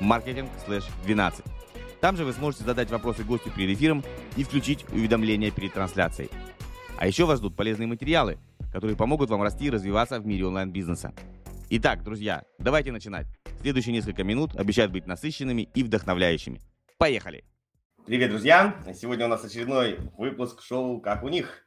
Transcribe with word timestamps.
marketing/12. 0.00 1.44
Там 2.00 2.16
же 2.16 2.24
вы 2.24 2.32
сможете 2.32 2.64
задать 2.64 2.90
вопросы 2.90 3.24
гостю 3.24 3.50
перед 3.50 3.76
эфиром 3.76 4.02
и 4.36 4.44
включить 4.44 4.84
уведомления 4.90 5.50
перед 5.50 5.72
трансляцией. 5.72 6.30
А 6.98 7.06
еще 7.06 7.24
вас 7.24 7.38
ждут 7.38 7.56
полезные 7.56 7.86
материалы, 7.86 8.38
которые 8.72 8.96
помогут 8.96 9.30
вам 9.30 9.42
расти 9.42 9.66
и 9.66 9.70
развиваться 9.70 10.20
в 10.20 10.26
мире 10.26 10.46
онлайн-бизнеса. 10.46 11.12
Итак, 11.70 12.02
друзья, 12.02 12.42
давайте 12.58 12.92
начинать. 12.92 13.26
Следующие 13.60 13.92
несколько 13.92 14.24
минут 14.24 14.56
обещают 14.56 14.92
быть 14.92 15.06
насыщенными 15.06 15.68
и 15.74 15.82
вдохновляющими. 15.82 16.60
Поехали! 16.98 17.44
Привет, 18.04 18.30
друзья! 18.30 18.76
Сегодня 18.94 19.26
у 19.26 19.28
нас 19.28 19.44
очередной 19.44 19.98
выпуск 20.18 20.62
шоу 20.62 21.00
«Как 21.00 21.22
у 21.22 21.28
них». 21.28 21.66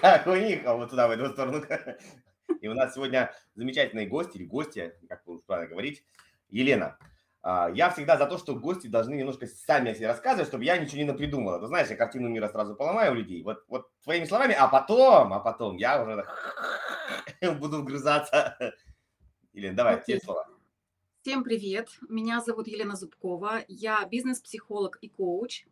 Как 0.00 0.26
у 0.26 0.34
них, 0.34 0.62
а 0.64 0.74
вот 0.74 0.90
туда, 0.90 1.08
в 1.08 1.10
эту 1.10 1.30
сторону. 1.30 1.64
И 2.60 2.68
у 2.68 2.74
нас 2.74 2.94
сегодня 2.94 3.32
замечательные 3.54 4.06
гости, 4.06 4.36
или 4.36 4.44
гости, 4.44 4.92
как 5.08 5.24
правильно 5.46 5.70
говорить, 5.70 6.04
Елена, 6.52 6.98
а, 7.42 7.70
я 7.74 7.90
всегда 7.90 8.16
за 8.16 8.26
то, 8.26 8.38
что 8.38 8.54
гости 8.54 8.86
должны 8.86 9.14
немножко 9.14 9.46
сами 9.46 9.90
о 9.90 9.94
себе 9.94 10.06
рассказывать, 10.06 10.48
чтобы 10.48 10.64
я 10.64 10.76
ничего 10.76 10.98
не 10.98 11.04
напридумала. 11.04 11.58
Ты 11.58 11.66
знаешь, 11.66 11.88
я 11.88 11.96
картину 11.96 12.28
мира 12.28 12.48
сразу 12.48 12.76
поломаю 12.76 13.12
у 13.12 13.14
людей. 13.14 13.42
Вот, 13.42 13.64
вот 13.68 13.90
твоими 14.04 14.26
словами, 14.26 14.54
а 14.54 14.68
потом, 14.68 15.32
а 15.32 15.40
потом 15.40 15.76
я 15.76 16.02
уже 16.02 16.26
буду 17.58 17.78
вгрызаться. 17.78 18.56
Елена, 19.52 19.76
давай, 19.76 19.96
okay. 19.96 20.04
тебе 20.06 20.20
слово. 20.20 20.46
Всем 21.22 21.42
привет. 21.42 21.88
Меня 22.08 22.40
зовут 22.40 22.68
Елена 22.68 22.96
Зубкова. 22.96 23.62
Я 23.66 24.06
бизнес-психолог 24.06 24.98
и 25.00 25.08
коуч. 25.08 25.64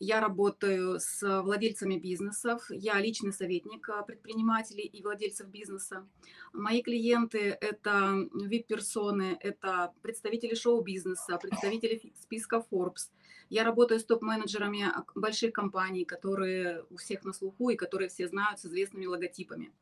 Я 0.00 0.20
работаю 0.20 1.00
с 1.00 1.42
владельцами 1.42 1.96
бизнесов, 1.96 2.64
я 2.70 3.00
личный 3.00 3.32
советник 3.32 3.88
а, 3.88 4.04
предпринимателей 4.04 4.84
и 4.84 5.02
владельцев 5.02 5.48
бизнеса. 5.48 6.06
Мои 6.52 6.82
клиенты– 6.82 7.58
это 7.60 8.28
VIP-персоны, 8.32 9.36
это 9.40 9.92
представители 10.02 10.54
шоу-бизнеса, 10.54 11.36
представители 11.42 12.12
списка 12.14 12.64
Forbes. 12.70 13.10
Я 13.50 13.64
работаю 13.64 13.98
с 13.98 14.04
топ-менеджерами 14.04 14.86
больших 15.16 15.52
компаний, 15.52 16.04
которые 16.04 16.84
у 16.90 16.96
всех 16.96 17.24
на 17.24 17.32
слуху 17.32 17.70
и 17.70 17.76
которые 17.76 18.08
все 18.08 18.28
знают 18.28 18.60
с 18.60 18.66
известными 18.66 19.06
логотипами. 19.06 19.72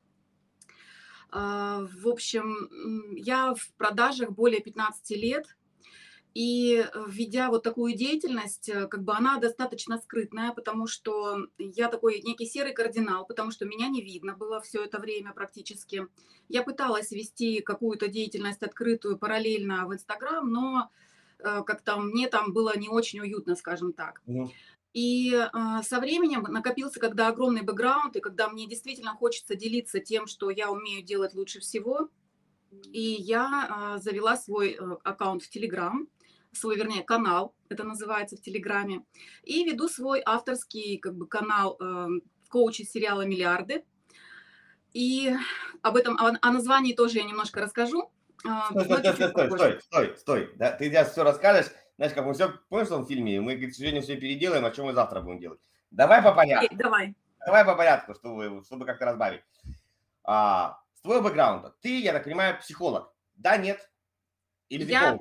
А, 1.30 1.86
в 1.92 2.08
общем, 2.08 3.14
я 3.14 3.52
в 3.54 3.70
продажах 3.76 4.30
более 4.30 4.62
15 4.62 5.10
лет– 5.10 5.56
и 6.36 6.84
э, 6.84 7.04
ведя 7.08 7.48
вот 7.48 7.62
такую 7.62 7.94
деятельность, 7.94 8.68
э, 8.68 8.86
как 8.88 9.02
бы 9.04 9.14
она 9.14 9.38
достаточно 9.38 9.96
скрытная, 9.96 10.52
потому 10.52 10.86
что 10.86 11.46
я 11.56 11.88
такой 11.88 12.20
некий 12.20 12.44
серый 12.44 12.74
кардинал, 12.74 13.24
потому 13.24 13.50
что 13.50 13.64
меня 13.64 13.88
не 13.88 14.02
видно 14.02 14.36
было 14.36 14.60
все 14.60 14.84
это 14.84 14.98
время 14.98 15.32
практически. 15.32 16.06
Я 16.50 16.62
пыталась 16.62 17.10
вести 17.10 17.62
какую-то 17.62 18.08
деятельность 18.08 18.62
открытую 18.62 19.16
параллельно 19.16 19.86
в 19.86 19.94
Инстаграм, 19.94 20.46
но 20.46 20.90
э, 21.38 21.62
как-то 21.64 21.96
мне 21.96 22.28
там 22.28 22.52
было 22.52 22.76
не 22.76 22.90
очень 22.90 23.20
уютно, 23.20 23.56
скажем 23.56 23.94
так. 23.94 24.20
И 24.92 25.32
э, 25.32 25.82
со 25.84 26.00
временем 26.00 26.42
накопился, 26.42 27.00
когда 27.00 27.28
огромный 27.28 27.62
бэкграунд, 27.62 28.14
и 28.14 28.20
когда 28.20 28.50
мне 28.50 28.66
действительно 28.66 29.14
хочется 29.14 29.54
делиться 29.54 30.00
тем, 30.00 30.26
что 30.26 30.50
я 30.50 30.70
умею 30.70 31.02
делать 31.02 31.32
лучше 31.32 31.60
всего, 31.60 32.10
и 32.92 33.00
я 33.00 33.94
э, 33.96 34.02
завела 34.02 34.36
свой 34.36 34.72
э, 34.72 34.96
аккаунт 35.02 35.42
в 35.42 35.48
Телеграм, 35.48 36.06
свой, 36.56 36.76
вернее, 36.76 37.02
канал, 37.02 37.54
это 37.68 37.84
называется 37.84 38.36
в 38.36 38.40
Телеграме, 38.40 39.02
и 39.42 39.64
веду 39.64 39.88
свой 39.88 40.22
авторский 40.24 40.98
как 40.98 41.14
бы 41.14 41.26
канал 41.26 41.76
э, 41.80 42.06
коучи 42.48 42.82
сериала 42.82 43.22
«Миллиарды». 43.22 43.84
И 44.92 45.34
об 45.82 45.96
этом, 45.96 46.16
о, 46.16 46.32
о 46.40 46.50
названии 46.52 46.94
тоже 46.94 47.18
я 47.18 47.24
немножко 47.24 47.60
расскажу. 47.60 48.10
А, 48.46 48.70
стой, 48.70 48.84
стой, 48.84 49.00
стой, 49.00 49.14
стой, 49.14 49.50
стой, 49.50 49.80
стой, 49.80 50.16
стой, 50.16 50.50
да, 50.56 50.72
ты 50.72 50.88
сейчас 50.88 51.12
все 51.12 51.22
расскажешь, 51.22 51.70
знаешь, 51.96 52.12
как 52.12 52.26
мы 52.26 52.34
все, 52.34 52.52
помнишь, 52.68 52.88
в 52.88 52.90
том 52.90 53.06
фильме, 53.06 53.40
мы, 53.40 53.58
сожалению, 53.70 54.02
все 54.02 54.16
переделаем, 54.16 54.64
о 54.64 54.70
чем 54.70 54.86
мы 54.86 54.92
завтра 54.92 55.20
будем 55.20 55.38
делать. 55.38 55.60
Давай 55.90 56.22
по 56.22 56.32
порядку. 56.32 56.74
Okay, 56.74 56.76
давай. 56.76 57.14
Давай 57.44 57.64
по 57.64 57.74
порядку, 57.74 58.14
чтобы, 58.14 58.62
чтобы 58.64 58.84
как-то 58.84 59.06
разбавить. 59.06 59.42
А, 60.24 60.80
с 60.94 61.00
твоего 61.00 61.22
бэкграунда, 61.22 61.74
ты, 61.80 62.00
я 62.00 62.12
так 62.12 62.24
понимаю, 62.24 62.58
психолог, 62.58 63.12
да, 63.36 63.56
нет? 63.56 63.90
Или 64.68 64.84
я, 64.84 65.18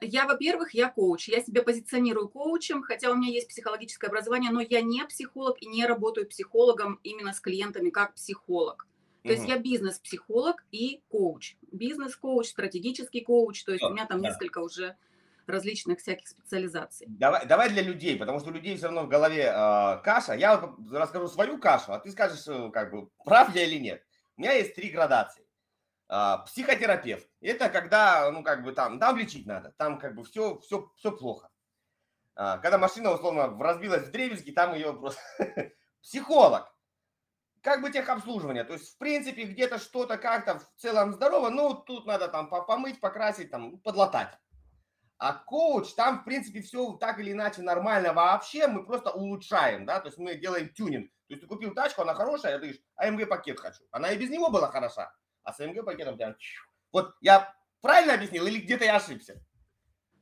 я, 0.00 0.26
во-первых, 0.26 0.74
я 0.74 0.88
коуч. 0.88 1.28
Я 1.28 1.42
себя 1.42 1.62
позиционирую 1.62 2.28
коучем, 2.28 2.82
хотя 2.82 3.10
у 3.10 3.14
меня 3.14 3.32
есть 3.32 3.48
психологическое 3.48 4.08
образование, 4.08 4.50
но 4.50 4.60
я 4.60 4.80
не 4.82 5.04
психолог 5.06 5.60
и 5.62 5.66
не 5.66 5.86
работаю 5.86 6.28
психологом 6.28 7.00
именно 7.02 7.32
с 7.32 7.40
клиентами 7.40 7.90
как 7.90 8.14
психолог. 8.14 8.86
То 9.22 9.30
угу. 9.30 9.38
есть 9.38 9.48
я 9.48 9.58
бизнес-психолог 9.58 10.64
и 10.70 11.00
коуч. 11.08 11.56
Бизнес-коуч, 11.72 12.48
стратегический 12.48 13.22
коуч. 13.22 13.64
То 13.64 13.72
есть 13.72 13.82
у 13.82 13.90
меня 13.90 14.06
там 14.06 14.20
да. 14.20 14.28
несколько 14.28 14.58
уже 14.58 14.96
различных 15.46 16.00
всяких 16.00 16.28
специализаций. 16.28 17.06
Давай, 17.08 17.46
давай 17.46 17.70
для 17.70 17.82
людей, 17.82 18.16
потому 18.16 18.40
что 18.40 18.50
у 18.50 18.52
людей 18.52 18.76
все 18.76 18.86
равно 18.86 19.04
в 19.04 19.08
голове 19.08 19.44
э, 19.44 20.00
каша. 20.02 20.34
Я 20.34 20.74
расскажу 20.90 21.28
свою 21.28 21.58
кашу, 21.58 21.92
а 21.92 22.00
ты 22.00 22.10
скажешь, 22.10 22.44
э, 22.46 22.70
как 22.72 22.90
бы, 22.90 23.08
прав 23.24 23.54
я 23.54 23.64
или 23.64 23.78
нет. 23.78 24.02
У 24.36 24.42
меня 24.42 24.52
есть 24.52 24.74
три 24.74 24.90
градации. 24.90 25.43
А, 26.16 26.38
психотерапевт. 26.38 27.26
Это 27.40 27.68
когда, 27.68 28.30
ну, 28.30 28.44
как 28.44 28.62
бы 28.62 28.70
там, 28.70 29.00
там 29.00 29.16
лечить 29.16 29.46
надо, 29.46 29.74
там 29.78 29.98
как 29.98 30.14
бы 30.14 30.22
все, 30.22 30.60
все, 30.60 30.88
все 30.94 31.10
плохо. 31.10 31.50
А, 32.36 32.58
когда 32.58 32.78
машина, 32.78 33.10
условно, 33.10 33.48
разбилась 33.58 34.06
в 34.06 34.12
дребезги, 34.12 34.52
там 34.52 34.74
ее 34.74 34.92
просто... 34.92 35.20
Психолог. 36.02 36.72
Как 37.62 37.82
бы 37.82 37.90
техобслуживание. 37.90 38.62
То 38.62 38.74
есть, 38.74 38.94
в 38.94 38.98
принципе, 38.98 39.42
где-то 39.42 39.80
что-то 39.80 40.16
как-то 40.16 40.60
в 40.60 40.80
целом 40.80 41.14
здорово, 41.14 41.48
но 41.48 41.74
тут 41.74 42.06
надо 42.06 42.28
там 42.28 42.48
помыть, 42.48 43.00
покрасить, 43.00 43.50
там, 43.50 43.80
подлатать. 43.80 44.38
А 45.18 45.32
коуч, 45.32 45.94
там, 45.94 46.20
в 46.20 46.24
принципе, 46.24 46.62
все 46.62 46.92
так 46.92 47.18
или 47.18 47.32
иначе 47.32 47.62
нормально 47.62 48.12
вообще, 48.12 48.68
мы 48.68 48.86
просто 48.86 49.10
улучшаем, 49.10 49.84
да, 49.84 49.98
то 49.98 50.06
есть 50.06 50.18
мы 50.18 50.36
делаем 50.36 50.68
тюнинг. 50.68 51.10
То 51.26 51.34
есть 51.34 51.40
ты 51.40 51.48
купил 51.48 51.74
тачку, 51.74 52.02
она 52.02 52.14
хорошая, 52.14 52.52
а 52.52 52.58
ты 52.60 52.66
говоришь, 52.66 52.82
АМГ 52.94 53.28
пакет 53.28 53.58
хочу. 53.58 53.82
Она 53.90 54.12
и 54.12 54.16
без 54.16 54.30
него 54.30 54.50
была 54.50 54.70
хороша 54.70 55.12
а 55.44 55.52
с 55.52 55.58
МГ 55.58 55.84
пакетом 55.84 56.16
прям... 56.16 56.36
Вот 56.92 57.14
я 57.20 57.54
правильно 57.80 58.14
объяснил 58.14 58.46
или 58.46 58.60
где-то 58.60 58.84
я 58.84 58.96
ошибся? 58.96 59.40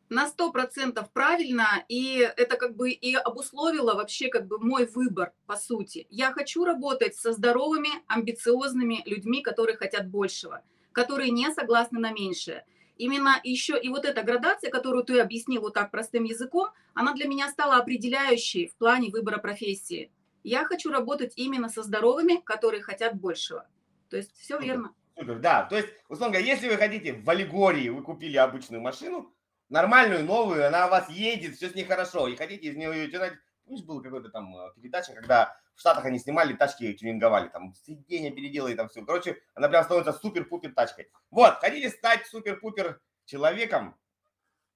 На 0.08 0.26
сто 0.26 0.52
процентов 0.52 1.10
правильно, 1.10 1.84
и 1.88 2.18
это 2.36 2.56
как 2.58 2.76
бы 2.76 2.90
и 2.90 3.14
обусловило 3.14 3.94
вообще 3.94 4.28
как 4.28 4.46
бы 4.46 4.58
мой 4.58 4.84
выбор, 4.84 5.32
по 5.46 5.56
сути. 5.56 6.06
Я 6.10 6.32
хочу 6.32 6.66
работать 6.66 7.16
со 7.16 7.32
здоровыми, 7.32 7.88
амбициозными 8.08 9.02
людьми, 9.06 9.40
которые 9.40 9.78
хотят 9.78 10.10
большего, 10.10 10.62
которые 10.92 11.30
не 11.30 11.50
согласны 11.54 11.98
на 11.98 12.12
меньшее. 12.12 12.66
Именно 12.98 13.40
еще 13.42 13.80
и 13.80 13.88
вот 13.88 14.04
эта 14.04 14.22
градация, 14.22 14.70
которую 14.70 15.02
ты 15.02 15.18
объяснил 15.18 15.62
вот 15.62 15.72
так 15.74 15.90
простым 15.90 16.24
языком, 16.24 16.68
она 16.92 17.14
для 17.14 17.26
меня 17.26 17.48
стала 17.48 17.76
определяющей 17.76 18.66
в 18.66 18.76
плане 18.76 19.10
выбора 19.10 19.38
профессии. 19.38 20.12
Я 20.44 20.66
хочу 20.66 20.90
работать 20.90 21.32
именно 21.36 21.70
со 21.70 21.82
здоровыми, 21.82 22.42
которые 22.44 22.82
хотят 22.82 23.18
большего. 23.18 23.66
То 24.10 24.18
есть 24.18 24.36
все 24.36 24.58
верно. 24.58 24.94
Супер, 25.16 25.38
да. 25.38 25.64
То 25.64 25.76
есть, 25.76 25.88
условно 26.08 26.34
говоря, 26.34 26.52
если 26.52 26.68
вы 26.68 26.76
хотите 26.76 27.12
в 27.12 27.28
аллегории, 27.28 27.88
вы 27.88 28.02
купили 28.02 28.36
обычную 28.36 28.80
машину, 28.80 29.34
нормальную, 29.68 30.24
новую, 30.24 30.66
она 30.66 30.86
у 30.86 30.90
вас 30.90 31.08
едет, 31.10 31.56
все 31.56 31.68
с 31.68 31.74
ней 31.74 31.84
хорошо, 31.84 32.28
и 32.28 32.36
хотите 32.36 32.68
из 32.68 32.76
нее 32.76 33.08
тянуть. 33.08 33.34
Помнишь, 33.64 33.84
был 33.84 34.02
какой-то 34.02 34.28
там 34.28 34.56
э, 34.56 34.72
передача, 34.74 35.12
когда 35.12 35.56
в 35.74 35.80
Штатах 35.80 36.04
они 36.04 36.18
снимали 36.18 36.54
тачки, 36.54 36.92
тюнинговали, 36.94 37.48
там 37.48 37.74
сиденье 37.74 38.32
переделали, 38.32 38.74
там 38.74 38.88
все. 38.88 39.04
Короче, 39.04 39.40
она 39.54 39.68
прям 39.68 39.84
становится 39.84 40.12
супер-пупер 40.12 40.74
тачкой. 40.74 41.08
Вот, 41.30 41.54
хотите 41.60 41.90
стать 41.90 42.26
супер-пупер 42.26 43.00
человеком, 43.24 43.96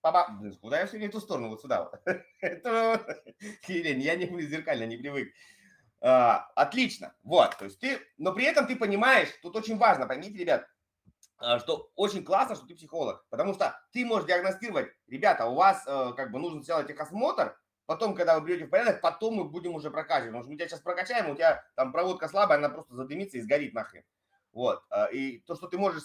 Папа, 0.06 0.40
куда 0.60 0.78
я 0.78 0.87
все 0.87 1.00
не 1.00 1.08
ту 1.08 1.19
сторону, 1.19 1.49
вот 1.49 1.60
сюда 1.60 1.82
вот. 1.82 2.00
Это, 2.40 3.25
я 3.66 4.14
не 4.14 4.43
зеркально 4.43 4.84
не 4.84 4.96
привык. 4.96 5.32
А, 6.00 6.50
отлично, 6.54 7.14
вот, 7.22 7.56
то 7.56 7.64
есть 7.64 7.81
ты, 7.81 7.98
но 8.19 8.32
при 8.32 8.44
этом 8.44 8.66
ты 8.66 8.76
понимаешь, 8.76 9.28
тут 9.43 9.56
очень 9.56 9.78
важно, 9.78 10.06
поймите, 10.06 10.37
ребят, 10.37 10.66
а, 11.38 11.58
что 11.58 11.90
очень 11.96 12.22
классно, 12.25 12.54
что 12.54 12.66
ты 12.66 12.75
психолог, 12.75 13.25
потому 13.31 13.54
что 13.54 13.78
ты 13.93 14.04
можешь 14.04 14.26
диагностировать, 14.26 14.88
ребята, 15.08 15.46
у 15.46 15.54
вас 15.54 15.84
э, 15.87 16.12
как 16.16 16.32
бы 16.32 16.38
нужно 16.38 16.62
сделать 16.62 16.87
техосмотр, 16.87 17.58
потом, 17.87 18.14
когда 18.14 18.38
вы 18.38 18.46
берете 18.46 18.66
в 18.66 18.70
порядок, 18.70 19.00
потом 19.00 19.34
мы 19.34 19.44
будем 19.44 19.75
уже 19.75 19.90
прокачивать, 19.90 20.28
потому 20.28 20.43
что 20.43 20.50
мы 20.50 20.56
тебя 20.56 20.69
сейчас 20.69 20.81
прокачаем, 20.81 21.31
у 21.31 21.34
тебя 21.34 21.64
там 21.76 21.93
проводка 21.93 22.28
слабая, 22.28 22.58
она 22.58 22.69
просто 22.69 22.94
задымится 22.94 23.38
и 23.38 23.40
сгорит 23.40 23.72
нахрен. 23.72 24.04
Вот. 24.52 24.82
а, 24.88 25.06
И 25.06 25.40
то, 25.40 25.54
что 25.54 25.66
ты 25.66 25.76
можешь 25.76 26.02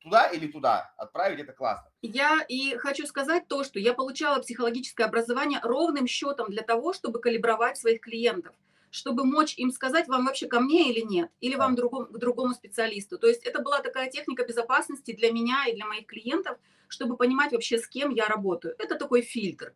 туда 0.00 0.26
или 0.26 0.46
туда 0.46 0.92
отправить, 0.98 1.40
это 1.40 1.54
классно. 1.54 1.90
Я 2.02 2.44
и 2.48 2.76
хочу 2.76 3.06
сказать 3.06 3.48
то, 3.48 3.64
что 3.64 3.78
я 3.78 3.94
получала 3.94 4.40
психологическое 4.40 5.04
образование 5.04 5.58
ровным 5.62 6.06
счетом 6.06 6.50
для 6.50 6.62
того, 6.62 6.92
чтобы 6.92 7.18
калибровать 7.20 7.78
своих 7.78 8.02
клиентов, 8.02 8.54
чтобы 8.94 9.24
мочь 9.24 9.54
им 9.58 9.72
сказать, 9.72 10.06
вам 10.06 10.26
вообще 10.26 10.46
ко 10.46 10.60
мне 10.60 10.88
или 10.92 11.00
нет, 11.00 11.28
или 11.40 11.56
вам 11.56 11.74
другому, 11.74 12.06
к 12.06 12.16
другому 12.16 12.54
специалисту. 12.54 13.18
То 13.18 13.26
есть 13.26 13.42
это 13.42 13.60
была 13.60 13.80
такая 13.80 14.08
техника 14.08 14.46
безопасности 14.46 15.12
для 15.12 15.32
меня 15.32 15.64
и 15.66 15.74
для 15.74 15.84
моих 15.84 16.06
клиентов, 16.06 16.58
чтобы 16.86 17.16
понимать 17.16 17.50
вообще, 17.50 17.78
с 17.78 17.88
кем 17.88 18.10
я 18.10 18.28
работаю. 18.28 18.76
Это 18.78 18.94
такой 18.94 19.22
фильтр. 19.22 19.74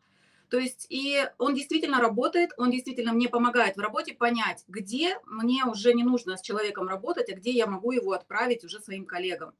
То 0.50 0.59
есть 0.59 0.87
и 0.88 1.29
он 1.37 1.55
действительно 1.55 2.00
работает, 2.00 2.50
он 2.59 2.70
действительно 2.70 3.12
мне 3.12 3.29
помогает 3.29 3.76
в 3.76 3.81
работе 3.81 4.15
понять, 4.15 4.65
где 4.69 5.19
мне 5.26 5.65
уже 5.65 5.94
не 5.94 6.05
нужно 6.05 6.37
с 6.37 6.41
человеком 6.41 6.87
работать, 6.88 7.29
а 7.29 7.35
где 7.35 7.50
я 7.50 7.67
могу 7.67 7.91
его 7.91 8.12
отправить 8.12 8.65
уже 8.65 8.81
своим 8.81 9.05
коллегам. 9.05 9.53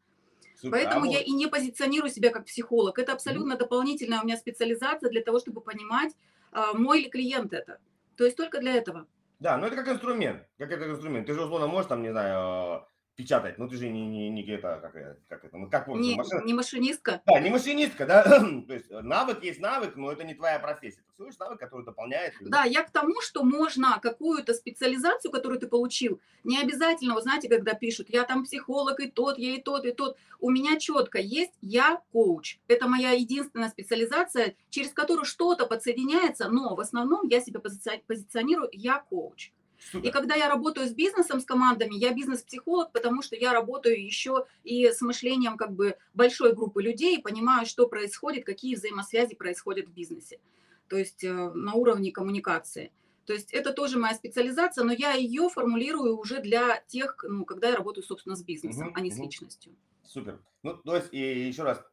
Супер. 0.55 0.71
Поэтому 0.71 1.05
А 1.07 1.09
я 1.09 1.19
вот- 1.19 1.27
и 1.27 1.33
не 1.33 1.49
позиционирую 1.49 2.13
себя 2.13 2.31
как 2.31 2.47
психолог. 2.47 2.97
Это 2.97 3.13
абсолютно 3.13 3.57
дополнительная 3.57 4.21
у 4.21 4.25
меня 4.25 4.37
специализация 4.37 5.11
для 5.11 5.21
того, 5.21 5.41
чтобы 5.41 5.61
понимать, 5.61 6.15
а, 6.53 6.75
мой 6.75 7.01
ли 7.01 7.11
клиент 7.11 7.53
это. 7.53 7.81
То 8.17 8.25
есть 8.25 8.37
только 8.37 8.61
для 8.61 8.75
этого. 8.75 9.09
Да, 9.41 9.57
ну 9.57 9.67
это 9.67 9.77
как 9.77 9.89
инструмент, 9.89 10.49
как 10.59 10.71
это 10.73 10.91
инструмент. 10.91 11.27
Ты 11.27 11.35
же 11.35 11.43
условно 11.43 11.69
можешь 11.69 11.89
там, 11.89 12.03
не 12.03 12.11
знаю, 12.11 12.87
печатать, 13.19 13.59
но 13.59 13.67
ты 13.67 13.77
же 13.77 13.89
не, 13.89 14.07
не, 14.07 14.31
не 14.31 14.47
это, 14.47 14.79
как, 14.81 14.93
как 15.29 15.45
это, 15.45 15.57
ну 15.59 15.69
как 15.69 15.89
Не, 15.89 16.15
машина. 16.15 16.45
не 16.45 16.55
машинистка. 16.55 17.21
Да, 17.27 17.41
не 17.41 17.51
машинистка, 17.51 18.07
да, 18.07 18.23
то 18.69 18.73
есть 18.73 18.87
э, 18.91 19.01
навык 19.01 19.43
есть 19.43 19.59
навык, 19.59 19.97
но 19.97 20.13
это 20.13 20.23
не 20.23 20.35
твоя 20.35 20.61
профессия. 20.61 21.01
Это 21.01 21.13
всего 21.15 21.27
лишь 21.27 21.39
навык, 21.39 21.59
который 21.59 21.85
дополняет. 21.85 22.35
Да, 22.43 22.63
я 22.63 22.85
к 22.85 22.93
тому, 22.93 23.21
что 23.21 23.43
можно 23.43 23.99
какую-то 24.01 24.55
специализацию, 24.55 25.33
которую 25.33 25.59
ты 25.59 25.67
получил, 25.67 26.21
не 26.45 26.61
обязательно, 26.61 27.17
вы 27.17 27.23
знаете, 27.23 27.49
когда 27.49 27.75
пишут, 27.75 28.09
я 28.09 28.23
там 28.23 28.45
психолог 28.45 29.01
и 29.01 29.11
тот, 29.11 29.37
я 29.37 29.57
и 29.57 29.61
тот, 29.61 29.85
и 29.85 29.91
тот. 29.91 30.17
У 30.39 30.51
меня 30.51 30.79
четко 30.79 31.19
есть, 31.19 31.55
я 31.61 32.01
коуч. 32.13 32.61
Это 32.69 32.87
моя 32.87 33.11
единственная 33.11 33.71
специализация, 33.71 34.55
через 34.71 34.93
которую 34.93 35.25
что-то 35.25 35.67
подсоединяется, 35.67 36.49
но 36.49 36.77
в 36.77 36.81
основном 36.81 37.27
я 37.27 37.41
себя 37.41 37.59
позиционирую, 37.59 38.69
я 38.71 39.01
коуч. 39.01 39.51
И 39.79 39.91
Супер. 39.93 40.11
когда 40.13 40.35
я 40.35 40.49
работаю 40.49 40.87
с 40.87 40.93
бизнесом, 40.93 41.41
с 41.41 41.45
командами, 41.45 41.95
я 41.95 42.13
бизнес-психолог, 42.13 42.93
потому 42.93 43.23
что 43.23 43.37
я 43.37 43.53
работаю 43.53 44.03
еще 44.03 44.47
и 44.65 44.87
с 44.91 45.01
мышлением 45.01 45.57
как 45.57 45.73
бы 45.73 45.97
большой 46.15 46.53
группы 46.55 46.83
людей, 46.83 47.17
и 47.17 47.23
понимаю, 47.23 47.67
что 47.67 47.89
происходит, 47.89 48.45
какие 48.45 48.75
взаимосвязи 48.75 49.35
происходят 49.35 49.87
в 49.87 49.93
бизнесе. 49.93 50.41
То 50.89 50.97
есть 50.97 51.23
э, 51.23 51.33
на 51.33 51.75
уровне 51.75 52.11
коммуникации. 52.13 52.93
То 53.25 53.35
есть 53.35 53.53
это 53.53 53.73
тоже 53.75 53.99
моя 53.99 54.15
специализация, 54.15 54.85
но 54.85 54.93
я 54.93 55.13
ее 55.13 55.51
формулирую 55.51 56.17
уже 56.17 56.41
для 56.41 56.83
тех, 56.89 57.25
ну, 57.29 57.45
когда 57.45 57.69
я 57.69 57.77
работаю, 57.77 58.03
собственно, 58.03 58.37
с 58.37 58.43
бизнесом, 58.43 58.87
Мгм, 58.87 58.95
а 58.97 59.01
не 59.01 59.11
с 59.11 59.15
мгм. 59.15 59.25
личностью. 59.25 59.77
Супер. 60.03 60.41
Ну, 60.63 60.75
то 60.75 60.97
есть, 60.97 61.09
и 61.13 61.47
еще 61.47 61.63
раз 61.63 61.85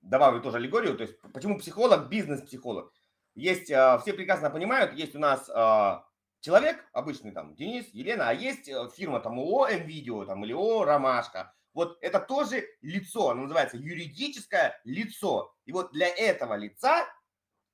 добавлю 0.00 0.40
тоже 0.40 0.58
аллегорию, 0.58 0.96
то 0.96 1.02
есть, 1.02 1.18
почему 1.34 1.58
психолог, 1.58 2.08
бизнес-психолог. 2.08 2.92
Есть, 3.34 3.70
а, 3.72 3.98
все 3.98 4.12
прекрасно 4.12 4.48
понимают, 4.48 4.94
есть 4.94 5.16
у 5.16 5.18
нас 5.18 5.50
а, 5.52 6.06
человек, 6.40 6.84
обычный 6.92 7.32
там, 7.32 7.54
Денис, 7.54 7.88
Елена, 7.92 8.28
а 8.28 8.32
есть 8.34 8.68
э, 8.68 8.88
фирма 8.94 9.20
там 9.20 9.38
ООО 9.38 9.68
МВидео 9.68 10.24
там, 10.24 10.44
или 10.44 10.52
ООО 10.52 10.84
Ромашка. 10.84 11.54
Вот 11.72 11.98
это 12.00 12.18
тоже 12.20 12.64
лицо, 12.82 13.30
оно 13.30 13.42
называется 13.42 13.76
юридическое 13.76 14.80
лицо. 14.84 15.54
И 15.64 15.72
вот 15.72 15.92
для 15.92 16.08
этого 16.08 16.54
лица, 16.54 17.06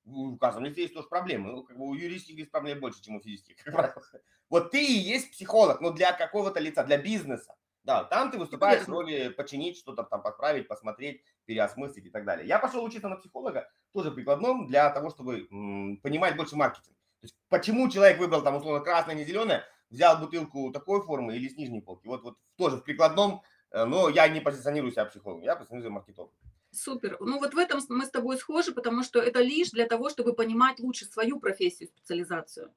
в 0.04 0.36
каждом 0.38 0.64
лице 0.64 0.82
есть 0.82 0.94
тоже 0.94 1.08
проблемы, 1.08 1.50
ну, 1.52 1.62
как 1.64 1.76
бы 1.76 1.86
у 1.86 1.94
юристов 1.94 2.36
есть 2.36 2.50
проблем 2.50 2.80
больше, 2.80 3.02
чем 3.02 3.16
у 3.16 3.20
физических, 3.20 3.56
как 3.56 3.72
правило. 3.74 4.02
Вот 4.48 4.70
ты 4.70 4.84
и 4.84 4.92
есть 4.92 5.32
психолог, 5.32 5.80
но 5.80 5.90
для 5.90 6.12
какого-то 6.12 6.60
лица, 6.60 6.84
для 6.84 6.98
бизнеса. 6.98 7.56
Да, 7.82 8.02
там 8.04 8.32
ты 8.32 8.38
выступаешь 8.38 8.82
в 8.84 8.88
роли 8.88 9.28
починить, 9.28 9.78
что-то 9.78 10.02
там 10.02 10.20
подправить, 10.22 10.66
посмотреть, 10.66 11.22
переосмыслить 11.44 12.06
и 12.06 12.10
так 12.10 12.24
далее. 12.24 12.46
Я 12.46 12.58
пошел 12.58 12.84
учиться 12.84 13.08
на 13.08 13.16
психолога, 13.16 13.70
тоже 13.92 14.10
прикладном, 14.10 14.66
для 14.66 14.90
того, 14.90 15.10
чтобы 15.10 15.46
м, 15.52 15.98
понимать 15.98 16.36
больше 16.36 16.56
маркетинг. 16.56 16.95
Есть, 17.26 17.37
почему 17.49 17.88
человек 17.88 18.19
выбрал 18.19 18.43
там 18.43 18.56
условно 18.56 18.81
красное, 18.81 19.14
не 19.14 19.25
зеленое, 19.25 19.64
взял 19.90 20.19
бутылку 20.19 20.70
такой 20.73 21.02
формы 21.02 21.37
или 21.37 21.49
с 21.49 21.56
нижней 21.56 21.81
полки. 21.81 22.06
Вот, 22.06 22.23
вот 22.23 22.38
тоже 22.56 22.76
в 22.76 22.84
прикладном, 22.84 23.43
э, 23.73 23.84
но 23.84 24.08
я 24.08 24.28
не 24.28 24.40
позиционирую 24.40 24.93
себя 24.93 25.05
психологом, 25.05 25.43
я 25.43 25.56
позиционирую 25.56 25.93
маркетологом. 25.93 26.37
Супер. 26.70 27.17
Ну 27.20 27.38
вот 27.38 27.55
в 27.55 27.58
этом 27.58 27.81
мы 27.88 28.05
с 28.05 28.11
тобой 28.11 28.37
схожи, 28.37 28.73
потому 28.73 29.02
что 29.02 29.20
это 29.20 29.40
лишь 29.40 29.70
для 29.70 29.87
того, 29.87 30.11
чтобы 30.11 30.34
понимать 30.34 30.78
лучше 30.78 31.06
свою 31.06 31.40
профессию, 31.40 31.88
специализацию. 31.88 32.73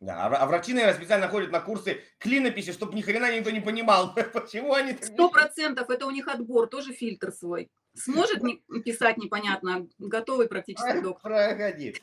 Да, 0.00 0.26
а 0.26 0.36
а 0.36 0.46
врачи, 0.46 0.72
наверное, 0.72 0.96
специально 0.96 1.28
ходят 1.28 1.52
на 1.52 1.60
курсы 1.60 2.00
клинописи, 2.18 2.72
чтобы 2.72 2.94
ни 2.94 3.02
хрена 3.02 3.36
никто 3.36 3.50
не 3.50 3.60
понимал, 3.60 4.14
почему 4.32 4.72
они 4.74 4.96
Сто 5.00 5.30
процентов 5.30 5.90
это 5.90 6.06
у 6.06 6.10
них 6.10 6.26
отбор, 6.28 6.68
тоже 6.68 6.92
фильтр 6.92 7.32
свой. 7.32 7.70
Сможет 7.94 8.42
писать 8.84 9.18
непонятно, 9.18 9.86
готовый 9.98 10.48
практически 10.48 11.00
доктор. 11.00 11.32
Проходи. 11.32 11.96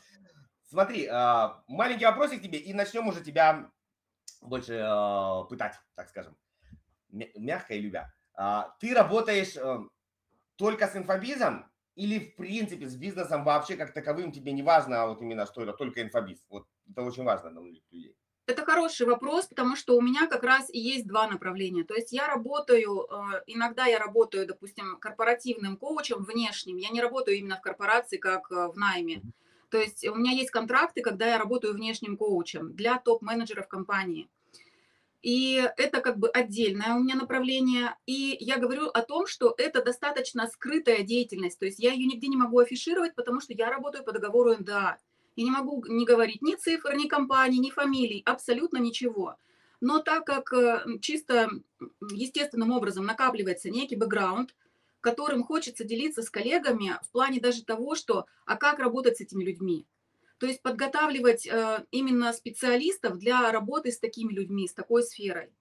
Смотри, 0.69 1.07
а, 1.07 1.63
маленький 1.67 2.05
вопросик 2.05 2.43
тебе, 2.43 2.59
и 2.59 2.73
начнем 2.73 3.07
уже 3.07 3.23
тебя 3.23 3.71
больше 4.41 4.79
а, 4.85 5.43
пытать, 5.45 5.73
так 5.95 6.09
скажем, 6.09 6.37
мя- 7.09 7.31
мягко 7.35 7.73
и 7.73 7.81
любя. 7.81 8.13
А, 8.35 8.75
Ты 8.79 8.93
работаешь 8.93 9.57
э, 9.57 9.79
только 10.57 10.87
с 10.87 10.95
инфобизом 10.95 11.71
или, 11.95 12.19
в 12.19 12.35
принципе, 12.35 12.87
с 12.87 12.95
бизнесом 12.95 13.43
вообще 13.43 13.75
как 13.77 13.93
таковым 13.93 14.31
тебе 14.31 14.51
не 14.51 14.61
важно, 14.61 15.01
а 15.01 15.07
вот 15.07 15.21
именно, 15.21 15.47
что 15.47 15.63
это 15.63 15.73
только 15.73 16.03
инфобиз? 16.03 16.45
Вот 16.49 16.67
это 16.87 17.01
очень 17.01 17.23
важно 17.23 17.49
для 17.49 17.61
многих 17.61 17.83
людей. 17.91 18.15
Это 18.45 18.63
хороший 18.63 19.07
вопрос, 19.07 19.47
потому 19.47 19.75
что 19.75 19.97
у 19.97 20.01
меня 20.01 20.27
как 20.27 20.43
раз 20.43 20.69
и 20.69 20.79
есть 20.79 21.07
два 21.07 21.27
направления. 21.27 21.83
То 21.83 21.95
есть 21.95 22.11
я 22.11 22.27
работаю, 22.27 23.07
э, 23.09 23.43
иногда 23.47 23.85
я 23.85 23.97
работаю, 23.97 24.45
допустим, 24.45 24.99
корпоративным 24.99 25.77
коучем 25.77 26.23
внешним. 26.23 26.77
Я 26.77 26.89
не 26.89 27.01
работаю 27.01 27.37
именно 27.37 27.57
в 27.57 27.61
корпорации, 27.61 28.17
как 28.17 28.51
э, 28.51 28.67
в 28.67 28.77
найме. 28.77 29.23
То 29.69 29.77
есть 29.77 30.07
у 30.07 30.15
меня 30.15 30.31
есть 30.31 30.51
контракты, 30.51 31.01
когда 31.01 31.27
я 31.27 31.37
работаю 31.37 31.73
внешним 31.73 32.17
коучем 32.17 32.73
для 32.73 32.97
топ-менеджеров 32.97 33.67
компании. 33.67 34.29
И 35.21 35.61
это 35.75 35.99
как 35.99 36.17
бы 36.17 36.29
отдельное 36.29 36.95
у 36.95 36.99
меня 36.99 37.15
направление. 37.15 37.95
И 38.05 38.37
я 38.39 38.57
говорю 38.57 38.87
о 38.87 39.01
том, 39.01 39.27
что 39.27 39.53
это 39.57 39.83
достаточно 39.83 40.47
скрытая 40.47 41.03
деятельность. 41.03 41.59
То 41.59 41.65
есть 41.65 41.79
я 41.79 41.91
ее 41.91 42.05
нигде 42.05 42.27
не 42.27 42.37
могу 42.37 42.59
афишировать, 42.59 43.15
потому 43.15 43.41
что 43.41 43.53
я 43.53 43.69
работаю 43.69 44.03
по 44.03 44.13
договору 44.13 44.55
НДА. 44.55 44.97
Я 45.35 45.43
не 45.43 45.51
могу 45.51 45.83
не 45.87 46.05
говорить 46.05 46.41
ни 46.41 46.55
цифр, 46.55 46.95
ни 46.95 47.07
компаний, 47.07 47.59
ни 47.59 47.69
фамилий, 47.69 48.23
абсолютно 48.25 48.77
ничего. 48.77 49.35
Но 49.81 49.99
так 49.99 50.25
как 50.25 50.51
э, 50.53 50.83
чисто 51.01 51.49
естественным 52.11 52.71
образом 52.71 53.05
накапливается 53.05 53.69
некий 53.69 53.95
бэкграунд, 53.95 54.53
которым 55.01 55.43
хочется 55.43 55.83
делиться 55.83 56.21
с 56.21 56.29
коллегами 56.29 56.99
в 57.03 57.11
плане 57.11 57.39
даже 57.39 57.63
того, 57.63 57.95
что 57.95 58.25
а 58.45 58.55
как 58.55 58.79
работать 58.79 59.17
с 59.17 59.21
этими 59.21 59.43
людьми. 59.43 59.85
То 60.39 60.45
есть 60.47 60.61
подготавливать 60.61 61.45
э, 61.47 61.85
именно 61.91 62.31
специалистов 62.33 63.17
для 63.17 63.51
работы 63.51 63.91
с 63.91 63.99
такими 63.99 64.31
людьми, 64.31 64.67
с 64.67 64.73
такой 64.73 65.03
сферой. 65.03 65.51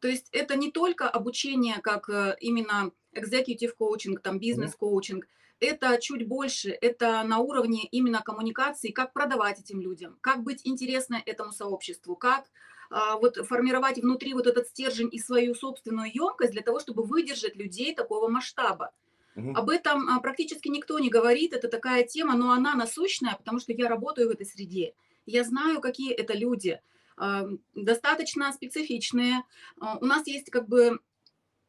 То 0.00 0.08
есть 0.08 0.28
это 0.32 0.56
не 0.56 0.70
только 0.70 1.08
обучение 1.08 1.80
как 1.80 2.08
э, 2.08 2.36
именно 2.40 2.90
executive 3.14 3.74
коучинг, 3.78 4.20
там 4.20 4.38
бизнес-коучинг, 4.38 5.26
это 5.60 5.98
чуть 6.00 6.28
больше, 6.28 6.70
это 6.70 7.22
на 7.22 7.38
уровне 7.38 7.86
именно 7.90 8.20
коммуникации, 8.20 8.90
как 8.90 9.12
продавать 9.12 9.60
этим 9.60 9.80
людям, 9.80 10.18
как 10.20 10.42
быть 10.42 10.60
интересно 10.64 11.22
этому 11.24 11.52
сообществу, 11.52 12.14
как 12.14 12.44
вот 12.90 13.36
формировать 13.46 13.98
внутри 13.98 14.34
вот 14.34 14.46
этот 14.46 14.68
стержень 14.68 15.08
и 15.12 15.18
свою 15.18 15.54
собственную 15.54 16.10
емкость 16.14 16.52
для 16.52 16.62
того, 16.62 16.80
чтобы 16.80 17.02
выдержать 17.02 17.56
людей 17.56 17.94
такого 17.94 18.28
масштаба. 18.28 18.92
Мгм. 19.36 19.54
Об 19.54 19.68
этом 19.68 20.08
а, 20.08 20.20
практически 20.20 20.68
никто 20.68 20.98
не 20.98 21.10
говорит, 21.10 21.52
это 21.52 21.68
такая 21.68 22.04
тема, 22.04 22.34
но 22.36 22.52
она 22.52 22.74
насущная, 22.74 23.34
потому 23.36 23.60
что 23.60 23.72
я 23.72 23.88
работаю 23.88 24.28
в 24.28 24.32
этой 24.32 24.46
среде. 24.46 24.94
Я 25.26 25.44
знаю, 25.44 25.80
какие 25.80 26.12
это 26.12 26.32
люди, 26.32 26.80
а, 27.18 27.46
достаточно 27.74 28.50
специфичные. 28.52 29.44
А, 29.78 29.98
У 29.98 30.06
нас 30.06 30.26
есть 30.26 30.50
как 30.50 30.68
бы, 30.68 31.00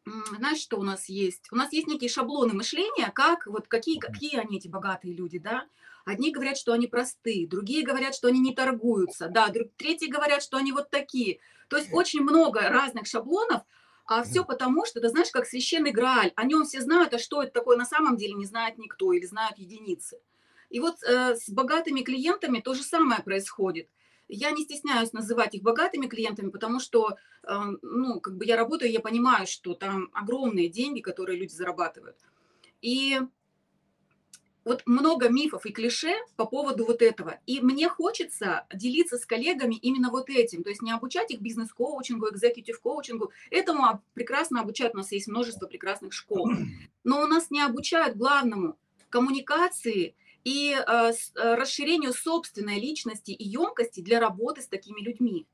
знаешь, 0.06 0.60
что 0.60 0.78
у 0.80 0.84
нас 0.84 1.10
есть? 1.10 1.48
У 1.52 1.58
нас 1.58 1.74
есть 1.74 1.88
некие 1.88 2.10
шаблоны 2.10 2.54
мышления, 2.54 3.12
как 3.14 3.48
вот 3.48 3.68
какие, 3.68 4.00
какие 4.00 4.38
они 4.38 4.58
эти 4.58 4.70
богатые 4.70 5.14
люди, 5.14 5.38
да? 5.38 5.68
Одни 6.08 6.32
говорят, 6.32 6.58
что 6.58 6.72
они 6.72 6.88
простые, 6.88 7.50
другие 7.50 7.84
говорят, 7.84 8.16
что 8.16 8.30
они 8.30 8.40
не 8.40 8.56
торгуются, 8.56 9.28
да, 9.28 9.50
друг- 9.50 9.74
третьи 9.76 10.08
говорят, 10.08 10.42
что 10.42 10.56
они 10.56 10.72
вот 10.72 10.90
такие. 10.90 11.40
То 11.68 11.76
есть 11.76 11.90
очень 11.92 12.22
много 12.22 12.62
разных 12.62 13.08
шаблонов, 13.08 13.64
а 14.06 14.24
все 14.24 14.46
потому, 14.46 14.86
что 14.86 15.00
это, 15.00 15.10
знаешь, 15.10 15.32
как 15.32 15.46
священный 15.46 15.92
Грааль. 15.92 16.32
О 16.38 16.46
нем 16.46 16.64
все 16.64 16.80
знают, 16.80 17.14
а 17.14 17.20
что 17.20 17.44
это 17.44 17.52
такое 17.52 17.76
на 17.76 17.84
самом 17.84 18.16
деле 18.16 18.36
не 18.36 18.46
знает 18.46 18.78
никто 18.78 19.12
или 19.12 19.26
знают 19.26 19.58
единицы. 19.58 20.22
И 20.70 20.80
вот 20.80 21.04
э, 21.04 21.36
с 21.36 21.50
богатыми 21.50 22.00
клиентами 22.04 22.62
то 22.62 22.74
же 22.74 22.84
самое 22.84 23.22
происходит. 23.22 23.90
Я 24.30 24.52
не 24.52 24.64
стесняюсь 24.64 25.12
называть 25.12 25.56
их 25.56 25.62
богатыми 25.62 26.08
клиентами, 26.08 26.52
потому 26.52 26.80
что, 26.80 27.18
э, 27.44 27.60
ну, 27.82 28.22
как 28.22 28.38
бы 28.38 28.46
я 28.46 28.56
работаю, 28.56 28.90
я 28.94 29.02
понимаю, 29.02 29.46
что 29.46 29.74
там 29.74 30.10
огромные 30.14 30.70
деньги, 30.70 31.02
которые 31.02 31.38
люди 31.38 31.52
зарабатывают. 31.52 32.16
И 32.82 33.20
вот 34.68 34.84
много 34.86 35.30
мифов 35.30 35.66
и 35.66 35.72
клише 35.72 36.14
по 36.36 36.46
поводу 36.46 36.86
вот 36.86 37.02
этого. 37.02 37.40
И 37.46 37.62
мне 37.62 37.88
хочется 37.88 38.66
делиться 38.74 39.18
с 39.18 39.26
коллегами 39.26 39.76
именно 39.76 40.12
вот 40.12 40.30
этим. 40.30 40.64
То 40.64 40.70
есть 40.70 40.82
не 40.82 40.92
обучать 40.92 41.32
их 41.32 41.40
бизнес-коучингу, 41.40 42.28
экзекутив-коучингу. 42.28 43.32
Этому 43.50 44.04
прекрасно 44.14 44.62
обучают. 44.62 44.94
У 44.94 44.98
нас 44.98 45.12
есть 45.12 45.28
множество 45.28 45.68
прекрасных 45.68 46.12
школ. 46.14 46.52
Но 47.04 47.22
у 47.22 47.28
нас 47.28 47.50
не 47.50 47.62
обучают 47.62 48.18
главному 48.18 48.78
коммуникации 49.10 50.16
и 50.44 50.74
э, 50.74 50.82
э, 50.86 51.56
расширению 51.56 52.14
собственной 52.14 52.80
личности 52.80 53.32
и 53.32 53.48
емкости 53.48 54.02
для 54.02 54.20
работы 54.20 54.62
с 54.62 54.68
такими 54.68 55.00
людьми. 55.00 55.48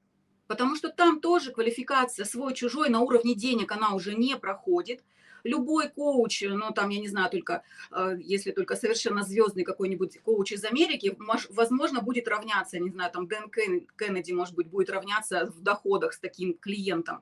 Потому 0.47 0.75
что 0.75 0.89
там 0.89 1.19
тоже 1.19 1.51
квалификация 1.51 2.25
свой-чужой 2.25 2.89
на 2.89 2.99
уровне 3.01 3.35
денег, 3.35 3.71
она 3.71 3.93
уже 3.93 4.15
не 4.15 4.35
проходит 4.37 5.03
любой 5.43 5.89
коуч, 5.89 6.43
ну 6.47 6.71
там, 6.71 6.89
я 6.89 6.99
не 6.99 7.07
знаю, 7.07 7.29
только 7.29 7.63
э, 7.91 8.17
если 8.19 8.51
только 8.51 8.75
совершенно 8.75 9.23
звездный 9.23 9.63
какой-нибудь 9.63 10.21
коуч 10.21 10.53
из 10.53 10.63
Америки, 10.63 11.15
возможно, 11.49 12.01
будет 12.01 12.27
равняться, 12.27 12.79
не 12.79 12.89
знаю, 12.89 13.11
там 13.11 13.27
Дэн 13.27 13.49
Кеннеди, 13.49 14.31
может 14.31 14.55
быть, 14.55 14.67
будет 14.67 14.89
равняться 14.89 15.45
в 15.47 15.61
доходах 15.61 16.13
с 16.13 16.19
таким 16.19 16.53
клиентом. 16.53 17.21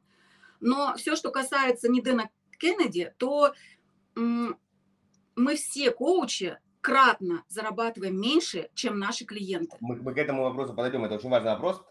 Но 0.59 0.95
все, 0.97 1.15
что 1.15 1.31
касается 1.31 1.89
не 1.89 2.01
Дэна 2.01 2.29
Кеннеди, 2.57 3.13
то 3.17 3.53
мы 4.15 5.55
все 5.55 5.91
коучи 5.91 6.57
кратно 6.81 7.43
зарабатываем 7.47 8.19
меньше, 8.19 8.69
чем 8.73 8.99
наши 8.99 9.25
клиенты. 9.25 9.77
Мы, 9.79 9.95
мы 9.95 10.13
к 10.13 10.17
этому 10.17 10.43
вопросу 10.43 10.73
подойдем, 10.73 11.05
это 11.05 11.15
очень 11.15 11.29
важный 11.29 11.51
вопрос. 11.51 11.81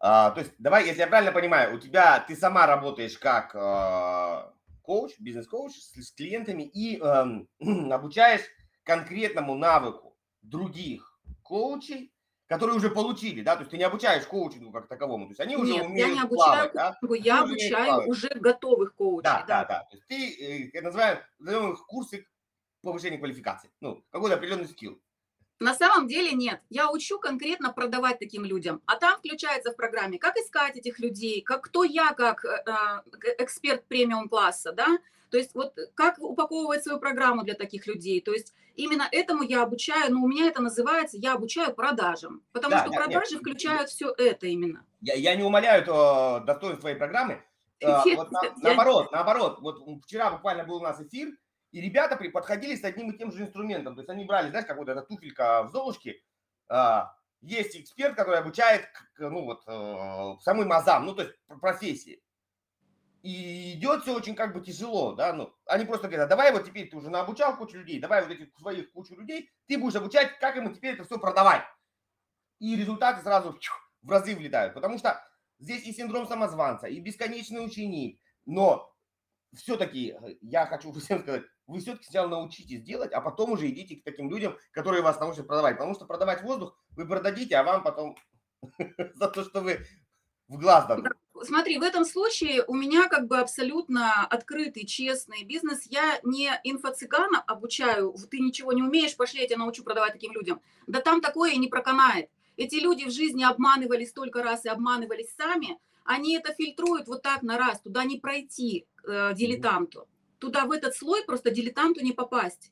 А, 0.00 0.30
то 0.32 0.40
есть, 0.40 0.52
давай, 0.58 0.86
если 0.86 1.00
я 1.00 1.06
правильно 1.06 1.32
понимаю, 1.32 1.74
у 1.74 1.78
тебя, 1.78 2.20
ты 2.26 2.34
сама 2.34 2.66
работаешь 2.66 3.18
как 3.18 3.54
а, 3.54 4.52
коуч, 4.84 5.18
бизнес-коуч 5.18 5.72
с, 5.72 5.94
с 5.94 6.12
клиентами 6.12 6.62
и 6.62 7.00
эм, 7.00 7.48
обучаешь 7.90 8.42
конкретному 8.84 9.56
навыку 9.56 10.16
других 10.42 11.18
коучей, 11.42 12.12
которые 12.46 12.76
уже 12.76 12.90
получили, 12.90 13.40
да, 13.40 13.56
то 13.56 13.62
есть 13.62 13.70
ты 13.70 13.78
не 13.78 13.84
обучаешь 13.84 14.26
коучингу 14.26 14.70
как 14.70 14.86
таковому, 14.86 15.26
то 15.26 15.30
есть 15.30 15.40
они 15.40 15.56
уже 15.56 15.72
Нет, 15.72 15.86
умеют 15.86 16.08
я 16.08 16.14
не 16.14 16.20
обучаю 16.20 16.70
плавать, 16.70 16.72
да? 16.74 16.98
я 17.16 17.42
обучаю 17.42 18.08
уже 18.08 18.28
готовых 18.28 18.94
коучей. 18.94 19.24
Да, 19.24 19.44
да, 19.48 19.64
да, 19.64 19.68
да. 19.68 19.84
То 19.90 19.96
есть 19.96 20.06
ты, 20.06 20.70
э, 20.72 20.80
называем, 20.82 21.18
называем 21.38 21.72
их 21.72 21.86
курсы 21.86 22.26
повышения 22.82 23.18
квалификации, 23.18 23.70
ну, 23.80 24.04
какой-то 24.10 24.36
определенный 24.36 24.68
скилл. 24.68 25.00
На 25.60 25.74
самом 25.74 26.08
деле 26.08 26.32
нет. 26.32 26.60
Я 26.68 26.90
учу 26.90 27.18
конкретно 27.18 27.72
продавать 27.72 28.18
таким 28.18 28.44
людям. 28.44 28.82
А 28.86 28.96
там 28.96 29.18
включается 29.18 29.72
в 29.72 29.76
программе, 29.76 30.18
как 30.18 30.36
искать 30.36 30.76
этих 30.76 30.98
людей, 30.98 31.42
как 31.42 31.62
кто 31.62 31.84
я, 31.84 32.12
как 32.12 32.44
э, 32.44 32.64
э 32.66 33.34
эксперт 33.38 33.86
премиум 33.86 34.28
класса, 34.28 34.72
да, 34.72 34.98
то 35.30 35.38
есть 35.38 35.54
вот 35.54 35.76
как 35.94 36.18
упаковывать 36.20 36.84
свою 36.84 37.00
программу 37.00 37.42
для 37.42 37.54
таких 37.54 37.86
людей. 37.86 38.20
То 38.20 38.32
есть 38.32 38.54
именно 38.76 39.08
этому 39.10 39.42
я 39.42 39.62
обучаю, 39.62 40.12
но 40.12 40.22
у 40.22 40.28
меня 40.28 40.46
это 40.46 40.62
называется, 40.62 41.16
я 41.16 41.34
обучаю 41.34 41.74
продажам, 41.74 42.42
потому 42.52 42.72
да, 42.72 42.82
что 42.82 42.90
да, 42.90 42.96
продажи 42.96 43.32
нет, 43.34 43.40
включают 43.40 43.80
нет. 43.82 43.90
все 43.90 44.14
это 44.16 44.46
именно. 44.46 44.84
Я, 45.00 45.14
я 45.14 45.34
не 45.34 45.42
умоляю 45.42 45.84
то, 45.84 46.42
достоинство 46.46 46.82
твоей 46.82 46.96
программы. 46.96 47.42
Э, 47.80 47.98
вот 48.16 48.30
на, 48.30 48.40
наоборот, 48.58 49.10
наоборот, 49.10 49.58
вот 49.60 49.80
вчера 50.04 50.30
буквально 50.30 50.64
был 50.64 50.76
у 50.76 50.82
нас 50.82 51.00
эфир, 51.00 51.32
и 51.74 51.80
ребята 51.80 52.16
подходили 52.16 52.76
с 52.76 52.84
одним 52.84 53.10
и 53.10 53.18
тем 53.18 53.32
же 53.32 53.42
инструментом. 53.42 53.96
То 53.96 54.02
есть 54.02 54.08
они 54.08 54.24
брали, 54.24 54.48
знаешь, 54.48 54.64
как 54.64 54.76
вот 54.76 54.88
эта 54.88 55.02
туфелька 55.02 55.64
в 55.64 55.70
Золушке. 55.70 56.22
А, 56.68 57.16
есть 57.40 57.76
эксперт, 57.76 58.14
который 58.14 58.38
обучает, 58.38 58.86
ну 59.18 59.44
вот, 59.44 59.64
э, 59.66 60.40
самым 60.40 60.72
азам, 60.72 61.04
ну 61.04 61.16
то 61.16 61.22
есть 61.22 61.34
профессии. 61.60 62.22
И 63.22 63.74
идет 63.74 64.02
все 64.02 64.14
очень 64.14 64.36
как 64.36 64.54
бы 64.54 64.60
тяжело, 64.60 65.14
да, 65.14 65.32
ну, 65.32 65.52
они 65.66 65.84
просто 65.84 66.06
говорят, 66.06 66.28
давай 66.28 66.52
вот 66.52 66.64
теперь 66.64 66.88
ты 66.88 66.96
уже 66.96 67.10
наобучал 67.10 67.56
кучу 67.56 67.78
людей, 67.78 67.98
давай 67.98 68.22
вот 68.22 68.30
этих 68.30 68.56
своих 68.56 68.92
кучу 68.92 69.16
людей, 69.16 69.50
ты 69.66 69.76
будешь 69.76 69.96
обучать, 69.96 70.38
как 70.38 70.54
ему 70.54 70.72
теперь 70.72 70.94
это 70.94 71.04
все 71.04 71.18
продавать. 71.18 71.64
И 72.60 72.76
результаты 72.76 73.22
сразу 73.22 73.58
в 74.02 74.10
разы 74.10 74.36
влетают, 74.36 74.74
потому 74.74 74.96
что 74.98 75.20
здесь 75.58 75.84
и 75.84 75.92
синдром 75.92 76.28
самозванца, 76.28 76.86
и 76.86 77.00
бесконечный 77.00 77.64
ученик, 77.64 78.20
но 78.46 78.93
все-таки 79.56 80.16
э, 80.20 80.36
я 80.40 80.66
хочу 80.66 80.92
всем 81.00 81.22
сказать, 81.22 81.42
вы 81.66 81.80
все-таки 81.80 82.04
сначала 82.04 82.28
научитесь 82.28 82.82
делать, 82.82 83.12
а 83.12 83.20
потом 83.20 83.52
уже 83.52 83.68
идите 83.68 83.96
к 83.96 84.04
таким 84.04 84.30
людям, 84.30 84.56
которые 84.72 85.02
вас 85.02 85.18
научат 85.20 85.46
продавать. 85.46 85.76
Потому 85.76 85.94
что 85.94 86.06
продавать 86.06 86.42
воздух 86.42 86.78
вы 86.90 87.06
продадите, 87.06 87.56
а 87.56 87.64
вам 87.64 87.82
потом 87.82 88.16
за 89.14 89.28
то, 89.28 89.44
что 89.44 89.60
вы 89.60 89.86
в 90.48 90.58
глаз 90.58 90.86
дадут. 90.86 91.06
Смотри, 91.42 91.78
в 91.78 91.82
этом 91.82 92.04
случае 92.04 92.64
у 92.66 92.74
меня 92.74 93.08
как 93.08 93.26
бы 93.26 93.38
абсолютно 93.38 94.24
открытый, 94.24 94.86
честный 94.86 95.44
бизнес. 95.44 95.86
Я 95.90 96.20
не 96.22 96.48
инфо-цыгана 96.64 97.42
обучаю, 97.46 98.14
ты 98.30 98.38
ничего 98.38 98.72
не 98.72 98.82
умеешь, 98.82 99.16
пошли, 99.16 99.40
я 99.40 99.46
тебя 99.46 99.58
научу 99.58 99.82
продавать 99.82 100.12
таким 100.12 100.32
людям. 100.32 100.60
Да 100.86 101.00
там 101.00 101.20
такое 101.20 101.52
и 101.52 101.58
не 101.58 101.68
проканает. 101.68 102.30
Эти 102.56 102.76
люди 102.76 103.04
в 103.04 103.10
жизни 103.10 103.42
обманывались 103.42 104.10
столько 104.10 104.42
раз 104.42 104.64
и 104.64 104.68
обманывались 104.68 105.34
сами, 105.34 105.78
они 106.04 106.36
это 106.36 106.52
фильтруют 106.54 107.08
вот 107.08 107.22
так 107.22 107.42
на 107.42 107.58
раз, 107.58 107.80
туда 107.80 108.04
не 108.04 108.18
пройти 108.18 108.86
э, 109.06 109.32
дилетанту 109.34 110.06
туда 110.44 110.66
в 110.66 110.72
этот 110.72 110.94
слой 110.94 111.24
просто 111.24 111.50
дилетанту 111.50 112.04
не 112.04 112.12
попасть. 112.12 112.70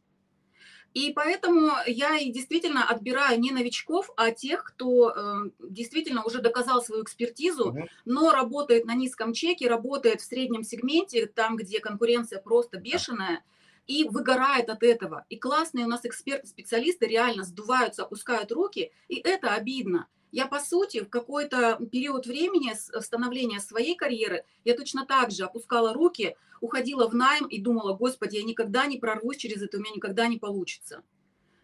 И 0.93 1.11
поэтому 1.15 1.71
я 1.87 2.19
и 2.19 2.31
действительно 2.31 2.87
отбираю 2.87 3.41
не 3.41 3.51
новичков, 3.51 4.11
а 4.15 4.31
тех, 4.31 4.62
кто 4.62 5.11
э, 5.11 5.51
действительно 5.59 6.23
уже 6.23 6.43
доказал 6.43 6.83
свою 6.83 7.03
экспертизу, 7.03 7.71
угу. 7.71 7.89
но 8.05 8.31
работает 8.31 8.85
на 8.85 8.95
низком 8.95 9.33
чеке, 9.33 9.69
работает 9.69 10.21
в 10.21 10.27
среднем 10.27 10.65
сегменте, 10.65 11.25
там, 11.27 11.57
где 11.57 11.81
конкуренция 11.81 12.43
просто 12.43 12.77
бешеная, 12.77 13.43
и 13.87 14.05
выгорает 14.05 14.69
от 14.69 14.83
этого. 14.83 15.25
И 15.31 15.39
классные 15.39 15.87
у 15.87 15.89
нас 15.89 16.05
эксперты, 16.05 16.47
специалисты 16.47 17.07
реально 17.07 17.45
сдуваются, 17.45 18.03
опускают 18.03 18.53
руки, 18.53 18.93
и 19.09 19.17
это 19.17 19.55
обидно. 19.55 20.09
Я, 20.33 20.47
по 20.47 20.59
сути, 20.61 21.03
в 21.03 21.11
какой-то 21.11 21.79
период 21.93 22.27
времени 22.27 22.73
становления 23.01 23.61
своей 23.61 23.95
карьеры, 23.95 24.45
я 24.65 24.75
точно 24.75 25.05
так 25.05 25.31
же 25.31 25.45
опускала 25.45 25.93
руки, 25.93 26.37
уходила 26.62 27.07
в 27.07 27.15
найм 27.15 27.47
и 27.47 27.61
думала, 27.61 27.95
господи, 27.95 28.37
я 28.37 28.43
никогда 28.43 28.87
не 28.87 28.97
прорвусь 28.97 29.37
через 29.37 29.61
это, 29.61 29.77
у 29.77 29.81
меня 29.81 29.93
никогда 29.95 30.27
не 30.29 30.39
получится. 30.39 31.03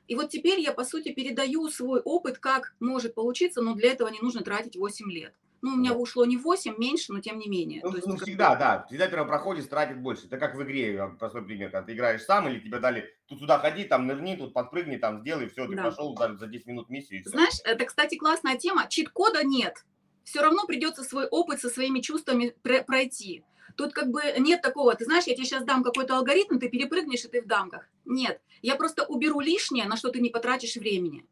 И 0.06 0.14
вот 0.14 0.28
теперь 0.28 0.60
я, 0.60 0.72
по 0.72 0.84
сути, 0.84 1.12
передаю 1.12 1.68
свой 1.68 2.00
опыт, 2.00 2.38
как 2.38 2.74
может 2.78 3.14
получиться, 3.14 3.62
но 3.62 3.74
для 3.74 3.92
этого 3.92 4.08
не 4.08 4.20
нужно 4.20 4.42
тратить 4.42 4.76
8 4.76 5.10
лет. 5.10 5.34
Ну, 5.60 5.72
у 5.72 5.76
меня 5.76 5.92
ушло 5.92 6.24
не 6.24 6.36
8, 6.36 6.74
меньше, 6.78 7.12
но 7.12 7.20
тем 7.20 7.38
не 7.38 7.48
менее. 7.48 7.80
Ну, 7.82 7.90
То 7.90 7.96
есть, 7.96 8.06
ну 8.06 8.16
всегда, 8.16 8.54
да. 8.54 8.84
Всегда 8.88 9.08
первопроходец 9.08 9.66
тратит 9.66 10.00
больше. 10.00 10.26
Это 10.26 10.38
как 10.38 10.54
в 10.54 10.62
игре, 10.62 11.14
простой 11.18 11.44
пример. 11.44 11.70
Когда 11.70 11.86
ты 11.86 11.94
играешь 11.94 12.22
сам 12.22 12.48
или 12.48 12.60
тебе 12.60 12.78
дали, 12.78 13.12
тут 13.26 13.40
сюда 13.40 13.58
ходи, 13.58 13.84
там 13.84 14.06
нырни, 14.06 14.36
тут 14.36 14.52
подпрыгни, 14.52 14.96
там 14.96 15.20
сделай, 15.20 15.48
все, 15.48 15.66
ты 15.66 15.74
да. 15.74 15.82
прошел 15.82 16.16
за, 16.16 16.36
за 16.36 16.46
10 16.46 16.66
минут 16.66 16.88
миссию. 16.88 17.22
Знаешь, 17.24 17.60
это, 17.64 17.84
кстати, 17.84 18.16
классная 18.16 18.56
тема. 18.56 18.86
Чит-кода 18.88 19.44
нет. 19.44 19.84
Все 20.24 20.42
равно 20.42 20.66
придется 20.66 21.02
свой 21.02 21.26
опыт 21.26 21.60
со 21.60 21.68
своими 21.68 22.00
чувствами 22.00 22.54
пройти. 22.62 23.44
Тут 23.76 23.94
как 23.94 24.10
бы 24.10 24.20
нет 24.38 24.60
такого, 24.60 24.94
ты 24.94 25.04
знаешь, 25.04 25.24
я 25.24 25.34
тебе 25.34 25.44
сейчас 25.44 25.64
дам 25.64 25.82
какой-то 25.84 26.16
алгоритм, 26.16 26.58
ты 26.58 26.68
перепрыгнешь, 26.68 27.24
и 27.24 27.28
ты 27.28 27.42
в 27.42 27.46
дамках. 27.46 27.88
Нет, 28.04 28.40
я 28.60 28.74
просто 28.74 29.04
уберу 29.04 29.40
лишнее, 29.40 29.86
на 29.86 29.96
что 29.96 30.10
ты 30.10 30.20
не 30.20 30.30
потратишь 30.30 30.76
времени. 30.76 31.26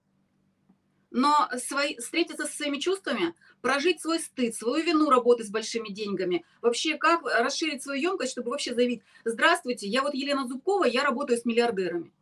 Но 1.16 1.48
свои, 1.56 1.96
встретиться 1.96 2.44
со 2.44 2.52
своими 2.52 2.76
чувствами, 2.76 3.32
прожить 3.62 4.02
свой 4.02 4.20
стыд, 4.20 4.54
свою 4.54 4.84
вину 4.84 5.08
работы 5.08 5.44
с 5.44 5.48
большими 5.48 5.88
деньгами, 5.88 6.44
вообще 6.60 6.98
как 6.98 7.22
расширить 7.24 7.82
свою 7.82 8.10
емкость, 8.10 8.32
чтобы 8.32 8.50
вообще 8.50 8.74
заявить, 8.74 9.00
здравствуйте, 9.24 9.86
я 9.86 10.02
вот 10.02 10.12
Елена 10.12 10.46
Зубкова, 10.46 10.84
я 10.84 11.04
работаю 11.04 11.38
с 11.38 11.46
миллиардерами. 11.46 12.12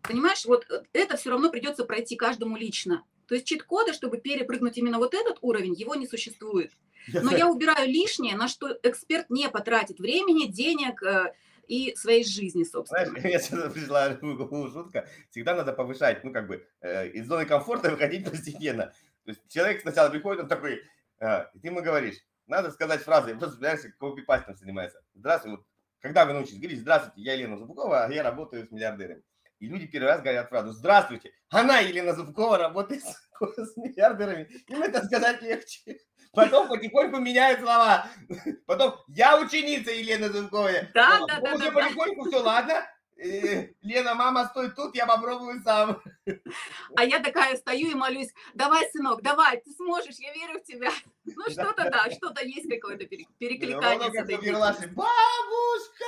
Понимаешь, 0.00 0.46
вот 0.46 0.64
э, 0.70 0.82
это 0.94 1.18
все 1.18 1.28
равно 1.28 1.50
придется 1.50 1.84
пройти 1.84 2.16
каждому 2.16 2.56
лично. 2.56 3.04
То 3.26 3.34
есть 3.34 3.46
чит-кода, 3.46 3.92
чтобы 3.92 4.16
перепрыгнуть 4.16 4.78
именно 4.78 4.96
вот 4.96 5.12
этот 5.12 5.36
уровень, 5.42 5.74
его 5.74 5.94
не 5.94 6.06
существует. 6.06 6.72
Но 7.12 7.36
я 7.36 7.50
убираю 7.50 7.86
лишнее, 7.86 8.34
на 8.34 8.48
что 8.48 8.78
эксперт 8.82 9.28
не 9.28 9.50
потратит 9.50 9.98
времени, 9.98 10.46
денег 10.46 11.02
э, 11.02 11.34
и 11.68 11.94
своей 11.96 12.24
жизни, 12.24 12.64
собственно. 12.64 13.06
Знаешь, 13.06 13.24
я 13.24 13.38
сейчас 13.38 13.72
пришла 13.72 14.18
шутка. 14.72 15.06
Всегда 15.30 15.54
надо 15.54 15.72
повышать, 15.72 16.24
ну, 16.24 16.32
как 16.32 16.48
бы, 16.48 16.66
э, 16.80 17.08
из 17.10 17.26
зоны 17.26 17.44
комфорта 17.44 17.90
выходить 17.90 18.24
постепенно. 18.30 18.86
То 19.24 19.30
есть 19.30 19.42
человек 19.48 19.82
сначала 19.82 20.08
приходит, 20.08 20.42
он 20.42 20.48
такой, 20.48 20.82
э, 21.20 21.44
и 21.54 21.58
ты 21.60 21.68
ему 21.68 21.82
говоришь, 21.82 22.16
надо 22.46 22.70
сказать 22.70 23.02
фразы, 23.02 23.36
просто 23.36 23.56
знаешь, 23.58 23.80
копипастом 23.98 24.56
занимается. 24.56 25.00
Здравствуй, 25.14 25.52
вот, 25.52 25.66
когда 26.00 26.24
вы 26.24 26.32
научитесь 26.32 26.58
говорить, 26.58 26.80
здравствуйте, 26.80 27.20
я 27.20 27.34
Елена 27.34 27.58
Зубкова, 27.58 28.04
а 28.04 28.12
я 28.12 28.22
работаю 28.22 28.66
с 28.66 28.70
миллиардерами. 28.70 29.22
И 29.58 29.66
люди 29.66 29.86
первый 29.86 30.06
раз 30.06 30.22
говорят 30.22 30.48
фразу 30.48 30.72
«Здравствуйте, 30.72 31.32
она, 31.48 31.80
Елена 31.80 32.14
Зубкова, 32.14 32.58
работает 32.58 33.02
с, 33.02 33.30
с 33.56 33.76
миллиардерами». 33.76 34.48
Им 34.68 34.82
это 34.82 35.04
сказать 35.04 35.42
легче. 35.42 35.98
Потом 36.38 36.68
потихоньку 36.68 37.18
меняют 37.18 37.60
слова. 37.60 38.06
Потом 38.66 38.94
«Я 39.08 39.38
ученица 39.40 39.90
Елены 39.90 40.28
Зубковой». 40.30 40.88
Да, 40.94 41.20
да, 41.26 41.40
да. 41.40 41.54
Уже 41.54 41.72
потихоньку 41.72 42.28
все, 42.28 42.38
ладно. 42.42 42.86
Э, 43.16 43.68
Лена, 43.82 44.14
мама, 44.14 44.46
стой 44.46 44.70
тут, 44.70 44.94
я 44.94 45.04
попробую 45.04 45.60
сам. 45.64 46.00
А 46.94 47.04
я 47.04 47.18
такая 47.18 47.56
стою 47.56 47.90
и 47.90 47.94
молюсь, 47.94 48.32
давай, 48.54 48.88
сынок, 48.92 49.22
давай, 49.22 49.60
ты 49.60 49.72
сможешь, 49.72 50.18
я 50.18 50.32
верю 50.32 50.60
в 50.60 50.64
тебя. 50.64 50.92
Ну, 51.24 51.50
что-то 51.50 51.90
да, 51.90 52.08
что-то 52.12 52.44
есть 52.44 52.70
какое-то 52.70 53.06
перекликание. 53.06 54.08
Бабушка! 54.94 56.06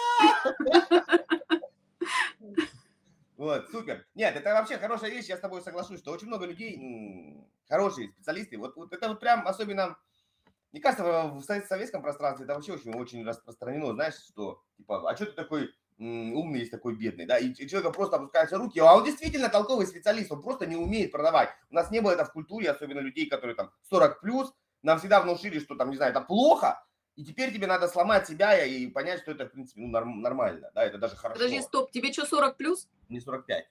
Вот, 3.37 3.71
супер. 3.73 4.07
Нет, 4.15 4.37
это 4.37 4.53
вообще 4.53 4.77
хорошая 4.77 5.11
вещь, 5.11 5.25
я 5.25 5.37
с 5.37 5.41
тобой 5.41 5.63
соглашусь, 5.63 5.99
что 5.99 6.13
очень 6.13 6.27
много 6.29 6.47
людей, 6.47 6.79
хорошие 7.69 8.11
специалисты, 8.11 8.57
вот, 8.59 8.77
вот 8.77 8.93
это 8.93 9.09
вот 9.09 9.19
прям 9.19 9.49
особенно, 9.49 9.97
мне 10.73 10.81
кажется, 10.81 11.05
в 11.05 11.43
советском 11.43 12.03
пространстве 12.03 12.45
это 12.45 12.55
вообще 12.55 12.73
очень, 12.75 12.95
очень 12.95 13.25
распространено, 13.25 13.93
знаешь, 13.93 14.15
что, 14.15 14.63
типа, 14.77 15.11
а 15.11 15.17
что 15.17 15.27
ты 15.27 15.33
такой 15.33 15.71
умный 15.99 16.61
есть 16.61 16.71
такой 16.71 16.97
бедный, 16.97 17.27
да, 17.27 17.39
и 17.39 17.53
человек 17.55 17.95
просто 17.95 18.17
опускаются 18.17 18.57
руки, 18.57 18.79
а 18.81 18.95
он 18.95 19.05
действительно 19.05 19.51
толковый 19.51 19.87
специалист, 19.87 20.33
он 20.33 20.43
просто 20.43 20.65
не 20.67 20.77
умеет 20.77 21.13
продавать. 21.13 21.51
У 21.69 21.75
нас 21.75 21.91
не 21.91 22.01
было 22.01 22.13
это 22.13 22.25
в 22.25 22.33
культуре, 22.33 22.71
особенно 22.71 23.01
людей, 23.01 23.29
которые 23.29 23.55
там 23.55 23.71
40 23.91 24.21
плюс, 24.21 24.55
нам 24.83 24.99
всегда 24.99 25.21
внушили, 25.21 25.59
что 25.59 25.75
там, 25.75 25.91
не 25.91 25.97
знаю, 25.97 26.13
это 26.13 26.23
плохо, 26.23 26.83
и 27.17 27.25
теперь 27.25 27.53
тебе 27.53 27.67
надо 27.67 27.87
сломать 27.87 28.27
себя 28.27 28.65
и 28.65 28.87
понять, 28.87 29.21
что 29.21 29.33
это, 29.33 29.45
в 29.45 29.53
принципе, 29.53 29.83
ну, 29.83 29.89
норм, 29.89 30.23
нормально, 30.23 30.71
да, 30.75 30.85
это 30.85 30.97
даже 30.97 31.17
хорошо. 31.17 31.39
Подожди, 31.39 31.61
стоп, 31.61 31.91
тебе 31.91 32.13
что, 32.13 32.25
40 32.25 32.57
плюс? 32.57 32.89
Не 33.11 33.21
45. 33.21 33.71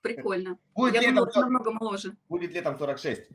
Прикольно. 0.00 0.58
Будет 0.74 0.94
Я 0.94 1.00
летом, 1.02 1.14
думала, 1.16 1.40
намного 1.40 1.70
моложе. 1.72 2.16
Будет 2.28 2.52
летом 2.52 2.76
46. 2.76 3.28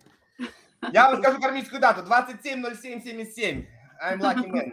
Я 0.92 1.10
вам 1.10 1.22
скажу 1.22 1.40
кармическую 1.40 1.80
дату, 1.80 2.02
27.07.77. 2.02 3.66
I'm 4.04 4.20
lucky 4.20 4.48
man. 4.50 4.72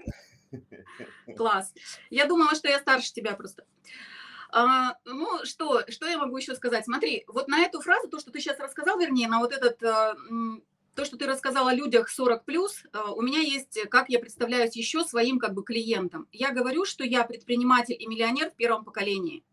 Класс. 1.36 1.72
Я 2.10 2.26
думала, 2.26 2.54
что 2.54 2.68
я 2.68 2.78
старше 2.78 3.12
тебя 3.12 3.34
просто. 3.34 3.64
А, 4.50 4.94
ну, 5.04 5.44
что, 5.44 5.82
что 5.88 6.06
я 6.06 6.18
могу 6.18 6.36
еще 6.38 6.54
сказать? 6.54 6.84
Смотри, 6.84 7.24
вот 7.28 7.48
на 7.48 7.60
эту 7.60 7.80
фразу, 7.80 8.08
то, 8.08 8.18
что 8.18 8.30
ты 8.30 8.40
сейчас 8.40 8.58
рассказал, 8.58 8.98
вернее, 8.98 9.28
на 9.28 9.40
вот 9.40 9.52
этот, 9.52 9.82
а, 9.82 10.16
то, 10.94 11.04
что 11.04 11.18
ты 11.18 11.26
рассказал 11.26 11.68
о 11.68 11.74
людях 11.74 12.08
40 12.08 12.44
плюс, 12.44 12.82
а, 12.92 13.12
у 13.12 13.20
меня 13.20 13.40
есть, 13.40 13.78
как 13.90 14.08
я 14.08 14.18
представляюсь 14.18 14.74
еще 14.74 15.04
своим 15.04 15.38
как 15.38 15.52
бы 15.52 15.62
клиентам. 15.62 16.26
Я 16.32 16.52
говорю, 16.52 16.86
что 16.86 17.04
я 17.04 17.24
предприниматель 17.24 17.96
и 17.98 18.06
миллионер 18.06 18.50
в 18.50 18.54
первом 18.54 18.84
поколении. 18.84 19.44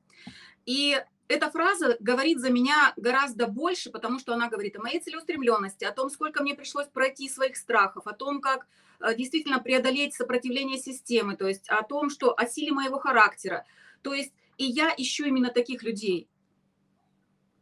И 0.65 0.97
эта 1.27 1.49
фраза 1.49 1.97
говорит 1.99 2.39
за 2.39 2.49
меня 2.49 2.93
гораздо 2.97 3.47
больше, 3.47 3.89
потому 3.89 4.19
что 4.19 4.33
она 4.33 4.47
говорит 4.47 4.75
о 4.77 4.81
моей 4.81 4.99
целеустремленности, 4.99 5.83
о 5.83 5.91
том, 5.91 6.09
сколько 6.09 6.43
мне 6.43 6.53
пришлось 6.53 6.87
пройти 6.87 7.27
своих 7.29 7.57
страхов, 7.57 8.05
о 8.05 8.13
том, 8.13 8.41
как 8.41 8.67
э, 8.99 9.15
действительно 9.15 9.59
преодолеть 9.59 10.13
сопротивление 10.13 10.77
системы, 10.77 11.35
то 11.35 11.47
есть 11.47 11.67
о 11.69 11.81
том, 11.83 12.09
что 12.09 12.33
о 12.37 12.45
силе 12.45 12.71
моего 12.71 12.99
характера. 12.99 13.65
То 14.01 14.13
есть 14.13 14.33
и 14.57 14.65
я 14.65 14.93
ищу 14.95 15.25
именно 15.25 15.49
таких 15.49 15.83
людей. 15.83 16.29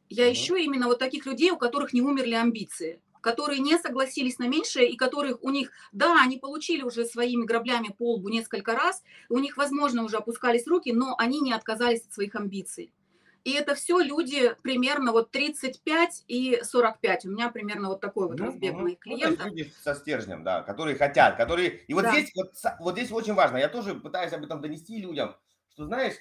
Я 0.09 0.31
ищу 0.31 0.55
именно 0.55 0.87
вот 0.87 0.99
таких 0.99 1.25
людей, 1.25 1.51
у 1.51 1.57
которых 1.57 1.93
не 1.93 2.01
умерли 2.01 2.33
амбиции 2.33 2.99
которые 3.21 3.59
не 3.59 3.77
согласились 3.79 4.37
на 4.37 4.49
меньшее 4.49 4.89
и 4.89 4.97
которых 4.97 5.41
у 5.41 5.49
них, 5.49 5.71
да, 5.93 6.21
они 6.21 6.37
получили 6.37 6.83
уже 6.83 7.05
своими 7.05 7.45
граблями 7.45 7.95
по 7.97 8.15
лбу 8.15 8.27
несколько 8.27 8.75
раз, 8.75 9.01
у 9.29 9.39
них, 9.39 9.55
возможно, 9.55 10.03
уже 10.03 10.17
опускались 10.17 10.67
руки, 10.67 10.91
но 10.91 11.15
они 11.17 11.39
не 11.39 11.53
отказались 11.53 12.05
от 12.05 12.13
своих 12.13 12.35
амбиций. 12.35 12.91
И 13.43 13.51
это 13.51 13.75
все 13.75 13.99
люди 13.99 14.55
примерно 14.61 15.11
вот 15.11 15.31
35 15.31 16.23
и 16.27 16.61
45. 16.63 17.25
У 17.25 17.31
меня 17.31 17.49
примерно 17.49 17.89
вот 17.89 17.99
такой 17.99 18.27
вот 18.27 18.39
ну, 18.39 18.45
разбег 18.45 18.73
моих 18.73 18.97
ну, 19.05 19.11
клиентов. 19.11 19.45
Ну, 19.45 19.51
люди 19.51 19.73
со 19.81 19.95
стержнем, 19.95 20.43
да, 20.43 20.61
которые 20.61 20.95
хотят, 20.95 21.35
которые... 21.35 21.81
И 21.87 21.93
вот, 21.93 22.03
да. 22.03 22.11
здесь, 22.11 22.31
вот, 22.35 22.53
вот 22.79 22.93
здесь 22.93 23.11
очень 23.11 23.33
важно, 23.33 23.57
я 23.57 23.67
тоже 23.67 23.95
пытаюсь 23.95 24.31
об 24.31 24.45
этом 24.45 24.61
донести 24.61 24.97
людям, 24.97 25.35
что, 25.73 25.85
знаешь, 25.85 26.13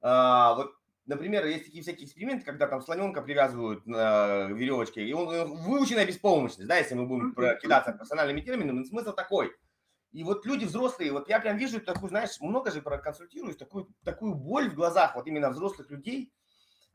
а, 0.00 0.54
вот, 0.54 0.74
например, 1.04 1.44
есть 1.44 1.66
такие 1.66 1.82
всякие 1.82 2.06
эксперименты, 2.06 2.46
когда 2.46 2.66
там 2.66 2.80
слоненка 2.80 3.20
привязывают 3.20 3.86
на 3.86 4.46
веревочке, 4.46 5.04
и 5.04 5.12
он 5.12 5.54
выученная 5.56 6.06
беспомощность, 6.06 6.68
да, 6.68 6.78
если 6.78 6.94
мы 6.94 7.06
будем 7.06 7.34
кидаться 7.60 7.92
профессиональными 7.92 8.40
терминами, 8.40 8.84
смысл 8.84 9.12
такой. 9.12 9.52
И 10.12 10.22
вот 10.22 10.46
люди 10.46 10.64
взрослые, 10.64 11.12
вот 11.12 11.28
я 11.28 11.40
прям 11.40 11.58
вижу 11.58 11.80
такую, 11.80 12.08
знаешь, 12.08 12.40
много 12.40 12.70
же 12.70 12.80
проконсультируюсь, 12.80 13.56
такую, 13.56 13.88
такую 14.04 14.34
боль 14.34 14.70
в 14.70 14.74
глазах 14.74 15.16
вот 15.16 15.26
именно 15.26 15.50
взрослых 15.50 15.90
людей, 15.90 16.32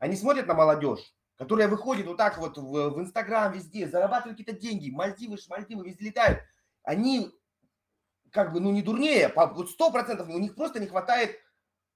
они 0.00 0.16
смотрят 0.16 0.46
на 0.46 0.54
молодежь, 0.54 1.14
которая 1.36 1.68
выходит 1.68 2.06
вот 2.06 2.16
так 2.16 2.38
вот 2.38 2.58
в, 2.58 2.90
в 2.90 3.00
Инстаграм 3.00 3.52
везде, 3.52 3.86
зарабатывает 3.86 4.36
какие-то 4.36 4.60
деньги, 4.60 4.90
Мальдивы, 4.90 5.36
Шмальдивы, 5.36 5.86
везде 5.86 6.06
летают. 6.06 6.40
Они 6.82 7.30
как 8.32 8.52
бы, 8.52 8.60
ну, 8.60 8.70
не 8.72 8.82
дурнее, 8.82 9.28
по, 9.28 9.46
вот 9.46 9.70
сто 9.70 9.90
процентов, 9.90 10.28
у 10.28 10.38
них 10.38 10.54
просто 10.54 10.80
не 10.80 10.86
хватает 10.86 11.38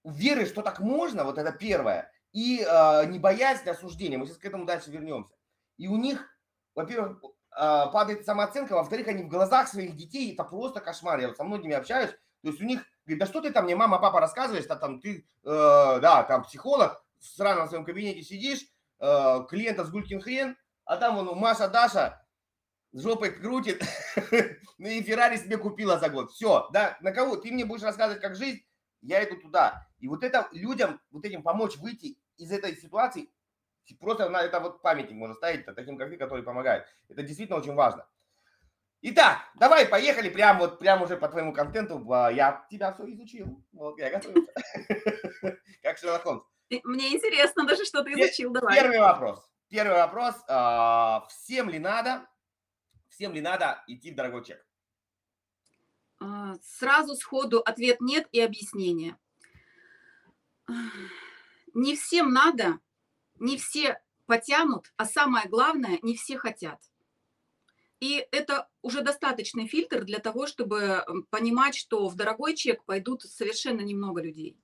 веры, 0.04 0.46
что 0.46 0.62
так 0.62 0.80
можно, 0.80 1.24
вот 1.24 1.38
это 1.38 1.52
первое, 1.52 2.10
и 2.32 2.60
э, 2.60 3.06
не 3.06 3.18
боязнь 3.18 3.68
осуждения. 3.68 4.18
Мы 4.18 4.26
сейчас 4.26 4.38
к 4.38 4.44
этому 4.44 4.66
дальше 4.66 4.90
вернемся. 4.90 5.34
И 5.78 5.88
у 5.88 5.96
них, 5.96 6.26
во-первых, 6.74 7.22
э, 7.22 7.30
падает 7.92 8.26
самооценка, 8.26 8.74
во-вторых, 8.74 9.08
они 9.08 9.22
в 9.22 9.28
глазах 9.28 9.68
своих 9.68 9.96
детей, 9.96 10.34
это 10.34 10.44
просто 10.44 10.80
кошмар. 10.80 11.20
Я 11.20 11.28
вот 11.28 11.36
со 11.36 11.44
многими 11.44 11.74
общаюсь, 11.74 12.10
то 12.10 12.48
есть 12.48 12.60
у 12.60 12.64
них, 12.64 12.84
говорит, 13.06 13.20
да 13.20 13.26
что 13.26 13.40
ты 13.40 13.50
там 13.50 13.64
мне 13.64 13.76
мама, 13.76 13.98
папа 13.98 14.20
рассказываешь, 14.20 14.66
а 14.66 14.76
там 14.76 15.00
ты, 15.00 15.26
э, 15.44 16.00
да, 16.00 16.24
там 16.24 16.42
психолог, 16.42 17.03
в 17.24 17.36
сраном 17.36 17.68
своем 17.68 17.84
кабинете 17.84 18.22
сидишь, 18.22 18.60
э, 19.00 19.40
клиента 19.48 19.84
с 19.84 19.90
гулькин 19.90 20.20
хрен, 20.20 20.56
а 20.84 20.96
там 20.96 21.16
вон 21.16 21.36
Маша 21.38 21.68
Даша 21.68 22.24
жопой 22.92 23.30
крутит, 23.32 23.82
ну 24.78 24.88
и 24.88 25.02
Феррари 25.02 25.36
себе 25.36 25.58
купила 25.58 25.98
за 25.98 26.08
год. 26.08 26.30
Все, 26.30 26.68
да, 26.72 26.96
на 27.00 27.12
кого? 27.12 27.36
Ты 27.36 27.50
мне 27.50 27.64
будешь 27.64 27.82
рассказывать, 27.82 28.22
как 28.22 28.36
жизнь, 28.36 28.60
я 29.00 29.24
иду 29.24 29.36
туда. 29.40 29.88
И 29.98 30.08
вот 30.08 30.22
это 30.22 30.48
людям, 30.52 31.00
вот 31.10 31.24
этим 31.24 31.42
помочь 31.42 31.76
выйти 31.76 32.18
из 32.36 32.52
этой 32.52 32.76
ситуации, 32.76 33.30
просто 33.98 34.28
на 34.28 34.42
это 34.42 34.60
вот 34.60 34.82
памятник 34.82 35.16
можно 35.16 35.34
ставить, 35.34 35.66
таким 35.66 35.98
как 35.98 36.10
ты, 36.10 36.16
который 36.16 36.44
помогает. 36.44 36.86
Это 37.08 37.22
действительно 37.22 37.58
очень 37.58 37.74
важно. 37.74 38.06
Итак, 39.06 39.38
давай, 39.56 39.86
поехали 39.86 40.30
прямо 40.30 40.60
вот, 40.60 40.78
прямо 40.78 41.04
уже 41.04 41.18
по 41.18 41.28
твоему 41.28 41.52
контенту. 41.52 42.02
Я 42.32 42.66
тебя 42.70 42.90
все 42.90 43.04
изучил. 43.12 43.62
Вот, 43.72 43.98
я 43.98 44.10
готовился. 44.10 44.50
Как 45.82 45.98
Шерлок 45.98 46.22
Холмс. 46.22 46.44
Мне 46.84 47.14
интересно 47.14 47.64
даже, 47.64 47.84
что 47.84 48.02
ты 48.02 48.12
изучил. 48.12 48.52
Давай. 48.52 48.80
Первый 48.80 48.98
вопрос. 48.98 49.48
Первый 49.68 49.96
вопрос. 49.96 50.34
А, 50.48 51.26
всем 51.28 51.68
ли 51.68 51.78
надо, 51.78 52.28
всем 53.08 53.32
ли 53.32 53.40
надо 53.40 53.82
идти 53.86 54.12
в 54.12 54.14
дорогой 54.16 54.44
чек? 54.44 54.64
А, 56.20 56.54
сразу 56.62 57.14
сходу 57.14 57.60
ответ 57.60 58.00
нет 58.00 58.26
и 58.32 58.40
объяснение. 58.40 59.16
Не 61.74 61.96
всем 61.96 62.32
надо, 62.32 62.78
не 63.38 63.58
все 63.58 64.00
потянут, 64.26 64.92
а 64.96 65.04
самое 65.04 65.48
главное, 65.48 65.98
не 66.02 66.16
все 66.16 66.38
хотят. 66.38 66.80
И 68.00 68.26
это 68.32 68.68
уже 68.82 69.02
достаточный 69.02 69.66
фильтр 69.66 70.04
для 70.04 70.18
того, 70.18 70.46
чтобы 70.46 71.04
понимать, 71.30 71.74
что 71.74 72.08
в 72.08 72.16
дорогой 72.16 72.54
чек 72.54 72.84
пойдут 72.84 73.22
совершенно 73.22 73.80
немного 73.80 74.22
людей. 74.22 74.58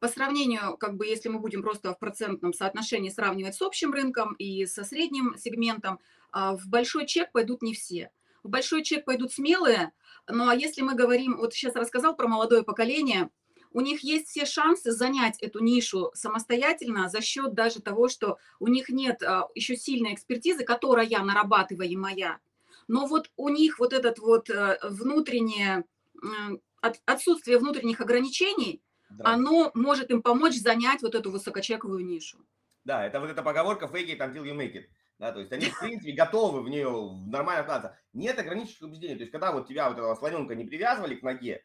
По 0.00 0.08
сравнению, 0.08 0.78
как 0.78 0.96
бы, 0.96 1.06
если 1.06 1.28
мы 1.28 1.40
будем 1.40 1.62
просто 1.62 1.92
в 1.92 1.98
процентном 1.98 2.54
соотношении 2.54 3.10
сравнивать 3.10 3.54
с 3.54 3.60
общим 3.60 3.92
рынком 3.92 4.32
и 4.32 4.64
со 4.64 4.82
средним 4.82 5.36
сегментом, 5.36 6.00
а, 6.32 6.56
в 6.56 6.66
большой 6.68 7.06
чек 7.06 7.30
пойдут 7.32 7.60
не 7.60 7.74
все. 7.74 8.10
В 8.42 8.48
большой 8.48 8.82
чек 8.82 9.04
пойдут 9.04 9.30
смелые, 9.30 9.92
ну 10.26 10.48
а 10.48 10.54
если 10.54 10.80
мы 10.80 10.94
говорим, 10.94 11.36
вот 11.36 11.52
сейчас 11.52 11.76
рассказал 11.76 12.16
про 12.16 12.28
молодое 12.28 12.62
поколение, 12.62 13.28
у 13.72 13.82
них 13.82 14.02
есть 14.02 14.28
все 14.28 14.46
шансы 14.46 14.90
занять 14.90 15.38
эту 15.42 15.62
нишу 15.62 16.10
самостоятельно 16.14 17.10
за 17.10 17.20
счет 17.20 17.52
даже 17.52 17.80
того, 17.82 18.08
что 18.08 18.38
у 18.58 18.68
них 18.68 18.88
нет 18.88 19.22
а, 19.22 19.48
еще 19.54 19.76
сильной 19.76 20.14
экспертизы, 20.14 20.64
которая 20.64 21.06
нарабатываемая. 21.22 22.40
Но 22.88 23.06
вот 23.06 23.30
у 23.36 23.50
них 23.50 23.78
вот 23.78 23.92
этот 23.92 24.18
вот 24.18 24.48
э, 24.48 24.78
внутреннее, 24.82 25.84
отсутствие 27.04 27.58
внутренних 27.58 28.00
ограничений– 28.00 28.80
да. 29.10 29.34
оно 29.34 29.70
может 29.74 30.10
им 30.10 30.22
помочь 30.22 30.56
занять 30.56 31.02
вот 31.02 31.14
эту 31.14 31.30
высокочековую 31.30 32.04
нишу. 32.04 32.38
Да, 32.84 33.04
это 33.04 33.20
вот 33.20 33.30
эта 33.30 33.42
поговорка 33.42 33.86
fake 33.86 34.16
it 34.16 34.18
until 34.18 34.44
you 34.44 34.56
make 34.56 34.74
it. 34.74 34.86
Да, 35.18 35.32
то 35.32 35.40
есть 35.40 35.52
они, 35.52 35.66
в 35.66 35.78
принципе, 35.78 36.12
готовы 36.12 36.62
в 36.62 36.68
нее 36.70 36.88
нормально 37.26 37.62
вкладываться. 37.62 37.98
Нет 38.14 38.38
ограниченных 38.38 38.90
убеждений. 38.90 39.16
То 39.16 39.20
есть, 39.20 39.32
когда 39.32 39.52
вот 39.52 39.68
тебя 39.68 39.90
вот 39.90 39.98
этого 39.98 40.14
слоненка 40.14 40.54
не 40.54 40.64
привязывали 40.64 41.14
к 41.14 41.22
ноге, 41.22 41.62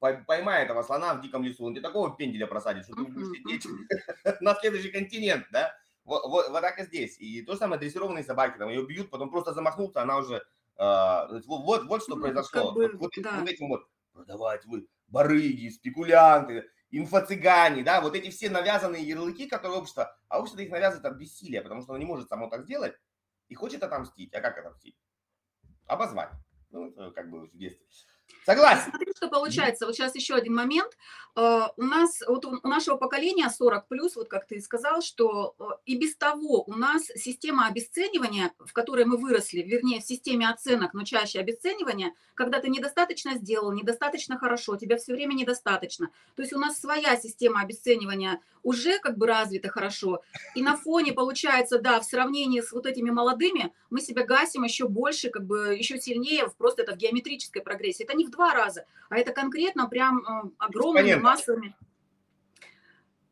поймай 0.00 0.64
этого 0.64 0.82
слона 0.82 1.14
в 1.14 1.22
диком 1.22 1.44
лесу, 1.44 1.64
он 1.64 1.74
тебе 1.74 1.82
такого 1.82 2.16
пенделя 2.16 2.48
просадит, 2.48 2.84
что 2.84 2.96
ты 2.96 3.04
будешь 3.04 3.38
лететь 3.38 3.66
на 4.40 4.56
следующий 4.56 4.90
континент, 4.90 5.46
да? 5.52 5.72
Вот, 6.04 6.24
вот, 6.24 6.48
вот 6.48 6.60
так 6.62 6.80
и 6.80 6.84
здесь. 6.84 7.16
И 7.20 7.42
то 7.42 7.52
же 7.52 7.58
самое 7.58 7.78
дрессированные 7.78 8.24
собаки, 8.24 8.58
там 8.58 8.68
ее 8.68 8.84
бьют, 8.84 9.10
потом 9.10 9.30
просто 9.30 9.52
замахнуться, 9.52 10.02
она 10.02 10.16
уже... 10.16 10.42
Э, 10.76 11.40
вот, 11.46 11.84
вот 11.84 12.02
что 12.02 12.16
ну, 12.16 12.22
произошло. 12.22 12.72
Бы, 12.72 12.90
вот, 12.94 13.12
да. 13.18 13.38
вот 13.38 13.48
этим 13.48 13.68
вот 13.68 13.86
продавать 14.12 14.64
вы 14.64 14.88
барыги, 15.10 15.68
спекулянты, 15.68 16.68
инфо-цыгане, 16.90 17.82
да, 17.82 18.00
вот 18.00 18.14
эти 18.14 18.30
все 18.30 18.48
навязанные 18.50 19.06
ярлыки, 19.06 19.46
которые 19.46 19.78
общество, 19.78 20.16
а 20.28 20.40
общество 20.40 20.60
их 20.60 20.70
навязывает 20.70 21.04
от 21.04 21.18
бессилия, 21.18 21.62
потому 21.62 21.82
что 21.82 21.92
оно 21.92 21.98
не 21.98 22.06
может 22.06 22.28
само 22.28 22.48
так 22.48 22.64
сделать 22.64 22.94
и 23.48 23.54
хочет 23.54 23.82
отомстить. 23.82 24.34
А 24.34 24.40
как 24.40 24.58
отомстить? 24.58 24.96
Обозвать. 25.86 26.30
Ну, 26.70 26.92
как 27.12 27.30
бы 27.30 27.48
в 27.48 27.56
детстве. 27.56 27.86
Согласен. 28.50 28.90
Смотри, 28.90 29.12
что 29.16 29.28
получается. 29.28 29.86
Вот 29.86 29.94
сейчас 29.94 30.14
еще 30.16 30.34
один 30.34 30.54
момент. 30.56 30.96
Э, 31.36 31.68
у 31.76 31.82
нас, 31.82 32.20
вот 32.26 32.44
у 32.44 32.66
нашего 32.66 32.96
поколения 32.96 33.48
40 33.48 33.86
плюс, 33.86 34.16
вот 34.16 34.28
как 34.28 34.48
ты 34.48 34.60
сказал, 34.60 35.02
что 35.02 35.54
э, 35.58 35.64
и 35.86 35.96
без 35.96 36.16
того 36.16 36.64
у 36.66 36.74
нас 36.74 37.04
система 37.14 37.68
обесценивания, 37.68 38.52
в 38.58 38.72
которой 38.72 39.04
мы 39.04 39.16
выросли, 39.18 39.62
вернее, 39.62 40.00
в 40.00 40.04
системе 40.04 40.48
оценок, 40.48 40.94
но 40.94 41.04
чаще 41.04 41.38
обесценивания, 41.38 42.12
когда 42.34 42.58
ты 42.58 42.68
недостаточно 42.68 43.34
сделал, 43.34 43.72
недостаточно 43.72 44.38
хорошо, 44.38 44.76
тебя 44.76 44.96
все 44.96 45.12
время 45.12 45.34
недостаточно. 45.34 46.10
То 46.34 46.42
есть 46.42 46.52
у 46.52 46.58
нас 46.58 46.80
своя 46.80 47.16
система 47.16 47.60
обесценивания 47.60 48.40
уже 48.62 48.98
как 48.98 49.16
бы 49.16 49.26
развита 49.26 49.68
хорошо. 49.68 50.22
И 50.54 50.62
на 50.62 50.76
фоне, 50.76 51.12
получается, 51.12 51.78
да, 51.78 52.00
в 52.00 52.04
сравнении 52.04 52.60
с 52.60 52.72
вот 52.72 52.86
этими 52.86 53.10
молодыми, 53.10 53.72
мы 53.90 54.00
себя 54.00 54.24
гасим 54.24 54.64
еще 54.64 54.88
больше, 54.88 55.30
как 55.30 55.44
бы 55.44 55.76
еще 55.76 55.98
сильнее, 55.98 56.48
просто 56.58 56.82
это 56.82 56.94
в 56.94 56.96
геометрической 56.96 57.62
прогрессии. 57.62 58.04
Это 58.04 58.16
не 58.16 58.26
в 58.26 58.30
два 58.30 58.39
раза, 58.54 58.86
а 59.08 59.18
это 59.18 59.32
конкретно 59.32 59.88
прям 59.88 60.18
э, 60.18 60.50
огромными 60.58 61.14
массами. 61.14 61.76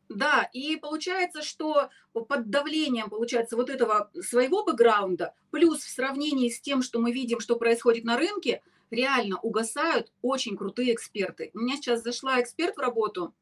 Да, 0.09 0.49
и 0.55 0.77
получается, 0.77 1.42
что 1.42 1.90
под 2.12 2.49
давлением, 2.49 3.11
получается, 3.11 3.57
вот 3.57 3.68
этого 3.68 4.11
своего 4.23 4.64
бэкграунда, 4.64 5.35
плюс 5.51 5.81
в 5.81 5.90
сравнении 5.90 6.49
с 6.49 6.61
тем, 6.61 6.83
что 6.83 6.99
мы 6.99 7.12
видим, 7.12 7.40
что 7.40 7.57
происходит 7.57 8.05
на 8.05 8.16
рынке, 8.16 8.62
реально 8.90 9.38
угасают 9.40 10.11
очень 10.23 10.57
крутые 10.57 10.94
эксперты. 10.94 11.51
У 11.53 11.59
меня 11.59 11.77
сейчас 11.77 12.03
зашла 12.03 12.40
эксперт 12.40 12.77
в 12.77 12.81
работу, 12.81 13.35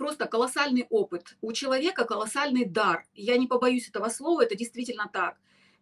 просто 0.00 0.26
колоссальный 0.26 0.86
опыт. 0.90 1.36
У 1.42 1.52
человека 1.52 2.04
колоссальный 2.04 2.64
дар. 2.64 3.04
Я 3.14 3.36
не 3.36 3.46
побоюсь 3.46 3.88
этого 3.88 4.08
слова, 4.08 4.42
это 4.42 4.56
действительно 4.56 5.08
так. 5.12 5.36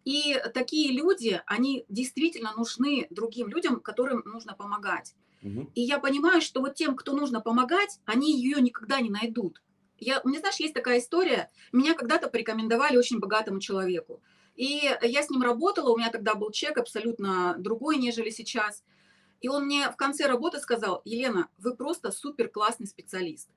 И 0.04 0.40
такие 0.54 0.92
люди, 0.92 1.42
они 1.46 1.84
действительно 1.88 2.52
нужны 2.56 3.06
другим 3.10 3.48
людям, 3.48 3.80
которым 3.80 4.22
нужно 4.24 4.54
помогать. 4.54 5.14
Угу. 5.42 5.72
И 5.74 5.82
я 5.82 5.98
понимаю, 5.98 6.40
что 6.40 6.60
вот 6.60 6.74
тем, 6.74 6.96
кто 6.96 7.12
нужно 7.12 7.40
помогать, 7.40 8.00
они 8.04 8.34
ее 8.34 8.60
никогда 8.60 9.00
не 9.00 9.10
найдут. 9.10 9.62
Я, 9.98 10.20
у 10.22 10.28
меня, 10.28 10.40
знаешь, 10.40 10.56
есть 10.56 10.74
такая 10.74 11.00
история. 11.00 11.50
Меня 11.72 11.94
когда-то 11.94 12.28
порекомендовали 12.28 12.96
очень 12.96 13.18
богатому 13.18 13.60
человеку. 13.60 14.22
И 14.54 14.90
я 15.02 15.22
с 15.22 15.30
ним 15.30 15.42
работала, 15.42 15.92
у 15.92 15.96
меня 15.96 16.10
тогда 16.10 16.34
был 16.34 16.50
чек 16.50 16.78
абсолютно 16.78 17.54
другой, 17.58 17.96
нежели 17.96 18.30
сейчас. 18.30 18.82
И 19.40 19.48
он 19.48 19.66
мне 19.66 19.88
в 19.90 19.96
конце 19.96 20.26
работы 20.26 20.58
сказал, 20.58 21.00
Елена, 21.04 21.48
вы 21.58 21.76
просто 21.76 22.10
супер 22.10 22.48
классный 22.48 22.86
специалист. 22.86 23.48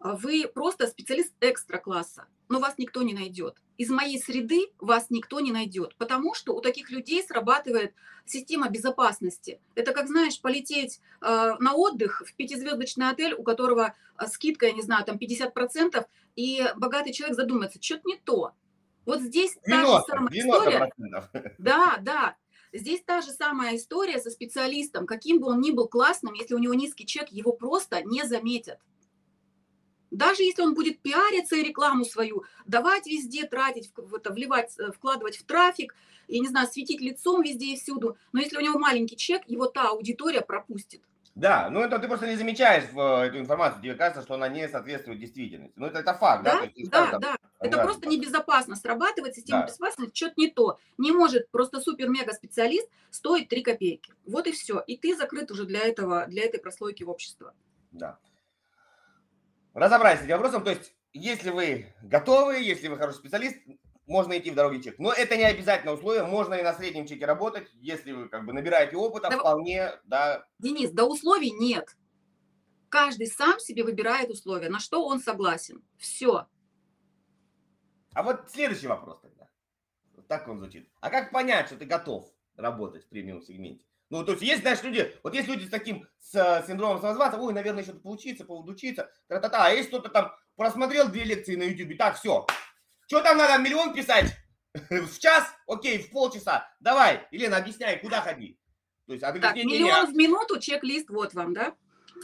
Вы 0.00 0.50
просто 0.52 0.86
специалист 0.86 1.32
экстра 1.40 1.78
класса, 1.78 2.26
но 2.48 2.58
вас 2.58 2.74
никто 2.78 3.02
не 3.02 3.14
найдет 3.14 3.56
из 3.80 3.88
моей 3.88 4.20
среды 4.20 4.66
вас 4.78 5.06
никто 5.08 5.40
не 5.40 5.52
найдет, 5.52 5.96
потому 5.96 6.34
что 6.34 6.52
у 6.52 6.60
таких 6.60 6.90
людей 6.90 7.22
срабатывает 7.22 7.94
система 8.26 8.68
безопасности. 8.68 9.58
Это 9.74 9.94
как, 9.94 10.06
знаешь, 10.06 10.38
полететь 10.38 11.00
э, 11.22 11.54
на 11.58 11.72
отдых 11.72 12.22
в 12.26 12.34
пятизвездочный 12.34 13.08
отель, 13.08 13.32
у 13.32 13.42
которого 13.42 13.94
э, 14.18 14.26
скидка, 14.26 14.66
я 14.66 14.72
не 14.72 14.82
знаю, 14.82 15.06
там 15.06 15.16
50%, 15.16 16.04
и 16.36 16.62
богатый 16.76 17.14
человек 17.14 17.34
задумается, 17.34 17.82
что-то 17.82 18.02
не 18.04 18.18
то. 18.18 18.52
Вот 19.06 19.22
здесь 19.22 19.56
90, 19.66 19.66
та 19.66 19.86
же 19.86 20.04
самая 20.06 20.28
90%. 20.28 20.38
история. 20.38 21.54
Да, 21.58 21.98
да. 22.02 22.36
Здесь 22.74 23.02
та 23.02 23.22
же 23.22 23.30
самая 23.30 23.76
история 23.76 24.20
со 24.20 24.28
специалистом. 24.28 25.06
Каким 25.06 25.40
бы 25.40 25.46
он 25.46 25.62
ни 25.62 25.70
был 25.70 25.88
классным, 25.88 26.34
если 26.34 26.52
у 26.52 26.58
него 26.58 26.74
низкий 26.74 27.06
чек, 27.06 27.30
его 27.30 27.54
просто 27.54 28.02
не 28.02 28.24
заметят. 28.24 28.78
Даже 30.10 30.42
если 30.42 30.62
он 30.62 30.74
будет 30.74 31.00
пиариться 31.00 31.56
и 31.56 31.62
рекламу 31.62 32.04
свою, 32.04 32.44
давать 32.66 33.06
везде, 33.06 33.46
тратить, 33.46 33.92
в 33.96 34.14
это, 34.14 34.32
вливать, 34.32 34.76
э, 34.78 34.90
вкладывать 34.92 35.36
в 35.36 35.44
трафик, 35.44 35.94
я 36.28 36.40
не 36.40 36.48
знаю, 36.48 36.68
светить 36.68 37.00
лицом 37.00 37.42
везде 37.42 37.74
и 37.74 37.76
всюду, 37.76 38.16
но 38.32 38.40
если 38.40 38.56
у 38.56 38.60
него 38.60 38.78
маленький 38.78 39.16
чек, 39.16 39.42
его 39.46 39.66
та 39.66 39.90
аудитория 39.90 40.40
пропустит. 40.40 41.02
Да, 41.36 41.70
ну 41.70 41.80
это 41.80 41.98
ты 42.00 42.08
просто 42.08 42.26
не 42.26 42.36
замечаешь 42.36 42.84
в, 42.92 42.98
э, 42.98 43.28
эту 43.28 43.38
информацию, 43.38 43.82
тебе 43.82 43.94
кажется, 43.94 44.22
что 44.22 44.34
она 44.34 44.48
не 44.48 44.68
соответствует 44.68 45.20
действительности. 45.20 45.74
Ну 45.76 45.86
это, 45.86 46.00
это 46.00 46.14
факт, 46.14 46.44
да? 46.44 46.60
Да, 46.60 46.68
есть, 46.74 46.90
да, 46.90 47.18
да. 47.18 47.36
Это 47.60 47.76
да. 47.76 47.84
просто 47.84 48.08
небезопасно. 48.08 48.74
Срабатывает 48.74 49.34
система 49.34 49.60
да. 49.60 49.66
безопасности, 49.66 50.16
что-то 50.16 50.34
не 50.38 50.50
то. 50.50 50.78
Не 50.98 51.12
может 51.12 51.48
просто 51.50 51.80
супер-мега-специалист 51.80 52.88
стоить 53.10 53.48
3 53.48 53.62
копейки. 53.62 54.12
Вот 54.26 54.46
и 54.46 54.52
все. 54.52 54.82
И 54.86 54.96
ты 54.96 55.14
закрыт 55.14 55.50
уже 55.50 55.66
для 55.66 55.80
этого, 55.80 56.26
для 56.26 56.44
этой 56.44 56.58
прослойки 56.58 57.04
в 57.04 57.10
общество. 57.10 57.54
Да 57.92 58.18
разобрались 59.74 60.20
с 60.20 60.24
этим 60.24 60.34
вопросом. 60.34 60.64
То 60.64 60.70
есть, 60.70 60.94
если 61.12 61.50
вы 61.50 61.94
готовы, 62.02 62.58
если 62.58 62.88
вы 62.88 62.96
хороший 62.96 63.18
специалист, 63.18 63.56
можно 64.06 64.36
идти 64.38 64.50
в 64.50 64.54
дороге 64.54 64.82
чек. 64.82 64.98
Но 64.98 65.12
это 65.12 65.36
не 65.36 65.44
обязательно 65.44 65.92
условие, 65.92 66.24
можно 66.24 66.54
и 66.54 66.62
на 66.62 66.74
среднем 66.74 67.06
чеке 67.06 67.26
работать, 67.26 67.68
если 67.74 68.12
вы 68.12 68.28
как 68.28 68.44
бы 68.44 68.52
набираете 68.52 68.96
опыта, 68.96 69.30
да, 69.30 69.38
вполне, 69.38 69.92
да. 70.04 70.44
Денис, 70.58 70.90
да 70.90 71.04
условий 71.04 71.52
нет. 71.52 71.96
Каждый 72.88 73.28
сам 73.28 73.60
себе 73.60 73.84
выбирает 73.84 74.30
условия, 74.30 74.68
на 74.68 74.80
что 74.80 75.06
он 75.06 75.20
согласен. 75.20 75.84
Все. 75.96 76.46
А 78.12 78.22
вот 78.24 78.50
следующий 78.50 78.88
вопрос 78.88 79.20
тогда. 79.20 79.48
Вот 80.16 80.26
так 80.26 80.48
он 80.48 80.58
звучит. 80.58 80.90
А 81.00 81.08
как 81.08 81.30
понять, 81.30 81.66
что 81.66 81.76
ты 81.76 81.84
готов 81.84 82.28
работать 82.56 83.04
в 83.04 83.08
премиум 83.08 83.42
сегменте? 83.42 83.84
Ну, 84.10 84.24
то 84.24 84.32
есть 84.32 84.42
есть, 84.42 84.62
знаешь, 84.62 84.82
люди, 84.82 85.16
вот 85.22 85.34
есть 85.34 85.48
люди 85.48 85.66
с 85.66 85.70
таким 85.70 86.04
с, 86.18 86.34
э, 86.34 86.64
синдромом 86.66 87.00
самозванца, 87.00 87.38
ой, 87.38 87.52
наверное, 87.52 87.84
еще 87.84 87.94
поучиться, 87.94 88.44
поудучиться, 88.44 89.08
та-та-та, 89.28 89.66
а 89.66 89.70
есть 89.70 89.88
кто-то 89.88 90.08
там 90.08 90.32
просмотрел 90.56 91.08
две 91.08 91.22
лекции 91.22 91.54
на 91.54 91.62
YouTube, 91.62 91.96
так, 91.96 92.18
все, 92.18 92.44
что 93.06 93.22
там 93.22 93.38
надо, 93.38 93.62
миллион 93.62 93.94
писать? 93.94 94.36
В 94.74 95.18
час? 95.18 95.44
Окей, 95.66 95.98
в 95.98 96.10
полчаса. 96.10 96.68
Давай, 96.80 97.26
Елена, 97.30 97.56
объясняй, 97.56 97.98
куда 97.98 98.20
ходить? 98.20 98.58
То 99.06 99.12
есть, 99.12 99.24
а 99.24 99.32
так, 99.32 99.40
говоришь, 99.40 99.64
миллион 99.64 100.12
в 100.12 100.16
минуту, 100.16 100.60
чек-лист, 100.60 101.08
вот 101.10 101.34
вам, 101.34 101.54
да? 101.54 101.74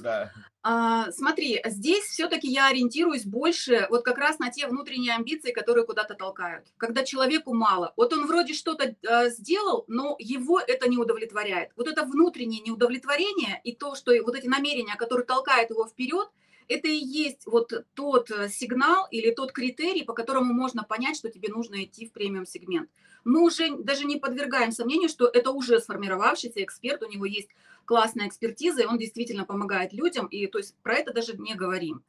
Да. 0.00 0.32
А, 0.68 1.12
смотри, 1.12 1.60
здесь 1.66 2.06
все-таки 2.06 2.48
я 2.48 2.66
ориентируюсь 2.66 3.24
больше 3.24 3.86
вот 3.88 4.04
как 4.04 4.18
раз 4.18 4.40
на 4.40 4.50
те 4.50 4.66
внутренние 4.66 5.14
амбиции, 5.14 5.52
которые 5.52 5.86
куда-то 5.86 6.14
толкают. 6.14 6.66
Когда 6.76 7.04
человеку 7.04 7.54
мало. 7.54 7.92
Вот 7.96 8.12
он 8.12 8.26
вроде 8.26 8.52
что-то 8.52 8.96
э, 9.00 9.30
сделал, 9.30 9.84
но 9.86 10.16
его 10.18 10.58
это 10.58 10.88
не 10.88 10.98
удовлетворяет. 10.98 11.70
Вот 11.76 11.86
это 11.86 12.02
внутреннее 12.02 12.62
неудовлетворение 12.62 13.60
и 13.62 13.76
то, 13.76 13.94
что 13.94 14.10
вот 14.24 14.34
эти 14.34 14.48
намерения, 14.48 14.96
которые 14.96 15.24
толкают 15.24 15.70
его 15.70 15.86
вперед, 15.86 16.28
это 16.68 16.88
и 16.88 16.96
есть 16.96 17.46
вот 17.46 17.72
тот 17.94 18.30
э, 18.30 18.48
сигнал 18.48 19.06
или 19.10 19.30
тот 19.30 19.52
критерий, 19.52 20.04
по 20.04 20.12
которому 20.12 20.52
можно 20.52 20.82
понять, 20.84 21.16
что 21.16 21.30
тебе 21.30 21.48
нужно 21.48 21.84
идти 21.84 22.06
в 22.06 22.12
премиум-сегмент. 22.12 22.90
Мы 23.24 23.42
уже 23.42 23.76
даже 23.76 24.04
не 24.04 24.16
подвергаем 24.16 24.72
сомнению, 24.72 25.08
что 25.08 25.26
это 25.26 25.50
уже 25.50 25.80
сформировавшийся 25.80 26.62
эксперт, 26.62 27.02
у 27.02 27.08
него 27.08 27.26
есть 27.26 27.48
классная 27.84 28.28
экспертиза, 28.28 28.82
и 28.82 28.86
он 28.86 28.98
действительно 28.98 29.44
помогает 29.44 29.92
людям, 29.92 30.26
и 30.26 30.46
то 30.46 30.58
есть 30.58 30.76
про 30.82 30.94
это 30.94 31.12
даже 31.12 31.36
не 31.36 31.54
говорим. 31.54 32.04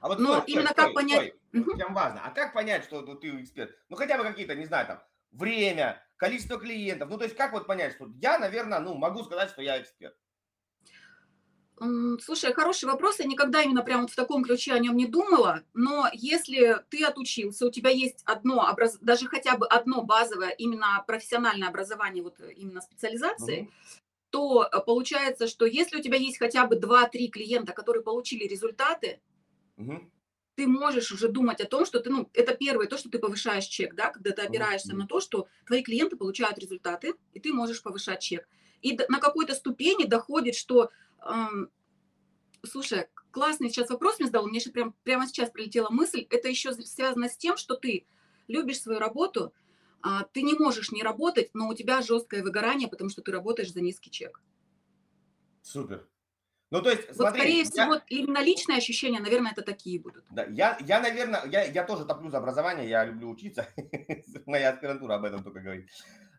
А 0.00 0.08
вот 0.08 0.18
Но 0.18 0.40
стой, 0.40 0.52
именно 0.52 0.68
стой, 0.68 0.76
как 0.76 0.84
стой, 0.90 0.94
понять... 0.94 1.34
Стой. 1.50 1.60
Угу. 1.60 1.76
Прям 1.76 1.94
важно. 1.94 2.20
А 2.22 2.30
как 2.30 2.52
понять, 2.52 2.84
что 2.84 3.00
ну, 3.00 3.14
ты 3.14 3.40
эксперт? 3.40 3.76
Ну, 3.88 3.96
хотя 3.96 4.18
бы 4.18 4.24
какие-то, 4.24 4.54
не 4.54 4.66
знаю, 4.66 4.86
там, 4.86 5.02
время, 5.32 6.02
количество 6.16 6.58
клиентов. 6.58 7.08
Ну, 7.08 7.18
то 7.18 7.24
есть 7.24 7.36
как 7.36 7.52
вот 7.52 7.66
понять, 7.66 7.94
что 7.94 8.08
я, 8.20 8.38
наверное, 8.38 8.80
ну, 8.80 8.94
могу 8.94 9.24
сказать, 9.24 9.50
что 9.50 9.62
я 9.62 9.80
эксперт? 9.80 10.14
Слушай, 11.78 12.54
хороший 12.54 12.86
вопрос. 12.86 13.18
Я 13.18 13.26
никогда 13.26 13.62
именно 13.62 13.82
прям 13.82 14.02
вот 14.02 14.10
в 14.10 14.16
таком 14.16 14.42
ключе 14.42 14.72
о 14.72 14.78
нем 14.78 14.96
не 14.96 15.06
думала. 15.06 15.62
Но 15.74 16.08
если 16.12 16.82
ты 16.88 17.04
отучился, 17.04 17.66
у 17.66 17.70
тебя 17.70 17.90
есть 17.90 18.22
одно, 18.24 18.66
образ... 18.70 18.98
даже 19.00 19.26
хотя 19.26 19.58
бы 19.58 19.66
одно 19.66 20.02
базовое 20.02 20.50
именно 20.50 21.04
профессиональное 21.06 21.68
образование, 21.68 22.22
вот 22.22 22.40
именно 22.56 22.80
специализации, 22.80 23.62
угу. 23.62 23.70
то 24.30 24.68
э, 24.72 24.80
получается, 24.86 25.48
что 25.48 25.66
если 25.66 25.98
у 25.98 26.02
тебя 26.02 26.16
есть 26.16 26.38
хотя 26.38 26.66
бы 26.66 26.76
2-3 26.76 27.28
клиента, 27.28 27.74
которые 27.74 28.02
получили 28.02 28.44
результаты, 28.44 29.20
угу. 29.76 30.10
ты 30.54 30.66
можешь 30.66 31.12
уже 31.12 31.28
думать 31.28 31.60
о 31.60 31.66
том, 31.66 31.84
что 31.84 32.00
ты, 32.00 32.08
ну, 32.08 32.30
это 32.32 32.54
первое, 32.54 32.86
то, 32.86 32.96
что 32.96 33.10
ты 33.10 33.18
повышаешь 33.18 33.66
чек, 33.66 33.94
да, 33.94 34.08
когда 34.08 34.30
ты 34.30 34.40
опираешься 34.40 34.92
угу. 34.92 35.00
на 35.00 35.06
то, 35.06 35.20
что 35.20 35.46
твои 35.66 35.82
клиенты 35.82 36.16
получают 36.16 36.58
результаты, 36.58 37.16
и 37.34 37.40
ты 37.40 37.52
можешь 37.52 37.82
повышать 37.82 38.22
чек. 38.22 38.48
И 38.80 38.96
на 39.08 39.18
какой-то 39.20 39.54
ступени 39.54 40.04
доходит, 40.04 40.54
что 40.54 40.90
Слушай, 42.64 43.08
классный 43.30 43.68
сейчас 43.68 43.90
вопрос 43.90 44.18
мне 44.18 44.26
задал, 44.26 44.46
мне 44.46 44.60
же 44.60 44.70
прям, 44.70 44.94
прямо 45.04 45.26
сейчас 45.26 45.50
прилетела 45.50 45.90
мысль. 45.90 46.26
Это 46.30 46.48
еще 46.48 46.72
связано 46.72 47.28
с 47.28 47.36
тем, 47.36 47.56
что 47.56 47.76
ты 47.76 48.06
любишь 48.48 48.80
свою 48.80 48.98
работу, 48.98 49.52
а, 50.02 50.24
ты 50.24 50.42
не 50.42 50.54
можешь 50.54 50.92
не 50.92 51.02
работать, 51.02 51.50
но 51.54 51.68
у 51.68 51.74
тебя 51.74 52.02
жесткое 52.02 52.42
выгорание, 52.42 52.88
потому 52.88 53.10
что 53.10 53.22
ты 53.22 53.32
работаешь 53.32 53.72
за 53.72 53.80
низкий 53.80 54.10
чек. 54.10 54.40
Супер. 55.62 56.08
Ну, 56.70 56.82
то 56.82 56.90
есть, 56.90 57.06
вот, 57.08 57.16
смотри, 57.16 57.40
скорее 57.40 57.58
я... 57.58 57.64
всего, 57.64 58.00
именно 58.08 58.42
личные 58.42 58.78
ощущения, 58.78 59.20
наверное, 59.20 59.52
это 59.52 59.62
такие 59.62 60.00
будут. 60.00 60.24
Да, 60.30 60.44
я, 60.46 60.76
я 60.80 61.00
наверное, 61.00 61.44
я, 61.46 61.64
я 61.64 61.84
тоже 61.84 62.04
топлю 62.04 62.30
за 62.30 62.38
образование, 62.38 62.88
я 62.88 63.04
люблю 63.04 63.30
учиться. 63.30 63.68
Моя 64.46 64.70
аспирантура 64.70 65.14
об 65.14 65.24
этом 65.24 65.44
только 65.44 65.60
говорит. 65.60 65.90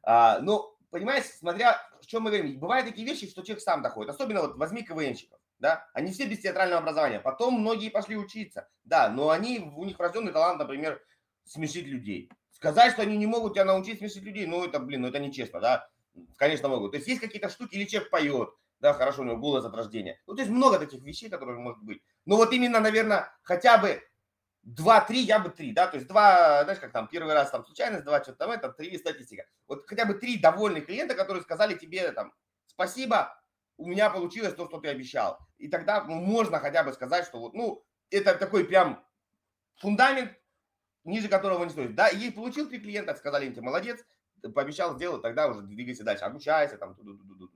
А, 0.04 0.40
ну, 0.40 0.77
понимаешь, 0.90 1.26
смотря, 1.26 1.74
о 1.74 2.06
чем 2.06 2.24
мы 2.24 2.32
говорим, 2.32 2.60
бывают 2.60 2.88
такие 2.88 3.08
вещи, 3.08 3.30
что 3.30 3.42
человек 3.44 3.62
сам 3.62 3.82
доходит. 3.82 4.12
Особенно 4.12 4.42
вот 4.42 4.58
возьми 4.58 4.84
КВНщиков, 4.84 5.40
да, 5.60 5.88
они 5.94 6.12
все 6.12 6.26
без 6.26 6.40
театрального 6.40 6.82
образования. 6.82 7.20
Потом 7.20 7.60
многие 7.60 7.90
пошли 7.90 8.16
учиться, 8.16 8.68
да, 8.84 9.10
но 9.10 9.30
они, 9.30 9.60
у 9.60 9.84
них 9.86 9.98
врожденный 9.98 10.32
талант, 10.32 10.60
например, 10.60 11.02
смешить 11.46 11.88
людей. 11.88 12.30
Сказать, 12.52 12.94
что 12.94 13.04
они 13.04 13.18
не 13.18 13.28
могут 13.28 13.54
тебя 13.54 13.66
научить 13.66 14.00
смешить 14.00 14.24
людей, 14.24 14.46
ну 14.46 14.66
это, 14.66 14.80
блин, 14.80 15.02
ну 15.02 15.08
это 15.10 15.20
нечестно, 15.20 15.60
да. 15.60 15.90
Конечно, 16.38 16.68
могут. 16.68 16.92
То 16.92 16.98
есть 16.98 17.08
есть 17.08 17.22
какие-то 17.22 17.50
штуки, 17.50 17.76
или 17.76 17.86
человек 17.86 18.10
поет, 18.10 18.50
да, 18.80 18.94
хорошо, 18.94 19.22
у 19.22 19.26
него 19.26 19.38
голос 19.38 19.66
от 19.66 19.76
рождения. 19.76 20.20
Ну, 20.26 20.36
то 20.36 20.42
есть 20.42 20.52
много 20.52 20.80
таких 20.80 21.04
вещей, 21.04 21.30
которые 21.30 21.60
могут 21.60 21.84
быть. 21.84 22.02
Но 22.26 22.36
вот 22.38 22.52
именно, 22.54 22.80
наверное, 22.80 23.32
хотя 23.44 23.78
бы 23.78 24.02
два-три, 24.64 25.20
я 25.22 25.40
бы 25.40 25.50
три, 25.50 25.72
да, 25.72 25.88
то 25.88 25.96
есть 25.96 26.08
два, 26.08 26.64
знаешь, 26.64 26.80
как 26.80 26.92
там, 26.92 27.08
первый 27.08 27.34
раз 27.34 27.52
там 27.52 27.66
случайность, 27.66 28.04
два, 28.04 28.22
что-то 28.22 28.40
там, 28.40 28.52
это 28.52 28.70
три 28.72 28.98
статистика. 28.98 29.46
Вот 29.68 29.88
хотя 29.88 30.06
бы 30.06 30.14
три 30.16 30.38
довольных 30.38 30.86
клиента, 30.86 31.16
которые 31.16 31.44
сказали 31.44 31.76
тебе 31.76 32.12
там, 32.12 32.34
спасибо, 32.66 33.42
у 33.78 33.88
меня 33.88 34.10
получилось 34.10 34.56
то, 34.56 34.68
что 34.68 34.80
ты 34.80 34.90
обещал. 34.90 35.40
И 35.58 35.68
тогда 35.68 36.04
можно 36.04 36.60
хотя 36.60 36.84
бы 36.84 36.94
сказать, 36.94 37.26
что 37.26 37.40
вот, 37.40 37.54
ну, 37.54 37.86
это 38.10 38.36
такой 38.36 38.66
прям 38.66 39.06
фундамент, 39.76 40.32
ниже 41.04 41.30
которого 41.30 41.64
не 41.64 41.70
стоит. 41.70 41.96
Да, 41.96 42.10
и 42.10 42.30
получил 42.32 42.68
три 42.68 42.80
клиента, 42.80 43.16
сказали 43.16 43.46
им, 43.46 43.54
ты 43.54 43.62
молодец, 43.62 44.04
пообещал, 44.54 44.96
сделал, 44.96 45.20
тогда 45.22 45.48
уже 45.48 45.62
двигайся 45.62 46.04
дальше, 46.04 46.26
обучайся 46.26 46.78
там. 46.78 46.92
-ту 46.92 47.04
-ту 47.04 47.38
-ту. 47.38 47.50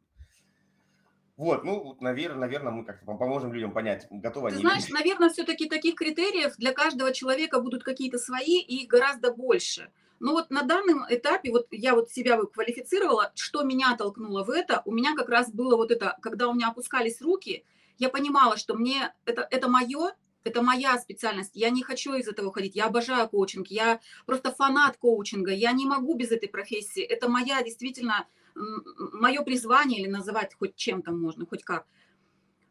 Вот, 1.42 1.64
ну, 1.64 1.98
наверное, 2.02 2.42
наверное, 2.42 2.72
мы 2.72 2.86
как-то 2.86 3.04
поможем 3.16 3.52
людям 3.52 3.72
понять, 3.72 4.06
готовы 4.12 4.50
Ты 4.50 4.58
они. 4.58 4.62
знаешь, 4.62 4.90
наверное, 4.90 5.32
все-таки 5.32 5.68
таких 5.68 5.96
критериев 5.96 6.56
для 6.58 6.72
каждого 6.72 7.12
человека 7.12 7.60
будут 7.60 7.84
какие-то 7.84 8.20
свои 8.20 8.60
и 8.60 8.86
гораздо 8.86 9.34
больше. 9.34 9.92
Но 10.20 10.34
вот 10.34 10.52
на 10.52 10.62
данном 10.62 11.04
этапе, 11.10 11.50
вот 11.50 11.66
я 11.72 11.96
вот 11.96 12.12
себя 12.12 12.38
квалифицировала, 12.38 13.32
что 13.34 13.64
меня 13.64 13.96
толкнуло 13.98 14.44
в 14.44 14.52
это, 14.52 14.84
у 14.86 14.92
меня 14.92 15.16
как 15.16 15.30
раз 15.30 15.52
было 15.52 15.78
вот 15.78 15.90
это, 15.90 16.16
когда 16.22 16.48
у 16.48 16.54
меня 16.54 16.68
опускались 16.68 17.20
руки, 17.24 17.66
я 17.98 18.10
понимала, 18.10 18.56
что 18.56 18.76
мне 18.76 19.12
это, 19.26 19.48
это 19.50 19.68
мое, 19.68 20.14
это 20.44 20.62
моя 20.62 20.96
специальность, 21.00 21.56
я 21.56 21.72
не 21.72 21.82
хочу 21.82 22.14
из 22.14 22.28
этого 22.28 22.50
уходить, 22.50 22.76
я 22.76 22.86
обожаю 22.86 23.28
коучинг, 23.28 23.66
я 23.70 24.00
просто 24.28 24.52
фанат 24.52 24.98
коучинга, 24.98 25.54
я 25.54 25.72
не 25.72 25.88
могу 25.88 26.14
без 26.14 26.30
этой 26.30 26.50
профессии, 26.50 27.02
это 27.02 27.28
моя 27.30 27.64
действительно, 27.64 28.28
мое 28.56 29.42
призвание, 29.42 30.02
или 30.02 30.10
называть 30.10 30.54
хоть 30.56 30.76
чем-то 30.76 31.12
можно, 31.12 31.46
хоть 31.46 31.64
как. 31.64 31.86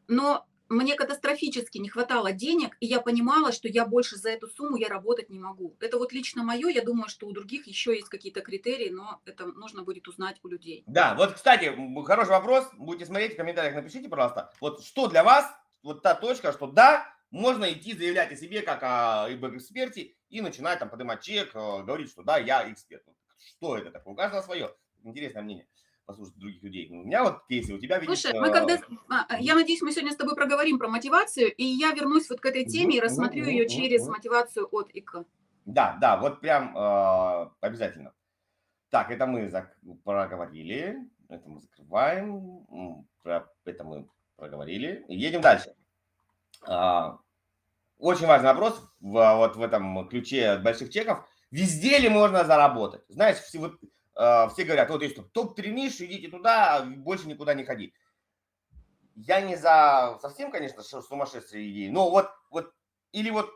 Но 0.09 0.47
мне 0.71 0.95
катастрофически 0.95 1.79
не 1.79 1.88
хватало 1.88 2.33
денег, 2.33 2.77
и 2.79 2.87
я 2.87 3.01
понимала, 3.01 3.51
что 3.51 3.66
я 3.66 3.85
больше 3.85 4.16
за 4.16 4.31
эту 4.31 4.47
сумму 4.47 4.77
я 4.77 4.88
работать 4.88 5.29
не 5.29 5.40
могу. 5.40 5.77
Это 5.81 5.99
вот 5.99 6.12
лично 6.12 6.45
мое, 6.45 6.69
я 6.69 6.83
думаю, 6.83 7.09
что 7.09 7.27
у 7.27 7.33
других 7.33 7.66
еще 7.66 7.93
есть 7.93 8.09
какие-то 8.09 8.40
критерии, 8.40 8.90
но 8.90 9.21
это 9.25 9.47
нужно 9.47 9.83
будет 9.83 10.07
узнать 10.07 10.38
у 10.45 10.49
людей. 10.49 10.85
Да, 10.87 11.16
вот, 11.16 11.33
кстати, 11.33 11.75
хороший 12.05 12.31
вопрос, 12.31 12.69
будете 12.79 13.07
смотреть, 13.07 13.35
в 13.35 13.37
комментариях 13.37 13.75
напишите, 13.75 14.09
пожалуйста, 14.09 14.53
вот 14.61 14.85
что 14.85 15.09
для 15.09 15.25
вас, 15.25 15.47
вот 15.83 16.03
та 16.03 16.14
точка, 16.14 16.53
что 16.53 16.69
да, 16.69 17.12
можно 17.31 17.73
идти 17.73 17.93
заявлять 17.93 18.33
о 18.33 18.37
себе 18.37 18.62
как 18.62 18.83
о 18.83 19.29
эксперте 19.31 20.14
и 20.29 20.40
начинать 20.40 20.79
там 20.79 20.88
поднимать 20.88 21.23
чек, 21.23 21.55
э, 21.55 21.83
говорить, 21.83 22.11
что 22.11 22.23
да, 22.23 22.38
я 22.38 22.71
эксперт. 22.71 23.03
Что 23.38 23.77
это 23.77 23.90
такое? 23.90 24.14
У 24.14 24.16
каждого 24.16 24.43
свое. 24.43 24.75
Интересное 25.05 25.43
мнение 25.43 25.67
послушать 26.11 26.37
других 26.39 26.63
людей. 26.63 26.89
У 26.91 27.05
меня 27.05 27.23
вот 27.23 27.47
кейсы, 27.47 27.73
у 27.73 27.79
тебя 27.79 27.99
видишь... 27.99 28.21
Слушай, 28.21 28.41
мы 28.41 28.51
когда... 28.51 28.75
Э, 28.75 28.79
а, 29.09 29.39
я 29.39 29.55
надеюсь, 29.55 29.81
мы 29.81 29.93
сегодня 29.93 30.11
с 30.11 30.17
тобой 30.17 30.35
проговорим 30.35 30.79
про 30.79 30.89
мотивацию, 30.89 31.55
и 31.55 31.63
я 31.63 31.93
вернусь 31.93 32.29
вот 32.29 32.41
к 32.41 32.47
этой 32.47 32.65
теме 32.65 32.97
и 32.97 33.01
рассмотрю 33.01 33.45
ее 33.45 33.69
через 33.69 34.09
мотивацию 34.09 34.67
от 34.73 34.91
и 34.91 35.03
к. 35.03 35.25
Да, 35.67 35.97
да, 36.01 36.17
вот 36.17 36.41
прям 36.41 36.77
э, 36.77 37.51
обязательно. 37.61 38.13
Так, 38.91 39.13
это 39.13 39.27
мы 39.27 39.49
проговорили, 40.03 40.97
это 41.29 41.49
мы 41.49 41.61
закрываем, 41.61 43.07
про 43.23 43.49
это 43.65 43.85
мы 43.85 44.09
проговорили. 44.35 45.05
Едем 45.07 45.43
дальше. 45.43 45.77
А, 46.67 47.19
очень 47.99 48.27
важный 48.27 48.49
вопрос 48.49 48.83
в, 48.99 49.37
вот 49.37 49.55
в 49.55 49.63
этом 49.63 50.09
ключе 50.09 50.59
больших 50.59 50.91
чеков. 50.91 51.25
Везде 51.53 51.99
ли 51.99 52.09
можно 52.09 52.45
заработать? 52.45 53.03
Знаешь, 53.09 53.39
все, 53.39 53.61
вот, 53.61 53.75
э, 53.75 53.87
все 54.52 54.64
говорят, 54.64 54.90
вот 54.90 55.02
есть 55.02 55.16
топ-3 55.33 55.70
ниши, 55.70 56.04
идите 56.04 56.28
туда, 56.28 56.83
больше 56.83 57.26
никуда 57.28 57.54
не 57.54 57.64
ходи. 57.64 57.94
Я 59.14 59.40
не 59.40 59.56
за 59.56 60.18
совсем, 60.20 60.50
конечно, 60.50 60.83
сумасшедшие 60.83 61.70
идеи, 61.70 61.88
но 61.88 62.11
вот, 62.11 62.30
вот 62.50 62.72
или 63.12 63.30
вот 63.30 63.50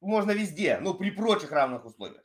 можно 0.00 0.32
везде, 0.32 0.78
ну, 0.80 0.94
при 0.94 1.10
прочих 1.10 1.52
равных 1.52 1.84
условиях. 1.84 2.24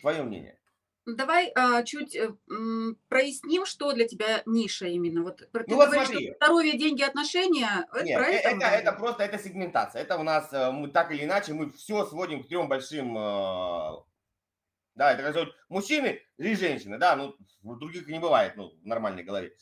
Твое 0.00 0.22
мнение? 0.22 0.58
Давай 1.06 1.52
а, 1.54 1.82
чуть 1.82 2.16
э, 2.16 2.34
м, 2.50 2.96
проясним, 3.08 3.66
что 3.66 3.92
для 3.92 4.08
тебя 4.08 4.42
ниша 4.46 4.86
именно. 4.86 5.22
Вот 5.22 5.36
ты 5.36 5.48
Ну 5.66 5.76
вот 5.76 5.86
говоришь, 5.86 6.04
что 6.04 6.12
смотри, 6.12 6.34
здоровье, 6.36 6.78
деньги, 6.78 7.02
отношения. 7.02 7.86
Это 7.92 8.04
нет, 8.04 8.20
э- 8.20 8.24
это 8.24 8.48
это, 8.48 8.66
это 8.66 8.82
говорим. 8.82 8.98
просто 9.00 9.22
это 9.24 9.38
сегментация. 9.38 10.00
Это 10.02 10.16
у 10.16 10.22
нас 10.22 10.50
э, 10.52 10.70
мы 10.70 10.88
так 10.88 11.10
или 11.12 11.24
иначе 11.24 11.52
мы 11.52 11.70
все 11.72 12.06
сводим 12.06 12.42
к 12.42 12.48
трем 12.48 12.68
большим, 12.68 13.18
э, 13.18 13.90
да, 14.94 15.12
это 15.12 15.32
как 15.32 15.48
мужчины 15.68 16.20
или 16.38 16.54
женщины, 16.54 16.98
да, 16.98 17.16
ну 17.16 17.36
других 17.62 18.06
не 18.08 18.18
бывает, 18.18 18.56
ну 18.56 18.70
в 18.82 18.86
нормальной 18.86 19.24
голове. 19.24 19.52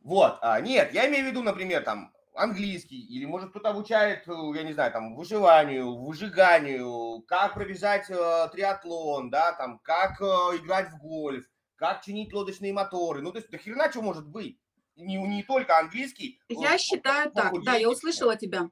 Вот, 0.00 0.38
а, 0.42 0.60
нет, 0.60 0.92
я 0.92 1.08
имею 1.08 1.24
в 1.24 1.28
виду, 1.30 1.42
например, 1.42 1.82
там 1.82 2.12
английский, 2.34 3.00
или 3.00 3.24
может 3.24 3.50
кто-то 3.50 3.70
обучает, 3.70 4.26
э, 4.28 4.32
я 4.54 4.62
не 4.64 4.72
знаю, 4.72 4.92
там 4.92 5.14
выживанию, 5.14 5.96
выжиганию, 5.96 7.22
как 7.26 7.54
пробежать 7.54 8.10
э, 8.10 8.48
триатлон, 8.52 9.30
да, 9.30 9.52
там, 9.52 9.78
как 9.78 10.20
э, 10.20 10.24
играть 10.56 10.90
в 10.90 10.98
гольф, 10.98 11.44
как 11.76 12.02
чинить 12.02 12.32
лодочные 12.32 12.72
моторы. 12.72 13.22
Ну, 13.22 13.32
то 13.32 13.38
есть, 13.38 13.50
до 13.50 13.58
хрена 13.58 13.90
что 13.90 14.02
может 14.02 14.28
быть? 14.28 14.58
Не, 14.96 15.16
не 15.16 15.42
только 15.42 15.78
английский. 15.78 16.40
Я 16.48 16.74
э, 16.74 16.78
считаю 16.78 17.30
так. 17.30 17.52
Да, 17.64 17.76
я 17.76 17.88
услышала 17.88 18.36
тебя. 18.36 18.68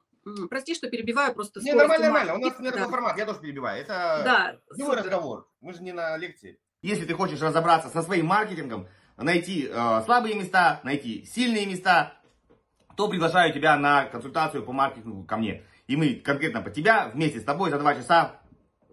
Прости, 0.48 0.74
что 0.74 0.88
перебиваю, 0.88 1.35
просто 1.35 1.61
Не, 1.61 1.72
нормально, 1.72 2.08
ума. 2.08 2.18
нормально. 2.24 2.35
У 2.35 2.38
нас 2.48 2.58
И- 2.58 2.62
не 2.62 2.70
да. 2.70 2.76
такой 2.76 2.90
формат, 2.92 3.18
я 3.18 3.26
тоже 3.26 3.40
перебиваю. 3.40 3.80
Это 3.82 4.22
Да, 4.24 4.56
живой 4.76 4.96
супер. 4.96 5.04
разговор. 5.11 5.48
Мы 5.61 5.72
же 5.74 5.82
не 5.82 5.92
на 5.92 6.16
лекции. 6.16 6.58
Если 6.82 7.04
ты 7.04 7.14
хочешь 7.14 7.40
разобраться 7.40 7.88
со 7.88 8.02
своим 8.02 8.26
маркетингом, 8.26 8.87
найти 9.16 9.68
э, 9.68 10.02
слабые 10.04 10.35
места, 10.37 10.80
найти 10.85 11.24
сильные 11.24 11.66
места, 11.66 12.14
то 12.96 13.08
приглашаю 13.08 13.52
тебя 13.52 13.76
на 13.76 14.04
консультацию 14.04 14.64
по 14.64 14.72
маркетингу 14.72 15.24
ко 15.24 15.37
мне. 15.37 15.64
И 15.88 15.96
мы 15.96 16.14
конкретно 16.14 16.61
по 16.62 16.70
тебя 16.70 17.08
вместе 17.12 17.40
с 17.40 17.44
тобой 17.44 17.70
за 17.70 17.78
два 17.78 17.94
часа 17.94 18.40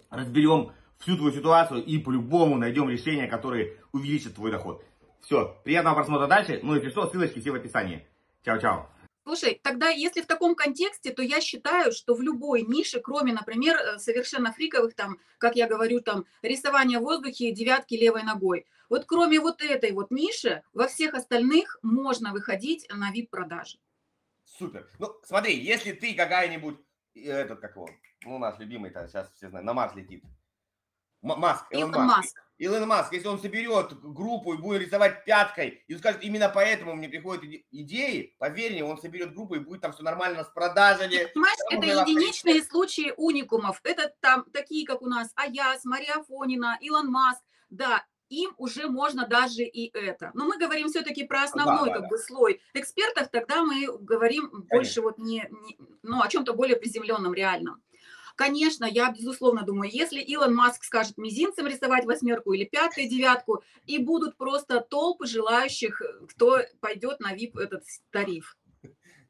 разберем 0.10 0.72
всю 1.00 1.16
твою 1.16 1.32
ситуацию 1.32 1.84
и 1.84 1.98
по-любому 2.00 2.58
найдем 2.58 2.90
решение, 2.90 3.28
которое 3.28 3.78
увеличит 3.92 4.36
твой 4.36 4.52
доход. 4.52 4.84
Все, 5.22 5.60
приятного 5.64 5.96
просмотра 5.96 6.28
дальше. 6.28 6.60
Ну, 6.64 6.76
если 6.76 6.90
что, 6.90 7.08
ссылочки 7.10 7.40
все 7.40 7.52
в 7.52 7.56
описании. 7.56 8.08
Чао-чао. 8.46 8.86
Слушай, 9.30 9.62
тогда 9.64 9.90
если 9.90 10.22
в 10.22 10.26
таком 10.26 10.56
контексте, 10.56 11.14
то 11.14 11.22
я 11.22 11.40
считаю, 11.40 11.92
что 11.92 12.16
в 12.16 12.22
любой 12.24 12.64
нише, 12.64 13.00
кроме, 13.00 13.32
например, 13.32 13.78
э, 13.78 14.00
совершенно 14.00 14.52
фриковых, 14.52 14.96
там, 14.96 15.20
как 15.38 15.56
я 15.56 15.68
говорю, 15.68 16.02
там, 16.02 16.26
рисования 16.42 17.00
в 17.00 17.04
воздухе, 17.04 17.52
девятки 17.52 17.94
левой 17.94 18.24
ногой, 18.24 18.66
вот 18.90 19.06
кроме 19.06 19.40
вот 19.40 19.62
этой 19.62 19.92
вот 19.92 20.10
ниши, 20.10 20.64
во 20.74 20.88
всех 20.88 21.14
остальных 21.14 21.78
можно 21.84 22.34
выходить 22.34 22.88
на 22.92 23.14
VIP-продажи. 23.14 23.78
Супер. 24.46 24.90
Ну, 24.98 25.16
смотри, 25.24 25.60
если 25.60 25.92
ты 25.92 26.16
какая-нибудь, 26.16 26.80
этот, 27.14 27.60
как 27.60 27.76
его, 27.76 27.88
ну, 28.24 28.40
наш 28.40 28.58
любимый-то, 28.58 29.08
сейчас 29.08 29.32
все 29.36 29.50
знают, 29.50 29.68
на 29.68 29.76
Марс 29.76 29.94
летит. 29.94 30.24
Маск, 31.22 31.68
Илон 31.70 31.92
Маск. 31.92 32.08
Маск. 32.08 32.49
Илон 32.60 32.88
Маск, 32.88 33.14
если 33.14 33.30
он 33.30 33.40
соберет 33.40 33.94
группу 34.02 34.54
и 34.54 34.58
будет 34.58 34.82
рисовать 34.82 35.24
пяткой, 35.24 35.82
и 35.88 35.96
скажет, 35.96 36.22
именно 36.24 36.50
поэтому 36.50 36.94
мне 36.94 37.08
приходят 37.08 37.44
иде- 37.46 37.64
идеи, 37.72 38.36
поверь 38.38 38.74
мне, 38.74 38.84
он 38.84 39.00
соберет 39.00 39.34
группу 39.34 39.56
и 39.56 39.60
будет 39.60 39.82
там 39.82 39.94
все 39.94 40.04
нормально 40.04 40.44
с 40.44 40.50
продажами. 40.50 41.26
Понимаешь, 41.34 41.58
Там 41.70 41.80
это 41.80 42.02
единичные 42.02 42.62
случаи 42.62 43.14
уникумов. 43.16 43.80
Это 43.84 44.14
там 44.20 44.46
такие, 44.52 44.86
как 44.86 45.02
у 45.02 45.08
нас 45.08 45.32
Аяс, 45.36 45.86
Мария 45.86 46.16
Афонина, 46.16 46.78
Илон 46.82 47.08
Маск. 47.10 47.42
Да, 47.70 48.04
им 48.28 48.54
уже 48.58 48.90
можно 48.90 49.26
даже 49.26 49.64
и 49.64 49.90
это. 49.98 50.32
Но 50.34 50.46
мы 50.46 50.58
говорим 50.58 50.90
все-таки 50.90 51.24
про 51.24 51.44
основной 51.44 51.90
да, 51.90 51.94
как 51.94 52.02
да. 52.04 52.08
бы 52.10 52.18
слой 52.18 52.62
экспертов, 52.74 53.30
тогда 53.32 53.64
мы 53.64 53.88
говорим 54.00 54.66
больше 54.70 55.02
вот 55.02 55.18
не, 55.18 55.48
не- 55.50 55.78
ну, 56.04 56.22
о 56.22 56.28
чем-то 56.28 56.54
более 56.54 56.76
приземленном, 56.76 57.34
реальном. 57.34 57.82
Конечно, 58.40 58.86
я 58.86 59.12
безусловно 59.12 59.64
думаю, 59.64 59.92
если 59.92 60.22
Илон 60.22 60.56
Маск 60.56 60.86
скажет 60.86 61.18
мизинцем 61.18 61.68
рисовать 61.68 62.06
восьмерку 62.06 62.54
или 62.54 62.64
пяткой, 62.64 63.10
девятку, 63.10 63.62
и 63.86 63.98
будут 63.98 64.38
просто 64.38 64.80
толпы 64.80 65.28
желающих, 65.28 66.02
кто 66.30 66.60
пойдет 66.80 67.20
на 67.20 67.36
VIP 67.36 67.60
этот 67.60 67.84
тариф. 68.12 68.58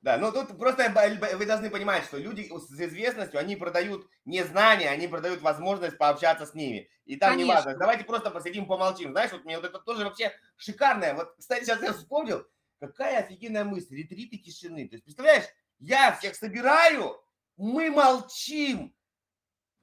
Да, 0.04 0.20
ну 0.20 0.32
тут 0.32 0.56
просто 0.60 0.94
вы 1.36 1.46
должны 1.48 1.72
понимать, 1.72 2.04
что 2.04 2.20
люди 2.20 2.48
с 2.56 2.72
известностью, 2.80 3.40
они 3.40 3.56
продают 3.56 4.08
не 4.26 4.44
знания, 4.44 4.92
они 4.92 5.08
продают 5.08 5.42
возможность 5.42 5.98
пообщаться 5.98 6.46
с 6.46 6.54
ними. 6.54 6.88
И 7.06 7.16
там 7.16 7.32
не 7.36 7.46
Конечно. 7.46 7.56
важно. 7.56 7.80
Давайте 7.80 8.04
просто 8.04 8.30
посидим, 8.30 8.68
помолчим. 8.68 9.10
Знаешь, 9.10 9.32
вот 9.32 9.44
мне 9.44 9.56
вот 9.56 9.66
это 9.66 9.80
тоже 9.80 10.04
вообще 10.04 10.32
шикарное. 10.56 11.16
Вот, 11.16 11.34
кстати, 11.36 11.64
сейчас 11.64 11.82
я 11.82 11.94
вспомнил, 11.94 12.46
какая 12.80 13.22
офигенная 13.22 13.64
мысль. 13.64 13.96
Ретриты 13.96 14.38
тишины. 14.38 14.88
То 14.88 14.94
есть, 14.94 15.04
представляешь, 15.06 15.46
я 15.80 16.12
всех 16.12 16.36
собираю, 16.36 17.20
мы 17.58 17.90
молчим. 17.90 18.94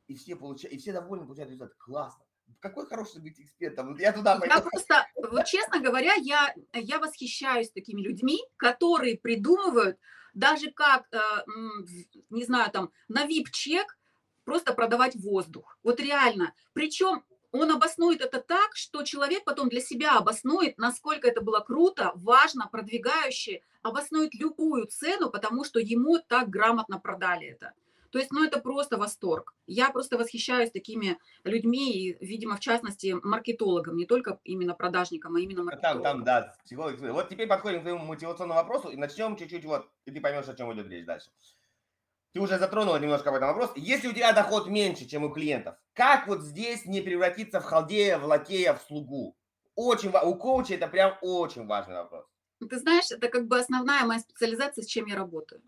И 0.07 0.15
все, 0.15 0.37
получают, 0.37 0.75
и 0.75 0.79
все 0.79 0.93
довольны, 0.93 1.25
получают 1.25 1.51
результат. 1.51 1.75
Классно. 1.79 2.25
Какой 2.61 2.87
хороший 2.87 3.21
быть 3.21 3.41
экспертом. 3.41 3.97
Я 3.97 4.13
туда 4.13 4.35
Я 4.35 4.41
пойду. 4.41 4.69
просто, 4.71 5.07
вот 5.17 5.45
честно 5.47 5.81
говоря, 5.81 6.15
я, 6.15 6.55
я 6.73 6.99
восхищаюсь 6.99 7.71
такими 7.71 8.01
людьми, 8.01 8.39
которые 8.57 9.19
придумывают 9.19 9.99
даже 10.33 10.71
как, 10.71 11.07
э, 11.13 11.19
не 12.31 12.45
знаю, 12.45 12.71
там, 12.71 12.93
на 13.09 13.27
VIP-чек 13.27 13.99
просто 14.45 14.75
продавать 14.75 15.17
воздух. 15.17 15.79
Вот 15.83 15.99
реально. 15.99 16.55
Причем 16.73 17.25
он 17.53 17.71
обоснует 17.71 18.21
это 18.21 18.41
так, 18.41 18.77
что 18.77 19.03
человек 19.03 19.45
потом 19.45 19.69
для 19.69 19.81
себя 19.81 20.19
обоснует, 20.19 20.79
насколько 20.79 21.27
это 21.27 21.41
было 21.41 21.61
круто, 21.61 22.13
важно, 22.15 22.69
продвигающе, 22.69 23.63
обоснует 23.83 24.35
любую 24.35 24.87
цену, 24.87 25.31
потому 25.31 25.65
что 25.65 25.81
ему 25.81 26.19
так 26.19 26.51
грамотно 26.51 27.01
продали 27.01 27.49
это. 27.49 27.73
То 28.11 28.19
есть, 28.19 28.31
ну, 28.31 28.45
это 28.45 28.61
просто 28.61 28.97
восторг. 28.97 29.55
Я 29.67 29.91
просто 29.91 30.19
восхищаюсь 30.19 30.71
такими 30.71 31.19
людьми, 31.45 31.93
и, 31.93 32.25
видимо, 32.25 32.57
в 32.57 32.61
частности, 32.61 33.15
маркетологом, 33.23 33.97
не 33.97 34.07
только 34.07 34.41
именно 34.45 34.75
продажником, 34.75 35.37
а 35.37 35.41
именно 35.41 35.63
маркетологом. 35.65 36.03
Там, 36.03 36.17
там, 36.17 36.25
да, 36.25 36.57
психолог. 36.65 36.99
Вот 36.99 37.29
теперь 37.29 37.49
подходим 37.49 37.81
к 37.81 37.83
твоему 37.83 38.05
мотивационному 38.05 38.61
вопросу 38.61 38.89
и 38.89 38.97
начнем 38.97 39.37
чуть-чуть 39.37 39.65
вот, 39.65 39.89
и 40.05 40.11
ты 40.11 40.21
поймешь, 40.21 40.49
о 40.49 40.55
чем 40.55 40.73
идет 40.73 40.89
речь 40.89 41.05
дальше. 41.05 41.31
Ты 42.33 42.41
уже 42.41 42.59
затронула 42.59 42.99
немножко 42.99 43.31
об 43.31 43.37
этом 43.37 43.49
вопрос. 43.49 43.73
Если 43.77 44.09
у 44.09 44.13
тебя 44.13 44.33
доход 44.33 44.67
меньше, 44.67 45.07
чем 45.07 45.25
у 45.25 45.31
клиентов, 45.31 45.77
как 45.95 46.27
вот 46.27 46.43
здесь 46.43 46.85
не 46.85 47.01
превратиться 47.01 47.61
в 47.61 47.65
халдея, 47.65 48.19
в 48.19 48.25
лакея, 48.27 48.75
в 48.75 48.83
слугу? 48.83 49.37
Очень, 49.75 50.11
у 50.11 50.35
коуча 50.35 50.75
это 50.75 50.87
прям 50.87 51.17
очень 51.23 51.67
важный 51.67 51.95
вопрос. 51.95 52.27
Ты 52.59 52.79
знаешь, 52.79 53.11
это 53.11 53.29
как 53.29 53.47
бы 53.47 53.59
основная 53.59 54.05
моя 54.05 54.21
специализация, 54.21 54.83
с 54.83 54.87
чем 54.87 55.07
я 55.07 55.17
работаю. 55.17 55.63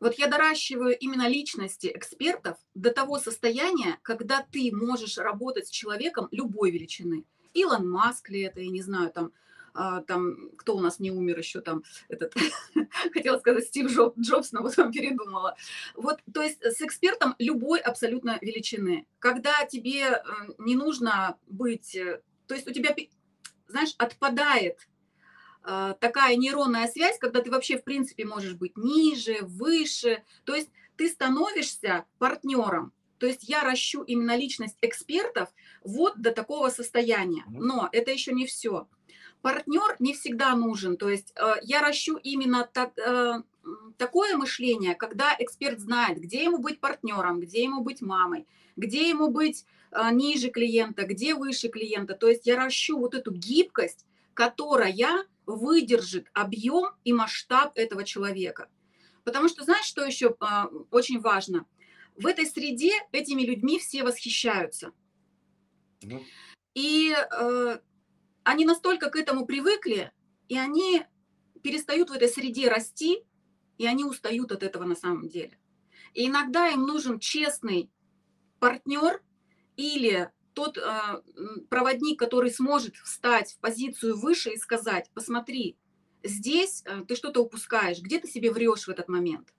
Вот 0.00 0.14
я 0.14 0.28
доращиваю 0.28 0.96
именно 0.96 1.28
личности 1.28 1.90
экспертов 1.92 2.56
до 2.74 2.90
того 2.90 3.18
состояния, 3.18 3.98
когда 4.02 4.46
ты 4.50 4.70
можешь 4.72 5.18
работать 5.18 5.66
с 5.66 5.70
человеком 5.70 6.28
любой 6.30 6.70
величины. 6.70 7.24
Илон 7.54 7.88
Маск 7.88 8.28
ли 8.30 8.42
это, 8.42 8.60
я 8.60 8.70
не 8.70 8.82
знаю, 8.82 9.10
там, 9.10 9.32
а, 9.74 10.02
там, 10.02 10.50
кто 10.56 10.76
у 10.76 10.80
нас 10.80 11.00
не 11.00 11.10
умер 11.10 11.38
еще 11.38 11.60
там, 11.60 11.82
этот, 12.08 12.34
хотела 13.12 13.38
сказать 13.38 13.64
Стив 13.64 13.90
Джоб, 13.90 14.18
Джобс, 14.18 14.52
но 14.52 14.62
потом 14.62 14.92
передумала. 14.92 15.56
Вот, 15.94 16.20
то 16.32 16.42
есть 16.42 16.62
с 16.62 16.80
экспертом 16.80 17.34
любой 17.38 17.80
абсолютно 17.80 18.38
величины. 18.40 19.06
Когда 19.18 19.64
тебе 19.64 20.02
э, 20.02 20.20
не 20.58 20.76
нужно 20.76 21.36
быть, 21.46 21.96
э, 21.96 22.20
то 22.46 22.54
есть 22.54 22.68
у 22.68 22.72
тебя, 22.72 22.94
знаешь, 23.66 23.94
отпадает 23.98 24.88
такая 26.00 26.36
нейронная 26.36 26.88
связь, 26.88 27.18
когда 27.18 27.42
ты 27.42 27.50
вообще 27.50 27.78
в 27.78 27.84
принципе 27.84 28.24
можешь 28.24 28.54
быть 28.54 28.76
ниже, 28.76 29.38
выше, 29.42 30.22
то 30.44 30.54
есть 30.54 30.70
ты 30.96 31.08
становишься 31.08 32.04
партнером. 32.18 32.92
То 33.18 33.26
есть 33.26 33.48
я 33.48 33.62
ращу 33.62 34.02
именно 34.02 34.36
личность 34.36 34.76
экспертов 34.80 35.48
вот 35.84 36.20
до 36.20 36.32
такого 36.32 36.68
состояния. 36.70 37.44
Но 37.48 37.88
это 37.92 38.10
еще 38.10 38.32
не 38.32 38.46
все. 38.46 38.88
Партнер 39.42 39.96
не 39.98 40.14
всегда 40.14 40.54
нужен. 40.54 40.96
То 40.96 41.08
есть 41.08 41.32
э, 41.36 41.54
я 41.62 41.80
ращу 41.80 42.16
именно 42.16 42.68
так, 42.72 42.96
э, 42.98 43.42
такое 43.96 44.36
мышление, 44.36 44.94
когда 44.94 45.34
эксперт 45.38 45.80
знает, 45.80 46.18
где 46.18 46.44
ему 46.44 46.58
быть 46.58 46.80
партнером, 46.80 47.40
где 47.40 47.62
ему 47.62 47.82
быть 47.82 48.00
мамой, 48.00 48.46
где 48.76 49.08
ему 49.08 49.28
быть 49.28 49.64
э, 49.90 50.10
ниже 50.12 50.50
клиента, 50.50 51.04
где 51.04 51.34
выше 51.34 51.68
клиента. 51.68 52.14
То 52.14 52.28
есть 52.28 52.46
я 52.46 52.56
ращу 52.56 52.98
вот 52.98 53.14
эту 53.14 53.32
гибкость, 53.32 54.06
которая 54.34 54.92
выдержит 55.48 56.28
объем 56.34 56.94
и 57.04 57.12
масштаб 57.12 57.72
этого 57.74 58.04
человека. 58.04 58.68
Потому 59.24 59.48
что 59.48 59.64
знаешь, 59.64 59.86
что 59.86 60.04
еще 60.04 60.36
а, 60.40 60.68
очень 60.90 61.20
важно? 61.20 61.66
В 62.16 62.26
этой 62.26 62.46
среде 62.46 62.92
этими 63.12 63.42
людьми 63.42 63.78
все 63.78 64.04
восхищаются. 64.04 64.92
Ну. 66.02 66.22
И 66.74 67.12
э, 67.12 67.78
они 68.44 68.64
настолько 68.64 69.10
к 69.10 69.16
этому 69.16 69.46
привыкли, 69.46 70.12
и 70.48 70.58
они 70.58 71.04
перестают 71.62 72.10
в 72.10 72.12
этой 72.12 72.28
среде 72.28 72.68
расти, 72.68 73.24
и 73.78 73.86
они 73.86 74.04
устают 74.04 74.52
от 74.52 74.62
этого 74.62 74.84
на 74.84 74.94
самом 74.94 75.28
деле. 75.28 75.58
И 76.14 76.26
иногда 76.26 76.68
им 76.68 76.82
нужен 76.82 77.18
честный 77.18 77.90
партнер 78.58 79.22
или 79.76 80.30
тот 80.58 80.76
э, 80.76 80.82
проводник, 81.70 82.18
который 82.18 82.50
сможет 82.50 82.96
встать 82.96 83.52
в 83.52 83.60
позицию 83.60 84.18
выше 84.18 84.50
и 84.50 84.56
сказать, 84.56 85.08
посмотри, 85.14 85.78
здесь 86.24 86.82
э, 86.84 87.04
ты 87.06 87.14
что-то 87.14 87.40
упускаешь, 87.40 88.00
где 88.00 88.18
ты 88.18 88.26
себе 88.26 88.50
врешь 88.50 88.86
в 88.86 88.88
этот 88.88 89.08
момент, 89.08 89.54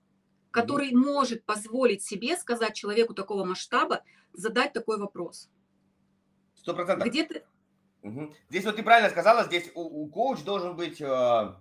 который 0.50 0.92
mm-hmm. 0.92 1.12
может 1.12 1.46
позволить 1.46 2.02
себе 2.02 2.36
сказать 2.36 2.74
человеку 2.74 3.14
такого 3.14 3.44
масштаба, 3.44 4.04
задать 4.34 4.74
такой 4.74 4.98
вопрос. 4.98 5.48
Сто 6.54 6.74
процентов. 6.74 7.08
Где 7.08 7.24
ты... 7.24 7.44
Угу. 8.02 8.34
Здесь 8.50 8.64
вот 8.66 8.76
ты 8.76 8.82
правильно 8.82 9.08
сказала, 9.08 9.44
здесь 9.44 9.70
у, 9.74 9.80
у 9.80 10.08
коуч 10.08 10.42
должен 10.42 10.76
быть, 10.76 11.00
э, 11.00 11.54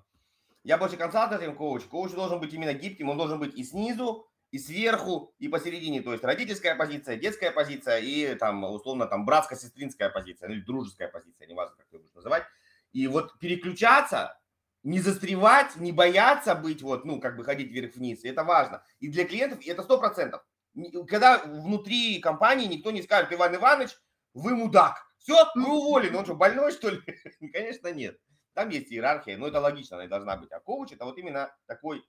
я 0.65 0.77
больше 0.77 0.97
консалтинг 0.97 1.55
коуч, 1.57 1.83
коуч 1.83 2.11
должен 2.11 2.41
быть 2.41 2.53
именно 2.53 2.73
гибким, 2.73 3.09
он 3.09 3.17
должен 3.17 3.39
быть 3.39 3.55
и 3.55 3.63
снизу, 3.63 4.28
и 4.51 4.57
сверху, 4.57 5.33
и 5.37 5.47
посередине, 5.47 6.01
то 6.01 6.11
есть 6.11 6.23
родительская 6.23 6.75
позиция, 6.75 7.17
детская 7.17 7.51
позиция 7.51 7.99
и 7.99 8.35
там 8.35 8.63
условно 8.63 9.05
там 9.05 9.25
братско-сестринская 9.25 10.09
позиция, 10.09 10.49
ну, 10.49 10.55
или 10.55 10.61
дружеская 10.61 11.07
позиция, 11.07 11.47
неважно, 11.47 11.75
как 11.77 11.87
ты 11.89 11.99
будешь 11.99 12.13
называть. 12.13 12.43
И 12.91 13.07
вот 13.07 13.37
переключаться, 13.39 14.39
не 14.81 14.99
застревать, 14.99 15.75
не 15.75 15.91
бояться 15.91 16.55
быть 16.55 16.81
вот, 16.81 17.05
ну, 17.05 17.19
как 17.19 17.37
бы 17.37 17.43
ходить 17.43 17.71
вверх-вниз, 17.71 18.23
это 18.23 18.43
важно. 18.43 18.83
И 18.99 19.07
для 19.09 19.25
клиентов 19.25 19.59
это 19.65 19.83
сто 19.83 19.99
процентов. 19.99 20.43
Когда 21.07 21.39
внутри 21.39 22.19
компании 22.19 22.67
никто 22.67 22.91
не 22.91 23.03
скажет, 23.03 23.31
Иван 23.31 23.55
Иванович, 23.55 23.91
вы 24.33 24.55
мудак, 24.55 25.05
все, 25.19 25.47
вы 25.55 25.69
уволены, 25.69 26.17
он 26.17 26.25
что, 26.25 26.35
больной, 26.35 26.71
что 26.71 26.89
ли? 26.89 27.01
Конечно, 27.53 27.91
нет. 27.91 28.17
Там 28.53 28.69
есть 28.69 28.91
иерархия, 28.91 29.37
но 29.37 29.47
это 29.47 29.59
логично, 29.59 29.97
она 29.97 30.05
и 30.05 30.09
должна 30.09 30.37
быть. 30.37 30.51
А 30.51 30.59
коуч 30.59 30.91
это 30.91 31.05
вот 31.05 31.17
именно 31.17 31.55
такой 31.67 32.03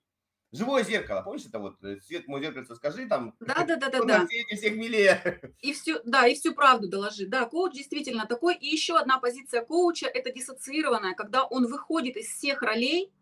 Живое 0.53 0.83
зеркало, 0.83 1.23
помнишь, 1.23 1.47
это 1.47 1.61
вот 1.61 1.83
э, 1.85 2.01
свет 2.01 2.27
мой 2.27 2.41
зеркальце 2.41 2.75
скажи 2.75 3.07
там. 3.07 3.35
Да, 3.41 3.65
да, 3.65 3.77
да, 3.77 3.89
да, 3.89 4.05
да. 4.05 4.27
всех 4.27 4.75
милее. 4.75 5.41
И 5.63 5.73
всю, 5.73 6.01
да, 6.05 6.27
и 6.27 6.35
всю 6.35 6.55
правду 6.55 6.89
доложи. 6.89 7.27
Да, 7.27 7.45
коуч 7.45 7.75
действительно 7.75 8.27
такой. 8.27 8.57
И 8.57 8.67
еще 8.67 8.99
одна 8.99 9.19
позиция 9.19 9.65
коуча– 9.65 10.07
это 10.15 10.33
диссоциированная, 10.33 11.15
когда 11.15 11.45
он 11.45 11.67
выходит 11.67 12.17
из 12.17 12.27
всех 12.27 12.63
ролей, 12.63 13.13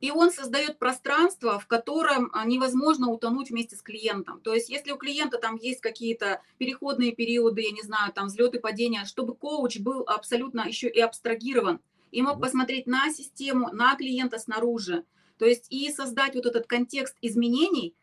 и 0.00 0.10
он 0.10 0.30
создает 0.30 0.78
пространство, 0.78 1.58
в 1.58 1.66
котором 1.66 2.30
а, 2.32 2.44
невозможно 2.44 3.08
утонуть 3.08 3.50
вместе 3.50 3.74
с 3.74 3.82
клиентом. 3.82 4.40
То 4.40 4.54
есть, 4.54 4.68
если 4.68 4.92
у 4.92 4.96
клиента 4.96 5.38
там 5.38 5.56
есть 5.56 5.80
какие-то 5.80 6.42
переходные 6.58 7.12
периоды, 7.12 7.62
я 7.62 7.72
не 7.72 7.82
знаю, 7.82 8.12
там 8.12 8.26
взлеты, 8.26 8.60
падения, 8.60 9.04
чтобы 9.06 9.34
коуч 9.34 9.80
был 9.80 10.04
абсолютно 10.06 10.66
еще 10.68 10.88
и 10.88 11.00
абстрагирован 11.00 11.80
и 12.12 12.22
мог 12.22 12.40
посмотреть 12.40 12.86
на 12.86 13.10
систему, 13.12 13.70
на 13.72 13.96
клиента 13.96 14.38
снаружи, 14.38 15.04
то 15.38 15.46
есть 15.46 15.66
и 15.70 15.90
создать 15.90 16.34
вот 16.34 16.46
этот 16.46 16.66
контекст 16.66 17.16
изменений 17.22 17.94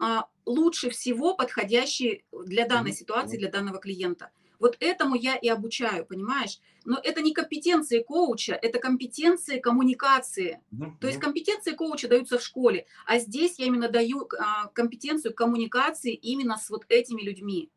а, 0.00 0.26
лучше 0.46 0.90
всего 0.90 1.34
подходящий 1.34 2.24
для 2.32 2.66
данной 2.66 2.92
ситуации, 2.92 3.36
для 3.36 3.50
данного 3.50 3.78
клиента. 3.78 4.30
Вот 4.58 4.76
этому 4.80 5.14
я 5.14 5.36
и 5.36 5.48
обучаю, 5.48 6.04
понимаешь? 6.04 6.58
Но 6.84 6.98
это 7.02 7.20
не 7.20 7.32
компетенции 7.32 8.00
коуча, 8.00 8.54
это 8.54 8.78
компетенции 8.80 9.60
коммуникации. 9.60 10.60
То 11.00 11.06
есть 11.06 11.20
компетенции 11.20 11.72
коуча 11.72 12.08
даются 12.08 12.38
в 12.38 12.42
школе, 12.42 12.86
а 13.06 13.18
здесь 13.18 13.58
я 13.58 13.66
именно 13.66 13.88
даю 13.88 14.28
а, 14.38 14.68
компетенцию 14.68 15.34
коммуникации 15.34 16.14
именно 16.14 16.56
с 16.56 16.70
вот 16.70 16.86
этими 16.88 17.22
людьми. 17.22 17.70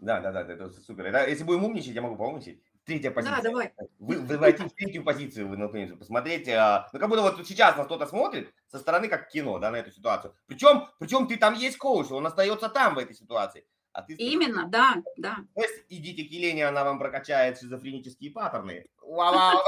Да, 0.00 0.20
да, 0.20 0.30
да, 0.30 0.42
это 0.42 0.68
супер. 0.70 1.06
Это, 1.06 1.28
если 1.28 1.44
будем 1.44 1.64
умничать, 1.64 1.94
я 1.94 2.02
могу 2.02 2.16
поумничать. 2.16 2.60
Третья 2.86 3.10
позиция. 3.10 3.36
Да, 3.36 3.42
давай. 3.42 3.72
Вы, 3.98 4.20
вы 4.20 4.38
войти 4.38 4.62
в 4.62 4.72
третью 4.72 5.02
позицию, 5.02 5.48
вы 5.48 5.56
например, 5.56 5.96
посмотреть, 5.96 6.48
а, 6.48 6.88
ну 6.92 7.00
как 7.00 7.08
будто 7.08 7.22
вот 7.22 7.44
сейчас 7.44 7.76
нас 7.76 7.86
кто-то 7.86 8.06
смотрит 8.06 8.54
со 8.68 8.78
стороны 8.78 9.08
как 9.08 9.28
кино, 9.28 9.58
да, 9.58 9.72
на 9.72 9.76
эту 9.76 9.90
ситуацию. 9.90 10.36
Причем, 10.46 10.86
причем 11.00 11.26
ты 11.26 11.36
там 11.36 11.54
есть 11.54 11.78
коуч, 11.78 12.12
он 12.12 12.24
остается 12.24 12.68
там 12.68 12.94
в 12.94 12.98
этой 12.98 13.16
ситуации. 13.16 13.66
А 13.92 14.02
ты 14.02 14.14
Именно, 14.14 14.68
да, 14.68 15.02
да. 15.16 15.38
То 15.56 15.62
есть 15.62 15.84
идите 15.88 16.22
к 16.22 16.30
Елене, 16.30 16.68
она 16.68 16.84
вам 16.84 17.00
прокачает 17.00 17.58
шизофренические 17.58 18.30
паттерны. 18.30 18.86
Вау! 19.02 19.58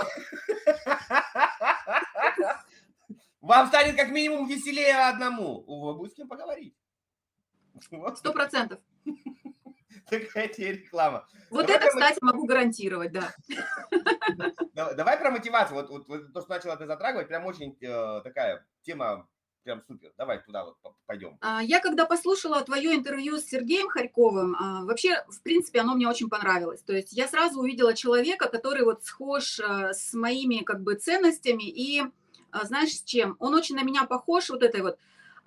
Вам 3.41 3.69
станет 3.69 3.97
как 3.97 4.11
минимум 4.11 4.47
веселее 4.47 5.09
одному. 5.09 5.65
Вы 5.67 5.95
будет 5.95 6.13
с 6.13 6.15
кем 6.15 6.29
поговорить. 6.29 6.75
Сто 8.17 8.33
процентов. 8.33 8.81
Такая 10.11 10.49
тебе 10.49 10.73
реклама. 10.73 11.27
Вот 11.51 11.66
давай 11.66 11.77
это, 11.77 11.88
кстати, 11.88 12.18
могу 12.21 12.47
гарантировать, 12.47 13.12
да. 13.12 13.35
Давай 14.75 15.18
про 15.18 15.31
мотивацию. 15.31 15.77
Вот, 15.77 15.90
вот, 15.90 16.09
вот 16.09 16.33
то, 16.33 16.40
что 16.40 16.51
начала 16.51 16.77
ты 16.77 16.87
затрагивать, 16.87 17.29
прям 17.29 17.47
очень 17.47 17.77
э, 17.81 18.21
такая 18.23 18.66
тема 18.83 19.29
прям 19.68 19.83
супер. 19.87 20.12
Давай 20.16 20.42
туда 20.42 20.64
вот 20.64 20.77
пойдем. 21.07 21.37
А, 21.42 21.62
я 21.62 21.81
когда 21.81 22.07
послушала 22.07 22.62
твое 22.62 22.94
интервью 22.94 23.37
с 23.37 23.44
Сергеем 23.44 23.88
Харьковым, 23.88 24.57
а, 24.59 24.85
вообще, 24.85 25.23
в 25.29 25.42
принципе, 25.42 25.81
оно 25.81 25.94
мне 25.94 26.09
очень 26.09 26.31
понравилось. 26.31 26.81
То 26.83 26.94
есть 26.94 27.12
я 27.12 27.29
сразу 27.29 27.61
увидела 27.61 27.94
человека, 27.94 28.49
который 28.49 28.85
вот 28.85 29.05
схож 29.05 29.61
э, 29.61 29.92
с 29.92 30.14
моими 30.14 30.64
как 30.64 30.81
бы 30.81 30.94
ценностями 30.94 31.68
и, 31.68 32.03
а, 32.51 32.64
знаешь, 32.64 32.94
с 32.94 33.03
чем? 33.03 33.37
Он 33.40 33.55
очень 33.55 33.77
на 33.77 33.83
меня 33.83 34.05
похож, 34.05 34.49
вот 34.49 34.62
этой 34.62 34.81
вот 34.81 34.99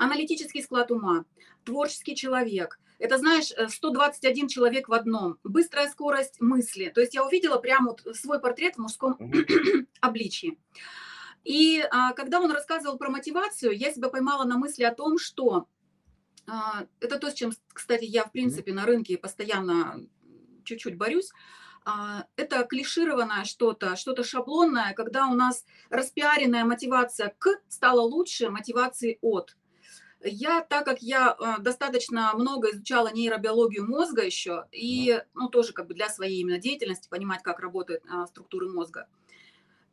аналитический 0.04 0.64
склад 0.64 0.92
ума, 0.92 1.26
творческий 1.64 2.16
человек– 2.16 2.80
это, 3.02 3.18
знаешь, 3.18 3.52
121 3.68 4.46
э, 4.46 4.48
человек 4.48 4.88
в 4.88 4.94
одном. 4.94 5.40
Быстрая 5.44 5.90
скорость 5.90 6.40
мысли. 6.40 6.92
То 6.94 7.02
есть 7.02 7.16
я 7.16 7.26
увидела 7.26 7.58
прямо 7.58 7.96
вот 7.98 8.16
свой 8.16 8.40
портрет 8.40 8.76
в 8.76 8.78
мужском 8.78 9.18
обличии. 10.02 10.60
И 11.44 11.84
а, 11.90 12.14
когда 12.14 12.40
он 12.40 12.52
рассказывал 12.52 13.00
про 13.00 13.10
мотивацию, 13.10 13.76
я 13.76 13.92
себя 13.92 14.10
поймала 14.10 14.44
на 14.44 14.60
мысли 14.60 14.84
о 14.84 14.94
том, 14.94 15.18
что 15.18 15.68
а, 16.48 16.86
это 17.00 17.18
то, 17.18 17.32
с 17.32 17.34
чем, 17.34 17.54
кстати, 17.74 18.06
я, 18.06 18.24
в 18.24 18.32
принципе, 18.32 18.72
на 18.72 18.86
рынке 18.86 19.18
постоянно 19.18 20.00
чуть-чуть 20.64 20.96
борюсь. 20.96 21.32
А, 21.84 22.26
это 22.36 22.64
клишированное 22.66 23.46
что-то, 23.46 23.96
что-то 23.96 24.24
шаблонное, 24.24 24.94
когда 24.94 25.26
у 25.26 25.34
нас 25.34 25.66
распиаренная 25.90 26.66
мотивация 26.66 27.34
к 27.40 27.50
стала 27.68 28.02
лучше 28.02 28.52
мотивации 28.52 29.18
от. 29.22 29.56
Я, 30.24 30.62
так 30.62 30.86
как 30.86 31.02
я 31.02 31.32
а, 31.32 31.60
достаточно 31.60 32.34
много 32.36 32.72
изучала 32.72 33.12
нейробиологию 33.12 33.88
мозга 33.88 34.24
еще, 34.24 34.66
и, 34.72 35.22
ну, 35.34 35.50
тоже 35.50 35.74
как 35.74 35.88
бы 35.88 35.94
для 35.94 36.10
своей 36.10 36.42
именно 36.42 36.60
деятельности, 36.60 37.10
понимать, 37.10 37.42
как 37.42 37.60
работают 37.60 38.04
а, 38.10 38.28
структуры 38.28 38.70
мозга. 38.70 39.08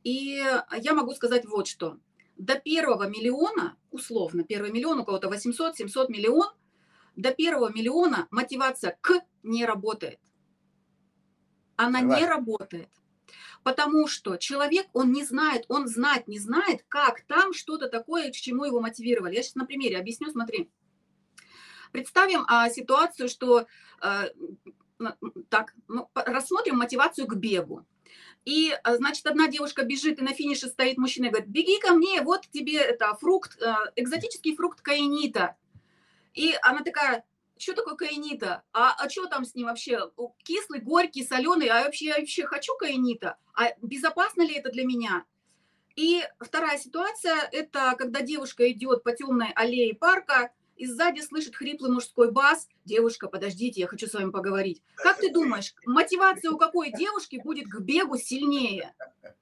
И 0.04 0.42
я 0.76 0.94
могу 0.94 1.14
сказать 1.14 1.46
вот 1.46 1.66
что. 1.66 1.98
До 2.36 2.54
первого 2.54 3.08
миллиона, 3.08 3.76
условно, 3.90 4.44
первый 4.44 4.70
миллион, 4.70 5.00
у 5.00 5.04
кого-то 5.04 5.28
800, 5.28 5.76
700 5.76 6.08
миллион, 6.08 6.48
до 7.16 7.32
первого 7.32 7.72
миллиона 7.72 8.28
мотивация 8.30 8.96
к 9.00 9.20
не 9.42 9.64
работает 9.64 10.20
она 11.78 12.00
Согласен. 12.00 12.22
не 12.22 12.28
работает. 12.28 12.88
Потому 13.68 14.06
что 14.06 14.38
человек, 14.38 14.86
он 14.94 15.12
не 15.12 15.22
знает, 15.24 15.66
он 15.68 15.88
знать 15.88 16.26
не 16.26 16.38
знает, 16.38 16.86
как 16.88 17.20
там 17.26 17.52
что-то 17.52 17.90
такое, 17.90 18.30
к 18.30 18.34
чему 18.34 18.64
его 18.64 18.80
мотивировали. 18.80 19.34
Я 19.34 19.42
сейчас 19.42 19.56
на 19.56 19.66
примере 19.66 19.98
объясню, 19.98 20.30
смотри. 20.30 20.70
Представим 21.92 22.46
а, 22.48 22.70
ситуацию, 22.70 23.28
что 23.28 23.66
а, 24.00 24.24
так, 25.50 25.74
ну, 25.86 26.08
рассмотрим 26.14 26.78
мотивацию 26.78 27.26
к 27.26 27.34
бегу. 27.34 27.84
И, 28.46 28.74
а, 28.84 28.96
значит, 28.96 29.26
одна 29.26 29.48
девушка 29.48 29.84
бежит, 29.84 30.18
и 30.18 30.22
на 30.22 30.32
финише 30.32 30.68
стоит 30.68 30.96
мужчина 30.96 31.26
и 31.26 31.28
говорит, 31.28 31.50
беги 31.50 31.78
ко 31.78 31.92
мне, 31.92 32.22
вот 32.22 32.48
тебе 32.50 32.78
это 32.78 33.14
фрукт, 33.16 33.62
а, 33.62 33.92
экзотический 33.96 34.56
фрукт 34.56 34.80
каинита. 34.80 35.58
И 36.32 36.54
она 36.62 36.80
такая, 36.80 37.22
что 37.58 37.74
такое 37.74 37.94
каинита? 37.94 38.62
А, 38.72 38.94
а 38.98 39.08
что 39.08 39.26
там 39.26 39.44
с 39.44 39.54
ним 39.54 39.66
вообще? 39.66 40.10
Кислый, 40.44 40.80
горький, 40.80 41.24
соленый? 41.24 41.68
А 41.68 41.84
вообще 41.84 42.06
я 42.06 42.18
вообще 42.18 42.46
хочу 42.46 42.74
каинита? 42.76 43.36
А 43.54 43.70
безопасно 43.82 44.42
ли 44.42 44.54
это 44.54 44.70
для 44.70 44.84
меня? 44.84 45.24
И 45.96 46.22
вторая 46.38 46.78
ситуация– 46.78 47.48
это 47.52 47.94
когда 47.98 48.20
девушка 48.20 48.70
идет 48.70 49.02
по 49.02 49.12
темной 49.12 49.50
аллее 49.54 49.94
парка, 49.94 50.52
и 50.76 50.86
сзади 50.86 51.20
слышит 51.20 51.56
хриплый 51.56 51.90
мужской 51.90 52.30
бас. 52.30 52.68
Девушка, 52.84 53.26
подождите, 53.26 53.80
я 53.80 53.88
хочу 53.88 54.06
с 54.06 54.14
вами 54.14 54.30
поговорить. 54.30 54.80
Как 54.94 55.18
ты 55.18 55.32
думаешь, 55.32 55.74
мотивация 55.84 56.52
у 56.52 56.56
какой 56.56 56.92
девушки 56.92 57.40
будет 57.42 57.68
к 57.68 57.80
бегу 57.80 58.16
сильнее? 58.16 58.94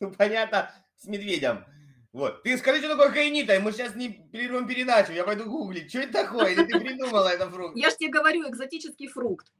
Ну, 0.00 0.10
понятно, 0.10 0.68
с 0.98 1.06
медведем. 1.06 1.64
Вот. 2.12 2.42
Ты 2.42 2.58
скажи, 2.58 2.80
что 2.80 2.90
такое 2.90 3.10
каинита, 3.10 3.54
и 3.54 3.58
мы 3.58 3.72
сейчас 3.72 3.94
не 3.94 4.10
перервем 4.10 4.66
передачу, 4.66 5.12
я 5.12 5.24
пойду 5.24 5.46
гуглить. 5.46 5.88
Что 5.88 6.00
это 6.00 6.24
такое? 6.24 6.52
Или 6.52 6.64
ты 6.64 6.78
придумала 6.78 7.28
это 7.28 7.48
фрукт? 7.50 7.76
Я 7.76 7.90
же 7.90 7.96
тебе 7.96 8.10
говорю, 8.10 8.48
экзотический 8.48 9.08
фрукт. 9.08 9.50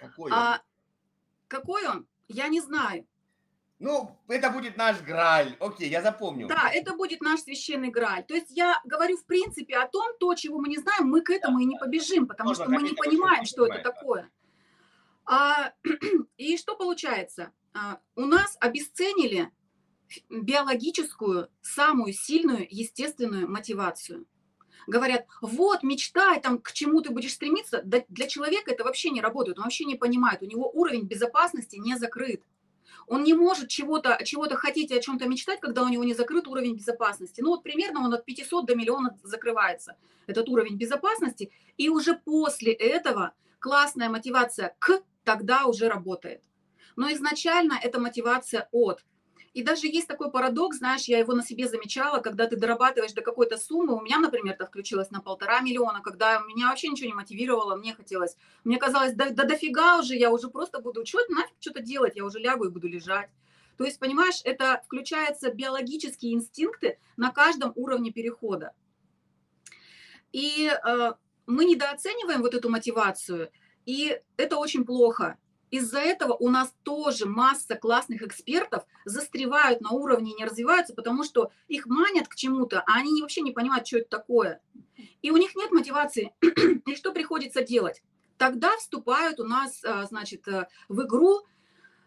Какой 0.00 0.32
он? 0.32 0.38
А, 0.38 0.62
какой 1.46 1.86
он? 1.86 2.06
Я 2.26 2.48
не 2.48 2.60
знаю. 2.60 3.06
Ну, 3.78 4.18
это 4.26 4.50
будет 4.50 4.76
наш 4.76 5.00
граль. 5.02 5.56
Окей, 5.60 5.88
я 5.88 6.02
запомню. 6.02 6.48
Да, 6.48 6.68
это 6.72 6.94
будет 6.94 7.20
наш 7.20 7.40
священный 7.40 7.90
граль. 7.90 8.24
То 8.24 8.34
есть 8.34 8.50
я 8.50 8.80
говорю, 8.84 9.16
в 9.16 9.24
принципе, 9.24 9.76
о 9.76 9.86
том, 9.86 10.16
то, 10.18 10.34
чего 10.34 10.58
мы 10.58 10.68
не 10.68 10.78
знаем, 10.78 11.06
мы 11.06 11.20
к 11.20 11.30
этому 11.30 11.60
и 11.60 11.64
не 11.64 11.78
побежим, 11.78 12.26
потому 12.26 12.48
Можно 12.48 12.64
что 12.64 12.72
мы 12.72 12.82
не 12.82 12.94
понимаем, 12.94 13.44
что 13.44 13.66
это 13.66 13.78
такое. 13.82 14.28
А, 15.26 15.72
и 16.36 16.56
что 16.56 16.74
получается? 16.74 17.52
А, 17.72 18.00
у 18.16 18.22
нас 18.22 18.56
обесценили 18.58 19.52
биологическую, 20.30 21.48
самую 21.60 22.12
сильную, 22.12 22.66
естественную 22.70 23.48
мотивацию. 23.48 24.26
Говорят, 24.86 25.26
вот, 25.42 25.82
мечтай, 25.82 26.40
там, 26.40 26.58
к 26.58 26.72
чему 26.72 27.02
ты 27.02 27.10
будешь 27.10 27.34
стремиться. 27.34 27.82
Да, 27.84 28.02
для 28.08 28.26
человека 28.26 28.70
это 28.72 28.84
вообще 28.84 29.10
не 29.10 29.20
работает, 29.20 29.58
он 29.58 29.64
вообще 29.64 29.84
не 29.84 29.96
понимает, 29.96 30.42
у 30.42 30.46
него 30.46 30.70
уровень 30.70 31.06
безопасности 31.06 31.76
не 31.76 31.96
закрыт. 31.96 32.42
Он 33.06 33.22
не 33.22 33.34
может 33.34 33.68
чего-то 33.68 34.18
чего 34.24 34.44
хотеть 34.50 34.90
и 34.90 34.96
о 34.96 35.00
чем-то 35.00 35.26
мечтать, 35.28 35.60
когда 35.60 35.82
у 35.82 35.88
него 35.88 36.04
не 36.04 36.14
закрыт 36.14 36.46
уровень 36.46 36.76
безопасности. 36.76 37.40
Ну 37.40 37.50
вот 37.50 37.62
примерно 37.62 38.04
он 38.04 38.12
от 38.12 38.24
500 38.24 38.66
до 38.66 38.74
миллиона 38.74 39.18
закрывается, 39.22 39.96
этот 40.26 40.48
уровень 40.48 40.76
безопасности. 40.76 41.50
И 41.76 41.88
уже 41.88 42.14
после 42.14 42.72
этого 42.72 43.34
классная 43.58 44.10
мотивация 44.10 44.76
к 44.78 45.02
тогда 45.24 45.66
уже 45.66 45.88
работает. 45.88 46.42
Но 46.96 47.10
изначально 47.12 47.78
это 47.82 48.00
мотивация 48.00 48.68
от. 48.72 49.04
И 49.54 49.62
даже 49.62 49.86
есть 49.86 50.06
такой 50.06 50.30
парадокс, 50.30 50.78
знаешь, 50.78 51.04
я 51.04 51.18
его 51.18 51.32
на 51.32 51.42
себе 51.42 51.68
замечала, 51.68 52.20
когда 52.20 52.46
ты 52.46 52.56
дорабатываешь 52.56 53.12
до 53.12 53.22
какой-то 53.22 53.56
суммы, 53.56 53.96
у 53.96 54.00
меня, 54.00 54.18
например, 54.18 54.54
это 54.54 54.66
включилось 54.66 55.10
на 55.10 55.20
полтора 55.20 55.60
миллиона, 55.60 56.00
когда 56.02 56.40
меня 56.40 56.68
вообще 56.68 56.88
ничего 56.88 57.08
не 57.08 57.14
мотивировало, 57.14 57.76
мне 57.76 57.94
хотелось, 57.94 58.36
мне 58.64 58.78
казалось, 58.78 59.14
да, 59.14 59.30
да 59.30 59.44
дофига 59.44 59.98
уже, 59.98 60.14
я 60.14 60.30
уже 60.30 60.48
просто 60.48 60.80
буду, 60.80 61.04
что 61.06 61.18
нафиг 61.28 61.56
что-то 61.60 61.80
делать, 61.80 62.16
я 62.16 62.24
уже 62.24 62.38
лягу 62.38 62.64
и 62.64 62.70
буду 62.70 62.88
лежать. 62.88 63.30
То 63.78 63.84
есть, 63.84 63.98
понимаешь, 64.00 64.40
это 64.44 64.82
включаются 64.84 65.52
биологические 65.52 66.34
инстинкты 66.34 66.98
на 67.16 67.30
каждом 67.30 67.72
уровне 67.76 68.10
перехода. 68.10 68.72
И 70.32 70.68
э, 70.68 71.12
мы 71.46 71.64
недооцениваем 71.64 72.42
вот 72.42 72.54
эту 72.54 72.68
мотивацию, 72.68 73.50
и 73.86 74.20
это 74.36 74.56
очень 74.56 74.84
плохо. 74.84 75.38
Из-за 75.70 75.98
этого 75.98 76.34
у 76.34 76.48
нас 76.48 76.74
тоже 76.82 77.26
масса 77.26 77.76
классных 77.76 78.22
экспертов 78.22 78.84
застревают 79.04 79.80
на 79.80 79.90
уровне 79.90 80.32
и 80.32 80.34
не 80.34 80.44
развиваются, 80.44 80.94
потому 80.94 81.24
что 81.24 81.50
их 81.68 81.86
манят 81.86 82.28
к 82.28 82.34
чему-то, 82.34 82.80
а 82.80 82.98
они 82.98 83.20
вообще 83.20 83.42
не 83.42 83.52
понимают, 83.52 83.86
что 83.86 83.98
это 83.98 84.08
такое. 84.08 84.60
И 85.22 85.30
у 85.30 85.36
них 85.36 85.54
нет 85.54 85.70
мотивации. 85.70 86.32
И 86.86 86.96
что 86.96 87.12
приходится 87.12 87.62
делать? 87.62 88.02
Тогда 88.36 88.76
вступают 88.76 89.40
у 89.40 89.44
нас, 89.44 89.84
а, 89.84 90.04
значит, 90.06 90.46
э, 90.46 90.68
в 90.88 91.02
игру 91.02 91.44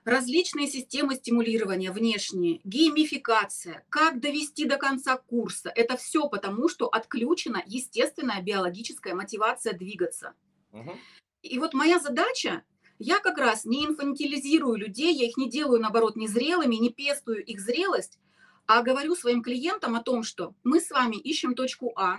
различные 0.04 0.68
системы 0.68 1.16
стимулирования 1.16 1.92
внешние, 1.92 2.62
геймификация, 2.64 3.86
как 3.90 4.20
довести 4.20 4.66
до 4.66 4.78
конца 4.78 5.18
курса. 5.18 5.72
Это 5.76 5.98
все 5.98 6.28
потому, 6.28 6.70
что 6.70 6.88
отключена 6.88 7.62
естественная 7.66 8.42
биологическая 8.42 9.14
мотивация 9.14 9.74
двигаться. 9.74 10.34
Угу. 10.72 10.98
И 11.44 11.60
вот 11.60 11.74
моя 11.74 12.00
задача 12.00 12.64
я 13.02 13.20
как 13.20 13.40
раз 13.40 13.66
не 13.66 13.86
инфантилизирую 13.86 14.76
людей, 14.76 15.14
я 15.14 15.26
их 15.28 15.36
не 15.36 15.50
делаю, 15.50 15.82
наоборот, 15.82 16.16
незрелыми, 16.16 16.76
не 16.76 16.92
пестую 16.92 17.44
их 17.44 17.60
зрелость, 17.60 18.20
а 18.68 18.84
говорю 18.84 19.16
своим 19.16 19.42
клиентам 19.42 19.96
о 19.96 20.04
том, 20.04 20.22
что 20.24 20.54
мы 20.64 20.80
с 20.80 20.92
вами 20.92 21.16
ищем 21.16 21.56
точку 21.56 21.94
А, 21.96 22.18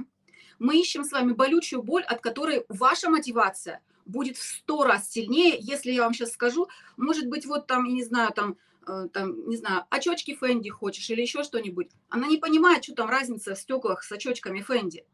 мы 0.58 0.80
ищем 0.80 1.04
с 1.04 1.12
вами 1.12 1.32
болючую 1.32 1.82
боль, 1.82 2.02
от 2.02 2.20
которой 2.20 2.64
ваша 2.68 3.10
мотивация 3.10 3.80
будет 4.06 4.36
в 4.36 4.42
сто 4.42 4.82
раз 4.82 5.08
сильнее, 5.08 5.56
если 5.60 5.92
я 5.92 6.02
вам 6.02 6.14
сейчас 6.14 6.32
скажу, 6.32 6.68
может 6.96 7.28
быть, 7.28 7.46
вот 7.46 7.68
там, 7.68 7.84
я 7.84 7.92
не 7.92 8.02
знаю, 8.02 8.32
там, 8.32 8.56
э, 8.86 9.08
там, 9.12 9.48
не 9.48 9.56
знаю, 9.56 9.84
очочки 9.88 10.34
Фэнди 10.34 10.68
хочешь 10.70 11.08
или 11.10 11.20
еще 11.20 11.44
что-нибудь. 11.44 11.90
Она 12.08 12.26
не 12.26 12.38
понимает, 12.38 12.82
что 12.82 12.94
там 12.94 13.08
разница 13.08 13.54
в 13.54 13.58
стеклах 13.58 14.02
с 14.02 14.10
очочками 14.10 14.60
Фэнди. 14.60 15.06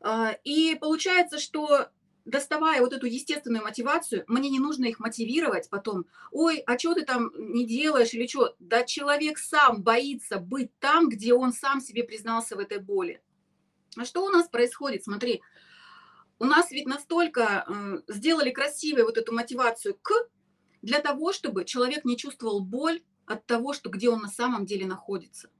А, 0.00 0.36
и 0.44 0.76
получается, 0.76 1.40
что 1.40 1.88
доставая 2.28 2.80
вот 2.80 2.92
эту 2.92 3.06
естественную 3.06 3.64
мотивацию, 3.64 4.24
мне 4.28 4.50
не 4.50 4.60
нужно 4.60 4.84
их 4.84 5.00
мотивировать 5.00 5.70
потом. 5.70 6.06
Ой, 6.30 6.58
а 6.58 6.78
что 6.78 6.94
ты 6.94 7.04
там 7.04 7.30
не 7.36 7.66
делаешь 7.66 8.12
или 8.12 8.26
что? 8.26 8.54
Да 8.58 8.84
человек 8.84 9.38
сам 9.38 9.82
боится 9.82 10.38
быть 10.38 10.70
там, 10.78 11.08
где 11.08 11.32
он 11.32 11.52
сам 11.52 11.80
себе 11.80 12.04
признался 12.04 12.56
в 12.56 12.58
этой 12.58 12.78
боли. 12.78 13.22
А 13.96 14.04
что 14.04 14.24
у 14.24 14.28
нас 14.28 14.48
происходит? 14.48 15.04
Смотри, 15.04 15.42
у 16.38 16.44
нас 16.44 16.70
ведь 16.70 16.86
настолько 16.86 17.64
э, 17.66 18.12
сделали 18.12 18.50
красивой 18.50 19.04
вот 19.04 19.16
эту 19.16 19.32
мотивацию 19.32 19.98
к, 20.00 20.12
для 20.82 21.00
того, 21.00 21.32
чтобы 21.32 21.64
человек 21.64 22.04
не 22.04 22.16
чувствовал 22.16 22.60
боль 22.60 23.02
от 23.26 23.46
того, 23.46 23.72
что 23.72 23.88
где 23.88 24.10
он 24.10 24.20
на 24.20 24.28
самом 24.28 24.66
деле 24.66 24.86
находится. 24.86 25.50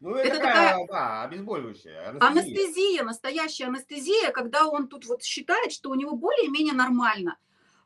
Ну, 0.00 0.14
это, 0.14 0.28
это 0.28 0.36
такая, 0.38 0.70
такая 0.70 0.86
да, 0.86 1.22
обезболивающая. 1.24 2.08
Анестезия. 2.08 2.28
анестезия, 2.28 3.04
настоящая 3.04 3.64
анестезия, 3.66 4.30
когда 4.32 4.66
он 4.66 4.88
тут 4.88 5.06
вот 5.06 5.22
считает, 5.22 5.72
что 5.72 5.90
у 5.90 5.94
него 5.94 6.16
более-менее 6.16 6.72
нормально. 6.72 7.36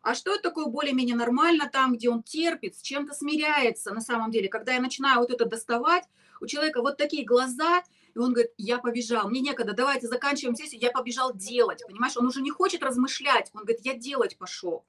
А 0.00 0.14
что 0.14 0.32
это 0.34 0.44
такое 0.44 0.66
более-менее 0.66 1.16
нормально 1.16 1.68
там, 1.72 1.94
где 1.94 2.10
он 2.10 2.22
терпит, 2.22 2.76
с 2.76 2.82
чем-то 2.82 3.14
смиряется 3.14 3.92
на 3.92 4.00
самом 4.00 4.30
деле? 4.30 4.48
Когда 4.48 4.74
я 4.74 4.80
начинаю 4.80 5.18
вот 5.18 5.30
это 5.30 5.46
доставать, 5.46 6.04
у 6.40 6.46
человека 6.46 6.82
вот 6.82 6.98
такие 6.98 7.24
глаза, 7.24 7.82
и 8.14 8.18
он 8.18 8.32
говорит, 8.32 8.52
я 8.58 8.78
побежал, 8.78 9.28
мне 9.28 9.40
некогда, 9.40 9.72
давайте 9.72 10.06
заканчиваем 10.06 10.54
сессию, 10.54 10.80
я 10.82 10.90
побежал 10.90 11.34
делать, 11.34 11.82
понимаешь? 11.86 12.16
Он 12.16 12.26
уже 12.26 12.42
не 12.42 12.50
хочет 12.50 12.82
размышлять, 12.82 13.50
он 13.54 13.62
говорит, 13.62 13.80
я 13.84 13.94
делать 13.94 14.36
пошел. 14.38 14.84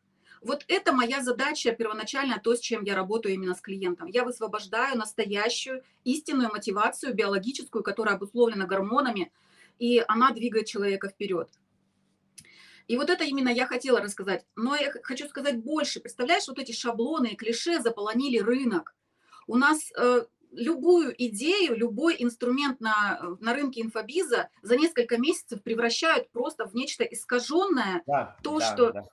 Вот 0.45 0.63
это 0.67 0.93
моя 0.93 1.23
задача 1.23 1.71
первоначально, 1.71 2.39
то, 2.39 2.55
с 2.55 2.59
чем 2.59 2.83
я 2.83 2.93
работаю 2.93 3.33
именно 3.33 3.55
с 3.55 3.61
клиентом. 3.61 4.07
Я 4.07 4.23
высвобождаю 4.23 4.95
настоящую 4.95 5.81
истинную 6.03 6.51
мотивацию 6.51 7.15
биологическую, 7.15 7.83
которая 7.83 8.13
обусловлена 8.13 8.67
гормонами, 8.67 9.31
и 9.79 10.05
она 10.07 10.29
двигает 10.29 10.67
человека 10.67 11.09
вперед. 11.09 11.49
И 12.87 12.95
вот 12.95 13.09
это 13.09 13.23
именно 13.23 13.49
я 13.49 13.65
хотела 13.65 13.99
рассказать. 13.99 14.45
Но 14.55 14.75
я 14.75 14.91
хочу 15.01 15.27
сказать 15.27 15.57
больше. 15.57 15.99
Представляешь, 15.99 16.47
вот 16.47 16.59
эти 16.59 16.73
шаблоны 16.73 17.29
и 17.29 17.35
клише 17.35 17.81
заполонили 17.81 18.37
рынок. 18.37 18.93
У 19.47 19.57
нас 19.57 19.91
э, 19.97 20.25
любую 20.51 21.15
идею, 21.25 21.75
любой 21.75 22.17
инструмент 22.19 22.79
на, 22.81 23.35
на 23.39 23.55
рынке 23.55 23.81
инфобиза 23.81 24.49
за 24.61 24.77
несколько 24.77 25.17
месяцев 25.17 25.63
превращают 25.63 26.29
просто 26.29 26.67
в 26.67 26.75
нечто 26.75 27.03
искаженное. 27.03 28.03
Да, 28.05 28.37
то, 28.43 28.59
да, 28.59 28.73
что... 28.73 28.91
Да 28.91 29.05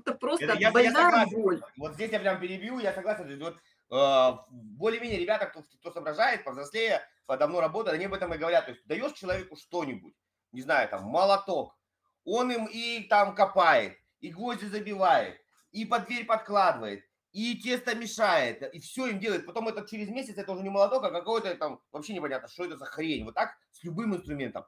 Это 0.00 0.14
просто 0.14 0.44
Это 0.44 0.54
я, 0.54 0.68
я 0.68 0.72
больная 0.72 0.92
согласен. 0.92 1.42
боль. 1.42 1.62
Вот 1.76 1.94
здесь 1.94 2.10
я 2.10 2.20
прям 2.20 2.40
перебью, 2.40 2.78
я 2.78 2.92
согласен. 2.92 3.38
Вот, 3.38 3.56
э, 3.90 4.38
более-менее 4.50 5.20
ребята, 5.20 5.46
кто, 5.46 5.62
кто 5.80 5.90
соображает, 5.92 6.44
повзрослее, 6.44 7.02
давно 7.28 7.60
работают, 7.60 7.96
они 7.96 8.06
об 8.06 8.14
этом 8.14 8.32
и 8.34 8.38
говорят. 8.38 8.66
То 8.66 8.72
есть 8.72 8.86
даешь 8.86 9.12
человеку 9.12 9.56
что-нибудь, 9.56 10.14
не 10.52 10.62
знаю, 10.62 10.88
там, 10.88 11.04
молоток, 11.04 11.76
он 12.24 12.50
им 12.50 12.66
и 12.66 13.04
там 13.08 13.34
копает, 13.34 13.96
и 14.20 14.30
гвозди 14.30 14.66
забивает, 14.66 15.40
и 15.72 15.84
под 15.84 16.06
дверь 16.06 16.26
подкладывает, 16.26 17.04
и 17.32 17.54
тесто 17.56 17.94
мешает, 17.94 18.62
и 18.74 18.80
все 18.80 19.08
им 19.08 19.18
делает. 19.18 19.44
Потом 19.44 19.68
это 19.68 19.86
через 19.86 20.08
месяц, 20.08 20.38
это 20.38 20.52
уже 20.52 20.62
не 20.62 20.70
молоток, 20.70 21.04
а 21.04 21.10
какой-то 21.10 21.54
там, 21.56 21.80
вообще 21.92 22.14
непонятно, 22.14 22.48
что 22.48 22.64
это 22.64 22.76
за 22.76 22.86
хрень. 22.86 23.24
Вот 23.24 23.34
так 23.34 23.56
с 23.72 23.84
любым 23.84 24.14
инструментом. 24.14 24.64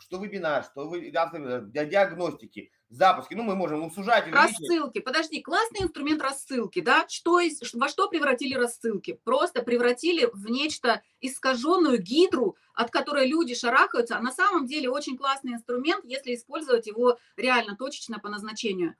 Что 0.00 0.18
вебинар, 0.18 0.64
что 0.64 0.92
автор- 1.14 1.60
для 1.62 1.84
диагностики, 1.84 2.72
запуски. 2.90 3.34
Ну, 3.34 3.44
мы 3.44 3.54
можем 3.54 3.80
ну, 3.80 3.90
сужать, 3.90 4.26
увеличивать. 4.26 4.58
Рассылки. 4.58 4.98
Подожди, 4.98 5.40
классный 5.40 5.82
инструмент 5.82 6.20
рассылки, 6.20 6.80
да? 6.80 7.06
Что 7.08 7.40
из, 7.40 7.60
во 7.72 7.88
что 7.88 8.08
превратили 8.08 8.54
рассылки? 8.54 9.20
Просто 9.24 9.62
превратили 9.62 10.28
в 10.32 10.50
нечто 10.50 11.02
искаженную 11.20 12.02
гидру, 12.02 12.56
от 12.74 12.90
которой 12.90 13.26
люди 13.26 13.54
шарахаются. 13.54 14.16
А 14.16 14.20
на 14.20 14.32
самом 14.32 14.66
деле 14.66 14.90
очень 14.90 15.16
классный 15.16 15.52
инструмент, 15.52 16.04
если 16.04 16.34
использовать 16.34 16.86
его 16.86 17.18
реально 17.36 17.76
точечно 17.76 18.18
по 18.18 18.28
назначению. 18.28 18.96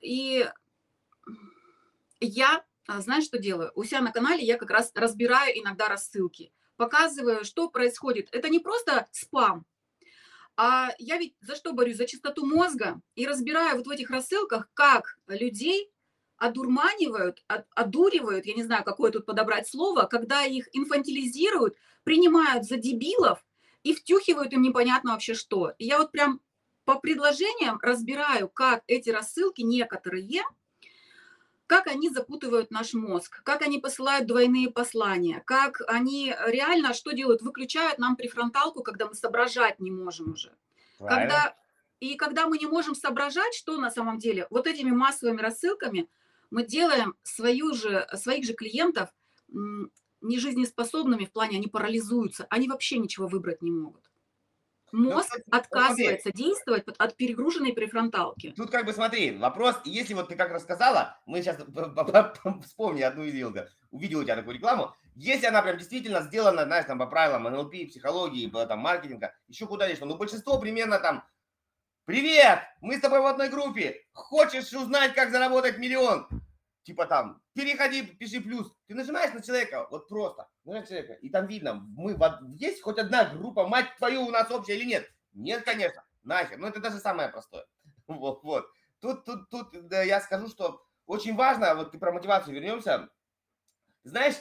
И 0.00 0.46
я, 2.20 2.64
а, 2.86 3.00
знаешь, 3.00 3.24
что 3.24 3.38
делаю? 3.38 3.72
У 3.74 3.84
себя 3.84 4.02
на 4.02 4.12
канале 4.12 4.44
я 4.44 4.58
как 4.58 4.70
раз 4.70 4.92
разбираю 4.94 5.58
иногда 5.58 5.88
рассылки, 5.88 6.52
показываю, 6.76 7.44
что 7.44 7.70
происходит. 7.70 8.28
Это 8.32 8.50
не 8.50 8.60
просто 8.60 9.08
спам, 9.10 9.64
а 10.56 10.90
я 10.98 11.18
ведь 11.18 11.34
за 11.40 11.56
что 11.56 11.72
борюсь? 11.72 11.96
За 11.96 12.06
чистоту 12.06 12.46
мозга 12.46 13.00
и 13.14 13.26
разбираю 13.26 13.76
вот 13.78 13.86
в 13.86 13.90
этих 13.90 14.10
рассылках, 14.10 14.68
как 14.74 15.18
людей 15.26 15.90
одурманивают, 16.36 17.42
от- 17.48 17.66
одуривают, 17.74 18.46
я 18.46 18.54
не 18.54 18.64
знаю, 18.64 18.84
какое 18.84 19.10
тут 19.10 19.26
подобрать 19.26 19.68
слово, 19.68 20.02
когда 20.04 20.44
их 20.44 20.68
инфантилизируют, 20.72 21.76
принимают 22.02 22.64
за 22.64 22.76
дебилов 22.76 23.44
и 23.82 23.94
втюхивают 23.94 24.52
им 24.52 24.62
непонятно 24.62 25.12
вообще 25.12 25.34
что. 25.34 25.72
И 25.78 25.86
я 25.86 25.98
вот 25.98 26.12
прям 26.12 26.40
по 26.84 26.98
предложениям 26.98 27.78
разбираю, 27.82 28.48
как 28.48 28.82
эти 28.86 29.10
рассылки 29.10 29.62
некоторые, 29.62 30.42
как 31.66 31.86
они 31.86 32.10
запутывают 32.10 32.70
наш 32.70 32.94
мозг, 32.94 33.42
как 33.42 33.62
они 33.62 33.78
посылают 33.78 34.26
двойные 34.26 34.70
послания, 34.70 35.42
как 35.46 35.80
они 35.86 36.34
реально 36.46 36.94
что 36.94 37.12
делают? 37.12 37.42
Выключают 37.42 37.98
нам 37.98 38.16
префронталку, 38.16 38.82
когда 38.82 39.06
мы 39.06 39.14
соображать 39.14 39.80
не 39.80 39.90
можем 39.90 40.32
уже. 40.32 40.54
Правильно. 40.98 41.20
Когда, 41.20 41.56
и 42.00 42.16
когда 42.16 42.46
мы 42.46 42.58
не 42.58 42.66
можем 42.66 42.94
соображать, 42.94 43.54
что 43.54 43.78
на 43.78 43.90
самом 43.90 44.18
деле, 44.18 44.46
вот 44.50 44.66
этими 44.66 44.90
массовыми 44.90 45.40
рассылками 45.40 46.08
мы 46.50 46.64
делаем 46.64 47.14
свою 47.22 47.74
же, 47.74 48.06
своих 48.14 48.44
же 48.44 48.52
клиентов 48.52 49.10
нежизнеспособными 50.20 51.24
в 51.24 51.32
плане, 51.32 51.58
они 51.58 51.68
парализуются, 51.68 52.46
они 52.50 52.68
вообще 52.68 52.98
ничего 52.98 53.26
выбрать 53.26 53.62
не 53.62 53.70
могут. 53.70 54.10
Мозг 54.94 55.26
кстати, 55.26 55.42
вот 55.46 55.56
отказывается 55.56 56.32
действовать 56.32 56.84
под- 56.84 57.00
от 57.00 57.16
перегруженной 57.16 57.72
префронталки. 57.72 58.52
Тут 58.56 58.70
как 58.70 58.86
бы 58.86 58.92
смотри, 58.92 59.36
вопрос, 59.36 59.76
если 59.84 60.14
вот 60.14 60.28
ты 60.28 60.36
как 60.36 60.52
рассказала, 60.52 61.18
мы 61.26 61.42
сейчас 61.42 61.58
вспомни 62.62 63.02
одну 63.02 63.24
из 63.24 63.32
видел, 63.32 63.54
увидел 63.90 64.20
у 64.20 64.24
тебя 64.24 64.36
такую 64.36 64.56
рекламу, 64.56 64.94
если 65.16 65.46
она 65.46 65.62
прям 65.62 65.78
действительно 65.78 66.22
сделана, 66.22 66.64
знаешь, 66.64 66.86
там 66.86 66.98
по 66.98 67.06
правилам 67.06 67.44
НЛП, 67.44 67.88
психологии, 67.88 68.50
там 68.66 68.78
маркетинга, 68.80 69.34
еще 69.48 69.66
куда-либо, 69.66 70.06
ну 70.06 70.16
большинство 70.16 70.58
примерно 70.58 70.98
там, 70.98 71.24
привет, 72.04 72.60
мы 72.80 72.96
с 72.96 73.00
тобой 73.00 73.20
в 73.20 73.26
одной 73.26 73.48
группе, 73.48 74.04
хочешь 74.12 74.72
узнать, 74.72 75.14
как 75.14 75.30
заработать 75.30 75.78
миллион? 75.78 76.28
Типа 76.82 77.06
там, 77.06 77.40
переходи, 77.54 78.02
пиши 78.02 78.40
плюс. 78.40 78.70
Ты 78.86 78.94
нажимаешь 78.94 79.32
на 79.32 79.42
человека, 79.42 79.86
вот 79.90 80.08
просто, 80.08 80.48
на 80.72 80.86
человека, 80.86 81.12
и 81.14 81.28
там 81.28 81.46
видно, 81.46 81.74
мы, 81.74 82.18
есть 82.56 82.82
хоть 82.82 82.98
одна 82.98 83.24
группа, 83.26 83.68
мать 83.68 83.94
твою, 83.98 84.22
у 84.22 84.30
нас 84.30 84.50
общая 84.50 84.76
или 84.76 84.84
нет? 84.84 85.10
Нет, 85.32 85.64
конечно, 85.64 86.04
нахер, 86.22 86.58
ну 86.58 86.66
это 86.66 86.80
даже 86.80 86.98
самое 86.98 87.28
простое. 87.28 87.66
Вот, 88.06 88.42
вот. 88.42 88.66
Тут, 89.00 89.24
тут, 89.24 89.50
тут 89.50 89.88
да, 89.88 90.02
я 90.02 90.20
скажу, 90.20 90.48
что 90.48 90.82
очень 91.06 91.34
важно, 91.36 91.74
вот 91.74 91.92
ты 91.92 91.98
про 91.98 92.12
мотивацию 92.12 92.54
вернемся. 92.54 93.10
Знаешь, 94.04 94.36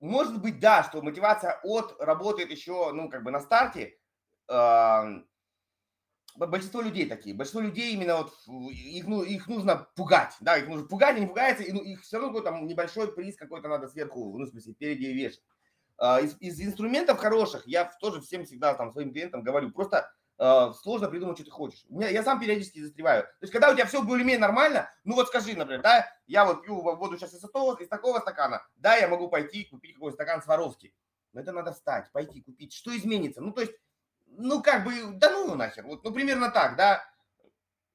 может 0.00 0.40
быть, 0.40 0.60
да, 0.60 0.82
что 0.82 1.02
мотивация 1.02 1.60
от 1.62 1.96
работает 2.00 2.50
еще, 2.50 2.92
ну, 2.92 3.08
как 3.10 3.22
бы 3.22 3.30
на 3.30 3.40
старте. 3.40 3.98
Большинство 6.36 6.80
людей 6.80 7.08
такие. 7.08 7.34
Большинство 7.34 7.60
людей 7.60 7.92
именно 7.94 8.18
вот 8.18 8.32
их, 8.70 9.06
ну, 9.06 9.22
их 9.22 9.48
нужно 9.48 9.88
пугать. 9.96 10.36
Да, 10.40 10.56
их 10.56 10.68
нужно 10.68 10.86
пугать, 10.86 11.16
они 11.16 11.26
пугаются, 11.26 11.64
и 11.64 11.72
ну, 11.72 11.82
их 11.82 12.02
все 12.02 12.18
равно 12.18 12.32
какой-то 12.32 12.58
небольшой 12.64 13.12
приз 13.12 13.36
какой-то 13.36 13.68
надо 13.68 13.88
сверху, 13.88 14.38
ну, 14.38 14.44
в 14.46 14.48
смысле, 14.48 14.72
впереди 14.72 15.12
вешать. 15.12 15.42
А, 15.98 16.20
Из, 16.20 16.36
из 16.40 16.60
инструментов 16.60 17.18
хороших 17.18 17.66
я 17.66 17.84
тоже 18.00 18.20
всем 18.20 18.44
всегда 18.44 18.74
там 18.74 18.92
своим 18.92 19.12
клиентам 19.12 19.42
говорю, 19.42 19.72
просто 19.72 20.10
э, 20.38 20.72
сложно 20.80 21.08
придумать, 21.08 21.36
что 21.36 21.44
ты 21.44 21.50
хочешь. 21.50 21.84
Меня, 21.88 22.08
я 22.08 22.22
сам 22.22 22.38
периодически 22.38 22.80
застреваю. 22.80 23.24
То 23.24 23.42
есть, 23.42 23.52
когда 23.52 23.70
у 23.70 23.74
тебя 23.74 23.84
все 23.86 24.02
более-менее 24.02 24.40
нормально, 24.40 24.88
ну 25.02 25.16
вот 25.16 25.26
скажи, 25.26 25.56
например, 25.56 25.82
да, 25.82 26.06
я 26.28 26.44
вот 26.44 26.62
пью 26.62 26.80
во- 26.80 26.94
воду 26.94 27.18
сейчас 27.18 27.34
из 27.34 27.40
такого, 27.40 27.76
из 27.76 27.88
такого 27.88 28.20
стакана, 28.20 28.64
да, 28.76 28.96
я 28.96 29.08
могу 29.08 29.28
пойти 29.28 29.64
купить 29.64 29.94
какой-то 29.94 30.14
стакан 30.14 30.40
Сваровски. 30.40 30.94
Но 31.32 31.40
это 31.40 31.52
надо 31.52 31.72
встать, 31.72 32.10
пойти 32.12 32.40
купить. 32.42 32.72
Что 32.72 32.96
изменится? 32.96 33.40
Ну, 33.40 33.52
то 33.52 33.62
есть, 33.62 33.72
ну, 34.26 34.62
как 34.62 34.84
бы, 34.84 34.92
да 35.14 35.30
ну 35.30 35.56
нахер. 35.56 35.84
Вот, 35.84 36.04
ну, 36.04 36.12
примерно 36.12 36.50
так, 36.50 36.76
да. 36.76 37.02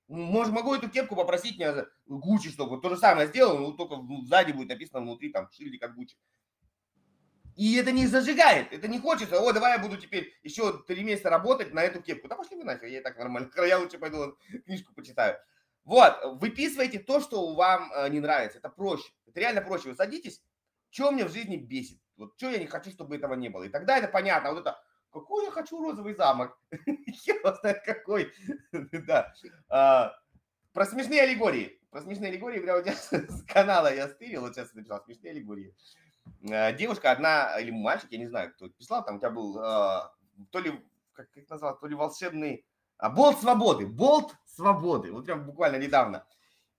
Может, 0.10 0.54
могу 0.54 0.76
эту 0.76 0.90
кепку 0.90 1.16
попросить 1.16 1.58
за 1.58 1.88
Гуччи, 2.06 2.52
чтобы 2.52 2.82
то 2.82 2.90
же 2.90 2.98
самое 2.98 3.28
сделал, 3.28 3.58
но 3.58 3.72
только 3.72 3.96
сзади 4.28 4.52
будет 4.52 4.68
написано 4.68 5.00
внутри 5.00 5.30
там 5.32 5.50
шильдик 5.52 5.82
от 5.84 5.96
Гуччи. 5.96 6.18
И 7.56 7.76
это 7.76 7.92
не 7.92 8.08
зажигает, 8.08 8.74
это 8.74 8.88
не 8.88 9.00
хочется. 9.00 9.40
О, 9.40 9.52
давай 9.54 9.74
я 9.74 9.80
буду 9.80 9.98
теперь 9.98 10.34
еще 10.44 10.82
три 10.88 11.04
месяца 11.04 11.30
работать 11.30 11.74
на 11.74 11.84
эту 11.84 12.02
кепку. 12.02 12.28
Да 12.28 12.36
пошли 12.36 12.58
вы 12.58 12.64
нахер, 12.64 12.88
я 12.88 13.00
и 13.00 13.04
так 13.04 13.18
нормально. 13.18 13.50
Я 13.68 13.80
лучше 13.80 14.00
пойду 14.00 14.38
книжку 14.66 14.94
почитаю. 14.94 15.38
Вот, 15.86 16.18
выписывайте 16.40 17.00
то, 17.00 17.20
что 17.20 17.54
вам 17.54 17.92
э, 17.94 18.10
не 18.10 18.20
нравится. 18.20 18.58
Это 18.58 18.70
проще. 18.70 19.12
Это 19.28 19.40
реально 19.40 19.62
проще. 19.62 19.90
Вы 19.90 19.96
садитесь, 19.96 20.42
что 20.90 21.12
мне 21.12 21.26
в 21.26 21.32
жизни 21.32 21.58
бесит. 21.58 22.00
Вот 22.16 22.34
что 22.38 22.50
я 22.50 22.58
не 22.58 22.68
хочу, 22.68 22.90
чтобы 22.92 23.16
этого 23.18 23.34
не 23.34 23.50
было. 23.50 23.64
И 23.64 23.70
тогда 23.70 23.98
это 23.98 24.08
понятно. 24.08 24.52
Вот 24.52 24.62
это, 24.62 24.82
какой 25.12 25.46
я 25.46 25.52
хочу 25.52 25.82
розовый 25.82 26.16
замок. 26.16 26.58
Его 26.72 27.54
знает 27.56 27.84
какой. 27.86 28.32
Да. 28.72 29.34
А, 29.70 30.14
Про 30.72 30.86
смешные 30.86 31.22
аллегории. 31.24 31.80
Про 31.92 32.02
смешные 32.02 32.30
аллегории 32.30 32.60
прямо 32.60 32.80
у 32.80 32.82
тебя 32.82 32.96
с 32.96 33.44
канала 33.46 33.94
я 33.94 34.08
стырил. 34.08 34.42
Вот 34.42 34.56
сейчас 34.56 34.74
написал 34.74 35.04
смешные 35.04 35.32
аллегории. 35.32 35.76
Э, 36.50 36.74
Девушка 36.76 37.12
одна, 37.12 37.60
или 37.60 37.72
мальчик, 37.72 38.12
я 38.12 38.18
не 38.18 38.28
знаю, 38.28 38.54
кто 38.54 38.70
писал, 38.70 39.04
там 39.04 39.16
у 39.16 39.20
тебя 39.20 39.30
был 39.30 39.58
э, 39.58 40.02
то 40.52 40.60
ли, 40.60 40.72
как 41.14 41.32
как 41.32 41.50
назвал, 41.50 41.80
то 41.80 41.88
ли 41.88 41.96
волшебный, 41.96 42.66
а, 42.98 43.10
болт 43.10 43.40
свободы, 43.40 43.88
болт 43.88 44.36
свободы, 44.46 45.12
вот 45.12 45.26
прям 45.26 45.46
буквально 45.46 45.78
недавно. 45.78 46.26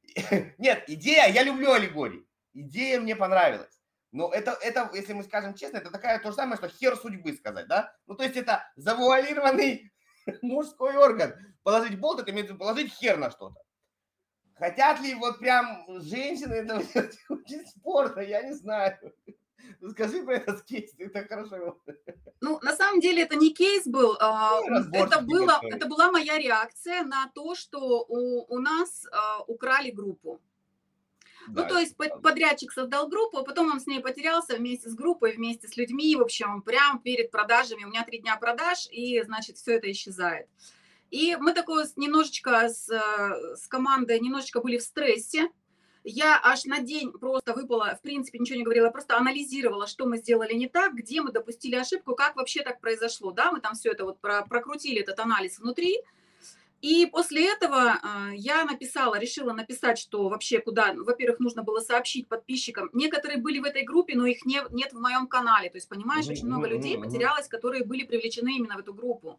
Нет, 0.59 0.85
идея, 0.87 1.29
я 1.29 1.43
люблю 1.43 1.73
аллегории, 1.73 2.27
идея 2.53 3.01
мне 3.01 3.17
понравилась. 3.17 3.81
Но 4.13 4.31
это, 4.31 4.53
это, 4.63 4.91
если 4.95 5.13
мы 5.13 5.25
скажем 5.25 5.55
честно, 5.55 5.79
это 5.79 5.91
такая 5.91 6.21
то 6.21 6.31
же 6.31 6.37
самое, 6.37 6.57
что 6.57 6.69
хер 6.69 6.97
судьбы 6.97 7.33
сказать, 7.33 7.67
да? 7.67 7.97
Ну, 8.07 8.15
то 8.15 8.23
есть 8.23 8.37
это 8.37 8.65
завуалированный 8.77 9.93
мужской 10.43 10.97
орган. 10.97 11.35
Положить 11.65 11.99
болт, 11.99 12.21
это 12.21 12.31
имеется 12.31 12.55
положить 12.55 12.93
хер 12.93 13.17
на 13.17 13.33
что-то. 13.33 13.61
Хотят 14.59 15.01
ли 15.01 15.15
вот 15.15 15.39
прям 15.39 15.85
женщины 16.03 16.55
это 16.55 16.77
очень 17.29 17.67
спорно, 17.67 18.21
я 18.21 18.43
не 18.43 18.53
знаю. 18.55 18.99
Ну, 19.81 19.91
Скажи 19.91 20.23
про 20.23 20.35
этот 20.35 20.63
кейс, 20.65 20.93
ты 20.93 21.09
так 21.09 21.29
хорошо 21.29 21.57
его- 21.57 21.81
Ну, 22.41 22.59
на 22.63 22.77
самом 22.77 23.01
деле 23.01 23.23
это 23.23 23.35
не 23.37 23.53
кейс 23.53 23.87
был, 23.87 24.17
а, 24.21 24.61
Ну, 24.61 24.77
это, 24.93 25.21
было, 25.23 25.61
это 25.63 25.87
была 25.87 26.11
моя 26.13 26.39
реакция 26.39 27.03
на 27.03 27.31
то, 27.35 27.55
что 27.55 28.05
у, 28.09 28.45
у 28.55 28.59
нас 28.61 29.07
а, 29.11 29.43
украли 29.45 29.91
группу. 29.91 30.41
Да, 31.49 31.63
ну, 31.63 31.69
то 31.69 31.79
есть 31.79 31.97
под- 31.97 32.23
подрядчик 32.23 32.73
создал 32.73 33.09
группу, 33.09 33.39
а 33.39 33.45
потом 33.45 33.71
он 33.71 33.81
с 33.81 33.87
ней 33.87 34.01
потерялся 34.01 34.57
вместе 34.57 34.89
с 34.89 34.95
группой, 34.95 35.33
вместе 35.33 35.67
с 35.69 35.77
людьми, 35.77 36.15
в 36.17 36.23
общем, 36.23 36.63
прямо 36.63 37.01
перед 37.01 37.31
продажами. 37.31 37.85
У 37.85 37.89
меня 37.89 38.05
три 38.05 38.19
дня 38.21 38.37
продаж, 38.37 38.87
и, 38.91 39.23
значит, 39.23 39.57
все 39.57 39.77
это 39.77 39.91
исчезает. 39.91 40.47
И 41.15 41.37
мы 41.37 41.55
такое 41.55 41.87
немножечко 41.95 42.69
с, 42.69 42.91
э, 42.91 43.57
с 43.57 43.69
командой, 43.69 44.19
немножечко 44.19 44.61
были 44.61 44.79
в 44.79 44.83
стрессе. 44.83 45.49
Я 46.03 46.41
аж 46.43 46.65
на 46.65 46.81
день 46.81 47.13
просто 47.13 47.55
выпала, 47.55 47.95
в 47.95 48.03
принципе, 48.03 48.41
ничего 48.41 48.57
не 48.59 48.65
говорила, 48.65 48.91
просто 48.91 49.17
анализировала, 49.17 49.87
что 49.87 50.07
мы 50.07 50.19
сделали 50.19 50.55
не 50.55 50.69
так, 50.69 50.93
где 50.93 51.23
мы 51.23 51.31
допустили 51.31 51.77
ошибку, 51.77 52.17
как 52.17 52.35
вообще 52.35 52.65
так 52.65 52.81
произошло. 52.81 53.31
Да, 53.31 53.53
мы 53.53 53.61
там 53.61 53.75
все 53.75 53.93
это 53.93 54.05
вот 54.05 54.19
про- 54.19 54.45
прокрутили, 54.45 55.01
этот 55.03 55.21
анализ 55.21 55.61
внутри. 55.61 56.01
И 56.81 57.07
после 57.07 57.49
этого 57.49 58.01
а, 58.03 58.31
я 58.35 58.65
написала, 58.65 59.17
решила 59.17 59.53
написать, 59.53 59.99
что 59.99 60.29
вообще 60.29 60.59
куда, 60.59 60.95
во-первых, 60.95 61.39
нужно 61.39 61.63
было 61.63 61.79
сообщить 61.79 62.27
подписчикам. 62.27 62.91
Некоторые 62.93 63.39
были 63.39 63.61
в 63.61 63.65
этой 63.65 63.85
группе, 63.85 64.17
но 64.17 64.27
их 64.27 64.45
не, 64.45 64.63
нет 64.71 64.93
в 64.93 64.99
моем 64.99 65.29
канале. 65.29 65.71
То 65.71 65.77
есть, 65.77 65.89
понимаешь, 65.89 66.27
очень 66.27 66.47
много 66.47 66.67
людей 66.67 66.99
потерялось, 66.99 67.47
которые 67.47 67.85
были 67.85 68.03
привлечены 68.03 68.57
именно 68.57 68.75
в 68.75 68.81
эту 68.81 68.93
группу. 68.93 69.39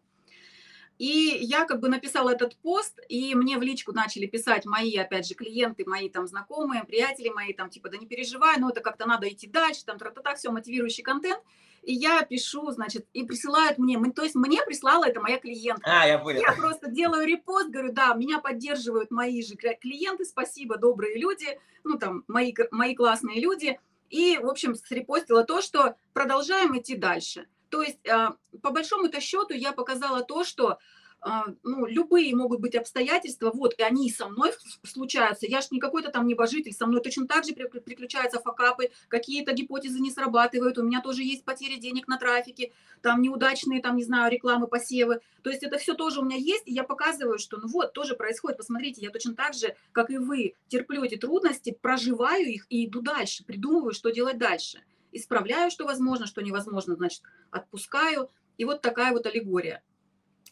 И 0.98 1.36
я 1.40 1.66
как 1.66 1.80
бы 1.80 1.88
написала 1.88 2.30
этот 2.30 2.56
пост, 2.56 2.98
и 3.08 3.34
мне 3.34 3.58
в 3.58 3.62
личку 3.62 3.92
начали 3.92 4.26
писать 4.26 4.64
мои, 4.64 4.96
опять 4.96 5.26
же, 5.26 5.34
клиенты, 5.34 5.84
мои 5.86 6.08
там 6.08 6.26
знакомые, 6.26 6.84
приятели 6.84 7.28
мои, 7.28 7.52
там 7.52 7.68
типа, 7.68 7.90
да 7.90 7.98
не 7.98 8.06
переживай, 8.06 8.56
ну 8.58 8.70
это 8.70 8.80
как-то 8.80 9.06
надо 9.06 9.28
идти 9.28 9.46
дальше, 9.46 9.84
там 9.84 9.98
тра-та-та, 9.98 10.34
все, 10.34 10.50
мотивирующий 10.50 11.02
контент. 11.02 11.42
И 11.82 11.92
я 11.92 12.22
пишу, 12.22 12.70
значит, 12.72 13.06
и 13.12 13.24
присылают 13.24 13.78
мне, 13.78 13.96
то 14.10 14.22
есть 14.22 14.34
мне 14.34 14.60
прислала 14.64 15.04
это 15.04 15.20
моя 15.20 15.38
клиентка. 15.38 15.88
А, 15.88 16.06
я 16.06 16.18
понял. 16.18 16.40
Я 16.40 16.52
просто 16.52 16.90
делаю 16.90 17.26
репост, 17.26 17.68
говорю, 17.68 17.92
да, 17.92 18.14
меня 18.14 18.40
поддерживают 18.40 19.10
мои 19.10 19.40
же 19.42 19.54
клиенты, 19.54 20.24
спасибо, 20.24 20.78
добрые 20.78 21.16
люди, 21.18 21.46
ну 21.84 21.98
там, 21.98 22.24
мои, 22.26 22.52
мои 22.72 22.94
классные 22.94 23.40
люди. 23.40 23.78
И, 24.08 24.38
в 24.38 24.48
общем, 24.48 24.74
срепостила 24.74 25.44
то, 25.44 25.60
что 25.60 25.96
продолжаем 26.12 26.76
идти 26.78 26.96
дальше. 26.96 27.46
То 27.68 27.82
есть, 27.82 28.06
а, 28.08 28.36
по 28.62 28.70
большому-то 28.70 29.20
счету, 29.20 29.54
я 29.54 29.72
показала 29.72 30.22
то, 30.22 30.44
что 30.44 30.78
а, 31.20 31.46
ну, 31.62 31.86
любые 31.86 32.36
могут 32.36 32.60
быть 32.60 32.76
обстоятельства, 32.76 33.50
вот, 33.52 33.74
и 33.78 33.82
они 33.82 34.10
со 34.10 34.28
мной 34.28 34.52
случаются, 34.84 35.46
я 35.46 35.60
ж 35.60 35.70
не 35.70 35.80
какой-то 35.80 36.10
там 36.10 36.26
небожитель, 36.26 36.72
со 36.72 36.86
мной 36.86 37.00
точно 37.00 37.26
так 37.26 37.44
же 37.44 37.52
приключаются 37.52 38.38
факапы, 38.38 38.90
какие-то 39.08 39.52
гипотезы 39.52 39.98
не 39.98 40.10
срабатывают, 40.10 40.78
у 40.78 40.82
меня 40.82 41.00
тоже 41.00 41.22
есть 41.22 41.44
потери 41.44 41.80
денег 41.80 42.06
на 42.06 42.18
трафике, 42.18 42.72
там 43.02 43.22
неудачные, 43.22 43.82
там, 43.82 43.96
не 43.96 44.04
знаю, 44.04 44.30
рекламы, 44.30 44.68
посевы, 44.68 45.20
то 45.42 45.50
есть 45.50 45.62
это 45.62 45.78
все 45.78 45.94
тоже 45.94 46.20
у 46.20 46.24
меня 46.24 46.36
есть, 46.36 46.68
и 46.68 46.72
я 46.72 46.84
показываю, 46.84 47.38
что, 47.38 47.56
ну 47.56 47.66
вот, 47.68 47.92
тоже 47.92 48.14
происходит, 48.14 48.58
посмотрите, 48.58 49.00
я 49.00 49.10
точно 49.10 49.34
так 49.34 49.54
же, 49.54 49.74
как 49.92 50.10
и 50.10 50.18
вы, 50.18 50.54
терплю 50.68 51.02
эти 51.02 51.16
трудности, 51.16 51.76
проживаю 51.80 52.46
их 52.46 52.66
и 52.68 52.86
иду 52.86 53.00
дальше, 53.00 53.44
придумываю, 53.44 53.94
что 53.94 54.10
делать 54.10 54.38
дальше, 54.38 54.82
исправляю, 55.16 55.70
что 55.70 55.84
возможно, 55.84 56.26
что 56.26 56.42
невозможно, 56.42 56.94
значит, 56.94 57.22
отпускаю, 57.50 58.30
и 58.58 58.64
вот 58.64 58.82
такая 58.82 59.12
вот 59.12 59.26
аллегория. 59.26 59.82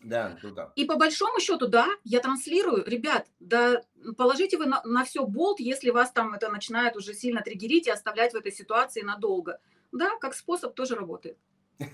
Да, 0.02 0.36
круто. 0.38 0.72
И 0.76 0.84
по 0.84 0.96
большому 0.96 1.40
счету, 1.40 1.66
да, 1.66 1.88
я 2.04 2.20
транслирую, 2.20 2.84
ребят, 2.84 3.26
да, 3.40 3.82
положите 4.18 4.58
вы 4.58 4.66
на, 4.66 4.82
на 4.84 5.04
все 5.04 5.24
болт, 5.26 5.60
если 5.60 5.90
вас 5.90 6.12
там 6.12 6.34
это 6.34 6.50
начинает 6.50 6.96
уже 6.96 7.14
сильно 7.14 7.40
триггерить 7.40 7.86
и 7.86 7.90
оставлять 7.90 8.32
в 8.32 8.36
этой 8.36 8.52
ситуации 8.52 9.00
надолго. 9.00 9.60
Да, 9.92 10.10
как 10.20 10.34
способ 10.34 10.74
тоже 10.74 10.94
работает. 10.94 11.38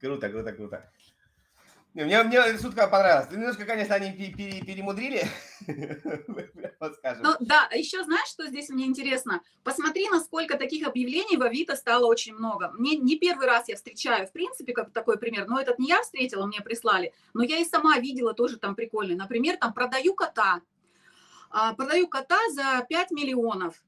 Круто, 0.00 0.28
круто, 0.28 0.52
круто. 0.52 0.90
Мне, 2.04 2.22
мне 2.24 2.58
шутка 2.58 2.88
понравилась. 2.88 3.30
Немножко, 3.30 3.64
конечно, 3.64 3.94
они 3.94 4.12
перемудрили. 4.12 5.26
Ну, 7.22 7.34
да, 7.40 7.68
еще 7.72 8.04
знаешь, 8.04 8.28
что 8.28 8.46
здесь 8.46 8.68
мне 8.68 8.84
интересно? 8.84 9.40
Посмотри, 9.64 10.08
насколько 10.10 10.58
таких 10.58 10.86
объявлений 10.86 11.36
в 11.36 11.42
Авито 11.42 11.74
стало 11.74 12.06
очень 12.06 12.34
много. 12.34 12.70
Мне 12.72 12.96
не 12.96 13.16
первый 13.16 13.46
раз 13.46 13.68
я 13.68 13.76
встречаю, 13.76 14.26
в 14.26 14.32
принципе, 14.32 14.72
как 14.72 14.92
такой 14.92 15.18
пример, 15.18 15.46
но 15.48 15.58
этот 15.58 15.78
не 15.78 15.88
я 15.88 16.02
встретила, 16.02 16.46
мне 16.46 16.60
прислали, 16.60 17.14
но 17.34 17.42
я 17.42 17.58
и 17.58 17.64
сама 17.64 17.98
видела 17.98 18.34
тоже 18.34 18.58
там 18.58 18.74
прикольный. 18.74 19.16
Например, 19.16 19.56
там 19.56 19.72
продаю 19.72 20.14
кота. 20.14 20.60
А, 21.50 21.72
продаю 21.74 22.08
кота 22.08 22.38
за 22.52 22.84
5 22.88 23.10
миллионов. 23.10 23.82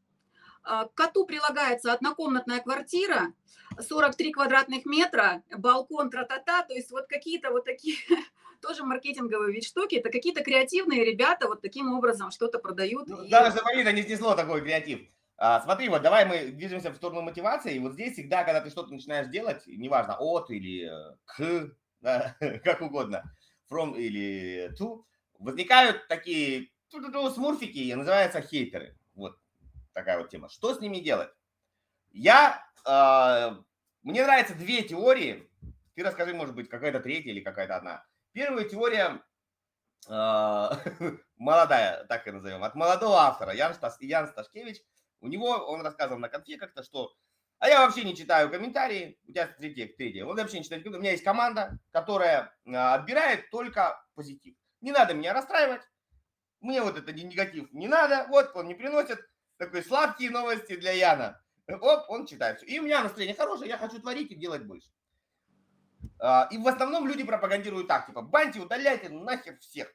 А, 0.62 0.86
к 0.86 0.94
коту 0.94 1.24
прилагается 1.26 1.92
однокомнатная 1.92 2.60
квартира, 2.60 3.32
43 3.78 4.32
квадратных 4.32 4.86
метра, 4.86 5.42
балкон, 5.56 6.10
тра-та-та, 6.10 6.62
то 6.62 6.74
есть 6.74 6.90
вот 6.90 7.06
какие-то 7.06 7.50
вот 7.50 7.64
такие 7.64 7.96
тоже 8.60 8.84
маркетинговые 8.84 9.52
ведь 9.52 9.66
штуки, 9.66 9.96
это 9.96 10.10
какие-то 10.10 10.42
креативные 10.42 11.04
ребята 11.04 11.48
вот 11.48 11.62
таким 11.62 11.92
образом 11.92 12.30
что-то 12.30 12.58
продают. 12.58 13.08
Ну, 13.08 13.22
и... 13.22 13.30
Даже 13.30 13.58
это 13.58 13.92
не 13.92 14.02
снесло 14.02 14.34
такой 14.34 14.62
креатив. 14.62 15.00
А, 15.36 15.60
смотри, 15.60 15.88
вот 15.88 16.02
давай 16.02 16.24
мы 16.24 16.50
движемся 16.50 16.90
в 16.90 16.96
сторону 16.96 17.22
мотивации, 17.22 17.76
и 17.76 17.78
вот 17.78 17.92
здесь 17.92 18.14
всегда, 18.14 18.42
когда 18.42 18.60
ты 18.60 18.70
что-то 18.70 18.92
начинаешь 18.92 19.28
делать, 19.28 19.62
неважно, 19.66 20.16
от 20.18 20.50
или 20.50 20.90
э, 20.90 21.16
к, 21.24 21.70
да, 22.00 22.36
как 22.64 22.82
угодно, 22.82 23.22
from 23.70 23.96
или 23.96 24.74
to, 24.78 25.04
возникают 25.38 26.08
такие 26.08 26.70
смурфики, 26.90 27.92
называются 27.92 28.40
хейтеры. 28.40 28.96
Вот 29.14 29.38
такая 29.98 30.18
вот 30.18 30.30
тема. 30.30 30.48
Что 30.48 30.74
с 30.74 30.80
ними 30.80 30.98
делать? 30.98 31.30
Я 32.10 32.64
э, 32.86 33.56
мне 34.02 34.22
нравятся 34.22 34.54
две 34.54 34.82
теории. 34.82 35.50
Ты 35.94 36.04
расскажи, 36.04 36.32
может 36.34 36.54
быть, 36.54 36.68
какая-то 36.68 37.00
третья 37.00 37.30
или 37.30 37.40
какая-то 37.40 37.76
одна. 37.76 38.04
Первая 38.32 38.64
теория 38.64 39.20
э, 40.08 40.70
молодая, 41.36 42.04
так 42.04 42.26
и 42.28 42.30
назовем, 42.30 42.62
от 42.62 42.76
молодого 42.76 43.16
автора 43.22 43.52
Ян, 43.52 43.74
Стас, 43.74 44.00
Ян 44.00 44.28
Сташкевич. 44.28 44.80
У 45.20 45.26
него, 45.26 45.48
он 45.48 45.82
рассказывал 45.82 46.20
на 46.20 46.28
конфе 46.28 46.56
как-то, 46.56 46.84
что 46.84 47.12
а 47.58 47.68
я 47.68 47.84
вообще 47.84 48.04
не 48.04 48.14
читаю 48.14 48.50
комментарии. 48.50 49.18
У 49.26 49.32
тебя 49.32 49.48
третья, 49.48 49.88
третья. 49.88 50.24
Он 50.24 50.36
вообще 50.36 50.58
не 50.58 50.64
читает. 50.64 50.86
У 50.86 50.90
меня 50.90 51.10
есть 51.10 51.24
команда, 51.24 51.80
которая 51.90 52.54
а, 52.68 52.94
отбирает 52.94 53.50
только 53.50 54.00
позитив. 54.14 54.54
Не 54.80 54.92
надо 54.92 55.14
меня 55.14 55.32
расстраивать. 55.32 55.82
Мне 56.60 56.82
вот 56.82 56.96
это 56.96 57.12
негатив 57.12 57.72
не 57.72 57.88
надо. 57.88 58.26
Вот 58.28 58.52
он 58.54 58.68
не 58.68 58.76
приносит. 58.76 59.18
Такой 59.58 59.82
сладкие 59.82 60.30
новости 60.30 60.76
для 60.76 60.92
Яна. 60.92 61.40
Оп, 61.68 62.08
он 62.08 62.26
читает. 62.26 62.62
И 62.66 62.80
у 62.80 62.84
меня 62.84 63.02
настроение 63.02 63.36
хорошее, 63.36 63.68
я 63.68 63.76
хочу 63.76 64.00
творить 64.00 64.30
и 64.30 64.36
делать 64.36 64.64
больше. 64.64 64.88
А, 66.20 66.48
и 66.50 66.58
в 66.58 66.66
основном 66.66 67.06
люди 67.06 67.24
пропагандируют 67.24 67.88
так, 67.88 68.06
типа, 68.06 68.22
баньте, 68.22 68.60
удаляйте 68.60 69.08
нахер 69.08 69.58
всех. 69.58 69.92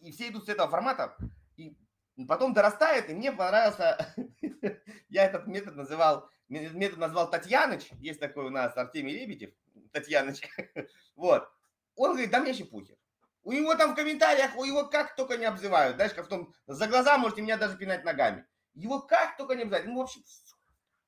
И 0.00 0.12
все 0.12 0.28
идут 0.28 0.46
с 0.46 0.48
этого 0.48 0.68
формата. 0.68 1.16
И 1.56 2.24
потом 2.26 2.52
дорастает, 2.52 3.08
и 3.08 3.14
мне 3.14 3.30
понравился, 3.30 4.14
я 5.08 5.24
этот 5.24 5.46
метод 5.46 5.76
называл, 5.76 6.28
метод 6.48 6.98
назвал 6.98 7.30
Татьяныч, 7.30 7.90
есть 8.00 8.18
такой 8.18 8.46
у 8.46 8.50
нас 8.50 8.76
Артемий 8.76 9.14
Лебедев, 9.14 9.54
Татьяныч, 9.92 10.40
вот. 11.14 11.48
Он 11.94 12.10
говорит, 12.12 12.30
да 12.30 12.40
мне 12.40 12.50
вообще 12.50 12.64
похер. 12.64 12.96
У 13.42 13.52
него 13.52 13.74
там 13.76 13.92
в 13.92 13.94
комментариях, 13.94 14.56
у 14.56 14.64
его 14.64 14.86
как 14.88 15.16
только 15.16 15.36
не 15.36 15.44
обзывают, 15.44 15.96
знаешь, 15.96 16.12
как 16.12 16.26
в 16.26 16.28
том, 16.28 16.52
за 16.66 16.86
глаза 16.86 17.16
можете 17.18 17.42
меня 17.42 17.56
даже 17.56 17.76
пинать 17.76 18.04
ногами. 18.04 18.46
Его 18.74 19.00
как 19.00 19.36
только 19.36 19.54
не 19.54 19.62
обязательно. 19.62 19.94
Ну, 19.94 20.00
вообще, 20.00 20.20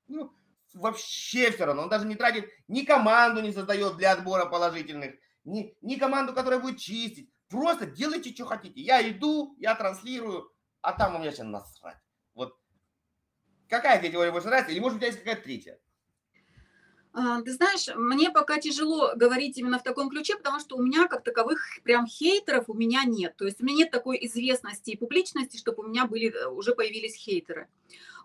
ну, 0.08 0.32
вообще 0.74 1.50
все 1.50 1.64
равно. 1.64 1.82
Он 1.82 1.88
даже 1.88 2.06
не 2.06 2.16
тратит, 2.16 2.48
ни 2.68 2.84
команду 2.84 3.42
не 3.42 3.52
создает 3.52 3.96
для 3.96 4.12
отбора 4.12 4.46
положительных, 4.46 5.14
ни, 5.44 5.76
ни 5.80 5.96
команду, 5.96 6.32
которая 6.32 6.60
будет 6.60 6.78
чистить. 6.78 7.30
Просто 7.48 7.86
делайте, 7.86 8.32
что 8.32 8.46
хотите. 8.46 8.80
Я 8.80 9.06
иду, 9.08 9.54
я 9.58 9.74
транслирую, 9.74 10.50
а 10.80 10.92
там 10.92 11.16
у 11.16 11.18
меня 11.18 11.32
сейчас 11.32 11.46
насрать. 11.46 11.98
Вот 12.34 12.56
какая 13.68 13.98
тебе 13.98 14.12
теория 14.12 14.32
больше 14.32 14.48
нравится? 14.48 14.72
Или 14.72 14.80
может 14.80 14.96
у 14.96 14.98
тебя 14.98 15.08
есть 15.08 15.18
какая-то 15.18 15.42
третья? 15.42 15.78
А, 17.12 17.42
ты 17.42 17.52
знаешь, 17.52 17.88
мне 17.96 18.30
пока 18.30 18.58
тяжело 18.58 19.12
говорить 19.16 19.58
именно 19.58 19.78
в 19.78 19.82
таком 19.82 20.10
ключе, 20.10 20.36
потому 20.36 20.60
что 20.60 20.76
у 20.76 20.82
меня 20.82 21.08
как 21.08 21.24
таковых 21.24 21.60
прям 21.82 22.06
хейтеров 22.06 22.68
у 22.68 22.74
меня 22.74 23.02
нет. 23.04 23.36
То 23.36 23.46
есть 23.46 23.60
у 23.60 23.64
меня 23.64 23.78
нет 23.78 23.90
такой 23.90 24.18
известности 24.26 24.90
и 24.90 24.96
публичности, 24.96 25.56
чтобы 25.56 25.82
у 25.82 25.88
меня 25.88 26.06
были, 26.06 26.32
э, 26.32 26.46
уже 26.46 26.74
появились 26.74 27.16
хейтеры. 27.16 27.68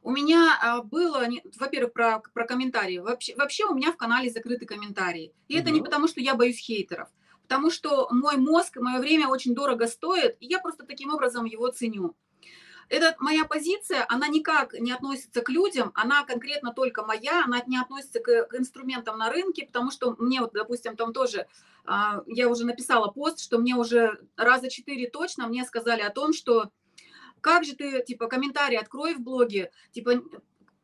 У 0.03 0.11
меня 0.11 0.59
а, 0.61 0.83
было, 0.83 1.27
во-первых, 1.57 1.93
про, 1.93 2.19
про 2.19 2.45
комментарии. 2.45 2.99
Вообще, 2.99 3.35
вообще 3.35 3.65
у 3.65 3.73
меня 3.73 3.91
в 3.91 3.97
канале 3.97 4.29
закрыты 4.29 4.67
комментарии. 4.67 5.33
И 5.47 5.55
угу. 5.55 5.61
это 5.61 5.71
не 5.71 5.81
потому, 5.81 6.07
что 6.07 6.21
я 6.21 6.35
боюсь 6.35 6.59
хейтеров, 6.59 7.09
потому 7.41 7.71
что 7.71 8.07
мой 8.11 8.37
мозг, 8.37 8.77
мое 8.77 8.99
время 8.99 9.27
очень 9.27 9.55
дорого 9.55 9.87
стоит, 9.87 10.37
и 10.39 10.45
я 10.45 10.59
просто 10.59 10.85
таким 10.85 11.11
образом 11.11 11.45
его 11.45 11.67
ценю. 11.69 12.15
Это 12.89 13.15
моя 13.19 13.45
позиция, 13.45 14.05
она 14.09 14.27
никак 14.27 14.73
не 14.73 14.91
относится 14.91 15.41
к 15.41 15.49
людям, 15.49 15.91
она 15.95 16.23
конкретно 16.23 16.71
только 16.71 17.03
моя, 17.03 17.43
она 17.43 17.61
не 17.65 17.77
относится 17.77 18.19
к, 18.19 18.47
инструментам 18.53 19.17
на 19.17 19.29
рынке, 19.29 19.65
потому 19.65 19.91
что 19.91 20.15
мне 20.19 20.41
вот, 20.41 20.53
допустим, 20.53 20.95
там 20.95 21.13
тоже, 21.13 21.47
а, 21.85 22.21
я 22.27 22.47
уже 22.47 22.65
написала 22.65 23.09
пост, 23.11 23.39
что 23.39 23.57
мне 23.57 23.75
уже 23.75 24.19
раза 24.37 24.69
четыре 24.69 25.09
точно 25.09 25.47
мне 25.47 25.63
сказали 25.65 26.01
о 26.01 26.11
том, 26.11 26.33
что 26.33 26.69
как 27.41 27.63
же 27.63 27.75
ты, 27.75 28.03
типа, 28.03 28.27
комментарий 28.27 28.77
открой 28.77 29.13
в 29.13 29.19
блоге, 29.19 29.71
типа, 29.91 30.23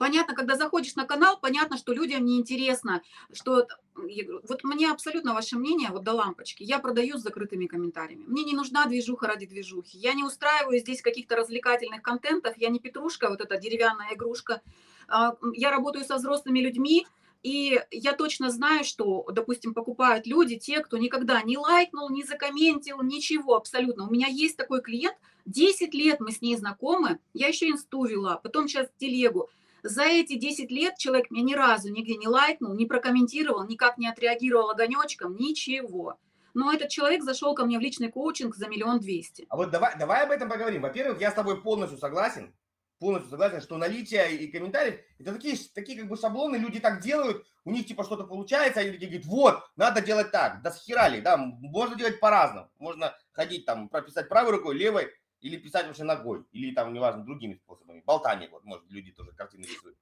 Понятно, 0.01 0.33
когда 0.33 0.55
заходишь 0.55 0.95
на 0.95 1.05
канал, 1.05 1.37
понятно, 1.39 1.77
что 1.77 1.93
людям 1.93 2.25
неинтересно, 2.25 3.03
что 3.33 3.67
вот 3.93 4.63
мне 4.63 4.89
абсолютно 4.89 5.35
ваше 5.35 5.59
мнение, 5.59 5.91
вот 5.91 6.01
до 6.01 6.13
лампочки, 6.13 6.63
я 6.63 6.79
продаю 6.79 7.19
с 7.19 7.21
закрытыми 7.21 7.67
комментариями. 7.67 8.23
Мне 8.25 8.43
не 8.43 8.55
нужна 8.55 8.87
движуха 8.87 9.27
ради 9.27 9.45
движухи. 9.45 9.99
Я 9.99 10.13
не 10.13 10.23
устраиваю 10.23 10.79
здесь 10.79 11.03
каких-то 11.03 11.35
развлекательных 11.35 12.01
контентов, 12.01 12.55
я 12.57 12.69
не 12.69 12.79
петрушка, 12.79 13.29
вот 13.29 13.41
эта 13.41 13.57
деревянная 13.57 14.15
игрушка. 14.15 14.63
А, 15.07 15.35
я 15.53 15.69
работаю 15.69 16.03
со 16.03 16.15
взрослыми 16.15 16.61
людьми, 16.61 17.05
и 17.43 17.79
я 17.91 18.13
точно 18.13 18.49
знаю, 18.49 18.83
что, 18.83 19.27
допустим, 19.31 19.75
покупают 19.75 20.25
люди, 20.25 20.57
те, 20.57 20.79
кто 20.79 20.97
никогда 20.97 21.43
не 21.43 21.59
лайкнул, 21.59 22.09
не 22.09 22.23
закомментил, 22.23 23.03
ничего 23.03 23.53
абсолютно. 23.55 24.07
У 24.07 24.11
меня 24.11 24.25
есть 24.25 24.57
такой 24.57 24.81
клиент, 24.81 25.15
10 25.45 25.93
лет 25.93 26.19
мы 26.21 26.31
с 26.31 26.41
ней 26.41 26.55
знакомы, 26.55 27.19
я 27.35 27.49
еще 27.49 27.69
инсту 27.69 28.05
вела, 28.05 28.37
потом 28.37 28.67
сейчас 28.67 28.87
телегу. 28.97 29.47
За 29.83 30.03
эти 30.03 30.35
10 30.35 30.69
лет 30.71 30.97
человек 30.97 31.31
меня 31.31 31.43
ни 31.43 31.53
разу 31.53 31.91
нигде 31.91 32.15
не 32.15 32.27
лайкнул, 32.27 32.73
не 32.75 32.85
прокомментировал, 32.85 33.65
никак 33.67 33.97
не 33.97 34.07
отреагировал 34.07 34.69
огонечком, 34.69 35.35
ничего. 35.35 36.17
Но 36.53 36.71
этот 36.71 36.89
человек 36.89 37.23
зашел 37.23 37.55
ко 37.55 37.65
мне 37.65 37.77
в 37.79 37.81
личный 37.81 38.11
коучинг 38.11 38.55
за 38.55 38.67
миллион 38.67 38.99
двести. 38.99 39.45
А 39.49 39.55
вот 39.55 39.71
давай, 39.71 39.97
давай 39.97 40.23
об 40.23 40.31
этом 40.31 40.49
поговорим. 40.49 40.81
Во-первых, 40.81 41.19
я 41.21 41.31
с 41.31 41.33
тобой 41.33 41.61
полностью 41.61 41.97
согласен. 41.97 42.53
полностью 43.01 43.31
согласен, 43.31 43.61
что 43.61 43.77
наличие 43.77 44.35
и 44.35 44.47
комментариев, 44.47 44.99
это 45.17 45.33
такие, 45.33 45.57
такие 45.73 45.97
как 45.99 46.07
бы 46.07 46.15
шаблоны, 46.15 46.57
люди 46.57 46.79
так 46.79 47.01
делают, 47.01 47.43
у 47.65 47.71
них 47.71 47.87
типа 47.87 48.03
что-то 48.03 48.25
получается, 48.25 48.79
они 48.79 48.91
такие 48.91 49.07
говорят, 49.07 49.25
вот, 49.25 49.63
надо 49.75 50.01
делать 50.01 50.31
так, 50.31 50.61
да 50.61 50.71
схерали, 50.71 51.19
да, 51.19 51.35
можно 51.35 51.95
делать 51.95 52.19
по-разному, 52.19 52.69
можно 52.77 53.15
ходить 53.31 53.65
там, 53.65 53.89
прописать 53.89 54.29
правой 54.29 54.51
рукой, 54.51 54.77
левой, 54.77 55.09
или 55.41 55.57
писать 55.57 55.87
вообще 55.87 56.03
ногой, 56.03 56.45
или 56.51 56.73
там, 56.73 56.93
неважно, 56.93 57.25
другими 57.25 57.55
способами, 57.55 58.01
болтание, 58.05 58.49
вот, 58.49 58.63
может, 58.63 58.89
люди 58.89 59.11
тоже 59.11 59.31
картины 59.33 59.63
рисуют. 59.63 59.97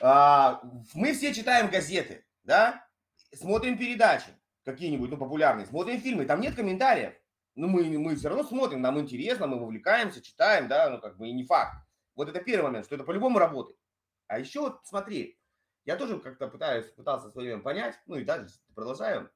А, 0.00 0.60
мы 0.94 1.12
все 1.12 1.34
читаем 1.34 1.70
газеты, 1.70 2.24
да, 2.44 2.86
смотрим 3.34 3.76
передачи 3.76 4.28
какие-нибудь, 4.64 5.10
ну, 5.10 5.16
популярные, 5.16 5.66
смотрим 5.66 6.00
фильмы, 6.00 6.24
там 6.24 6.40
нет 6.40 6.54
комментариев, 6.54 7.14
ну, 7.54 7.68
мы, 7.68 7.98
мы 7.98 8.16
все 8.16 8.28
равно 8.28 8.44
смотрим, 8.44 8.80
нам 8.80 9.00
интересно, 9.00 9.46
мы 9.46 9.58
вовлекаемся, 9.58 10.22
читаем, 10.22 10.68
да, 10.68 10.90
ну, 10.90 11.00
как 11.00 11.16
бы 11.16 11.28
и 11.28 11.32
не 11.32 11.44
факт. 11.44 11.76
Вот 12.14 12.28
это 12.28 12.40
первый 12.40 12.66
момент, 12.66 12.86
что 12.86 12.94
это 12.94 13.04
по-любому 13.04 13.38
работает. 13.38 13.78
А 14.26 14.38
еще 14.38 14.60
вот 14.60 14.80
смотри, 14.84 15.38
я 15.84 15.96
тоже 15.96 16.18
как-то 16.18 16.48
пытаюсь, 16.48 16.86
пытался 16.92 17.28
в 17.28 17.32
свое 17.32 17.48
время 17.48 17.62
понять, 17.62 17.98
ну 18.06 18.16
и 18.16 18.24
дальше 18.24 18.56
продолжаю. 18.74 19.30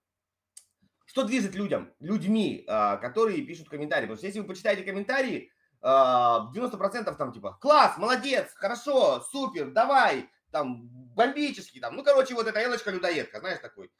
Что 1.10 1.24
движет 1.24 1.56
людям, 1.56 1.92
людьми, 1.98 2.64
а, 2.68 2.96
которые 2.96 3.42
пишут 3.42 3.68
комментарии? 3.68 4.04
Потому 4.04 4.18
что 4.18 4.26
если 4.28 4.38
вы 4.38 4.46
почитаете 4.46 4.84
комментарии, 4.84 5.50
90% 5.82 5.82
а, 5.82 7.14
там 7.14 7.32
типа 7.32 7.58
класс, 7.60 7.98
молодец, 7.98 8.52
хорошо, 8.54 9.20
супер, 9.22 9.72
давай, 9.72 10.30
там, 10.52 10.86
бомбический, 11.16 11.80
там, 11.80 11.96
ну, 11.96 12.04
короче, 12.04 12.34
вот 12.34 12.46
эта 12.46 12.60
елочка-людоедка, 12.60 13.40
знаешь, 13.40 13.58
такой, 13.58 13.90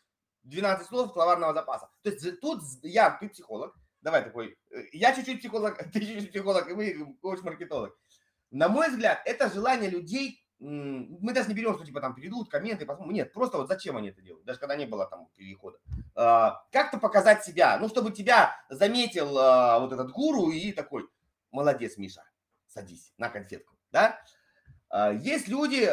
12 0.44 0.86
слов 0.86 1.12
словарного 1.12 1.52
запаса. 1.52 1.90
То 2.02 2.10
есть 2.10 2.40
тут 2.40 2.62
я, 2.84 3.10
ты 3.10 3.28
психолог, 3.28 3.74
давай 4.02 4.22
такой, 4.22 4.56
э, 4.70 4.84
я 4.92 5.12
чуть-чуть 5.12 5.40
психолог, 5.40 5.78
ты 5.92 5.98
чуть-чуть 5.98 6.30
психолог, 6.30 6.70
и 6.70 6.74
мы 6.74 7.16
коуч-маркетолог. 7.20 7.90
На 8.52 8.68
мой 8.68 8.88
взгляд, 8.88 9.20
это 9.24 9.50
желание 9.52 9.90
людей, 9.90 10.39
мы 10.60 11.32
даже 11.32 11.48
не 11.48 11.54
берем, 11.54 11.74
что 11.74 11.86
типа 11.86 12.00
там 12.00 12.14
перейдут, 12.14 12.50
комменты, 12.50 12.84
посмотрим. 12.84 13.14
Нет, 13.14 13.32
просто 13.32 13.56
вот 13.56 13.68
зачем 13.68 13.96
они 13.96 14.10
это 14.10 14.20
делают, 14.20 14.44
даже 14.44 14.58
когда 14.58 14.76
не 14.76 14.86
было 14.86 15.06
там 15.06 15.28
перехода. 15.34 15.78
А, 16.14 16.62
как-то 16.70 16.98
показать 16.98 17.44
себя, 17.44 17.78
ну, 17.78 17.88
чтобы 17.88 18.12
тебя 18.12 18.54
заметил 18.68 19.38
а, 19.38 19.78
вот 19.80 19.92
этот 19.92 20.10
гуру 20.10 20.50
и 20.50 20.72
такой, 20.72 21.08
молодец, 21.50 21.96
Миша, 21.96 22.24
садись 22.66 23.12
на 23.16 23.30
конфетку, 23.30 23.74
да? 23.90 24.20
А, 24.90 25.12
есть 25.12 25.48
люди, 25.48 25.84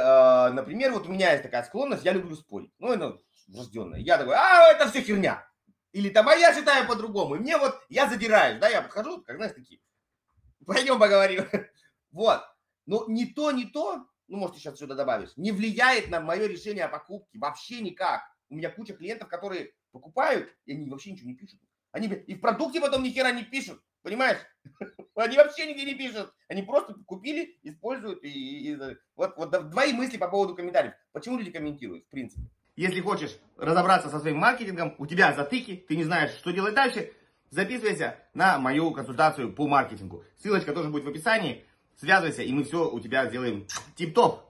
например, 0.53 0.91
вот 0.91 1.07
у 1.07 1.11
меня 1.11 1.31
есть 1.31 1.43
такая 1.43 1.63
склонность, 1.63 2.03
я 2.03 2.11
люблю 2.11 2.35
спорить. 2.35 2.73
Ну, 2.77 2.91
это 2.91 3.17
врожденное. 3.47 3.99
Я 3.99 4.17
такой, 4.17 4.35
а, 4.35 4.71
это 4.71 4.89
все 4.89 5.01
херня. 5.01 5.47
Или 5.93 6.09
там, 6.09 6.27
а 6.27 6.35
я 6.35 6.53
считаю 6.53 6.85
по-другому. 6.85 7.35
И 7.35 7.39
мне 7.39 7.57
вот, 7.57 7.79
я 7.89 8.09
задираюсь, 8.09 8.59
да, 8.59 8.67
я 8.67 8.81
подхожу, 8.81 9.23
как 9.23 9.37
знаешь, 9.37 9.53
такие, 9.53 9.79
пойдем 10.65 10.99
поговорим. 10.99 11.45
Вот. 12.11 12.41
Но 12.85 13.05
не 13.07 13.25
то, 13.25 13.51
не 13.51 13.65
то, 13.65 14.07
ну, 14.27 14.37
может, 14.37 14.55
ты 14.55 14.61
сейчас 14.61 14.77
сюда 14.77 14.95
добавишь, 14.95 15.31
не 15.35 15.51
влияет 15.51 16.09
на 16.09 16.19
мое 16.21 16.47
решение 16.47 16.85
о 16.85 16.89
покупке. 16.89 17.39
Вообще 17.39 17.81
никак. 17.81 18.21
У 18.49 18.55
меня 18.55 18.69
куча 18.69 18.93
клиентов, 18.93 19.29
которые 19.29 19.73
покупают, 19.91 20.49
и 20.65 20.73
они 20.73 20.89
вообще 20.89 21.11
ничего 21.11 21.29
не 21.29 21.35
пишут. 21.35 21.59
Они 21.91 22.07
и 22.07 22.35
в 22.35 22.41
продукте 22.41 22.79
потом 22.81 23.03
ни 23.03 23.09
хера 23.09 23.31
не 23.31 23.43
пишут. 23.43 23.81
Понимаешь? 24.03 24.37
Они 25.15 25.35
вообще 25.35 25.65
нигде 25.65 25.83
не 25.83 25.95
пишут. 25.95 26.33
Они 26.47 26.61
просто 26.61 26.93
купили, 27.05 27.57
используют. 27.63 28.23
И, 28.23 28.29
и, 28.29 28.71
и 28.71 28.77
вот, 29.15 29.35
вот 29.35 29.69
двои 29.69 29.91
мысли 29.91 30.15
по 30.17 30.29
поводу 30.29 30.55
комментариев. 30.55 30.93
Почему 31.11 31.37
люди 31.37 31.51
комментируют, 31.51 32.05
в 32.05 32.09
принципе? 32.09 32.47
Если 32.77 33.01
хочешь 33.01 33.37
разобраться 33.57 34.09
со 34.09 34.19
своим 34.19 34.37
маркетингом, 34.37 34.95
у 34.97 35.07
тебя 35.07 35.33
затыки, 35.33 35.83
ты 35.87 35.97
не 35.97 36.03
знаешь, 36.03 36.31
что 36.35 36.51
делать 36.51 36.75
дальше, 36.75 37.11
записывайся 37.49 38.17
на 38.33 38.59
мою 38.59 38.91
консультацию 38.91 39.51
по 39.51 39.67
маркетингу. 39.67 40.23
Ссылочка 40.37 40.73
тоже 40.73 40.89
будет 40.89 41.03
в 41.03 41.09
описании. 41.09 41.65
Связывайся, 41.97 42.43
и 42.43 42.53
мы 42.53 42.63
все 42.63 42.89
у 42.89 42.99
тебя 42.99 43.27
сделаем 43.27 43.67
тип-топ. 43.95 44.43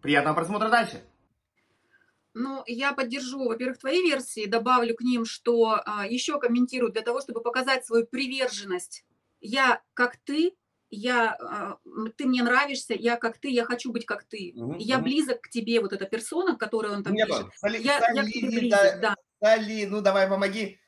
Приятного 0.00 0.34
просмотра 0.34 0.70
дальше. 0.70 1.02
Ну, 2.32 2.62
я 2.66 2.92
поддержу, 2.92 3.48
во-первых, 3.48 3.78
твои 3.78 4.02
версии, 4.02 4.46
добавлю 4.46 4.94
к 4.94 5.02
ним, 5.02 5.24
что 5.24 5.80
а, 5.84 6.06
еще 6.06 6.38
комментируют 6.38 6.94
для 6.94 7.02
того, 7.02 7.20
чтобы 7.20 7.42
показать 7.42 7.84
свою 7.84 8.06
приверженность. 8.06 9.04
Я 9.40 9.82
как 9.94 10.16
ты, 10.16 10.54
я, 10.90 11.32
а, 11.34 11.78
ты 12.16 12.26
мне 12.26 12.42
нравишься, 12.42 12.94
я 12.94 13.16
как 13.16 13.38
ты, 13.38 13.48
я 13.48 13.64
хочу 13.64 13.92
быть 13.92 14.06
как 14.06 14.24
ты. 14.24 14.52
Угу, 14.54 14.76
я 14.78 14.96
угу. 14.96 15.04
близок 15.04 15.42
к 15.42 15.50
тебе, 15.50 15.80
вот 15.80 15.92
эта 15.92 16.06
персона, 16.06 16.56
которую 16.56 16.94
он 16.94 17.02
там 17.02 17.12
Нет, 17.12 17.28
пишет. 17.28 17.46
Соли, 17.56 17.78
я, 17.78 18.00
соли, 18.00 18.16
я 18.16 18.22
к 18.22 18.26
тебе 18.26 18.60
близок, 18.60 19.00
да. 19.00 19.16
да. 19.40 19.56
Соли, 19.56 19.86
ну 19.86 20.00
давай 20.00 20.28
помоги. 20.28 20.78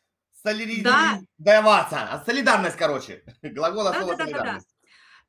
Солидарность. 0.43 1.27
Да. 1.39 2.23
Солидарность, 2.25 2.77
короче. 2.77 3.25
Глагол 3.43 3.85
да, 3.85 3.93
да, 3.93 4.17
солидарность. 4.17 4.33
Да, 4.33 4.43
да. 4.45 4.61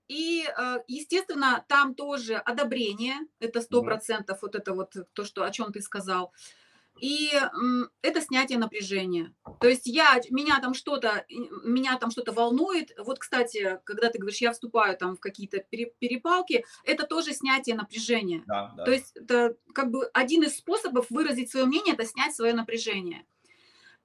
И, 0.07 0.45
э, 0.45 0.77
естественно, 0.87 1.65
там 1.67 1.95
тоже 1.95 2.35
одобрение, 2.35 3.15
это 3.39 3.61
сто 3.61 3.81
процентов, 3.81 4.41
вот 4.41 4.55
это 4.55 4.73
вот 4.73 4.95
то, 5.13 5.23
что, 5.23 5.43
о 5.43 5.51
чем 5.51 5.71
ты 5.71 5.81
сказал 5.81 6.33
и 6.99 7.31
это 8.01 8.21
снятие 8.21 8.59
напряжения. 8.59 9.33
То 9.59 9.67
есть 9.67 9.87
я, 9.87 10.21
меня 10.29 10.59
там 10.59 10.73
что-то, 10.73 11.25
меня 11.29 11.97
там 11.97 12.11
что-то 12.11 12.31
волнует. 12.31 12.91
Вот, 12.97 13.19
кстати, 13.19 13.79
когда 13.83 14.09
ты 14.09 14.19
говоришь, 14.19 14.41
я 14.41 14.51
вступаю 14.51 14.97
там 14.97 15.15
в 15.15 15.19
какие-то 15.19 15.59
перепалки, 15.59 16.65
это 16.83 17.05
тоже 17.05 17.33
снятие 17.33 17.75
напряжения. 17.75 18.43
Да, 18.45 18.73
да. 18.77 18.85
То 18.85 18.91
есть 18.91 19.15
это 19.15 19.55
как 19.73 19.91
бы 19.91 20.05
один 20.13 20.43
из 20.43 20.57
способов 20.57 21.07
выразить 21.09 21.51
свое 21.51 21.65
мнение, 21.65 21.93
это 21.93 22.05
снять 22.05 22.35
свое 22.35 22.53
напряжение. 22.53 23.25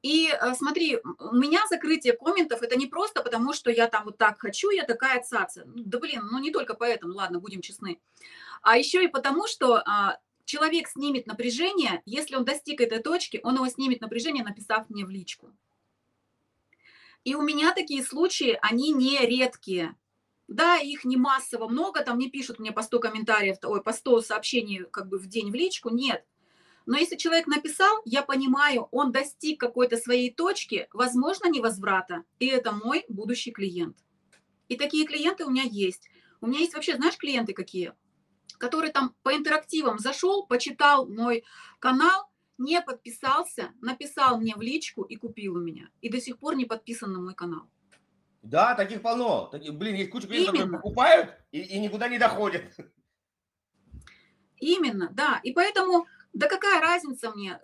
И 0.03 0.29
э, 0.29 0.55
смотри, 0.55 0.99
у 1.19 1.35
меня 1.35 1.61
закрытие 1.69 2.13
комментов 2.13 2.63
это 2.63 2.77
не 2.77 2.87
просто 2.87 3.23
потому, 3.23 3.53
что 3.53 3.71
я 3.71 3.89
там 3.89 4.05
вот 4.05 4.17
так 4.17 4.41
хочу, 4.41 4.71
я 4.71 4.85
такая 4.85 5.23
цаца. 5.23 5.65
Ну, 5.67 5.83
да 5.85 5.99
блин, 5.99 6.23
ну 6.31 6.39
не 6.39 6.53
только 6.53 6.75
поэтому, 6.75 7.15
ладно, 7.15 7.41
будем 7.41 7.63
честны. 7.63 8.01
А 8.63 8.77
еще 8.77 9.05
и 9.05 9.09
потому, 9.09 9.49
что 9.49 9.83
а, 9.85 10.19
человек 10.45 10.89
снимет 10.89 11.27
напряжение, 11.27 12.03
если 12.07 12.37
он 12.37 12.45
достиг 12.45 12.81
этой 12.81 13.01
точки, 13.01 13.41
он 13.43 13.57
его 13.57 13.69
снимет 13.69 14.01
напряжение, 14.01 14.45
написав 14.45 14.89
мне 14.89 15.05
в 15.05 15.11
личку. 15.11 15.51
И 17.25 17.35
у 17.35 17.43
меня 17.43 17.75
такие 17.75 18.05
случаи, 18.05 18.59
они 18.63 18.93
не 18.93 19.19
редкие. 19.19 19.97
Да, 20.47 20.79
их 20.79 21.05
не 21.05 21.17
массово 21.17 21.69
много, 21.69 22.03
там 22.03 22.19
не 22.19 22.31
пишут 22.31 22.59
мне 22.59 22.73
по 22.73 22.83
100 22.83 23.01
комментариев, 23.01 23.59
ой, 23.65 23.83
по 23.83 23.93
100 23.93 24.23
сообщений 24.23 24.85
как 24.91 25.09
бы 25.09 25.19
в 25.19 25.27
день 25.27 25.51
в 25.51 25.55
личку, 25.55 25.91
нет. 25.91 26.25
Но 26.89 26.97
если 26.97 27.17
человек 27.17 27.47
написал, 27.47 28.01
я 28.07 28.23
понимаю, 28.23 28.89
он 28.93 29.13
достиг 29.13 29.61
какой-то 29.61 29.99
своей 29.99 30.33
точки, 30.33 30.89
возможно, 30.95 31.51
невозврата, 31.51 32.25
и 32.39 32.47
это 32.47 32.73
мой 32.73 33.05
будущий 33.11 33.53
клиент. 33.53 33.99
И 34.69 34.77
такие 34.77 35.07
клиенты 35.07 35.45
у 35.45 35.51
меня 35.51 35.65
есть. 35.65 36.09
У 36.41 36.47
меня 36.47 36.61
есть 36.61 36.73
вообще, 36.73 36.97
знаешь, 36.97 37.19
клиенты 37.19 37.53
какие? 37.53 37.93
который 38.57 38.91
там 38.91 39.15
по 39.23 39.37
интерактивам 39.37 39.99
зашел, 39.99 40.47
почитал 40.47 41.07
мой 41.07 41.45
канал, 41.79 42.31
не 42.57 42.81
подписался, 42.81 43.71
написал 43.83 44.41
мне 44.41 44.57
в 44.57 44.63
личку 44.63 45.03
и 45.03 45.15
купил 45.17 45.57
у 45.57 45.61
меня. 45.61 45.91
И 46.01 46.09
до 46.09 46.21
сих 46.21 46.39
пор 46.39 46.57
не 46.57 46.65
подписан 46.65 47.13
на 47.13 47.21
мой 47.21 47.35
канал. 47.35 47.71
Да, 48.43 48.75
таких 48.75 49.03
полно. 49.03 49.47
Таких, 49.47 49.75
блин, 49.75 49.95
есть 49.95 50.11
куча 50.11 50.27
клиентов, 50.27 50.55
Именно. 50.55 50.65
которые 50.65 50.83
покупают 50.83 51.35
и, 51.53 51.61
и 51.61 51.79
никуда 51.79 52.09
не 52.09 52.19
доходят. 52.19 52.65
Именно, 54.57 55.11
да. 55.13 55.41
И 55.45 55.53
поэтому 55.53 56.07
да 56.39 56.47
какая 56.47 56.81
разница 56.81 57.33
мне, 57.33 57.61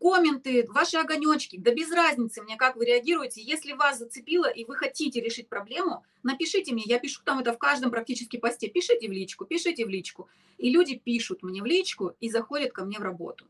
комменты, 0.00 0.64
ваши 0.68 0.98
огонечки, 0.98 1.56
да 1.56 1.74
без 1.74 1.90
разницы 1.90 2.42
мне, 2.42 2.56
как 2.56 2.76
вы 2.76 2.84
реагируете. 2.84 3.42
Если 3.42 3.72
вас 3.72 3.98
зацепило 3.98 4.46
и 4.46 4.64
вы 4.64 4.76
хотите 4.76 5.20
решить 5.20 5.48
проблему, 5.48 6.04
напишите 6.22 6.72
мне, 6.72 6.84
я 6.86 7.00
пишу 7.00 7.22
там 7.24 7.40
это 7.40 7.52
в 7.52 7.58
каждом 7.58 7.90
практически 7.90 8.36
посте, 8.36 8.68
пишите 8.68 9.08
в 9.08 9.12
личку, 9.12 9.46
пишите 9.46 9.84
в 9.84 9.88
личку. 9.88 10.28
И 10.58 10.70
люди 10.70 10.96
пишут 10.96 11.42
мне 11.42 11.60
в 11.60 11.66
личку 11.66 12.12
и 12.20 12.30
заходят 12.30 12.72
ко 12.72 12.84
мне 12.84 13.00
в 13.00 13.02
работу. 13.02 13.46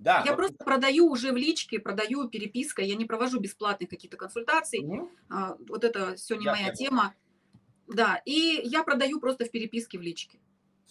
Да, 0.00 0.24
я 0.26 0.32
вот... 0.32 0.38
просто 0.38 0.64
продаю 0.64 1.06
уже 1.06 1.30
в 1.30 1.36
личке, 1.36 1.78
продаю 1.78 2.28
перепиской, 2.28 2.88
я 2.88 2.96
не 2.96 3.04
провожу 3.04 3.38
бесплатных 3.38 3.90
каких-то 3.90 4.16
консультаций. 4.16 4.80
Угу. 4.80 5.10
А, 5.28 5.56
вот 5.68 5.84
это 5.84 6.16
все 6.16 6.34
не 6.34 6.46
я 6.46 6.50
моя 6.50 6.64
понял. 6.64 6.76
тема. 6.76 7.14
Да, 7.86 8.20
и 8.24 8.60
я 8.64 8.82
продаю 8.82 9.20
просто 9.20 9.44
в 9.44 9.52
переписке 9.52 9.98
в 9.98 10.02
личке. 10.02 10.40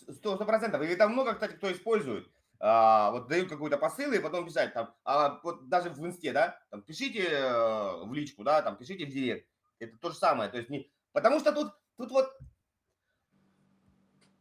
Сто 0.10 0.38
процентов. 0.38 0.84
И 0.84 0.96
там 0.96 1.12
много, 1.12 1.34
кстати, 1.34 1.56
кто 1.56 1.70
использует 1.70 2.30
а, 2.60 3.12
вот 3.12 3.28
дают 3.28 3.50
какую-то 3.50 3.78
посыл 3.78 4.12
и 4.12 4.20
потом 4.20 4.46
писать 4.46 4.74
там, 4.74 4.94
а 5.06 5.40
вот 5.44 5.70
даже 5.70 5.90
в 5.90 6.06
инсте, 6.06 6.34
да, 6.34 6.60
там 6.70 6.82
пишите 6.82 7.24
э, 7.24 8.04
в 8.06 8.14
личку, 8.14 8.44
да, 8.44 8.62
там 8.62 8.76
пишите 8.76 9.06
в 9.06 9.10
директ. 9.10 9.48
Это 9.80 9.98
то 9.98 10.10
же 10.10 10.16
самое, 10.16 10.50
то 10.50 10.58
есть 10.58 10.70
не, 10.70 10.92
потому 11.14 11.40
что 11.40 11.54
тут, 11.54 11.72
тут 11.98 12.12
вот 12.12 12.30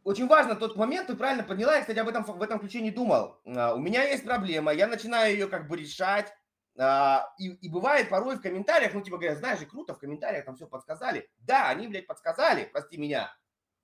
очень 0.03 0.27
важно 0.27 0.55
тот 0.55 0.75
момент, 0.75 1.07
ты 1.07 1.15
правильно 1.15 1.43
поняла, 1.43 1.75
я, 1.75 1.81
кстати, 1.81 1.99
об 1.99 2.09
этом, 2.09 2.23
в 2.23 2.41
этом 2.41 2.59
ключе 2.59 2.81
не 2.81 2.91
думал. 2.91 3.39
А, 3.45 3.73
у 3.73 3.79
меня 3.79 4.03
есть 4.03 4.25
проблема, 4.25 4.73
я 4.73 4.87
начинаю 4.87 5.33
ее 5.33 5.47
как 5.47 5.67
бы 5.67 5.77
решать, 5.77 6.33
а, 6.77 7.33
и, 7.37 7.49
и 7.49 7.69
бывает 7.69 8.09
порой 8.09 8.35
в 8.35 8.41
комментариях, 8.41 8.93
ну, 8.93 9.01
типа 9.01 9.17
говорят, 9.17 9.37
знаешь, 9.37 9.59
круто, 9.69 9.93
в 9.93 9.99
комментариях 9.99 10.45
там 10.45 10.55
все 10.55 10.67
подсказали. 10.67 11.29
Да, 11.39 11.69
они, 11.69 11.87
блядь, 11.87 12.07
подсказали, 12.07 12.69
прости 12.71 12.97
меня. 12.97 13.33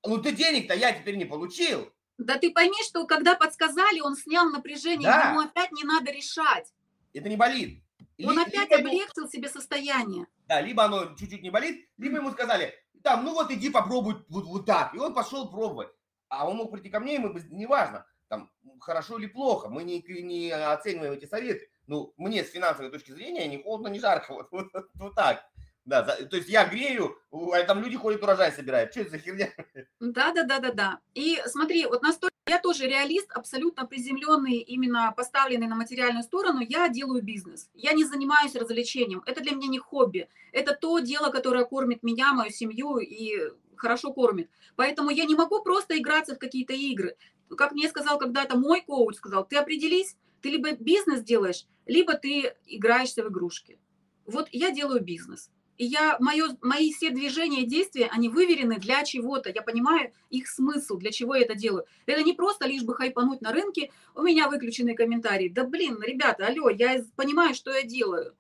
Ну, 0.05 0.17
ты 0.17 0.31
денег-то 0.31 0.73
я 0.73 0.93
теперь 0.93 1.15
не 1.15 1.25
получил. 1.25 1.91
Да 2.18 2.38
ты 2.38 2.51
пойми, 2.51 2.78
что 2.84 3.05
когда 3.05 3.36
подсказали, 3.36 3.99
он 3.99 4.16
снял 4.16 4.49
напряжение, 4.49 5.09
да. 5.09 5.32
ему 5.32 5.41
опять 5.41 5.72
не 5.72 5.84
надо 5.84 6.11
решать. 6.11 6.74
Это 7.13 7.30
не 7.30 7.36
болит. 7.36 7.84
Он 8.24 8.39
Или, 8.39 8.41
опять 8.41 8.72
облегчил 8.72 9.28
себе 9.30 9.49
состояние. 9.49 10.26
Да, 10.47 10.61
либо 10.61 10.86
оно 10.86 11.16
чуть-чуть 11.16 11.41
не 11.41 11.49
болит, 11.49 11.89
либо 11.97 12.18
ему 12.18 12.32
сказали, 12.32 12.74
там, 13.03 13.26
ну 13.26 13.34
вот 13.34 13.51
иди 13.51 13.70
попробуй 13.70 14.16
вот, 14.30 14.45
вот 14.45 14.66
так. 14.66 14.93
И 14.93 14.97
он 14.97 15.13
пошел 15.13 15.49
пробовать. 15.49 15.89
А 16.28 16.49
он 16.49 16.57
мог 16.57 16.72
прийти 16.72 16.89
ко 16.89 16.99
мне, 16.99 17.16
и 17.16 17.20
мы 17.20 17.34
бы, 17.34 17.41
неважно, 17.51 18.05
там, 18.28 18.51
хорошо 18.80 19.18
или 19.18 19.28
плохо, 19.28 19.70
мы 19.70 19.84
не, 19.84 20.01
не 20.01 20.51
оцениваем 20.51 21.13
эти 21.13 21.26
советы. 21.26 21.70
Ну, 21.88 22.13
мне 22.18 22.43
с 22.43 22.49
финансовой 22.49 22.91
точки 22.91 23.11
зрения 23.11 23.47
не 23.47 23.61
холодно, 23.61 23.89
не 23.89 23.99
жарко. 23.99 24.34
Вот, 24.34 24.47
вот, 24.51 24.74
вот, 24.74 24.89
вот 24.95 25.16
так. 25.16 25.47
Да, 25.86 26.01
то 26.03 26.36
есть 26.36 26.49
я 26.49 26.67
грею, 26.67 27.15
а 27.31 27.63
там 27.63 27.83
люди 27.83 27.95
ходят 27.95 28.23
урожай 28.23 28.51
собирают. 28.51 28.91
Что 28.91 29.01
это 29.01 29.11
за 29.11 29.19
херня? 29.19 29.51
Да, 29.99 30.33
да, 30.33 30.43
да, 30.43 30.59
да, 30.59 30.71
да. 30.71 30.99
И 31.13 31.39
смотри, 31.45 31.86
вот 31.86 32.01
настолько 32.01 32.33
я 32.47 32.59
тоже 32.59 32.88
реалист, 32.88 33.31
абсолютно 33.31 33.86
приземленный, 33.86 34.57
именно 34.57 35.13
поставленный 35.15 35.67
на 35.67 35.75
материальную 35.75 36.23
сторону. 36.23 36.59
Я 36.59 36.89
делаю 36.89 37.21
бизнес. 37.21 37.69
Я 37.75 37.93
не 37.93 38.03
занимаюсь 38.03 38.55
развлечением. 38.55 39.21
Это 39.27 39.41
для 39.41 39.55
меня 39.55 39.67
не 39.67 39.77
хобби. 39.77 40.27
Это 40.51 40.73
то 40.73 40.99
дело, 40.99 41.29
которое 41.29 41.65
кормит 41.65 42.01
меня, 42.01 42.33
мою 42.33 42.51
семью 42.51 42.97
и 42.97 43.51
хорошо 43.75 44.11
кормит. 44.11 44.49
Поэтому 44.75 45.11
я 45.11 45.25
не 45.25 45.36
могу 45.36 45.61
просто 45.61 45.97
играться 45.99 46.36
в 46.36 46.39
какие-то 46.39 46.73
игры. 46.73 47.15
Как 47.55 47.73
мне 47.73 47.89
сказал 47.89 48.17
когда-то 48.17 48.57
мой 48.57 48.81
коуч, 48.81 49.17
сказал, 49.17 49.45
ты 49.45 49.57
определись, 49.57 50.17
ты 50.41 50.49
либо 50.49 50.71
бизнес 50.71 51.21
делаешь, 51.21 51.65
либо 51.86 52.15
ты 52.15 52.55
играешься 52.65 53.23
в 53.23 53.29
игрушки. 53.29 53.79
Вот 54.25 54.49
я 54.51 54.71
делаю 54.71 55.03
бизнес. 55.03 55.51
И 55.78 55.86
я, 55.86 56.17
мое, 56.19 56.57
мои 56.61 56.93
все 56.93 57.09
движения 57.09 57.63
и 57.63 57.65
действия, 57.65 58.07
они 58.11 58.30
выверены 58.30 58.78
для 58.78 59.03
чего-то. 59.03 59.49
Я 59.49 59.61
понимаю 59.61 60.11
их 60.30 60.47
смысл, 60.47 60.97
для 60.97 61.11
чего 61.11 61.36
я 61.36 61.43
это 61.43 61.55
делаю. 61.55 61.86
Это 62.05 62.23
не 62.23 62.34
просто 62.34 62.67
лишь 62.67 62.84
бы 62.84 62.95
хайпануть 62.95 63.41
на 63.41 63.51
рынке, 63.51 63.91
у 64.15 64.21
меня 64.21 64.49
выключенные 64.49 64.95
комментарии. 64.95 65.49
Да 65.49 65.65
блин, 65.65 66.01
ребята, 66.01 66.47
алло, 66.47 66.69
я 66.69 67.03
понимаю, 67.15 67.53
что 67.53 67.71
я 67.71 67.84
делаю. 67.84 68.36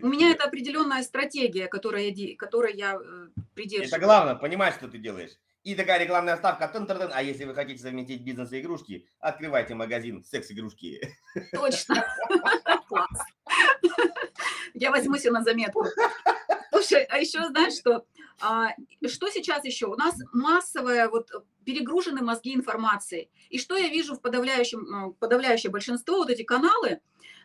У 0.00 0.08
меня 0.08 0.30
это 0.30 0.44
определенная 0.44 1.02
стратегия, 1.02 1.68
которой 1.68 2.10
я, 2.10 2.36
которой 2.36 2.74
я 2.74 2.94
э, 2.94 3.28
придерживаюсь. 3.54 3.92
Это 3.92 4.00
главное, 4.00 4.34
понимать, 4.34 4.74
что 4.74 4.88
ты 4.88 4.98
делаешь. 4.98 5.32
И 5.64 5.76
такая 5.76 6.00
рекламная 6.00 6.36
ставка. 6.36 6.66
Тын 6.66 6.84
-тын 6.84 6.98
-тын. 6.98 7.10
А 7.12 7.22
если 7.22 7.44
вы 7.44 7.54
хотите 7.54 7.82
совместить 7.82 8.22
бизнес 8.22 8.52
и 8.52 8.60
игрушки, 8.60 9.06
открывайте 9.20 9.74
магазин 9.74 10.24
секс-игрушки. 10.24 11.00
Точно. 11.52 12.04
Класс. 12.88 13.18
Я 14.74 14.90
возьму 14.90 15.18
себе 15.18 15.32
на 15.32 15.42
заметку. 15.42 15.86
Слушай, 16.82 17.04
а 17.04 17.18
еще 17.18 17.46
знаешь 17.46 17.74
что? 17.74 18.04
А, 18.40 18.70
что 19.06 19.28
сейчас 19.28 19.64
еще? 19.64 19.86
У 19.86 19.94
нас 19.94 20.16
массовая, 20.32 21.08
вот 21.08 21.30
перегружены 21.64 22.22
мозги 22.22 22.54
информацией. 22.54 23.30
И 23.50 23.58
что 23.58 23.76
я 23.76 23.88
вижу 23.88 24.16
в 24.16 24.20
подавляющем, 24.20 25.14
подавляющее 25.20 25.70
большинство, 25.70 26.16
вот 26.16 26.30
эти 26.30 26.42
каналы, 26.42 27.00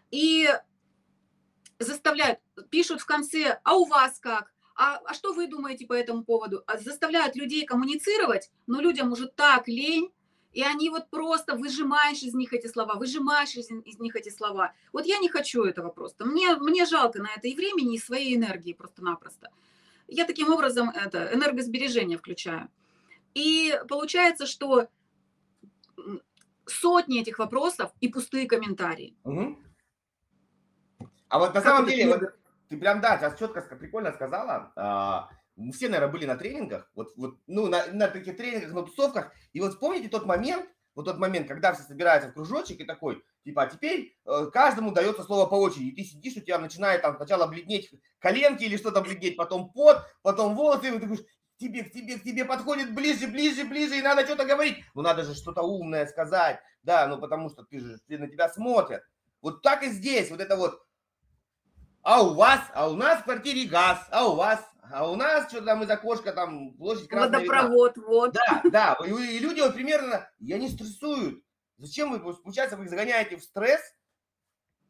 и 0.10 0.50
заставляют, 1.78 2.40
пишут 2.72 3.02
в 3.02 3.06
конце, 3.06 3.60
а 3.64 3.76
у 3.76 3.86
вас 3.86 4.20
как? 4.20 4.52
А, 4.76 5.00
а 5.06 5.14
что 5.14 5.34
вы 5.34 5.48
думаете 5.48 5.86
по 5.86 5.94
этому 5.94 6.24
поводу? 6.24 6.64
А 6.66 6.80
заставляют 6.80 7.36
людей 7.36 7.64
коммуницировать, 7.66 8.52
но 8.66 8.82
людям 8.82 9.12
уже 9.12 9.28
так 9.28 9.68
лень, 9.68 10.12
и 10.58 10.64
они 10.64 10.90
вот 10.90 11.12
просто 11.12 11.56
выжимаешь 11.56 12.24
из 12.24 12.34
них 12.34 12.52
эти 12.52 12.66
слова, 12.66 12.96
выжимаешь 12.96 13.54
из, 13.54 13.70
из 13.70 14.00
них 14.00 14.16
эти 14.16 14.30
слова. 14.30 14.74
Вот 14.92 15.06
я 15.06 15.20
не 15.20 15.30
хочу 15.30 15.64
этого 15.64 15.90
просто. 15.90 16.26
Мне, 16.26 16.56
мне 16.56 16.88
жалко 16.88 17.22
на 17.22 17.30
это 17.38 17.48
и 17.48 17.56
времени, 17.56 17.94
и 17.94 18.00
своей 18.00 18.36
энергии 18.36 18.74
просто-напросто. 18.74 19.52
Я 20.08 20.26
таким 20.26 20.52
образом 20.52 20.90
это 20.90 21.32
энергосбережение 21.32 22.18
включаю. 22.18 22.70
И 23.36 23.80
получается, 23.88 24.48
что 24.48 24.88
сотни 26.66 27.22
этих 27.22 27.38
вопросов 27.38 27.92
и 28.00 28.08
пустые 28.08 28.48
комментарии. 28.48 29.16
Угу. 29.26 29.60
А 31.30 31.38
вот 31.38 31.54
на 31.54 31.62
как 31.62 31.64
самом 31.66 31.88
деле, 31.88 32.08
вот, 32.08 32.22
ты 32.68 32.78
прям, 32.78 33.00
да, 33.00 33.20
сейчас 33.20 33.38
четко, 33.38 33.62
прикольно 33.62 34.12
сказала. 34.12 35.30
Мы 35.58 35.74
все, 35.74 35.90
наверное, 35.90 36.12
были 36.12 36.26
на 36.26 36.38
тренингах, 36.38 36.90
вот, 36.94 37.14
вот 37.18 37.40
ну, 37.48 37.68
на, 37.68 37.88
на 37.88 38.08
таких 38.08 38.38
тренингах, 38.38 38.74
на 38.74 38.84
тусовках, 38.84 39.32
и 39.54 39.60
вот 39.60 39.74
вспомните 39.74 40.08
тот 40.08 40.26
момент, 40.26 40.66
вот 40.94 41.06
тот 41.06 41.18
момент, 41.18 41.48
когда 41.48 41.74
все 41.74 41.84
собираются 41.84 42.30
в 42.30 42.34
кружочек 42.34 42.80
и 42.80 42.86
такой, 42.86 43.24
типа, 43.44 43.64
а 43.64 43.68
теперь 43.68 44.16
э, 44.26 44.46
каждому 44.54 44.92
дается 44.92 45.24
слово 45.24 45.48
по 45.48 45.56
очереди, 45.56 45.90
и 45.90 45.96
ты 45.96 46.04
сидишь, 46.04 46.38
у 46.38 46.42
тебя 46.42 46.60
начинает 46.60 47.02
там 47.02 47.16
сначала 47.16 47.48
бледнеть 47.48 47.92
коленки 48.20 48.64
или 48.64 48.78
что-то 48.78 49.02
бледнеть, 49.02 49.36
потом 49.36 49.72
пот, 49.72 50.04
потом 50.22 50.56
волосы, 50.56 50.90
и 50.90 50.92
ты 50.92 51.06
говоришь, 51.06 51.26
тебе, 51.58 51.84
к 51.84 51.92
тебе, 51.92 52.18
к 52.18 52.24
тебе 52.24 52.46
подходит 52.46 52.94
ближе, 52.94 53.28
ближе, 53.28 53.66
ближе, 53.66 53.98
и 53.98 54.02
надо 54.02 54.26
что-то 54.26 54.46
говорить. 54.46 54.78
Ну, 54.94 55.02
надо 55.02 55.24
же 55.24 55.34
что-то 55.34 55.62
умное 55.64 56.06
сказать, 56.06 56.60
да, 56.84 57.08
ну, 57.08 57.20
потому 57.20 57.50
что 57.50 57.64
ты 57.64 57.80
же, 57.80 58.00
ты 58.08 58.18
на 58.18 58.28
тебя 58.28 58.50
смотрят. 58.50 59.04
Вот 59.42 59.62
так 59.62 59.84
и 59.84 59.90
здесь, 59.90 60.30
вот 60.30 60.40
это 60.40 60.56
вот, 60.56 60.82
а 62.04 62.24
у 62.24 62.34
вас, 62.36 62.62
а 62.74 62.90
у 62.90 62.96
нас 62.96 63.22
в 63.22 63.26
квартире 63.26 63.68
газ, 63.68 64.00
а 64.12 64.28
у 64.28 64.36
вас, 64.36 64.64
а 64.92 65.10
у 65.10 65.16
нас 65.16 65.50
что-то 65.50 65.66
там 65.66 65.84
из 65.84 65.90
окошка 65.90 66.32
там 66.34 66.74
площадь 66.74 67.08
красная 67.08 67.40
Водопровод, 67.40 67.98
видна. 67.98 68.10
вот. 68.10 68.34
Да, 68.34 68.62
да, 68.72 68.98
и, 69.06 69.38
и 69.38 69.40
люди 69.40 69.62
вот 69.62 69.74
примерно, 69.74 70.30
я 70.40 70.58
не 70.58 70.70
стрессуют. 70.70 71.44
Зачем 71.78 72.12
вы, 72.12 72.20
получается, 72.20 72.76
вы 72.78 72.86
их 72.86 72.90
загоняете 72.90 73.38
в 73.38 73.44
стресс, 73.44 73.82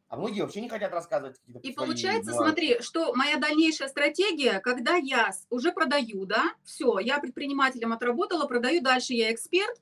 а 0.07 0.15
многие 0.15 0.41
вообще 0.41 0.61
не 0.61 0.69
хотят 0.69 0.93
рассказывать. 0.93 1.37
И 1.63 1.73
получается, 1.73 2.31
дела. 2.31 2.45
смотри, 2.45 2.77
что 2.81 3.13
моя 3.13 3.37
дальнейшая 3.37 3.89
стратегия, 3.89 4.59
когда 4.59 4.95
я 4.95 5.31
уже 5.49 5.73
продаю, 5.73 6.25
да, 6.25 6.53
все, 6.63 6.99
я 6.99 7.19
предпринимателем 7.19 7.91
отработала, 7.91 8.47
продаю, 8.47 8.81
дальше 8.81 9.13
я 9.13 9.33
эксперт, 9.33 9.81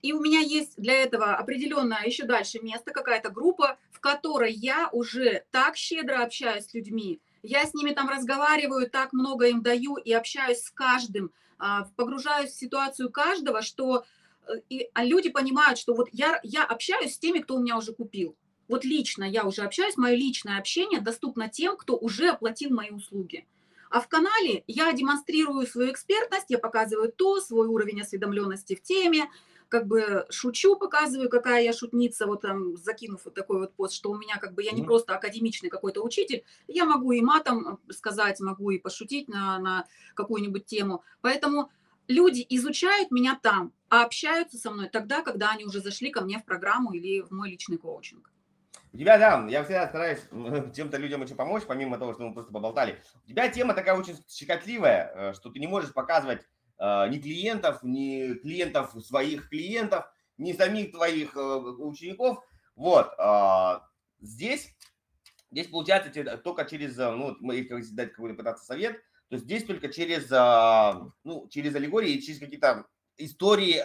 и 0.00 0.12
у 0.12 0.20
меня 0.20 0.40
есть 0.40 0.76
для 0.76 0.94
этого 0.94 1.34
определенное 1.34 2.04
еще 2.04 2.24
дальше 2.24 2.60
место, 2.60 2.92
какая-то 2.92 3.30
группа, 3.30 3.78
в 3.90 4.00
которой 4.00 4.52
я 4.52 4.88
уже 4.92 5.44
так 5.50 5.76
щедро 5.76 6.22
общаюсь 6.22 6.66
с 6.66 6.74
людьми, 6.74 7.20
я 7.46 7.64
с 7.66 7.74
ними 7.74 7.92
там 7.92 8.08
разговариваю, 8.08 8.90
так 8.90 9.12
много 9.12 9.46
им 9.46 9.62
даю 9.62 9.96
и 9.96 10.12
общаюсь 10.12 10.62
с 10.62 10.70
каждым, 10.70 11.30
а, 11.58 11.84
погружаюсь 11.96 12.50
в 12.50 12.58
ситуацию 12.58 13.10
каждого, 13.10 13.62
что 13.62 14.04
э, 14.46 14.52
и, 14.68 14.90
а 14.94 15.04
люди 15.04 15.30
понимают, 15.30 15.78
что 15.78 15.94
вот 15.94 16.08
я, 16.12 16.40
я 16.42 16.64
общаюсь 16.64 17.14
с 17.14 17.18
теми, 17.18 17.38
кто 17.38 17.56
у 17.56 17.62
меня 17.62 17.76
уже 17.78 17.94
купил. 17.94 18.36
Вот 18.68 18.84
лично 18.84 19.24
я 19.24 19.44
уже 19.44 19.62
общаюсь, 19.62 19.96
мое 19.96 20.16
личное 20.16 20.58
общение 20.58 21.00
доступно 21.00 21.48
тем, 21.48 21.76
кто 21.76 21.96
уже 21.96 22.30
оплатил 22.30 22.70
мои 22.70 22.90
услуги. 22.90 23.46
А 23.90 24.00
в 24.00 24.08
канале 24.08 24.64
я 24.66 24.92
демонстрирую 24.92 25.66
свою 25.66 25.92
экспертность, 25.92 26.46
я 26.48 26.58
показываю 26.58 27.12
то, 27.12 27.40
свой 27.40 27.68
уровень 27.68 28.02
осведомленности 28.02 28.74
в 28.74 28.82
теме, 28.82 29.30
как 29.68 29.86
бы 29.86 30.26
шучу, 30.30 30.76
показываю, 30.76 31.28
какая 31.28 31.62
я 31.62 31.72
шутница, 31.72 32.26
вот 32.26 32.42
там 32.42 32.76
закинув 32.76 33.24
вот 33.24 33.34
такой 33.34 33.58
вот 33.58 33.74
пост, 33.74 33.94
что 33.94 34.10
у 34.10 34.18
меня 34.18 34.38
как 34.38 34.54
бы 34.54 34.62
я 34.62 34.72
не 34.72 34.82
просто 34.82 35.14
академичный 35.14 35.70
какой-то 35.70 36.02
учитель, 36.02 36.44
я 36.68 36.84
могу 36.84 37.12
и 37.12 37.20
матом 37.20 37.78
сказать, 37.90 38.40
могу 38.40 38.70
и 38.70 38.78
пошутить 38.78 39.28
на, 39.28 39.58
на 39.58 39.86
какую-нибудь 40.14 40.66
тему. 40.66 41.02
Поэтому 41.20 41.70
люди 42.08 42.44
изучают 42.48 43.10
меня 43.10 43.38
там, 43.42 43.72
а 43.88 44.04
общаются 44.04 44.58
со 44.58 44.70
мной 44.70 44.88
тогда, 44.88 45.22
когда 45.22 45.50
они 45.50 45.64
уже 45.64 45.80
зашли 45.80 46.10
ко 46.10 46.20
мне 46.20 46.38
в 46.38 46.44
программу 46.44 46.92
или 46.92 47.20
в 47.20 47.30
мой 47.30 47.50
личный 47.50 47.78
коучинг. 47.78 48.30
У 48.92 48.98
тебя, 48.98 49.18
да, 49.18 49.46
я 49.50 49.62
всегда 49.62 49.88
стараюсь 49.88 50.20
чем-то 50.74 50.96
людям 50.96 51.20
очень 51.20 51.36
помочь, 51.36 51.64
помимо 51.66 51.98
того, 51.98 52.14
что 52.14 52.22
мы 52.22 52.32
просто 52.32 52.52
поболтали. 52.52 52.98
У 53.24 53.28
тебя 53.28 53.48
тема 53.48 53.74
такая 53.74 53.94
очень 53.94 54.16
щекотливая, 54.26 55.12
э, 55.14 55.34
что 55.34 55.50
ты 55.50 55.58
не 55.58 55.66
можешь 55.66 55.92
показывать 55.92 56.40
ни 56.78 57.18
клиентов, 57.18 57.82
ни 57.82 58.34
клиентов 58.34 58.94
своих 59.04 59.48
клиентов, 59.48 60.06
ни 60.38 60.52
самих 60.52 60.92
твоих 60.92 61.36
э, 61.36 61.40
учеников. 61.40 62.44
Вот, 62.74 63.10
а, 63.18 63.88
здесь, 64.20 64.74
здесь 65.50 65.68
получается 65.68 66.36
только 66.38 66.64
через, 66.66 66.98
э, 66.98 67.10
ну, 67.10 67.36
мы 67.40 67.56
их 67.56 67.94
дать 67.94 68.12
какой-то 68.12 68.36
пытаться 68.36 68.64
совет, 68.64 69.00
то 69.28 69.38
здесь 69.38 69.64
только 69.64 69.88
через, 69.88 70.30
ну, 71.24 71.48
через 71.48 71.74
аллегории, 71.74 72.20
через 72.20 72.38
какие-то 72.38 72.86
истории 73.16 73.82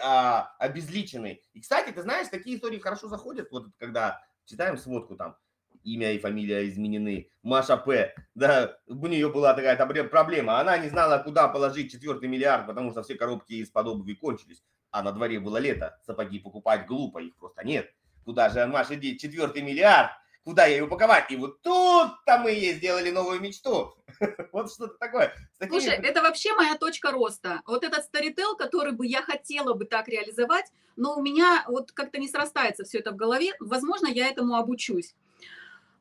обезличенные. 0.60 1.40
И, 1.52 1.60
кстати, 1.60 1.90
ты 1.90 2.00
знаешь, 2.02 2.28
такие 2.28 2.56
истории 2.56 2.78
хорошо 2.78 3.08
заходят, 3.08 3.50
вот 3.50 3.66
когда 3.76 4.22
читаем 4.44 4.78
сводку 4.78 5.16
там, 5.16 5.36
имя 5.84 6.12
и 6.12 6.18
фамилия 6.18 6.68
изменены. 6.68 7.30
Маша 7.42 7.76
П. 7.76 8.14
Да, 8.34 8.78
у 8.86 9.06
нее 9.06 9.28
была 9.30 9.54
такая 9.54 10.04
проблема. 10.04 10.60
Она 10.60 10.78
не 10.78 10.88
знала, 10.88 11.18
куда 11.18 11.48
положить 11.48 11.92
четвертый 11.92 12.28
миллиард, 12.28 12.66
потому 12.66 12.92
что 12.92 13.02
все 13.02 13.14
коробки 13.14 13.54
из-под 13.54 13.86
обуви 13.86 14.14
кончились. 14.14 14.62
А 14.90 15.02
на 15.02 15.12
дворе 15.12 15.40
было 15.40 15.56
лето. 15.56 15.98
Сапоги 16.06 16.38
покупать 16.38 16.86
глупо, 16.86 17.18
их 17.18 17.36
просто 17.36 17.64
нет. 17.64 17.90
Куда 18.24 18.50
же, 18.50 18.66
Маша, 18.66 18.96
деть 18.96 19.20
четвертый 19.20 19.62
миллиард? 19.62 20.10
Куда 20.44 20.66
я 20.66 20.76
ее 20.76 20.84
упаковать? 20.84 21.30
И 21.30 21.36
вот 21.36 21.62
тут-то 21.62 22.38
мы 22.38 22.50
ей 22.50 22.74
сделали 22.74 23.10
новую 23.10 23.40
мечту. 23.40 23.94
Вот 24.52 24.70
что-то 24.70 24.94
такое. 24.98 25.32
Слушай, 25.68 25.94
это 25.94 26.20
вообще 26.20 26.54
моя 26.54 26.76
точка 26.76 27.10
роста. 27.10 27.62
Вот 27.66 27.84
этот 27.84 28.04
старител, 28.04 28.56
который 28.56 28.92
бы 28.92 29.06
я 29.06 29.22
хотела 29.22 29.72
бы 29.74 29.84
так 29.84 30.08
реализовать, 30.08 30.66
но 30.96 31.16
у 31.16 31.22
меня 31.22 31.64
вот 31.68 31.92
как-то 31.92 32.18
не 32.18 32.28
срастается 32.28 32.84
все 32.84 32.98
это 32.98 33.12
в 33.12 33.16
голове. 33.16 33.52
Возможно, 33.60 34.08
я 34.08 34.28
этому 34.28 34.56
обучусь. 34.56 35.14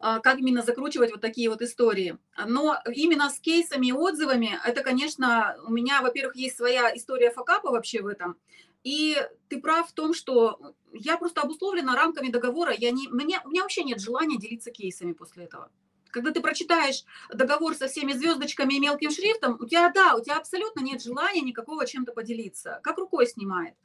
А, 0.02 0.20
как 0.20 0.40
именно 0.40 0.64
закручивать 0.64 1.12
вот 1.12 1.22
такие 1.22 1.50
вот 1.50 1.62
истории. 1.62 2.18
Но 2.48 2.78
именно 2.92 3.30
с 3.30 3.40
кейсами 3.40 3.88
и 3.88 3.92
отзывами, 3.92 4.60
это, 4.66 4.82
конечно, 4.82 5.56
у 5.68 5.72
меня, 5.72 6.02
во-первых, 6.02 6.36
есть 6.36 6.58
своя 6.58 6.96
история 6.96 7.30
факапа 7.30 7.70
вообще 7.70 8.02
в 8.02 8.08
этом. 8.08 8.36
И 8.84 9.16
ты 9.48 9.62
прав 9.62 9.90
в 9.90 9.94
том, 9.94 10.16
что 10.16 10.74
я 10.92 11.18
просто 11.18 11.42
обусловлена 11.42 11.96
рамками 11.96 12.30
договора. 12.30 12.74
Я 12.76 12.90
не, 12.90 13.10
мне, 13.10 13.40
у 13.46 13.50
меня 13.50 13.62
вообще 13.62 13.84
нет 13.84 14.00
желания 14.02 14.40
делиться 14.40 14.72
кейсами 14.72 15.14
после 15.14 15.44
этого. 15.44 15.70
Когда 16.10 16.32
ты 16.32 16.42
прочитаешь 16.42 17.06
договор 17.32 17.76
со 17.76 17.88
всеми 17.88 18.14
звездочками 18.14 18.74
и 18.74 18.80
мелким 18.80 19.12
шрифтом, 19.12 19.58
у 19.60 19.68
тебя, 19.68 19.92
да, 19.94 20.16
у 20.16 20.24
тебя 20.24 20.38
абсолютно 20.38 20.82
нет 20.82 21.04
желания 21.04 21.42
никакого 21.42 21.86
чем-то 21.86 22.12
поделиться. 22.12 22.80
Как 22.82 22.98
рукой 22.98 23.28
снимает. 23.28 23.76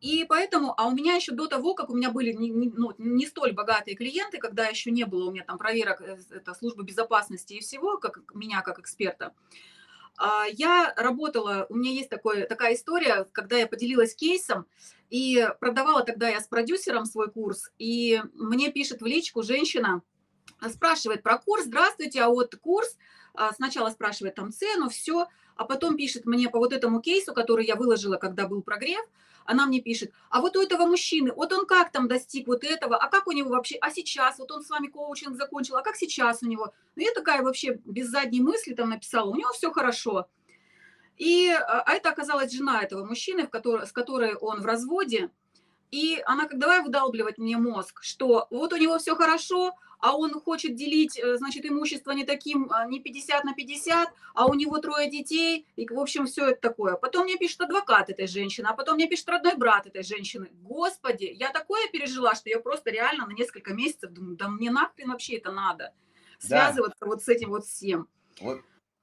И 0.00 0.24
поэтому, 0.28 0.74
а 0.76 0.86
у 0.86 0.92
меня 0.92 1.14
еще 1.14 1.32
до 1.32 1.46
того, 1.46 1.74
как 1.74 1.88
у 1.90 1.96
меня 1.96 2.10
были 2.10 2.32
не, 2.32 2.50
не, 2.50 2.68
ну, 2.68 2.92
не 2.98 3.26
столь 3.26 3.52
богатые 3.52 3.96
клиенты, 3.96 4.38
когда 4.38 4.66
еще 4.66 4.90
не 4.90 5.04
было 5.04 5.28
у 5.28 5.32
меня 5.32 5.44
там 5.44 5.56
проверок 5.56 6.00
э, 6.02 6.18
это, 6.30 6.54
службы 6.54 6.84
безопасности 6.84 7.54
и 7.54 7.60
всего, 7.60 7.96
как 7.96 8.20
меня 8.34 8.60
как 8.60 8.78
эксперта, 8.78 9.32
а, 10.18 10.44
я 10.50 10.92
работала, 10.96 11.66
у 11.68 11.76
меня 11.76 11.90
есть 11.92 12.08
такое, 12.08 12.46
такая 12.46 12.74
история, 12.74 13.26
когда 13.32 13.56
я 13.56 13.66
поделилась 13.66 14.14
кейсом, 14.14 14.66
и 15.08 15.48
продавала 15.60 16.02
тогда 16.02 16.28
я 16.28 16.40
с 16.40 16.48
продюсером 16.48 17.04
свой 17.04 17.30
курс, 17.30 17.70
и 17.78 18.22
мне 18.34 18.70
пишет 18.70 19.00
в 19.00 19.06
личку 19.06 19.42
женщина, 19.42 20.02
спрашивает 20.70 21.22
про 21.22 21.38
курс, 21.38 21.64
здравствуйте, 21.64 22.22
а 22.22 22.28
вот 22.28 22.54
курс, 22.56 22.96
а, 23.34 23.52
сначала 23.52 23.90
спрашивает 23.90 24.34
там 24.34 24.52
цену, 24.52 24.88
все, 24.88 25.26
а 25.56 25.64
потом 25.64 25.96
пишет 25.96 26.26
мне 26.26 26.48
по 26.48 26.58
вот 26.58 26.72
этому 26.72 27.00
кейсу, 27.00 27.34
который 27.34 27.66
я 27.66 27.76
выложила, 27.76 28.16
когда 28.16 28.46
был 28.48 28.62
прогрев, 28.62 29.04
она 29.46 29.66
мне 29.66 29.80
пишет, 29.80 30.12
а 30.30 30.40
вот 30.40 30.56
у 30.56 30.62
этого 30.62 30.86
мужчины, 30.86 31.32
вот 31.32 31.52
он 31.52 31.66
как 31.66 31.90
там 31.92 32.08
достиг 32.08 32.46
вот 32.46 32.64
этого, 32.64 32.96
а 32.96 33.08
как 33.08 33.26
у 33.26 33.32
него 33.32 33.50
вообще, 33.50 33.76
а 33.80 33.90
сейчас, 33.90 34.38
вот 34.38 34.50
он 34.52 34.62
с 34.62 34.70
вами 34.70 34.88
коучинг 34.88 35.36
закончил, 35.36 35.76
а 35.76 35.82
как 35.82 35.96
сейчас 35.96 36.42
у 36.42 36.46
него? 36.46 36.72
Ну, 36.96 37.02
я 37.02 37.12
такая 37.12 37.42
вообще 37.42 37.80
без 37.84 38.08
задней 38.08 38.40
мысли 38.40 38.74
там 38.74 38.90
написала, 38.90 39.30
у 39.30 39.36
него 39.36 39.52
все 39.52 39.70
хорошо. 39.70 40.28
И 41.16 41.48
а, 41.48 41.82
а 41.82 41.92
это 41.92 42.10
оказалась 42.10 42.52
жена 42.52 42.82
этого 42.82 43.04
мужчины, 43.04 43.46
в 43.46 43.50
который, 43.50 43.86
с 43.86 43.92
которой 43.92 44.34
он 44.34 44.60
в 44.60 44.66
разводе, 44.66 45.30
и 45.90 46.20
она 46.26 46.46
как 46.46 46.58
давай 46.58 46.82
выдалбливать 46.82 47.38
мне 47.38 47.56
мозг, 47.56 48.02
что 48.02 48.46
вот 48.50 48.72
у 48.72 48.76
него 48.76 48.98
все 48.98 49.14
хорошо, 49.14 49.74
а 49.98 50.16
он 50.16 50.40
хочет 50.40 50.74
делить, 50.74 51.18
э, 51.18 51.36
значит, 51.36 51.64
имущество 51.64 52.12
не 52.12 52.24
таким, 52.24 52.68
а, 52.70 52.86
не 52.86 53.00
50 53.00 53.44
на 53.44 53.54
50, 53.54 54.08
а 54.34 54.46
у 54.46 54.54
него 54.54 54.78
трое 54.78 55.10
детей, 55.10 55.66
и, 55.76 55.86
в 55.88 55.98
общем, 55.98 56.26
все 56.26 56.50
это 56.50 56.60
такое. 56.60 56.96
Потом 56.96 57.24
мне 57.24 57.36
пишет 57.36 57.60
адвокат 57.60 58.10
этой 58.10 58.26
женщины, 58.26 58.66
а 58.66 58.74
потом 58.74 58.96
мне 58.96 59.08
пишет 59.08 59.28
родной 59.28 59.56
брат 59.56 59.86
этой 59.86 60.02
женщины. 60.02 60.50
Господи, 60.62 61.24
я 61.34 61.50
такое 61.50 61.88
пережила, 61.88 62.34
что 62.34 62.48
я 62.50 62.60
просто 62.60 62.90
реально 62.90 63.26
на 63.26 63.32
несколько 63.32 63.72
месяцев 63.74 64.10
думаю, 64.10 64.36
да 64.36 64.48
мне 64.48 64.70
нахрен 64.70 65.10
вообще 65.10 65.36
это 65.36 65.52
надо, 65.52 65.92
связываться 66.38 67.00
да. 67.00 67.06
вот 67.06 67.22
с 67.22 67.28
этим 67.28 67.50
вот 67.50 67.64
всем. 67.64 68.08
Вот. 68.40 68.60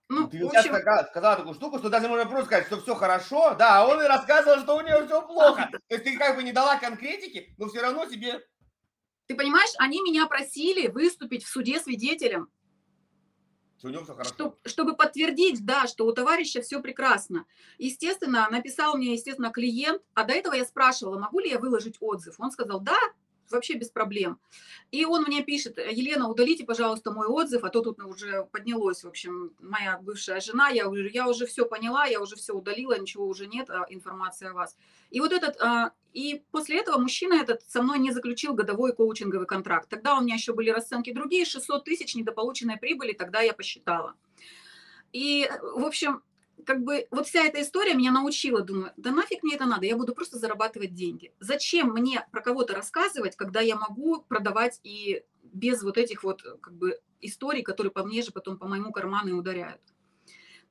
Ну, 0.10 0.28
ты 0.28 0.44
общем... 0.44 0.62
сейчас 0.74 1.10
сказала 1.10 1.38
такую 1.38 1.56
штуку, 1.56 1.80
что 1.80 1.90
даже 1.90 2.08
можно 2.08 2.26
просто 2.26 2.46
сказать, 2.46 2.68
что 2.68 2.80
все 2.82 2.94
хорошо, 2.94 3.56
да, 3.56 3.82
а 3.82 3.88
он 3.88 4.02
и 4.02 4.08
рассказывал, 4.08 4.60
что 4.60 4.76
у 4.76 4.82
него 4.82 5.06
все 5.06 5.22
плохо. 5.26 5.70
То 5.72 5.96
есть 5.96 6.04
ты 6.04 6.18
как 6.18 6.36
бы 6.36 6.44
не 6.44 6.52
дала 6.52 6.78
конкретики, 6.78 7.54
но 7.58 7.68
все 7.68 7.82
равно 7.82 8.06
себе 8.06 8.46
ты 9.28 9.36
понимаешь, 9.36 9.74
они 9.78 10.02
меня 10.02 10.28
просили 10.28 10.88
выступить 10.88 11.44
в 11.44 11.50
суде 11.50 11.80
свидетелем. 11.80 12.50
Чтоб, 14.24 14.58
чтобы 14.66 14.96
подтвердить, 14.96 15.66
да, 15.66 15.88
что 15.88 16.06
у 16.06 16.14
товарища 16.14 16.62
все 16.62 16.82
прекрасно. 16.82 17.46
Естественно, 17.78 18.48
написал 18.50 18.96
мне, 18.96 19.14
естественно, 19.14 19.52
клиент, 19.52 20.02
а 20.14 20.24
до 20.24 20.34
этого 20.34 20.54
я 20.54 20.64
спрашивала, 20.64 21.20
могу 21.20 21.40
ли 21.40 21.50
я 21.50 21.60
выложить 21.60 21.98
отзыв. 22.00 22.36
Он 22.40 22.52
сказал, 22.52 22.80
да, 22.80 22.98
вообще 23.54 23.76
без 23.76 23.90
проблем. 23.90 24.40
И 24.92 25.06
он 25.06 25.24
мне 25.24 25.44
пишет, 25.44 25.78
Елена, 25.78 26.30
удалите, 26.30 26.66
пожалуйста, 26.66 27.12
мой 27.12 27.28
отзыв, 27.28 27.64
а 27.64 27.70
то 27.70 27.82
тут 27.82 28.02
уже 28.04 28.48
поднялось, 28.52 29.04
в 29.04 29.08
общем, 29.08 29.52
моя 29.60 29.98
бывшая 29.98 30.40
жена, 30.40 30.70
я, 30.70 30.92
я 31.14 31.28
уже 31.28 31.46
все 31.46 31.66
поняла, 31.66 32.06
я 32.06 32.22
уже 32.22 32.36
все 32.36 32.54
удалила, 32.54 32.98
ничего 32.98 33.26
уже 33.26 33.48
нет, 33.48 33.70
а, 33.70 33.86
информации 33.90 34.48
о 34.48 34.54
вас. 34.54 34.78
И 35.10 35.20
вот 35.20 35.32
этот, 35.32 35.60
а, 35.62 35.92
и 36.14 36.44
после 36.52 36.80
этого 36.80 36.98
мужчина 37.00 37.36
этот 37.36 37.64
со 37.68 37.82
мной 37.82 38.00
не 38.00 38.12
заключил 38.12 38.54
годовой 38.54 38.94
коучинговый 38.94 39.48
контракт. 39.48 39.90
Тогда 39.90 40.18
у 40.18 40.22
меня 40.22 40.36
еще 40.36 40.54
были 40.54 40.70
расценки 40.70 41.12
другие, 41.12 41.46
600 41.46 41.84
тысяч 41.84 42.16
недополученной 42.16 42.78
прибыли, 42.78 43.14
тогда 43.14 43.42
я 43.42 43.54
посчитала. 43.54 44.16
И, 45.12 45.50
в 45.62 45.86
общем, 45.86 46.24
как 46.66 46.84
бы 46.84 47.08
вот 47.12 47.28
вся 47.28 47.44
эта 47.44 47.62
история 47.62 47.94
меня 47.94 48.12
научила, 48.12 48.62
думаю, 48.62 48.92
да 48.98 49.12
нафиг 49.12 49.44
мне 49.44 49.56
это 49.56 49.66
надо, 49.66 49.86
я 49.86 49.98
буду 49.98 50.14
просто 50.14 50.38
зарабатывать 50.38 50.94
деньги. 50.94 51.34
Зачем 51.40 51.90
мне 51.92 52.26
про 52.32 52.42
кого-то 52.42 52.74
рассказывать, 52.74 53.36
когда 53.36 53.62
я 53.62 53.76
могу 53.76 54.22
продавать 54.22 54.80
и 54.84 55.24
без 55.44 55.84
вот 55.84 55.98
этих 55.98 56.24
вот 56.24 56.42
как 56.62 56.74
бы 56.74 57.00
историй, 57.22 57.64
которые 57.64 57.92
по 57.92 58.04
мне 58.04 58.22
же 58.22 58.32
потом 58.32 58.58
по 58.58 58.68
моему 58.68 58.92
карману 58.92 59.30
и 59.30 59.34
ударяют. 59.34 59.82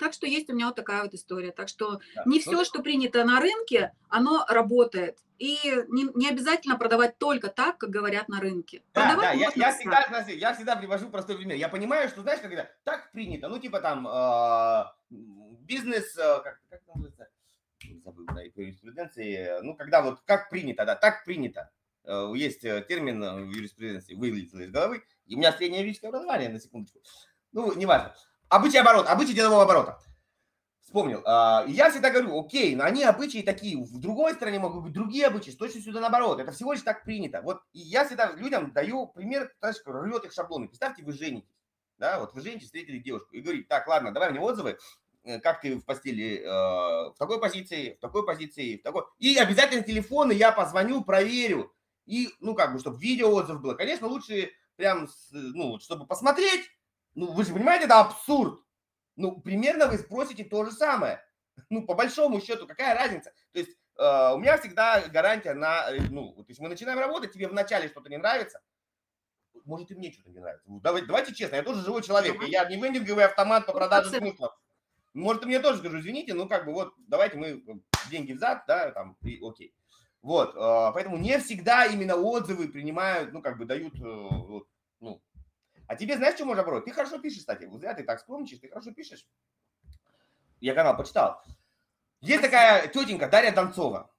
Так 0.03 0.15
что 0.15 0.27
есть 0.27 0.51
у 0.51 0.53
меня 0.53 0.67
вот 0.67 0.75
такая 0.75 1.05
вот 1.05 1.15
история. 1.15 1.53
Так 1.53 1.69
что 1.69 2.01
да. 2.17 2.25
не 2.27 2.41
все, 2.41 2.65
что 2.65 2.83
принято 2.83 3.23
на 3.23 3.39
рынке, 3.39 3.93
оно 4.09 4.45
работает. 4.49 5.17
И 5.39 5.57
не, 5.89 6.09
не 6.17 6.29
обязательно 6.29 6.77
продавать 6.77 7.19
только 7.19 7.47
так, 7.47 7.79
как 7.79 7.91
говорят 7.91 8.29
на 8.29 8.41
рынке. 8.41 8.83
Да, 8.95 9.15
да, 9.15 9.31
я, 9.31 9.53
я, 9.55 9.73
всегда, 9.73 10.05
я 10.27 10.55
всегда 10.55 10.75
привожу 10.75 11.09
простой 11.09 11.37
пример. 11.37 11.57
Я 11.57 11.69
понимаю, 11.69 12.09
что, 12.09 12.23
знаешь, 12.23 12.41
когда 12.41 12.69
так 12.83 13.13
принято, 13.13 13.49
ну, 13.49 13.61
типа 13.61 13.79
там, 13.79 14.09
э, 14.09 14.85
бизнес, 15.61 16.19
э, 16.19 16.41
как, 16.43 16.61
как 16.69 16.81
называется, 16.89 17.29
забыл, 18.05 18.27
да, 18.27 18.43
по 18.53 18.59
юриспруденции, 18.59 19.63
ну, 19.63 19.77
когда 19.77 20.03
вот 20.03 20.21
как 20.25 20.51
принято, 20.51 20.85
да, 20.85 20.97
так 20.97 21.25
принято. 21.25 21.71
Э, 22.03 22.33
есть 22.35 22.65
э, 22.65 22.85
термин 22.89 23.21
в 23.21 23.53
юриспруденции, 23.53 24.15
вылетел 24.15 24.59
из 24.59 24.73
головы, 24.73 25.05
и 25.27 25.37
у 25.37 25.39
меня 25.39 25.53
среднее 25.53 25.83
юридическое 25.83 26.09
образование, 26.09 26.49
на 26.49 26.59
секундочку. 26.59 26.99
Ну, 27.53 27.73
неважно. 27.75 28.13
Обычай 28.53 28.77
оборот, 28.77 29.07
обычай 29.09 29.33
делового 29.33 29.63
оборота. 29.63 29.99
Вспомнил. 30.83 31.23
А, 31.25 31.65
я 31.67 31.91
всегда 31.91 32.11
говорю, 32.11 32.39
окей, 32.39 32.77
но 32.77 32.85
они 32.85 33.03
обычаи 33.03 33.41
такие, 33.41 33.83
в 33.83 33.99
другой 33.99 34.35
стране 34.35 34.59
могут 34.59 34.83
быть 34.85 34.93
другие 34.93 35.27
обычаи, 35.27 35.53
точно 35.53 35.81
сюда 35.81 36.01
наоборот. 36.01 36.39
Это 36.39 36.53
всего 36.53 36.75
лишь 36.75 36.83
так 36.83 37.03
принято. 37.03 37.41
Вот 37.41 37.63
и 37.73 37.79
я 37.79 38.05
всегда 38.05 38.31
людям 38.33 38.71
даю 38.73 39.07
пример, 39.07 39.51
знаешь, 39.61 39.77
рвет 39.87 40.27
их 40.27 40.35
шаблоны. 40.35 40.69
Представьте, 40.69 41.03
вы 41.03 41.15
женитесь, 41.15 41.49
да, 41.97 42.21
вот 42.21 42.35
вы 42.35 42.43
женитесь, 42.43 42.67
встретили 42.67 42.99
девушку 42.99 43.35
и 43.35 43.41
говорите, 43.41 43.65
так, 43.67 43.89
ладно, 43.89 44.13
давай 44.13 44.33
мне 44.33 44.41
отзывы, 44.41 44.77
э, 45.25 45.41
как 45.41 45.63
ты 45.63 45.77
в 45.77 45.87
постели, 45.87 46.41
э, 46.41 46.47
в 46.47 47.15
такой 47.19 47.41
позиции, 47.41 47.95
в 47.95 48.01
такой 48.01 48.27
позиции, 48.27 48.77
в 48.77 48.83
такой. 48.83 49.05
И 49.19 49.35
обязательно 49.39 49.83
телефон, 49.83 50.31
и 50.31 50.35
я 50.35 50.53
позвоню, 50.53 51.03
проверю. 51.05 51.73
И, 52.05 52.29
ну, 52.41 52.55
как 52.55 52.75
бы, 52.75 52.81
чтобы 52.81 52.99
видео 52.99 53.33
отзыв 53.33 53.63
было. 53.63 53.73
Конечно, 53.73 54.09
лучше 54.09 54.51
прям, 54.77 55.09
ну, 55.31 55.79
чтобы 55.81 56.07
посмотреть, 56.07 56.69
ну, 57.15 57.33
вы 57.33 57.45
же 57.45 57.53
понимаете, 57.53 57.85
это 57.87 58.01
абсурд. 58.01 58.61
Ну, 59.17 59.41
примерно 59.41 59.87
вы 59.87 59.99
спросите 59.99 60.45
то 60.45 60.65
же 60.65 60.73
самое. 60.73 61.23
Ну, 61.69 61.85
по 61.87 61.95
большому 61.95 62.41
счету, 62.41 62.67
какая 62.67 62.95
разница? 62.95 63.31
То 63.53 63.59
есть 63.59 63.77
э, 63.99 64.33
у 64.35 64.39
меня 64.39 64.57
всегда 64.57 65.07
гарантия 65.09 65.53
на, 65.53 65.91
э, 65.91 66.01
ну, 66.09 66.33
то 66.33 66.47
есть 66.49 66.61
мы 66.61 66.71
начинаем 66.71 66.99
работать, 66.99 67.33
тебе 67.33 67.47
вначале 67.47 67.89
что-то 67.89 68.09
не 68.09 68.17
нравится, 68.17 68.61
может 69.67 69.91
и 69.91 69.95
мне 69.95 70.13
что-то 70.13 70.31
не 70.31 70.41
нравится. 70.41 70.65
Давайте, 70.67 71.07
давайте 71.07 71.35
честно, 71.35 71.57
я 71.57 71.63
тоже 71.63 71.83
живой 71.83 72.03
человек, 72.03 72.43
я 72.45 72.65
не 72.65 72.81
вендинговый 72.81 73.27
автомат 73.27 73.67
по 73.67 73.73
продаже 73.73 74.11
смыслов. 74.11 74.55
Может, 75.15 75.43
и 75.43 75.47
мне 75.47 75.61
тоже 75.61 75.79
скажу, 75.79 76.01
извините, 76.01 76.33
ну 76.33 76.49
как 76.49 76.65
бы 76.65 76.73
вот, 76.73 76.95
давайте 77.07 77.37
мы 77.37 77.49
э, 77.49 77.61
деньги 78.11 78.33
взад, 78.33 78.65
да, 78.67 78.91
там, 78.93 79.17
и 79.23 79.39
окей. 79.47 79.75
Вот, 80.23 80.55
э, 80.55 80.91
поэтому 80.95 81.19
не 81.19 81.39
всегда 81.39 81.85
именно 81.85 82.17
отзывы 82.17 82.69
принимают, 82.69 83.33
ну 83.33 83.43
как 83.43 83.59
бы 83.59 83.67
дают, 83.67 83.95
э, 83.97 84.61
ну, 85.01 85.23
а 85.93 85.97
тебе 85.97 86.17
знаешь, 86.17 86.37
что 86.37 86.47
можно 86.47 86.63
брать? 86.63 86.87
Ты 86.87 86.93
хорошо 86.93 87.19
пишешь, 87.19 87.41
кстати. 87.41 87.67
Вот 87.67 87.81
зря 87.81 87.93
ты 87.93 88.03
так 88.03 88.19
скромничаешь, 88.19 88.61
ты 88.61 88.69
хорошо 88.69 88.93
пишешь. 88.93 89.27
Я 90.59 90.75
канал 90.75 90.97
почитал. 90.97 91.43
Есть 92.23 92.41
такая 92.41 92.89
тетенька 92.89 93.29
Дарья 93.29 93.53
Донцова. 93.53 94.11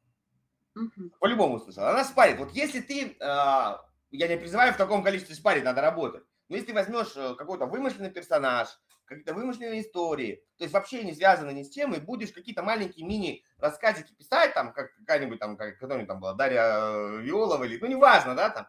Угу. 0.76 1.10
По-любому 1.20 1.60
слышал. 1.60 1.84
Она 1.88 2.04
спарит. 2.04 2.38
Вот 2.38 2.52
если 2.52 2.80
ты, 2.80 3.18
э, 3.18 3.18
я 3.20 4.28
не 4.28 4.38
призываю 4.38 4.72
в 4.72 4.78
таком 4.78 5.04
количестве 5.04 5.34
спарить, 5.34 5.64
надо 5.64 5.82
работать. 5.82 6.24
Но 6.48 6.58
если 6.58 6.68
ты 6.68 6.74
возьмешь 6.76 7.14
э, 7.16 7.34
какой-то 7.36 7.66
вымышленный 7.66 8.12
персонаж, 8.12 8.68
какие-то 9.06 9.34
вымышленные 9.34 9.82
истории, 9.82 10.44
то 10.58 10.66
есть 10.66 10.74
вообще 10.76 11.04
не 11.04 11.16
связаны 11.16 11.54
ни 11.54 11.64
с 11.64 11.72
чем, 11.72 11.96
и 11.96 12.00
будешь 12.00 12.32
какие-то 12.32 12.62
маленькие 12.62 13.08
мини-рассказики 13.08 14.14
писать, 14.14 14.54
там, 14.54 14.74
как 14.74 14.94
какая-нибудь 14.96 15.40
там, 15.40 15.58
как, 15.58 15.78
кто-нибудь 15.78 16.08
там 16.08 16.20
была, 16.20 16.34
Дарья 16.34 16.62
э, 16.62 17.22
Виолова, 17.22 17.64
или, 17.64 17.80
ну, 17.80 17.88
неважно, 17.88 18.36
да, 18.36 18.50
там, 18.52 18.68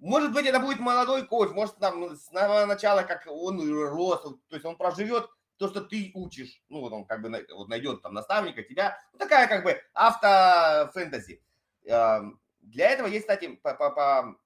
может 0.00 0.32
быть, 0.32 0.46
это 0.46 0.60
будет 0.60 0.80
молодой 0.80 1.26
коуч, 1.26 1.50
может, 1.50 1.76
там 1.76 2.16
с 2.16 2.26
самого 2.26 2.64
начала, 2.64 3.02
как 3.02 3.26
он 3.28 3.60
рос, 3.88 4.22
то 4.22 4.56
есть 4.56 4.64
он 4.64 4.76
проживет 4.76 5.28
то, 5.58 5.68
что 5.68 5.82
ты 5.82 6.10
учишь, 6.14 6.62
ну, 6.70 6.80
вот 6.80 6.92
он 6.92 7.04
как 7.04 7.20
бы 7.20 7.46
вот 7.54 7.68
найдет 7.68 8.00
там 8.00 8.14
наставника, 8.14 8.62
тебя, 8.62 8.98
ну, 9.12 9.18
такая 9.18 9.46
как 9.46 9.62
бы 9.62 9.78
автофэнтези. 9.92 11.42
Эм, 11.84 12.40
для 12.60 12.88
этого 12.88 13.06
есть, 13.08 13.26
кстати, 13.26 13.56
по, 13.56 13.74
по, 13.74 13.90
по... 13.90 14.36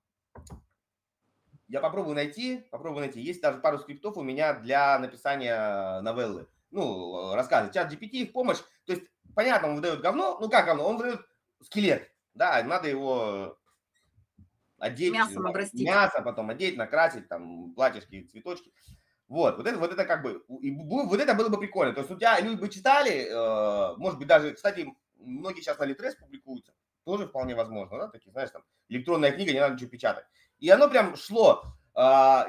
я 1.68 1.80
попробую 1.80 2.16
найти, 2.16 2.66
попробую 2.72 3.04
найти, 3.04 3.20
есть 3.20 3.40
даже 3.40 3.58
пару 3.58 3.78
скриптов 3.78 4.16
у 4.16 4.22
меня 4.22 4.54
для 4.54 4.98
написания 4.98 6.00
новеллы, 6.00 6.48
ну, 6.72 7.32
рассказы, 7.36 7.72
чат 7.72 7.92
GPT 7.92 8.26
в 8.26 8.32
помощь, 8.32 8.58
то 8.86 8.92
есть, 8.92 9.04
понятно, 9.36 9.68
он 9.68 9.76
выдает 9.76 10.00
говно, 10.00 10.36
ну, 10.40 10.50
как 10.50 10.66
говно, 10.66 10.84
он 10.84 10.96
выдает 10.96 11.20
скелет, 11.62 12.10
да, 12.34 12.60
надо 12.64 12.88
его 12.88 13.56
одеть 14.84 15.12
Мясом 15.12 15.46
обрастить. 15.46 15.86
мясо, 15.86 16.22
потом 16.22 16.50
одеть, 16.50 16.76
накрасить, 16.76 17.28
там, 17.28 17.72
платьишки, 17.74 18.26
цветочки. 18.30 18.72
Вот, 19.28 19.56
вот 19.56 19.66
это, 19.66 19.78
вот 19.78 19.90
это 19.90 20.04
как 20.04 20.22
бы, 20.22 20.44
и 20.60 20.70
вот 20.70 21.18
это 21.18 21.34
было 21.34 21.48
бы 21.48 21.58
прикольно. 21.58 21.94
То 21.94 22.00
есть 22.00 22.10
у 22.10 22.16
тебя 22.16 22.38
люди 22.40 22.60
бы 22.60 22.68
читали, 22.68 23.26
э, 23.26 23.96
может 23.96 24.18
быть, 24.18 24.28
даже, 24.28 24.52
кстати, 24.52 24.86
многие 25.16 25.62
сейчас 25.62 25.78
на 25.78 25.84
Литрес 25.84 26.14
публикуются, 26.14 26.74
тоже 27.04 27.26
вполне 27.26 27.54
возможно, 27.54 27.98
да, 27.98 28.08
такие, 28.08 28.32
знаешь, 28.32 28.50
там, 28.50 28.62
электронная 28.90 29.32
книга, 29.32 29.52
не 29.52 29.60
надо 29.60 29.74
ничего 29.74 29.88
печатать. 29.88 30.26
И 30.58 30.68
оно 30.68 30.88
прям 30.88 31.16
шло. 31.16 31.64
Э, 31.96 32.44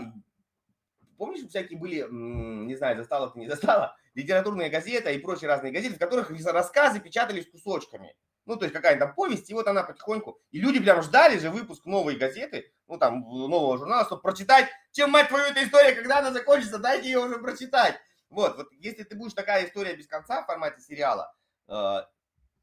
помнишь, 1.18 1.48
всякие 1.48 1.80
были, 1.80 2.06
не 2.12 2.76
знаю, 2.76 2.98
застала 2.98 3.30
ты, 3.30 3.40
не 3.40 3.48
застала, 3.48 3.96
литературная 4.14 4.70
газета 4.70 5.12
и 5.12 5.20
прочие 5.20 5.48
разные 5.48 5.72
газеты, 5.72 5.96
в 5.96 6.00
которых 6.00 6.30
рассказы 6.30 7.00
печатались 7.00 7.50
кусочками. 7.50 8.14
Ну, 8.46 8.58
то 8.58 8.66
есть 8.66 8.74
какая-то 8.74 9.08
повесть, 9.08 9.50
и 9.50 9.54
вот 9.54 9.68
она 9.68 9.84
потихоньку. 9.84 10.40
И 10.52 10.60
люди 10.60 10.80
прям 10.80 11.02
ждали 11.02 11.40
же 11.40 11.50
выпуск 11.50 11.86
новой 11.86 12.16
газеты, 12.16 12.72
ну, 12.88 12.98
там, 12.98 13.22
нового 13.22 13.78
журнала, 13.78 14.06
чтобы 14.06 14.22
прочитать, 14.22 14.70
чем, 14.92 15.10
мать 15.12 15.30
твою, 15.30 15.46
эта 15.46 15.64
история, 15.64 15.94
когда 15.94 16.20
она 16.20 16.32
закончится, 16.32 16.78
дайте 16.78 17.08
ее 17.08 17.20
уже 17.20 17.40
прочитать. 17.40 18.00
Вот, 18.30 18.56
вот 18.58 18.68
если 18.74 19.04
ты 19.04 19.16
будешь 19.16 19.34
такая 19.34 19.66
история 19.66 19.96
без 19.96 20.08
конца 20.08 20.44
в 20.44 20.46
формате 20.46 20.82
сериала, 20.82 21.34
э, 21.68 21.98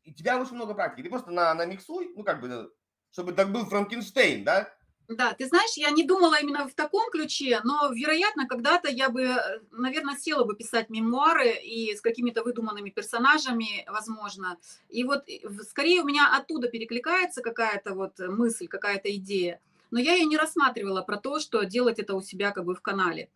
и 0.04 0.12
тебя 0.12 0.38
очень 0.38 0.54
много 0.54 0.74
практики, 0.74 1.02
ты 1.02 1.10
просто 1.10 1.30
на, 1.30 1.52
на 1.54 1.66
миксуй, 1.66 2.12
ну, 2.16 2.22
как 2.22 2.40
бы, 2.40 2.72
чтобы 3.10 3.32
так 3.32 3.50
был 3.50 3.64
Франкенштейн, 3.66 4.44
да, 4.44 4.72
да, 5.08 5.34
ты 5.34 5.46
знаешь, 5.46 5.76
я 5.76 5.90
не 5.90 6.04
думала 6.04 6.40
именно 6.40 6.66
в 6.66 6.74
таком 6.74 7.10
ключе, 7.10 7.60
но, 7.64 7.90
вероятно, 7.92 8.46
когда-то 8.46 8.88
я 8.88 9.08
бы, 9.08 9.22
э, 9.22 9.60
наверное, 9.70 10.16
села 10.16 10.44
бы 10.44 10.56
писать 10.56 10.90
мемуары 10.90 11.52
и 11.52 11.94
с 11.94 12.00
какими-то 12.00 12.42
выдуманными 12.42 12.90
персонажами, 12.90 13.84
возможно. 13.88 14.58
И 14.88 15.04
вот 15.04 15.24
скорее 15.68 16.02
у 16.02 16.06
меня 16.06 16.34
оттуда 16.36 16.68
перекликается 16.68 17.42
какая-то 17.42 17.94
вот 17.94 18.18
мысль, 18.18 18.68
какая-то 18.68 19.14
идея. 19.16 19.60
Но 19.90 20.00
я 20.00 20.14
ее 20.14 20.24
не 20.24 20.38
рассматривала 20.38 21.02
про 21.02 21.18
то, 21.18 21.38
что 21.38 21.64
делать 21.64 21.98
это 21.98 22.14
у 22.14 22.22
себя 22.22 22.50
как 22.50 22.64
бы 22.64 22.74
в 22.74 22.80
канале. 22.80 23.28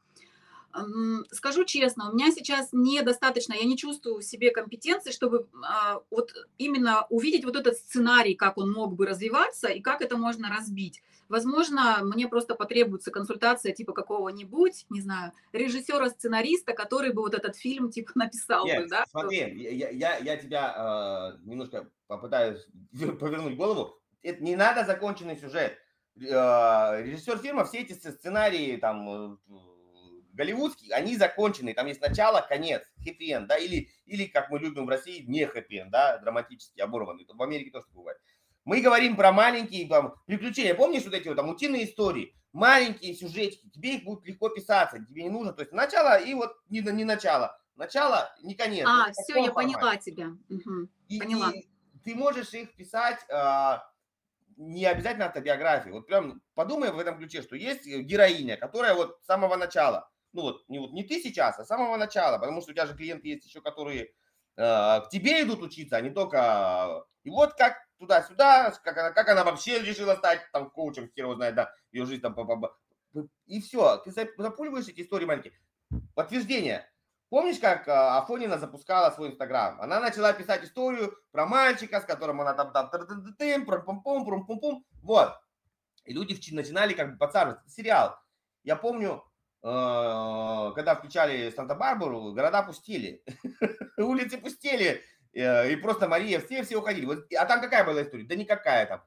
Скажу 1.30 1.64
честно, 1.64 2.10
у 2.10 2.14
меня 2.14 2.30
сейчас 2.32 2.68
недостаточно, 2.72 3.54
я 3.54 3.64
не 3.64 3.78
чувствую 3.78 4.18
в 4.18 4.24
себе 4.24 4.50
компетенции, 4.50 5.10
чтобы 5.10 5.46
а, 5.62 6.00
вот 6.10 6.32
именно 6.58 7.06
увидеть 7.08 7.44
вот 7.44 7.56
этот 7.56 7.76
сценарий, 7.76 8.34
как 8.34 8.58
он 8.58 8.72
мог 8.72 8.94
бы 8.94 9.06
развиваться 9.06 9.68
и 9.68 9.80
как 9.80 10.02
это 10.02 10.18
можно 10.18 10.50
разбить. 10.50 11.02
Возможно, 11.28 12.00
мне 12.02 12.28
просто 12.28 12.54
потребуется 12.54 13.10
консультация 13.10 13.72
типа 13.72 13.92
какого-нибудь, 13.92 14.86
не 14.90 15.00
знаю, 15.00 15.32
режиссера-сценариста, 15.52 16.72
который 16.72 17.12
бы 17.12 17.22
вот 17.22 17.34
этот 17.34 17.56
фильм 17.56 17.90
типа 17.90 18.12
написал 18.14 18.64
Нет, 18.66 18.82
бы, 18.82 18.88
да? 18.88 19.04
Смотри, 19.10 19.38
я, 19.38 19.90
я, 19.90 20.16
я 20.18 20.36
тебя 20.36 21.34
э, 21.36 21.38
немножко 21.44 21.88
попытаюсь 22.06 22.66
повернуть 23.20 23.56
голову. 23.56 23.98
Это 24.22 24.42
не 24.42 24.56
надо 24.56 24.84
законченный 24.84 25.36
сюжет. 25.36 25.78
Э, 26.20 27.02
режиссер 27.02 27.38
фильма, 27.38 27.64
все 27.64 27.80
эти 27.80 27.92
сценарии 27.92 28.76
там 28.76 29.08
э, 29.08 29.36
голливудские, 30.36 30.94
они 30.94 31.16
закончены, 31.16 31.74
там 31.74 31.86
есть 31.86 32.00
начало, 32.00 32.44
конец, 32.46 32.82
хэппи 33.02 33.46
да, 33.46 33.56
или, 33.56 33.88
или, 34.04 34.26
как 34.26 34.50
мы 34.50 34.58
любим 34.58 34.86
в 34.86 34.88
России, 34.88 35.24
не 35.26 35.46
хэппи 35.46 35.86
да, 35.90 36.18
драматически 36.18 36.80
оборванный. 36.80 37.26
В 37.28 37.42
Америке 37.42 37.70
тоже 37.70 37.86
бывает. 37.92 38.18
Мы 38.66 38.80
говорим 38.80 39.16
про 39.16 39.32
маленькие 39.32 39.88
там, 39.88 40.16
приключения. 40.26 40.74
Помнишь 40.74 41.04
вот 41.04 41.14
эти 41.14 41.28
вот 41.28 41.36
там 41.36 41.48
утиные 41.48 41.84
истории? 41.84 42.34
Маленькие 42.52 43.14
сюжетики. 43.14 43.70
Тебе 43.70 43.96
их 43.96 44.04
будет 44.04 44.26
легко 44.26 44.48
писаться. 44.48 44.98
Тебе 44.98 45.22
не 45.22 45.30
нужно. 45.30 45.52
То 45.52 45.62
есть 45.62 45.72
начало 45.72 46.18
и 46.18 46.34
вот 46.34 46.56
не, 46.68 46.80
не 46.80 47.04
начало. 47.04 47.58
Начало, 47.76 48.34
не 48.42 48.54
конец. 48.54 48.86
А, 48.88 49.12
все, 49.12 49.36
я 49.36 49.52
формате. 49.52 49.74
поняла 49.74 49.96
тебя. 49.96 50.26
Угу, 50.50 50.88
и, 51.08 51.18
поняла. 51.20 51.52
И 51.52 51.64
ты 52.04 52.14
можешь 52.14 52.52
их 52.54 52.74
писать 52.74 53.20
э, 53.28 53.78
не 54.56 54.84
обязательно 54.86 55.26
автобиографии. 55.26 55.90
Вот 55.90 56.06
прям 56.06 56.42
подумай 56.54 56.90
в 56.90 56.98
этом 56.98 57.18
ключе, 57.18 57.42
что 57.42 57.54
есть 57.54 57.86
героиня, 57.86 58.56
которая 58.56 58.94
вот 58.94 59.18
с 59.22 59.26
самого 59.26 59.56
начала 59.56 60.10
ну 60.36 60.42
вот 60.42 60.68
не, 60.68 60.78
вот 60.78 60.92
не 60.92 61.02
ты 61.02 61.20
сейчас, 61.20 61.58
а 61.58 61.64
с 61.64 61.68
самого 61.68 61.96
начала, 61.96 62.38
потому 62.38 62.60
что 62.60 62.70
у 62.70 62.74
тебя 62.74 62.86
же 62.86 62.94
клиенты 62.94 63.28
есть 63.28 63.46
еще, 63.46 63.60
которые 63.60 64.02
э, 64.02 64.10
к 64.56 65.08
тебе 65.10 65.42
идут 65.42 65.62
учиться, 65.62 65.96
а 65.96 66.00
не 66.00 66.10
только... 66.10 67.04
И 67.24 67.30
вот 67.30 67.54
как 67.54 67.76
туда-сюда, 67.98 68.72
как 68.82 68.96
она, 68.96 69.10
как 69.10 69.28
она 69.28 69.44
вообще 69.44 69.82
решила 69.82 70.14
стать 70.14 70.40
там 70.52 70.70
коучем, 70.70 71.10
хер 71.14 71.24
его 71.24 71.34
знает, 71.34 71.54
да, 71.54 71.72
ее 71.92 72.06
жизнь 72.06 72.22
там... 72.22 72.34
И 73.46 73.60
все, 73.60 73.98
ты 73.98 74.10
запуливаешь 74.10 74.88
эти 74.88 75.00
истории 75.02 75.24
маленькие. 75.24 75.54
Подтверждение. 76.14 76.88
Помнишь, 77.28 77.58
как 77.58 77.88
а, 77.88 78.18
Афонина 78.18 78.58
запускала 78.58 79.10
свой 79.10 79.30
Инстаграм? 79.30 79.80
Она 79.80 79.98
начала 79.98 80.32
писать 80.32 80.64
историю 80.64 81.16
про 81.32 81.46
мальчика, 81.46 82.00
с 82.00 82.04
которым 82.04 82.40
она 82.40 82.54
там 82.54 82.72
там 82.72 82.88
пум 82.90 84.02
пум 84.02 84.24
пум 84.24 84.46
пум 84.46 84.60
пум 84.60 84.86
Вот. 85.02 85.34
И 86.04 86.12
люди 86.12 86.38
начинали 86.54 86.94
как 86.94 87.12
бы 87.12 87.18
подсаживаться. 87.18 87.68
Сериал. 87.68 88.16
Я 88.62 88.76
помню, 88.76 89.25
Э, 89.25 89.25
когда 89.66 90.94
включали 90.94 91.50
Санта-Барбару, 91.50 92.32
города 92.32 92.62
пустили, 92.62 93.22
улицы 93.96 94.38
пустели, 94.38 95.02
э, 95.32 95.72
и 95.72 95.76
просто 95.76 96.08
Мария, 96.08 96.40
все, 96.40 96.62
все 96.62 96.76
уходили. 96.76 97.06
Вот, 97.06 97.26
а 97.36 97.46
там 97.46 97.60
какая 97.60 97.84
была 97.84 98.02
история? 98.02 98.24
Да 98.24 98.36
никакая 98.36 98.86
там. 98.86 99.02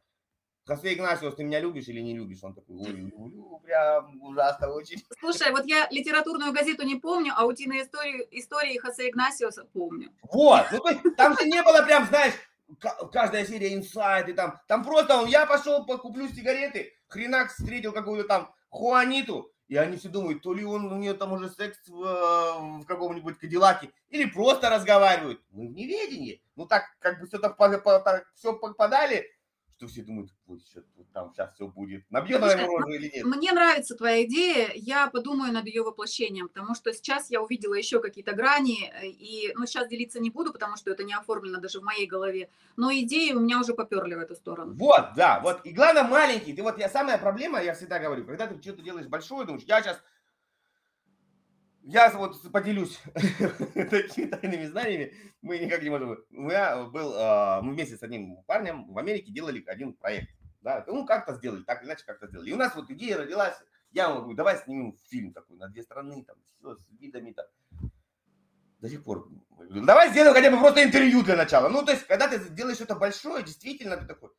Хосе 0.65 0.93
Игнасиус, 0.93 1.35
ты 1.35 1.43
меня 1.43 1.59
любишь 1.61 1.87
или 1.87 2.01
не 2.01 2.13
любишь? 2.13 2.43
Он 2.43 2.53
такой, 2.53 2.75
ой, 2.75 2.91
люблю, 2.91 3.59
прям 3.63 4.21
ужасно 4.21 4.69
очень. 4.69 5.03
Слушай, 5.19 5.51
вот 5.51 5.65
я 5.65 5.87
литературную 5.89 6.53
газету 6.53 6.83
не 6.83 6.95
помню, 6.95 7.33
а 7.35 7.45
утиные 7.45 7.83
истории, 7.83 8.27
истории 8.31 8.77
Хосе 8.77 9.09
Игнасиуса 9.09 9.65
помню. 9.73 10.11
Вот, 10.23 10.65
ну 10.71 10.79
то 10.79 10.89
есть 10.89 11.15
там 11.15 11.35
же 11.37 11.45
не 11.45 11.63
было 11.63 11.81
прям, 11.83 12.05
знаешь, 12.05 12.33
каждая 13.11 13.45
серия 13.45 13.73
инсайт, 13.73 14.29
и 14.29 14.33
там, 14.33 14.59
там 14.67 14.83
просто 14.83 15.15
он, 15.15 15.27
я 15.27 15.45
пошел, 15.45 15.85
покуплю 15.85 16.27
сигареты, 16.27 16.93
хренак 17.07 17.49
встретил 17.49 17.91
какую-то 17.93 18.27
там 18.27 18.53
Хуаниту, 18.69 19.51
и 19.69 19.77
они 19.77 19.97
все 19.97 20.09
думают, 20.09 20.41
то 20.41 20.53
ли 20.53 20.65
он 20.65 20.91
у 20.91 20.97
нее 20.97 21.13
там 21.13 21.31
уже 21.31 21.49
секс 21.49 21.77
в, 21.87 22.01
в 22.81 22.85
каком-нибудь 22.85 23.37
Кадиллаке, 23.37 23.91
или 24.09 24.25
просто 24.25 24.69
разговаривают. 24.69 25.41
Мы 25.51 25.67
в 25.67 25.73
неведении. 25.73 26.41
Ну 26.55 26.65
так 26.65 26.85
как 26.99 27.21
бы 27.21 27.27
все, 27.27 27.37
так, 27.37 27.55
все 28.33 28.53
попадали, 28.53 29.31
что 29.79 29.87
все 29.87 30.03
думают, 30.03 30.29
вот 30.45 30.59
что 30.61 30.83
там 31.13 31.31
сейчас 31.31 31.53
все 31.53 31.65
будет. 31.65 32.03
Набьет 32.11 32.43
она 32.43 32.51
его 32.51 32.79
рожу 32.79 32.91
или 32.91 33.09
нет? 33.15 33.25
Мне 33.25 33.53
нравится 33.53 33.95
твоя 33.95 34.25
идея, 34.25 34.71
я 34.75 35.07
подумаю 35.07 35.53
над 35.53 35.65
ее 35.67 35.83
воплощением, 35.83 36.49
потому 36.49 36.75
что 36.75 36.93
сейчас 36.93 37.31
я 37.31 37.41
увидела 37.41 37.75
еще 37.75 38.01
какие-то 38.01 38.33
грани, 38.33 38.91
э, 38.91 39.07
и 39.07 39.53
ну, 39.55 39.65
сейчас 39.65 39.87
делиться 39.87 40.19
не 40.19 40.29
буду, 40.29 40.51
потому 40.51 40.75
что 40.75 40.91
это 40.91 41.05
не 41.05 41.13
оформлено 41.13 41.61
даже 41.61 41.79
в 41.79 41.83
моей 41.83 42.07
голове, 42.07 42.49
но 42.75 42.91
идеи 42.91 43.31
у 43.31 43.39
меня 43.39 43.57
уже 43.59 43.73
поперли 43.73 44.15
в 44.15 44.19
эту 44.19 44.35
сторону. 44.35 44.73
Вот, 44.75 45.13
да, 45.15 45.39
вот, 45.39 45.61
и 45.63 45.71
главное 45.71 46.03
маленький, 46.03 46.53
ты 46.53 46.61
вот, 46.61 46.77
я 46.77 46.89
самая 46.89 47.17
проблема, 47.17 47.63
я 47.63 47.73
всегда 47.73 47.99
говорю, 47.99 48.25
когда 48.25 48.47
ты 48.47 48.61
что-то 48.61 48.81
делаешь 48.81 49.07
большое, 49.07 49.45
думаешь, 49.45 49.63
я 49.65 49.81
сейчас 49.81 50.01
я 51.91 52.11
вот 52.11 52.39
поделюсь 52.51 52.99
такими 53.15 54.27
тайными 54.27 54.65
знаниями. 54.65 55.15
Мы 55.41 55.57
никак 55.57 55.81
не 55.81 55.89
можем. 55.89 56.23
Меня 56.29 56.83
был, 56.83 57.13
а, 57.15 57.61
мы 57.61 57.73
вместе 57.73 57.97
с 57.97 58.03
одним 58.03 58.43
парнем 58.43 58.93
в 58.93 58.97
Америке 58.99 59.31
делали 59.31 59.63
один 59.65 59.93
проект. 59.93 60.29
Да, 60.61 60.83
ну 60.87 61.03
как-то 61.05 61.33
сделали, 61.33 61.63
так 61.63 61.83
иначе 61.83 62.05
как-то 62.05 62.27
сделали. 62.27 62.49
И 62.51 62.53
у 62.53 62.57
нас 62.57 62.75
вот 62.75 62.91
идея 62.91 63.17
родилась. 63.17 63.55
Я 63.91 64.13
говорю, 64.13 64.35
давай 64.35 64.57
снимем 64.57 64.95
фильм 65.09 65.33
такой 65.33 65.57
на 65.57 65.67
две 65.67 65.81
страны, 65.81 66.23
там, 66.23 66.37
все, 66.43 66.75
с 66.75 66.89
видами 66.99 67.31
там. 67.31 67.47
До 68.81 68.87
сих 68.87 69.03
пор. 69.03 69.27
Давай 69.57 70.09
сделаем 70.09 70.35
хотя 70.35 70.51
бы 70.51 70.59
просто 70.59 70.83
интервью 70.83 71.23
для 71.23 71.35
начала. 71.35 71.69
Ну, 71.69 71.83
то 71.83 71.91
есть, 71.91 72.05
когда 72.05 72.27
ты 72.27 72.49
делаешь 72.49 72.77
что-то 72.77 72.95
большое, 72.95 73.43
действительно, 73.43 73.97
ты 73.97 74.05
такой, 74.05 74.29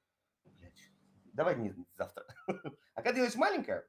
давай 1.32 1.56
не 1.56 1.74
завтра. 1.96 2.26
А 2.94 3.02
когда 3.02 3.14
делаешь 3.14 3.34
маленькое, 3.34 3.80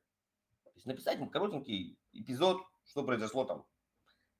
то 0.63 0.71
есть 0.73 0.85
написать 0.85 1.19
коротенький 1.31 1.99
эпизод, 2.13 2.61
что 2.91 3.03
произошло 3.03 3.45
там. 3.45 3.63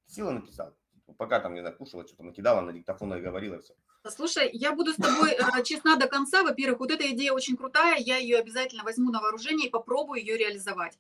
Сила 0.08 0.32
написал. 0.32 0.76
Пока 1.18 1.40
там, 1.40 1.54
не 1.54 1.62
накушала, 1.62 2.06
что-то 2.06 2.24
накидала 2.24 2.62
на 2.62 2.74
диктофон 2.74 3.14
и 3.14 3.22
говорила 3.22 3.60
все. 3.62 3.74
Слушай, 4.10 4.50
я 4.54 4.74
буду 4.74 4.92
с 4.92 4.96
тобой 4.96 5.32
э, 5.32 5.64
честна 5.64 5.96
до 5.96 6.08
конца. 6.08 6.44
Во-первых, 6.44 6.80
вот 6.80 6.92
эта 6.92 7.10
идея 7.12 7.34
очень 7.34 7.56
крутая, 7.56 7.98
я 7.98 8.18
ее 8.18 8.38
обязательно 8.40 8.84
возьму 8.84 9.12
на 9.12 9.22
вооружение 9.22 9.68
и 9.68 9.72
попробую 9.72 10.20
ее 10.20 10.38
реализовать. 10.38 11.00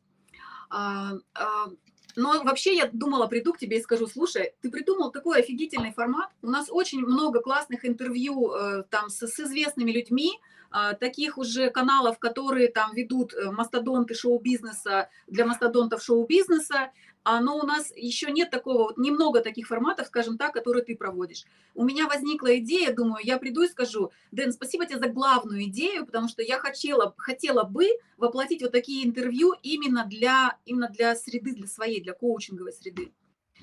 А, 0.69 1.13
а, 1.33 1.67
но 2.15 2.43
вообще 2.43 2.75
я 2.75 2.89
думала, 2.91 3.27
приду 3.27 3.53
к 3.53 3.57
тебе 3.57 3.79
и 3.79 3.81
скажу, 3.81 4.07
слушай, 4.07 4.53
ты 4.61 4.69
придумал 4.69 5.11
такой 5.11 5.39
офигительный 5.39 5.91
формат. 5.91 6.29
У 6.41 6.49
нас 6.49 6.67
очень 6.69 6.99
много 6.99 7.41
классных 7.41 7.85
интервью 7.85 8.53
э, 8.53 8.83
там 8.89 9.09
с, 9.09 9.27
с 9.27 9.39
известными 9.39 9.91
людьми, 9.91 10.39
а, 10.73 10.93
таких 10.93 11.37
уже 11.37 11.69
каналов, 11.69 12.17
которые 12.17 12.69
там 12.69 12.93
ведут 12.93 13.33
э, 13.33 13.51
мастодонты 13.51 14.13
шоу-бизнеса 14.13 15.09
для 15.27 15.45
мастодонтов 15.45 16.01
шоу-бизнеса 16.01 16.91
но 17.23 17.57
у 17.57 17.63
нас 17.63 17.91
еще 17.95 18.31
нет 18.31 18.49
такого, 18.49 18.83
вот 18.83 18.97
немного 18.97 19.41
таких 19.41 19.67
форматов, 19.67 20.07
скажем 20.07 20.37
так, 20.37 20.53
которые 20.53 20.83
ты 20.83 20.95
проводишь. 20.95 21.45
У 21.75 21.83
меня 21.83 22.07
возникла 22.07 22.57
идея, 22.57 22.93
думаю, 22.93 23.23
я 23.23 23.37
приду 23.37 23.61
и 23.61 23.67
скажу, 23.67 24.11
Дэн, 24.31 24.51
спасибо 24.51 24.85
тебе 24.85 24.99
за 24.99 25.07
главную 25.07 25.65
идею, 25.65 26.05
потому 26.05 26.27
что 26.27 26.41
я 26.41 26.57
хотела, 26.57 27.13
хотела 27.17 27.63
бы 27.63 27.87
воплотить 28.17 28.61
вот 28.61 28.71
такие 28.71 29.05
интервью 29.05 29.53
именно 29.61 30.05
для, 30.05 30.57
именно 30.65 30.89
для 30.89 31.15
среды, 31.15 31.53
для 31.53 31.67
своей, 31.67 32.01
для 32.01 32.13
коучинговой 32.13 32.73
среды. 32.73 33.11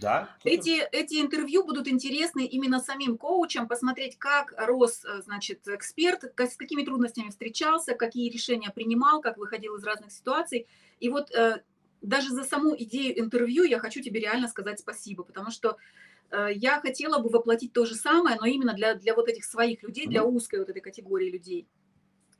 Да. 0.01 0.28
Эти, 0.44 0.80
эти 0.93 1.20
интервью 1.20 1.64
будут 1.64 1.89
интересны 1.89 2.47
именно 2.47 2.80
самим 2.80 3.18
коучам, 3.18 3.66
посмотреть, 3.66 4.16
как 4.16 4.55
рос, 4.56 5.05
э, 5.05 5.22
значит, 5.22 5.66
эксперт, 5.66 6.22
с 6.22 6.56
какими 6.56 6.85
трудностями 6.85 7.30
встречался, 7.30 7.94
какие 7.94 8.30
решения 8.30 8.70
принимал, 8.70 9.20
как 9.20 9.39
выходил 9.39 9.74
из 9.74 9.85
разных 9.85 10.12
ситуаций. 10.12 10.68
И 11.01 11.09
вот 11.09 11.32
э, 11.32 11.62
даже 12.02 12.30
за 12.30 12.44
саму 12.44 12.74
идею 12.76 13.18
интервью 13.18 13.64
я 13.64 13.78
хочу 13.78 14.02
тебе 14.02 14.20
реально 14.20 14.48
сказать 14.48 14.80
спасибо, 14.80 15.24
потому 15.24 15.50
что 15.50 15.76
э, 16.30 16.48
я 16.54 16.80
хотела 16.80 17.18
бы 17.18 17.28
воплотить 17.28 17.72
то 17.72 17.84
же 17.84 17.94
самое, 17.94 18.36
но 18.40 18.46
именно 18.46 18.74
для, 18.74 18.94
для 18.94 19.14
вот 19.14 19.28
этих 19.28 19.44
своих 19.44 19.82
людей, 19.82 20.06
для 20.06 20.24
узкой 20.24 20.60
вот 20.60 20.68
этой 20.68 20.80
категории 20.80 21.30
людей. 21.30 21.68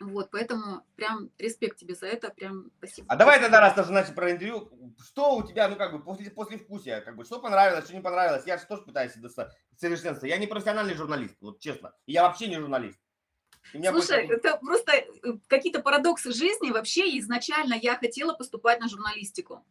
Вот, 0.01 0.31
поэтому 0.31 0.83
прям 0.95 1.31
респект 1.39 1.77
тебе 1.77 1.95
за 1.95 2.07
это, 2.07 2.31
прям 2.31 2.71
спасибо. 2.79 3.07
А 3.11 3.17
давай 3.17 3.41
тогда, 3.41 3.61
раз 3.61 3.75
тоже 3.75 3.93
начали 3.93 4.15
про 4.15 4.31
интервью, 4.31 4.71
что 5.05 5.37
у 5.37 5.43
тебя, 5.43 5.69
ну, 5.69 5.77
как 5.77 5.93
бы, 5.93 6.03
после, 6.03 6.31
после 6.31 6.59
вкусия, 6.59 7.01
как 7.01 7.17
бы, 7.17 7.25
что 7.25 7.41
понравилось, 7.41 7.85
что 7.85 7.95
не 7.95 8.01
понравилось, 8.01 8.45
я 8.47 8.59
же 8.59 8.67
тоже 8.67 8.83
пытаюсь 8.83 9.15
достать 9.15 9.53
совершенство. 9.77 10.27
Я 10.27 10.37
не 10.39 10.47
профессиональный 10.47 10.95
журналист, 10.95 11.37
вот 11.41 11.59
честно, 11.59 11.95
я 12.07 12.23
вообще 12.23 12.47
не 12.47 12.61
журналист. 12.61 13.01
Слушай, 13.73 14.27
будет... 14.27 14.45
это 14.45 14.57
просто 14.59 14.93
э, 14.93 15.07
какие-то 15.47 15.81
парадоксы 15.81 16.33
жизни. 16.33 16.71
Вообще, 16.71 17.19
изначально 17.19 17.75
я 17.75 17.97
хотела 17.97 18.33
поступать 18.35 18.81
на 18.81 18.89
журналистику. 18.89 19.65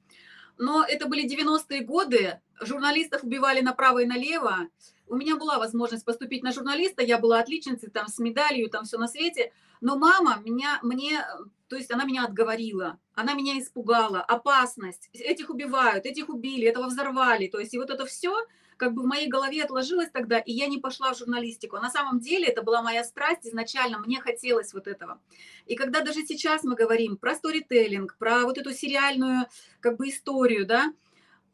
Но 0.57 0.83
это 0.83 1.07
были 1.07 1.27
90-е 1.27 1.81
годы, 1.81 2.39
журналистов 2.61 3.23
убивали 3.23 3.61
направо 3.61 3.99
и 3.99 4.05
налево. 4.05 4.67
У 5.07 5.15
меня 5.15 5.35
была 5.35 5.59
возможность 5.59 6.03
поступить 6.03 6.43
на 6.43 6.51
журналиста, 6.51 7.03
я 7.03 7.17
была 7.17 7.39
отличницей, 7.39 7.89
там, 7.89 8.07
с 8.07 8.17
медалью, 8.17 8.69
там, 8.69 8.85
все 8.85 8.97
на 8.97 9.07
свете. 9.07 9.53
Но 9.79 9.97
мама 9.97 10.41
меня, 10.43 10.79
мне, 10.81 11.23
то 11.67 11.75
есть 11.75 11.91
она 11.91 12.03
меня 12.05 12.25
отговорила, 12.25 12.99
она 13.13 13.33
меня 13.33 13.59
испугала, 13.59 14.21
опасность, 14.21 15.09
этих 15.13 15.49
убивают, 15.49 16.05
этих 16.05 16.29
убили, 16.29 16.67
этого 16.67 16.87
взорвали. 16.87 17.47
То 17.47 17.59
есть 17.59 17.73
и 17.73 17.77
вот 17.77 17.91
это 17.91 18.05
все 18.05 18.35
как 18.77 18.93
бы 18.93 19.03
в 19.03 19.05
моей 19.05 19.27
голове 19.27 19.63
отложилось 19.63 20.09
тогда, 20.11 20.39
и 20.39 20.51
я 20.51 20.67
не 20.67 20.77
пошла 20.77 21.13
в 21.13 21.17
журналистику. 21.17 21.77
На 21.77 21.89
самом 21.89 22.19
деле 22.19 22.47
это 22.47 22.61
была 22.61 22.81
моя 22.81 23.03
страсть 23.03 23.45
изначально, 23.45 23.99
мне 23.99 24.21
хотелось 24.21 24.73
вот 24.73 24.87
этого. 24.87 25.19
И 25.65 25.75
когда 25.75 26.01
даже 26.01 26.25
сейчас 26.25 26.63
мы 26.63 26.75
говорим 26.75 27.17
про 27.17 27.35
сторителлинг, 27.35 28.17
про 28.17 28.43
вот 28.43 28.57
эту 28.57 28.71
сериальную 28.71 29.47
как 29.79 29.97
бы 29.97 30.09
историю, 30.09 30.65
да, 30.65 30.93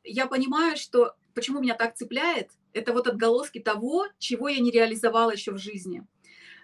я 0.03 0.27
понимаю, 0.27 0.77
что 0.77 1.15
почему 1.33 1.59
меня 1.59 1.75
так 1.75 1.95
цепляет, 1.95 2.51
это 2.73 2.93
вот 2.93 3.07
отголоски 3.07 3.59
того, 3.59 4.07
чего 4.19 4.49
я 4.49 4.59
не 4.59 4.71
реализовала 4.71 5.31
еще 5.31 5.51
в 5.51 5.57
жизни. 5.57 6.05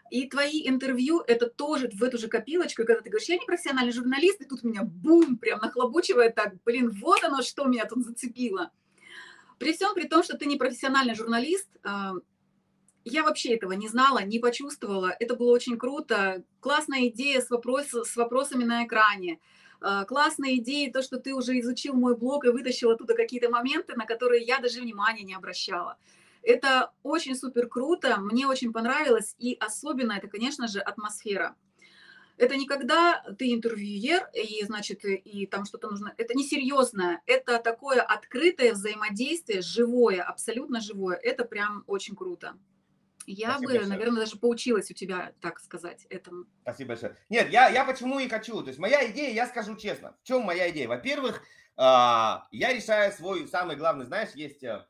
И 0.09 0.27
твои 0.27 0.67
интервью– 0.67 1.23
это 1.27 1.47
тоже 1.47 1.89
в 1.93 2.01
эту 2.03 2.17
же 2.17 2.27
копилочку, 2.27 2.83
когда 2.83 3.01
ты 3.01 3.09
говоришь, 3.09 3.29
я 3.29 3.37
не 3.37 3.45
профессиональный 3.45 3.91
журналист, 3.91 4.41
и 4.41 4.45
тут 4.45 4.63
меня 4.63 4.81
бум, 4.83 5.37
прям 5.37 5.59
нахлобучивает 5.59 6.33
так, 6.33 6.55
блин, 6.65 6.89
вот 6.89 7.23
оно, 7.23 7.43
что 7.43 7.65
меня 7.65 7.85
тут 7.85 8.03
зацепило. 8.03 8.71
При 9.59 9.73
всем 9.73 9.93
при 9.93 10.07
том, 10.07 10.23
что 10.23 10.37
ты 10.37 10.45
не 10.45 10.57
профессиональный 10.57 11.13
журналист, 11.13 11.67
а, 11.83 12.13
я 13.03 13.23
вообще 13.23 13.55
этого 13.55 13.73
не 13.73 13.87
знала, 13.87 14.23
не 14.23 14.39
почувствовала. 14.39 15.15
Это 15.19 15.35
было 15.35 15.51
очень 15.51 15.77
круто. 15.77 16.43
Классная 16.61 17.07
идея 17.09 17.41
с, 17.41 17.49
вопрос, 17.49 17.93
с 17.93 18.15
вопросами 18.15 18.63
на 18.63 18.85
экране. 18.85 19.39
А, 19.81 20.05
классная 20.05 20.55
идея 20.55 20.91
то, 20.91 21.01
что 21.01 21.17
ты 21.17 21.33
уже 21.33 21.59
изучил 21.59 21.93
мой 21.93 22.15
блог 22.15 22.45
и 22.45 22.49
вытащил 22.49 22.91
оттуда 22.91 23.15
какие-то 23.15 23.49
моменты, 23.49 23.95
на 23.95 24.05
которые 24.05 24.43
я 24.43 24.59
даже 24.59 24.81
внимания 24.81 25.23
не 25.23 25.33
обращала. 25.33 25.97
Это 26.41 26.93
очень 27.03 27.35
супер 27.35 27.67
круто, 27.67 28.17
мне 28.17 28.47
очень 28.47 28.71
понравилось, 28.71 29.35
и 29.37 29.57
особенно 29.59 30.13
это, 30.13 30.29
конечно 30.29 30.69
же, 30.69 30.79
атмосфера. 30.79 31.55
Это 32.39 32.55
не 32.55 32.65
когда 32.65 33.21
ты 33.37 33.53
интервьюер, 33.53 34.29
и, 34.33 34.63
значит, 34.63 35.03
и 35.03 35.45
там 35.45 35.65
что-то 35.65 35.89
нужно. 35.89 36.13
Это 36.17 36.33
не 36.35 36.45
серьезное. 36.45 37.21
Это 37.25 37.59
такое 37.59 38.01
открытое 38.01 38.71
взаимодействие, 38.71 39.61
живое, 39.61 40.23
абсолютно 40.23 40.79
живое. 40.79 41.17
Это 41.17 41.43
прям 41.43 41.83
очень 41.85 42.15
круто. 42.15 42.57
Я 43.25 43.49
Спасибо 43.49 43.67
бы, 43.67 43.73
большое. 43.73 43.89
наверное, 43.89 44.19
даже 44.21 44.37
поучилась 44.37 44.89
у 44.89 44.93
тебя, 44.93 45.33
так 45.41 45.59
сказать, 45.59 46.05
этому. 46.09 46.45
Спасибо 46.61 46.87
большое. 46.89 47.17
Нет, 47.27 47.49
я, 47.51 47.67
я 47.69 47.83
почему 47.83 48.19
и 48.19 48.29
хочу. 48.29 48.61
То 48.61 48.69
есть 48.69 48.79
моя 48.79 49.11
идея, 49.11 49.33
я 49.33 49.45
скажу 49.45 49.75
честно. 49.75 50.15
В 50.23 50.27
чем 50.27 50.43
моя 50.43 50.69
идея? 50.69 50.87
Во-первых, 50.87 51.43
а, 51.75 52.47
я 52.51 52.73
решаю 52.73 53.11
свой 53.11 53.49
самый 53.49 53.75
главный, 53.75 54.05
знаешь, 54.05 54.29
есть 54.33 54.63
э, 54.63 54.85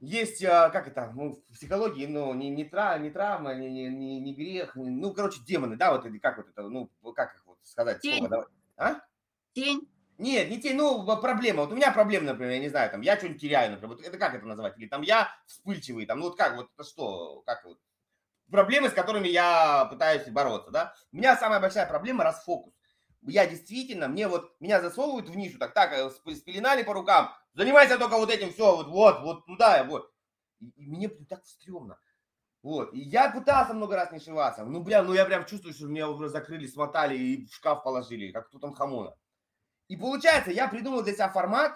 есть, 0.00 0.42
а, 0.44 0.70
как 0.70 0.88
это, 0.88 1.12
ну, 1.14 1.32
в 1.32 1.52
психологии, 1.52 2.06
ну, 2.06 2.32
не, 2.34 2.48
не, 2.50 2.64
тра, 2.64 2.98
не 2.98 3.10
травма, 3.10 3.54
не, 3.54 3.70
не, 3.70 3.88
не, 3.88 4.20
не 4.20 4.34
грех, 4.34 4.74
не, 4.74 4.90
ну, 4.90 5.12
короче, 5.12 5.40
демоны, 5.46 5.76
да, 5.76 5.92
вот, 5.92 6.06
или 6.06 6.18
как 6.18 6.38
вот 6.38 6.48
это, 6.48 6.62
ну, 6.62 6.90
как 7.14 7.34
их 7.34 7.46
вот 7.46 7.58
сказать 7.62 8.00
тень. 8.00 8.18
слово, 8.18 8.30
давай. 8.30 8.46
А? 8.76 9.00
Тень. 9.52 9.88
Нет, 10.16 10.50
не 10.50 10.60
тень, 10.60 10.76
ну, 10.76 11.04
проблема. 11.20 11.62
Вот 11.62 11.72
у 11.72 11.76
меня 11.76 11.92
проблема, 11.92 12.26
например, 12.26 12.52
я 12.52 12.58
не 12.60 12.68
знаю, 12.68 12.90
там, 12.90 13.02
я 13.02 13.16
что-нибудь 13.16 13.40
теряю, 13.40 13.70
например, 13.72 13.96
вот 13.96 14.04
это 14.04 14.18
как 14.18 14.34
это 14.34 14.46
называть? 14.46 14.78
Или 14.78 14.88
там 14.88 15.02
я 15.02 15.28
вспыльчивый, 15.46 16.06
там, 16.06 16.18
ну, 16.18 16.26
вот 16.26 16.36
как, 16.36 16.56
вот 16.56 16.68
это 16.74 16.88
что, 16.88 17.42
как 17.46 17.64
вот? 17.64 17.78
Проблемы, 18.50 18.88
с 18.88 18.92
которыми 18.92 19.28
я 19.28 19.84
пытаюсь 19.84 20.26
бороться, 20.28 20.70
да? 20.70 20.94
У 21.12 21.16
меня 21.18 21.36
самая 21.36 21.60
большая 21.60 21.86
проблема– 21.86 22.24
расфокус. 22.24 22.74
Я 23.22 23.46
действительно, 23.46 24.08
мне 24.08 24.28
вот, 24.28 24.54
меня 24.60 24.80
засовывают 24.80 25.28
в 25.28 25.36
нишу, 25.36 25.58
так, 25.58 25.74
так, 25.74 25.92
э, 25.92 26.10
спеленали 26.34 26.82
по 26.82 26.94
рукам, 26.94 27.34
Занимайся 27.54 27.98
только 27.98 28.16
вот 28.16 28.30
этим, 28.30 28.52
все, 28.52 28.76
вот, 28.76 28.86
вот, 28.86 29.20
вот 29.22 29.46
туда, 29.46 29.82
вот. 29.84 30.12
И, 30.60 30.68
и 30.76 30.86
мне 30.86 31.08
так 31.08 31.44
стрёмно. 31.44 31.98
Вот. 32.62 32.92
И 32.94 33.00
я 33.00 33.30
пытался 33.30 33.74
много 33.74 33.96
раз 33.96 34.12
не 34.12 34.20
шиваться. 34.20 34.64
Ну, 34.64 34.82
бля, 34.82 35.02
ну 35.02 35.14
я 35.14 35.24
прям 35.24 35.46
чувствую, 35.46 35.74
что 35.74 35.86
меня 35.86 36.08
уже 36.08 36.28
закрыли, 36.28 36.66
смотали 36.66 37.16
и 37.16 37.46
в 37.46 37.54
шкаф 37.54 37.82
положили, 37.82 38.30
как 38.30 38.50
тут 38.50 38.62
хамона. 38.76 39.16
И 39.88 39.96
получается, 39.96 40.52
я 40.52 40.68
придумал 40.68 41.02
для 41.02 41.14
себя 41.14 41.30
формат. 41.30 41.72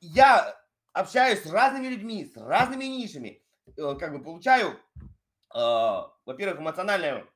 Я 0.00 0.56
общаюсь 0.92 1.42
с 1.42 1.50
разными 1.50 1.88
людьми, 1.88 2.26
с 2.26 2.36
разными 2.36 2.84
нишами. 2.84 3.42
Э, 3.76 3.96
как 3.98 4.12
бы 4.12 4.22
получаю, 4.22 4.78
э, 5.54 6.02
во-первых, 6.26 6.60
эмоциональное 6.60 7.26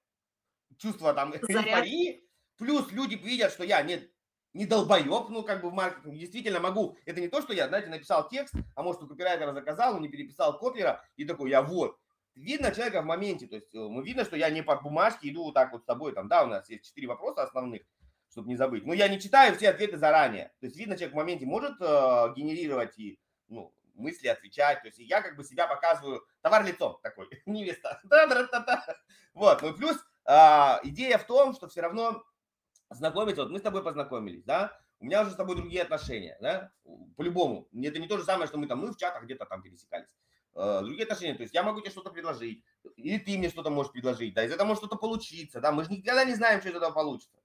чувство 0.78 1.14
там 1.14 1.32
эйфории. 1.34 2.22
Плюс 2.56 2.90
люди 2.92 3.14
видят, 3.14 3.52
что 3.52 3.64
я 3.64 3.82
не 3.82 4.08
не 4.56 4.64
долбоеб, 4.64 5.28
ну, 5.28 5.42
как 5.42 5.60
бы 5.60 5.70
в 5.70 5.74
маркетинге. 5.74 6.18
Действительно 6.18 6.60
могу. 6.60 6.96
Это 7.04 7.20
не 7.20 7.28
то, 7.28 7.42
что 7.42 7.52
я, 7.52 7.68
знаете, 7.68 7.88
написал 7.88 8.26
текст, 8.26 8.54
а 8.74 8.82
может, 8.82 9.02
у 9.02 9.06
копирайтера 9.06 9.52
заказал, 9.52 9.96
он 9.96 10.02
не 10.02 10.08
переписал 10.08 10.58
котлера, 10.58 11.04
и 11.16 11.24
такой, 11.26 11.50
я 11.50 11.60
вот. 11.62 11.98
Видно 12.34 12.70
человека 12.70 13.02
в 13.02 13.06
моменте, 13.06 13.46
то 13.46 13.56
есть 13.56 13.74
э, 13.74 13.78
мы 13.78 14.02
видно, 14.02 14.24
что 14.24 14.36
я 14.36 14.50
не 14.50 14.62
по 14.62 14.76
бумажке 14.76 15.30
иду 15.30 15.44
вот 15.44 15.54
так 15.54 15.72
вот 15.72 15.82
с 15.82 15.84
тобой, 15.84 16.12
там, 16.12 16.28
да, 16.28 16.44
у 16.44 16.46
нас 16.46 16.68
есть 16.68 16.84
четыре 16.84 17.06
вопроса 17.06 17.42
основных, 17.42 17.82
чтобы 18.30 18.48
не 18.48 18.56
забыть. 18.56 18.84
Но 18.84 18.92
я 18.92 19.08
не 19.08 19.18
читаю 19.18 19.54
все 19.56 19.70
ответы 19.70 19.96
заранее. 19.96 20.52
То 20.60 20.66
есть 20.66 20.76
видно, 20.76 20.96
человек 20.96 21.14
в 21.14 21.16
моменте 21.16 21.46
может 21.46 21.80
э, 21.80 22.32
генерировать 22.36 22.98
и, 22.98 23.18
ну, 23.48 23.74
мысли 23.94 24.28
отвечать. 24.28 24.82
То 24.82 24.88
есть 24.88 24.98
я 24.98 25.22
как 25.22 25.36
бы 25.36 25.44
себя 25.44 25.66
показываю 25.66 26.26
товар 26.42 26.64
лицом 26.64 26.98
такой, 27.02 27.26
невеста. 27.46 28.00
Вот, 29.32 29.62
ну 29.62 29.74
плюс 29.74 29.96
э, 30.26 30.32
идея 30.84 31.16
в 31.16 31.26
том, 31.26 31.54
что 31.54 31.68
все 31.68 31.80
равно 31.80 32.22
знакомиться, 32.90 33.42
вот 33.42 33.50
мы 33.50 33.58
с 33.58 33.62
тобой 33.62 33.82
познакомились, 33.82 34.44
да, 34.44 34.78
у 34.98 35.04
меня 35.04 35.22
уже 35.22 35.32
с 35.32 35.36
тобой 35.36 35.56
другие 35.56 35.82
отношения, 35.82 36.36
да, 36.40 36.72
по-любому. 37.16 37.68
Это 37.72 37.98
не 37.98 38.08
то 38.08 38.18
же 38.18 38.24
самое, 38.24 38.46
что 38.46 38.58
мы 38.58 38.66
там, 38.66 38.78
мы 38.80 38.92
в 38.92 38.96
чатах 38.96 39.24
где-то 39.24 39.44
там 39.44 39.62
пересекались. 39.62 40.08
Э, 40.54 40.80
другие 40.82 41.04
отношения, 41.04 41.34
то 41.34 41.42
есть 41.42 41.54
я 41.54 41.62
могу 41.62 41.80
тебе 41.80 41.90
что-то 41.90 42.10
предложить, 42.10 42.64
или 42.96 43.18
ты 43.18 43.36
мне 43.36 43.50
что-то 43.50 43.70
можешь 43.70 43.92
предложить, 43.92 44.34
да, 44.34 44.44
из 44.44 44.52
этого 44.52 44.68
может 44.68 44.80
что-то 44.80 44.96
получиться, 44.96 45.60
да, 45.60 45.72
мы 45.72 45.84
же 45.84 45.92
никогда 45.92 46.24
не 46.24 46.34
знаем, 46.34 46.60
что 46.60 46.70
из 46.70 46.76
этого 46.76 46.92
получится. 46.92 47.36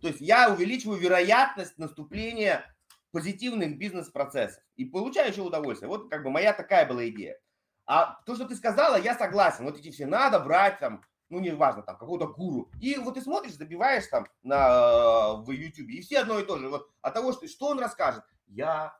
То 0.00 0.08
есть 0.08 0.20
я 0.20 0.52
увеличиваю 0.52 0.98
вероятность 0.98 1.78
наступления 1.78 2.64
позитивных 3.12 3.78
бизнес-процессов 3.78 4.62
и 4.76 4.84
получаю 4.84 5.30
еще 5.30 5.42
удовольствие. 5.42 5.88
Вот 5.88 6.10
как 6.10 6.24
бы 6.24 6.30
моя 6.30 6.52
такая 6.52 6.86
была 6.86 7.08
идея. 7.08 7.38
А 7.86 8.20
то, 8.24 8.34
что 8.34 8.46
ты 8.46 8.56
сказала, 8.56 8.96
я 8.96 9.14
согласен. 9.14 9.64
Вот 9.64 9.78
эти 9.78 9.90
все 9.90 10.06
надо 10.06 10.40
брать 10.40 10.80
там 10.80 11.04
ну, 11.32 11.40
неважно, 11.40 11.82
там, 11.82 11.96
какого-то 11.96 12.26
гуру. 12.26 12.70
И 12.78 12.94
вот 12.96 13.14
ты 13.14 13.22
смотришь, 13.22 13.54
забиваешь 13.54 14.06
там 14.08 14.26
на, 14.42 15.32
в 15.36 15.50
YouTube, 15.50 15.88
и 15.88 16.02
все 16.02 16.20
одно 16.20 16.38
и 16.38 16.44
то 16.44 16.58
же. 16.58 16.68
Вот 16.68 16.90
от 17.00 17.14
того, 17.14 17.32
что, 17.32 17.48
что 17.48 17.68
он 17.68 17.80
расскажет. 17.80 18.22
Я 18.48 18.94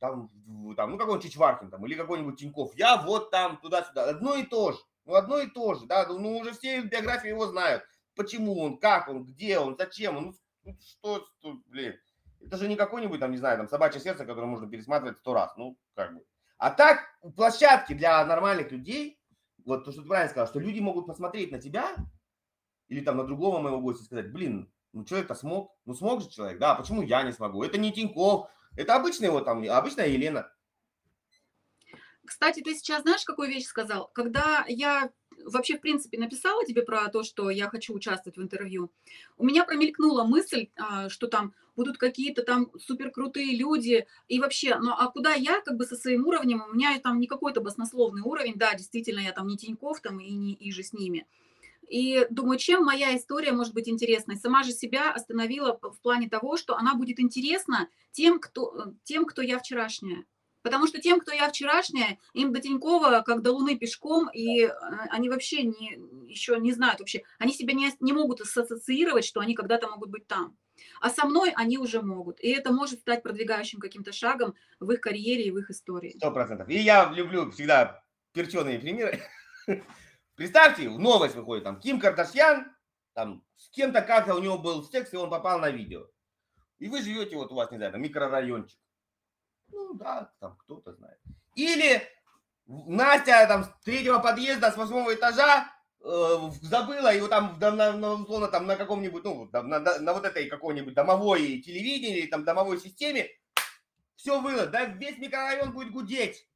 там, 0.00 0.30
там 0.76 0.92
ну, 0.92 0.98
какой-нибудь 0.98 1.22
Чичваркин 1.22 1.70
там, 1.70 1.84
или 1.84 1.94
какой-нибудь 1.94 2.38
Тиньков. 2.38 2.74
Я 2.74 2.96
вот 2.96 3.30
там, 3.30 3.58
туда-сюда. 3.58 4.08
Одно 4.08 4.34
и 4.34 4.44
то 4.44 4.72
же. 4.72 4.78
Ну, 5.04 5.14
одно 5.14 5.38
и 5.38 5.46
то 5.46 5.74
же, 5.74 5.84
да, 5.84 6.06
ну, 6.06 6.38
уже 6.38 6.52
все 6.52 6.80
биографии 6.80 7.28
его 7.28 7.46
знают. 7.46 7.84
Почему 8.16 8.58
он, 8.58 8.78
как 8.78 9.08
он, 9.08 9.26
где 9.26 9.58
он, 9.58 9.76
зачем 9.76 10.16
он, 10.16 10.34
ну, 10.64 10.78
что, 10.80 11.26
что, 11.38 11.58
блин. 11.66 11.94
Это 12.40 12.56
же 12.56 12.66
не 12.66 12.76
какой-нибудь, 12.76 13.20
там, 13.20 13.30
не 13.30 13.36
знаю, 13.36 13.58
там, 13.58 13.68
собачье 13.68 14.00
сердце, 14.00 14.24
которое 14.24 14.46
можно 14.46 14.66
пересматривать 14.66 15.18
сто 15.18 15.34
раз, 15.34 15.52
ну, 15.58 15.78
как 15.94 16.14
бы. 16.14 16.24
А 16.56 16.70
так, 16.70 17.00
площадки 17.36 17.92
для 17.92 18.24
нормальных 18.24 18.72
людей– 18.72 19.20
вот 19.64 19.84
то, 19.84 19.92
что 19.92 20.02
ты 20.02 20.08
правильно 20.08 20.30
сказал, 20.30 20.48
что 20.48 20.60
люди 20.60 20.80
могут 20.80 21.06
посмотреть 21.06 21.52
на 21.52 21.60
тебя 21.60 21.96
или 22.88 23.00
там 23.00 23.16
на 23.16 23.24
другого 23.24 23.60
моего 23.60 23.80
гостя 23.80 24.02
и 24.02 24.06
сказать, 24.06 24.32
блин, 24.32 24.72
ну 24.92 25.04
человек-то 25.04 25.34
смог, 25.34 25.76
ну 25.84 25.94
смог 25.94 26.22
же 26.22 26.28
человек, 26.28 26.58
да, 26.58 26.74
почему 26.74 27.02
я 27.02 27.22
не 27.22 27.32
смогу? 27.32 27.62
Это 27.62 27.78
не 27.78 27.92
Тиньков, 27.92 28.48
это 28.76 28.94
обычная 28.94 29.28
его 29.28 29.40
там, 29.40 29.62
обычная 29.68 30.08
Елена. 30.08 30.50
Кстати, 32.24 32.60
ты 32.60 32.74
сейчас 32.74 33.02
знаешь, 33.02 33.24
какую 33.24 33.48
вещь 33.48 33.66
сказал? 33.66 34.08
Когда 34.14 34.64
я 34.66 35.10
вообще, 35.44 35.76
в 35.76 35.80
принципе, 35.80 36.18
написала 36.18 36.64
тебе 36.64 36.82
про 36.82 37.08
то, 37.08 37.22
что 37.22 37.50
я 37.50 37.68
хочу 37.68 37.92
участвовать 37.92 38.38
в 38.38 38.42
интервью, 38.42 38.90
у 39.36 39.44
меня 39.44 39.64
промелькнула 39.64 40.24
мысль, 40.24 40.70
а, 40.76 41.08
что 41.08 41.26
там 41.26 41.54
будут 41.76 41.98
какие-то 41.98 42.42
там 42.42 42.70
суперкрутые 42.78 43.56
люди, 43.56 44.06
и 44.28 44.40
вообще, 44.40 44.78
ну 44.78 44.92
а 44.92 45.10
куда 45.10 45.34
я 45.34 45.60
как 45.60 45.76
бы 45.76 45.84
со 45.84 45.96
своим 45.96 46.26
уровнем, 46.26 46.62
у 46.68 46.74
меня 46.74 46.98
там 46.98 47.18
не 47.18 47.26
какой-то 47.26 47.60
баснословный 47.60 48.22
уровень, 48.22 48.54
да, 48.56 48.74
действительно, 48.74 49.20
я 49.20 49.32
там 49.32 49.46
не 49.46 49.56
Тиньков 49.56 50.00
там 50.00 50.20
и 50.20 50.30
не 50.32 50.54
и 50.54 50.72
же 50.72 50.82
с 50.82 50.92
ними. 50.92 51.26
И 51.88 52.26
думаю, 52.30 52.58
чем 52.58 52.84
моя 52.84 53.16
история 53.16 53.52
может 53.52 53.74
быть 53.74 53.88
интересной. 53.88 54.36
Сама 54.36 54.62
же 54.62 54.72
себя 54.72 55.12
остановила 55.12 55.78
в 55.80 56.00
плане 56.00 56.28
того, 56.28 56.56
что 56.56 56.76
она 56.76 56.94
будет 56.94 57.20
интересна 57.20 57.88
тем, 58.12 58.40
кто, 58.40 58.94
тем, 59.04 59.26
кто 59.26 59.42
я 59.42 59.58
вчерашняя. 59.58 60.24
Потому 60.64 60.86
что 60.86 60.98
тем, 60.98 61.20
кто 61.20 61.30
я 61.30 61.50
вчерашняя, 61.50 62.18
им 62.32 62.50
до 62.50 62.58
Тинькова 62.58 63.20
как 63.20 63.42
до 63.42 63.52
Луны 63.52 63.76
пешком, 63.76 64.30
и 64.32 64.62
э, 64.62 64.70
они 65.10 65.28
вообще 65.28 65.62
не, 65.62 66.00
еще 66.26 66.58
не 66.58 66.72
знают 66.72 67.00
вообще, 67.00 67.22
они 67.38 67.52
себя 67.52 67.74
не, 67.74 67.92
не 68.00 68.14
могут 68.14 68.40
ассоциировать, 68.40 69.26
что 69.26 69.40
они 69.40 69.54
когда-то 69.54 69.90
могут 69.90 70.08
быть 70.08 70.26
там. 70.26 70.56
А 71.02 71.10
со 71.10 71.26
мной 71.26 71.52
они 71.54 71.76
уже 71.76 72.00
могут. 72.00 72.40
И 72.40 72.48
это 72.48 72.72
может 72.72 73.00
стать 73.00 73.22
продвигающим 73.22 73.78
каким-то 73.78 74.10
шагом 74.12 74.54
в 74.80 74.90
их 74.90 75.02
карьере 75.02 75.44
и 75.44 75.50
в 75.50 75.58
их 75.58 75.70
истории. 75.70 76.14
Сто 76.16 76.32
процентов. 76.32 76.66
И 76.70 76.78
я 76.78 77.12
люблю 77.12 77.50
всегда 77.50 78.02
перченые 78.32 78.78
примеры. 78.78 79.20
Представьте, 80.34 80.88
новость 80.88 81.34
выходит, 81.34 81.64
там, 81.64 81.78
Ким 81.78 82.00
Кардашьян, 82.00 82.74
там, 83.12 83.44
с 83.56 83.68
кем-то 83.68 84.00
как-то 84.00 84.34
у 84.34 84.38
него 84.40 84.56
был 84.56 84.82
секс, 84.82 85.12
и 85.12 85.16
он 85.16 85.28
попал 85.28 85.58
на 85.58 85.70
видео. 85.70 86.06
И 86.78 86.88
вы 86.88 87.02
живете, 87.02 87.36
вот 87.36 87.52
у 87.52 87.54
вас, 87.54 87.70
не 87.70 87.76
знаю, 87.76 87.92
там, 87.92 88.00
микрорайончик. 88.00 88.78
Ну, 89.74 89.94
да, 89.94 90.32
там 90.40 90.56
кто-то 90.56 90.94
знает. 90.94 91.18
Или 91.56 92.02
Настя 92.66 93.46
там 93.46 93.64
с 93.64 93.84
третьего 93.84 94.20
подъезда, 94.20 94.70
с 94.70 94.76
восьмого 94.76 95.14
этажа 95.14 95.68
э, 96.00 96.50
забыла, 96.62 97.12
вот 97.20 97.30
там, 97.30 97.58
на, 97.58 97.92
на, 97.92 98.12
условно, 98.14 98.48
там 98.48 98.66
на 98.66 98.76
каком-нибудь, 98.76 99.24
ну, 99.24 99.48
на, 99.52 99.62
на, 99.62 99.98
на 99.98 100.12
вот 100.12 100.24
этой 100.24 100.48
какой-нибудь 100.48 100.94
домовой 100.94 101.60
телевидении 101.60 102.20
или 102.20 102.26
там 102.26 102.44
домовой 102.44 102.80
системе 102.80 103.28
все 104.14 104.40
было, 104.40 104.66
да, 104.66 104.84
весь 104.84 105.18
микрорайон 105.18 105.72
будет 105.72 105.92
гудеть. 105.92 106.48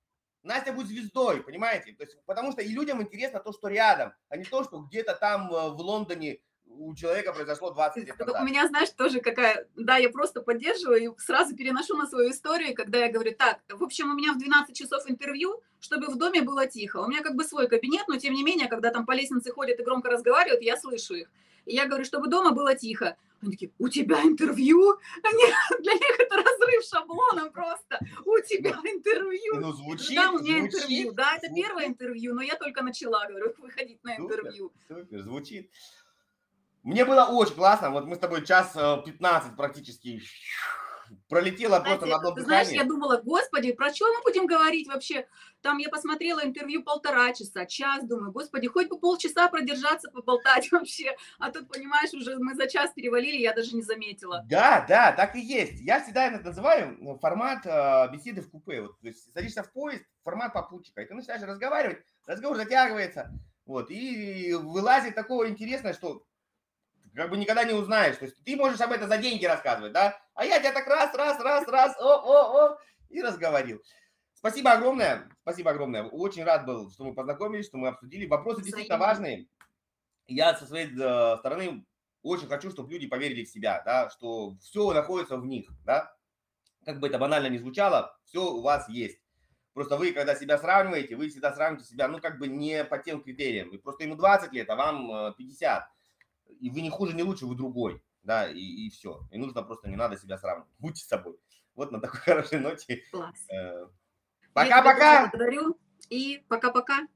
Настя 0.44 0.72
будет 0.72 0.86
звездой, 0.86 1.42
понимаете? 1.42 1.92
То 1.92 2.04
есть, 2.04 2.16
потому 2.24 2.52
что 2.52 2.62
и 2.62 2.68
людям 2.68 3.02
интересно 3.02 3.40
то, 3.40 3.52
что 3.52 3.68
рядом, 3.68 4.14
а 4.28 4.36
не 4.36 4.44
то, 4.44 4.62
что 4.62 4.80
где-то 4.80 5.14
там 5.14 5.52
э, 5.52 5.70
в 5.70 5.80
Лондоне 5.80 6.38
у 6.70 6.94
человека 6.94 7.32
произошло 7.32 7.70
20 7.70 8.06
лет 8.06 8.18
назад. 8.18 8.40
У 8.40 8.44
меня, 8.44 8.66
знаешь, 8.68 8.90
тоже 8.90 9.20
какая... 9.20 9.66
Да, 9.76 9.96
я 9.96 10.10
просто 10.10 10.40
поддерживаю 10.40 11.00
и 11.00 11.18
сразу 11.18 11.56
переношу 11.56 11.96
на 11.96 12.06
свою 12.06 12.30
историю, 12.30 12.74
когда 12.74 12.98
я 12.98 13.10
говорю, 13.10 13.34
так, 13.36 13.60
в 13.68 13.82
общем, 13.82 14.10
у 14.10 14.14
меня 14.14 14.32
в 14.32 14.38
12 14.38 14.76
часов 14.76 15.02
интервью, 15.08 15.60
чтобы 15.80 16.06
в 16.06 16.16
доме 16.16 16.42
было 16.42 16.66
тихо. 16.66 16.98
У 16.98 17.08
меня 17.08 17.22
как 17.22 17.34
бы 17.34 17.44
свой 17.44 17.68
кабинет, 17.68 18.06
но 18.08 18.16
тем 18.16 18.34
не 18.34 18.42
менее, 18.42 18.68
когда 18.68 18.90
там 18.90 19.06
по 19.06 19.12
лестнице 19.12 19.52
ходят 19.52 19.80
и 19.80 19.82
громко 19.82 20.10
разговаривают, 20.10 20.62
я 20.62 20.76
слышу 20.76 21.14
их. 21.14 21.28
И 21.66 21.74
я 21.74 21.86
говорю, 21.86 22.04
чтобы 22.04 22.28
дома 22.28 22.52
было 22.52 22.74
тихо. 22.74 23.16
Они 23.40 23.52
такие, 23.52 23.70
у 23.78 23.88
тебя 23.88 24.22
интервью? 24.22 24.98
Они, 25.22 25.42
для 25.82 25.92
них 25.92 26.18
это 26.18 26.36
разрыв 26.36 26.84
шаблона 26.84 27.50
просто. 27.50 28.00
У 28.24 28.38
тебя 28.40 28.70
интервью. 28.84 29.60
Ну, 29.60 29.72
звучит, 29.72 30.16
Да, 30.16 30.30
у 30.30 30.38
меня 30.38 30.58
звучит, 30.58 30.74
интервью. 30.74 31.12
Да, 31.12 31.36
это 31.36 31.46
звучит. 31.46 31.64
первое 31.64 31.86
интервью, 31.86 32.34
но 32.34 32.42
я 32.42 32.56
только 32.56 32.82
начала, 32.82 33.26
говорю, 33.26 33.54
выходить 33.58 34.02
на 34.02 34.16
Супер. 34.16 34.38
интервью. 34.38 34.72
Супер, 34.88 35.22
звучит. 35.22 35.70
Мне 36.88 37.04
было 37.04 37.26
очень 37.26 37.54
классно. 37.54 37.90
Вот 37.90 38.06
мы 38.06 38.16
с 38.16 38.18
тобой 38.18 38.46
час 38.46 38.72
э, 38.74 39.02
15 39.04 39.56
практически 39.56 40.22
пролетело 41.28 41.80
просто 41.80 42.06
Знаете, 42.06 42.06
на 42.06 42.16
одном 42.16 42.34
ты 42.34 42.42
знаешь, 42.44 42.68
дыхании. 42.68 42.82
я 42.82 42.88
думала, 42.88 43.20
господи, 43.22 43.72
про 43.72 43.92
что 43.92 44.06
мы 44.14 44.22
будем 44.22 44.46
говорить 44.46 44.88
вообще? 44.88 45.26
Там 45.60 45.76
я 45.76 45.90
посмотрела 45.90 46.42
интервью 46.42 46.82
полтора 46.82 47.34
часа, 47.34 47.66
час, 47.66 48.06
думаю, 48.06 48.32
господи, 48.32 48.68
хоть 48.68 48.88
бы 48.88 48.98
полчаса 48.98 49.48
продержаться, 49.48 50.10
поболтать 50.10 50.72
вообще. 50.72 51.14
А 51.38 51.50
тут, 51.50 51.68
понимаешь, 51.68 52.14
уже 52.14 52.38
мы 52.38 52.54
за 52.54 52.66
час 52.66 52.92
перевалили, 52.94 53.36
я 53.36 53.52
даже 53.52 53.76
не 53.76 53.82
заметила. 53.82 54.42
Да, 54.48 54.86
да, 54.88 55.12
так 55.12 55.36
и 55.36 55.40
есть. 55.40 55.82
Я 55.82 56.02
всегда 56.02 56.28
это 56.28 56.42
называю 56.42 56.96
ну, 57.00 57.18
формат 57.18 57.66
э, 57.66 58.08
беседы 58.10 58.40
в 58.40 58.50
купе. 58.50 58.80
Вот, 58.80 58.98
то 58.98 59.08
есть 59.08 59.30
садишься 59.34 59.62
в 59.62 59.70
поезд, 59.72 60.04
формат 60.24 60.54
попутчика, 60.54 61.02
и 61.02 61.04
ты 61.04 61.12
начинаешь 61.12 61.42
разговаривать, 61.42 61.98
разговор 62.26 62.56
затягивается, 62.56 63.30
вот, 63.66 63.90
и 63.90 64.54
вылазит 64.54 65.14
такого 65.14 65.50
интересное, 65.50 65.92
что 65.92 66.24
как 67.18 67.30
бы 67.30 67.36
никогда 67.36 67.64
не 67.64 67.74
узнаешь. 67.74 68.16
То 68.16 68.26
есть 68.26 68.36
ты 68.44 68.54
можешь 68.54 68.80
об 68.80 68.92
этом 68.92 69.08
за 69.08 69.18
деньги 69.18 69.44
рассказывать, 69.44 69.92
да? 69.92 70.16
А 70.34 70.44
я 70.44 70.60
тебя 70.60 70.72
так 70.72 70.86
раз, 70.86 71.12
раз, 71.14 71.40
раз, 71.40 71.66
раз, 71.66 71.96
о, 71.98 72.14
о, 72.14 72.66
о, 72.66 72.78
и 73.08 73.20
разговорил. 73.20 73.82
Спасибо 74.34 74.70
огромное, 74.70 75.28
спасибо 75.42 75.72
огромное. 75.72 76.04
Очень 76.04 76.44
рад 76.44 76.64
был, 76.64 76.92
что 76.92 77.04
мы 77.04 77.14
познакомились, 77.14 77.66
что 77.66 77.76
мы 77.76 77.88
обсудили. 77.88 78.26
Вопросы 78.26 78.62
действительно 78.62 78.98
важные. 78.98 79.48
Я 80.28 80.54
со 80.54 80.64
своей 80.64 80.86
э, 80.86 81.36
стороны 81.38 81.84
очень 82.22 82.46
хочу, 82.46 82.70
чтобы 82.70 82.92
люди 82.92 83.08
поверили 83.08 83.44
в 83.44 83.50
себя, 83.50 83.82
да, 83.84 84.10
что 84.10 84.56
все 84.60 84.92
находится 84.92 85.38
в 85.38 85.44
них, 85.44 85.68
да. 85.84 86.14
Как 86.84 87.00
бы 87.00 87.08
это 87.08 87.18
банально 87.18 87.48
не 87.48 87.58
звучало, 87.58 88.16
все 88.26 88.48
у 88.48 88.62
вас 88.62 88.88
есть. 88.88 89.18
Просто 89.74 89.96
вы, 89.96 90.12
когда 90.12 90.36
себя 90.36 90.56
сравниваете, 90.56 91.16
вы 91.16 91.30
всегда 91.30 91.52
сравниваете 91.52 91.90
себя, 91.90 92.06
ну, 92.06 92.20
как 92.20 92.38
бы 92.38 92.46
не 92.46 92.84
по 92.84 92.98
тем 92.98 93.22
критериям. 93.22 93.70
И 93.70 93.78
просто 93.78 94.04
ему 94.04 94.14
20 94.14 94.52
лет, 94.52 94.70
а 94.70 94.76
вам 94.76 95.10
э, 95.10 95.34
50. 95.36 95.97
И 96.60 96.70
вы 96.70 96.80
не 96.80 96.90
хуже, 96.90 97.14
не 97.14 97.22
лучше, 97.22 97.46
вы 97.46 97.54
другой. 97.54 98.02
Да, 98.22 98.48
и, 98.48 98.58
и 98.60 98.90
все. 98.90 99.20
И 99.30 99.38
нужно 99.38 99.62
просто, 99.62 99.88
не 99.88 99.96
надо 99.96 100.16
себя 100.16 100.38
сравнивать. 100.38 100.68
Будьте 100.78 101.04
собой. 101.04 101.38
Вот 101.74 101.92
на 101.92 102.00
такой 102.00 102.20
хорошей 102.24 102.60
ноте. 102.60 103.02
Класс. 103.10 103.46
э, 103.50 103.86
Пока-пока! 104.52 105.28
Благодарю 105.28 105.78
и 106.10 106.44
пока-пока. 106.48 107.06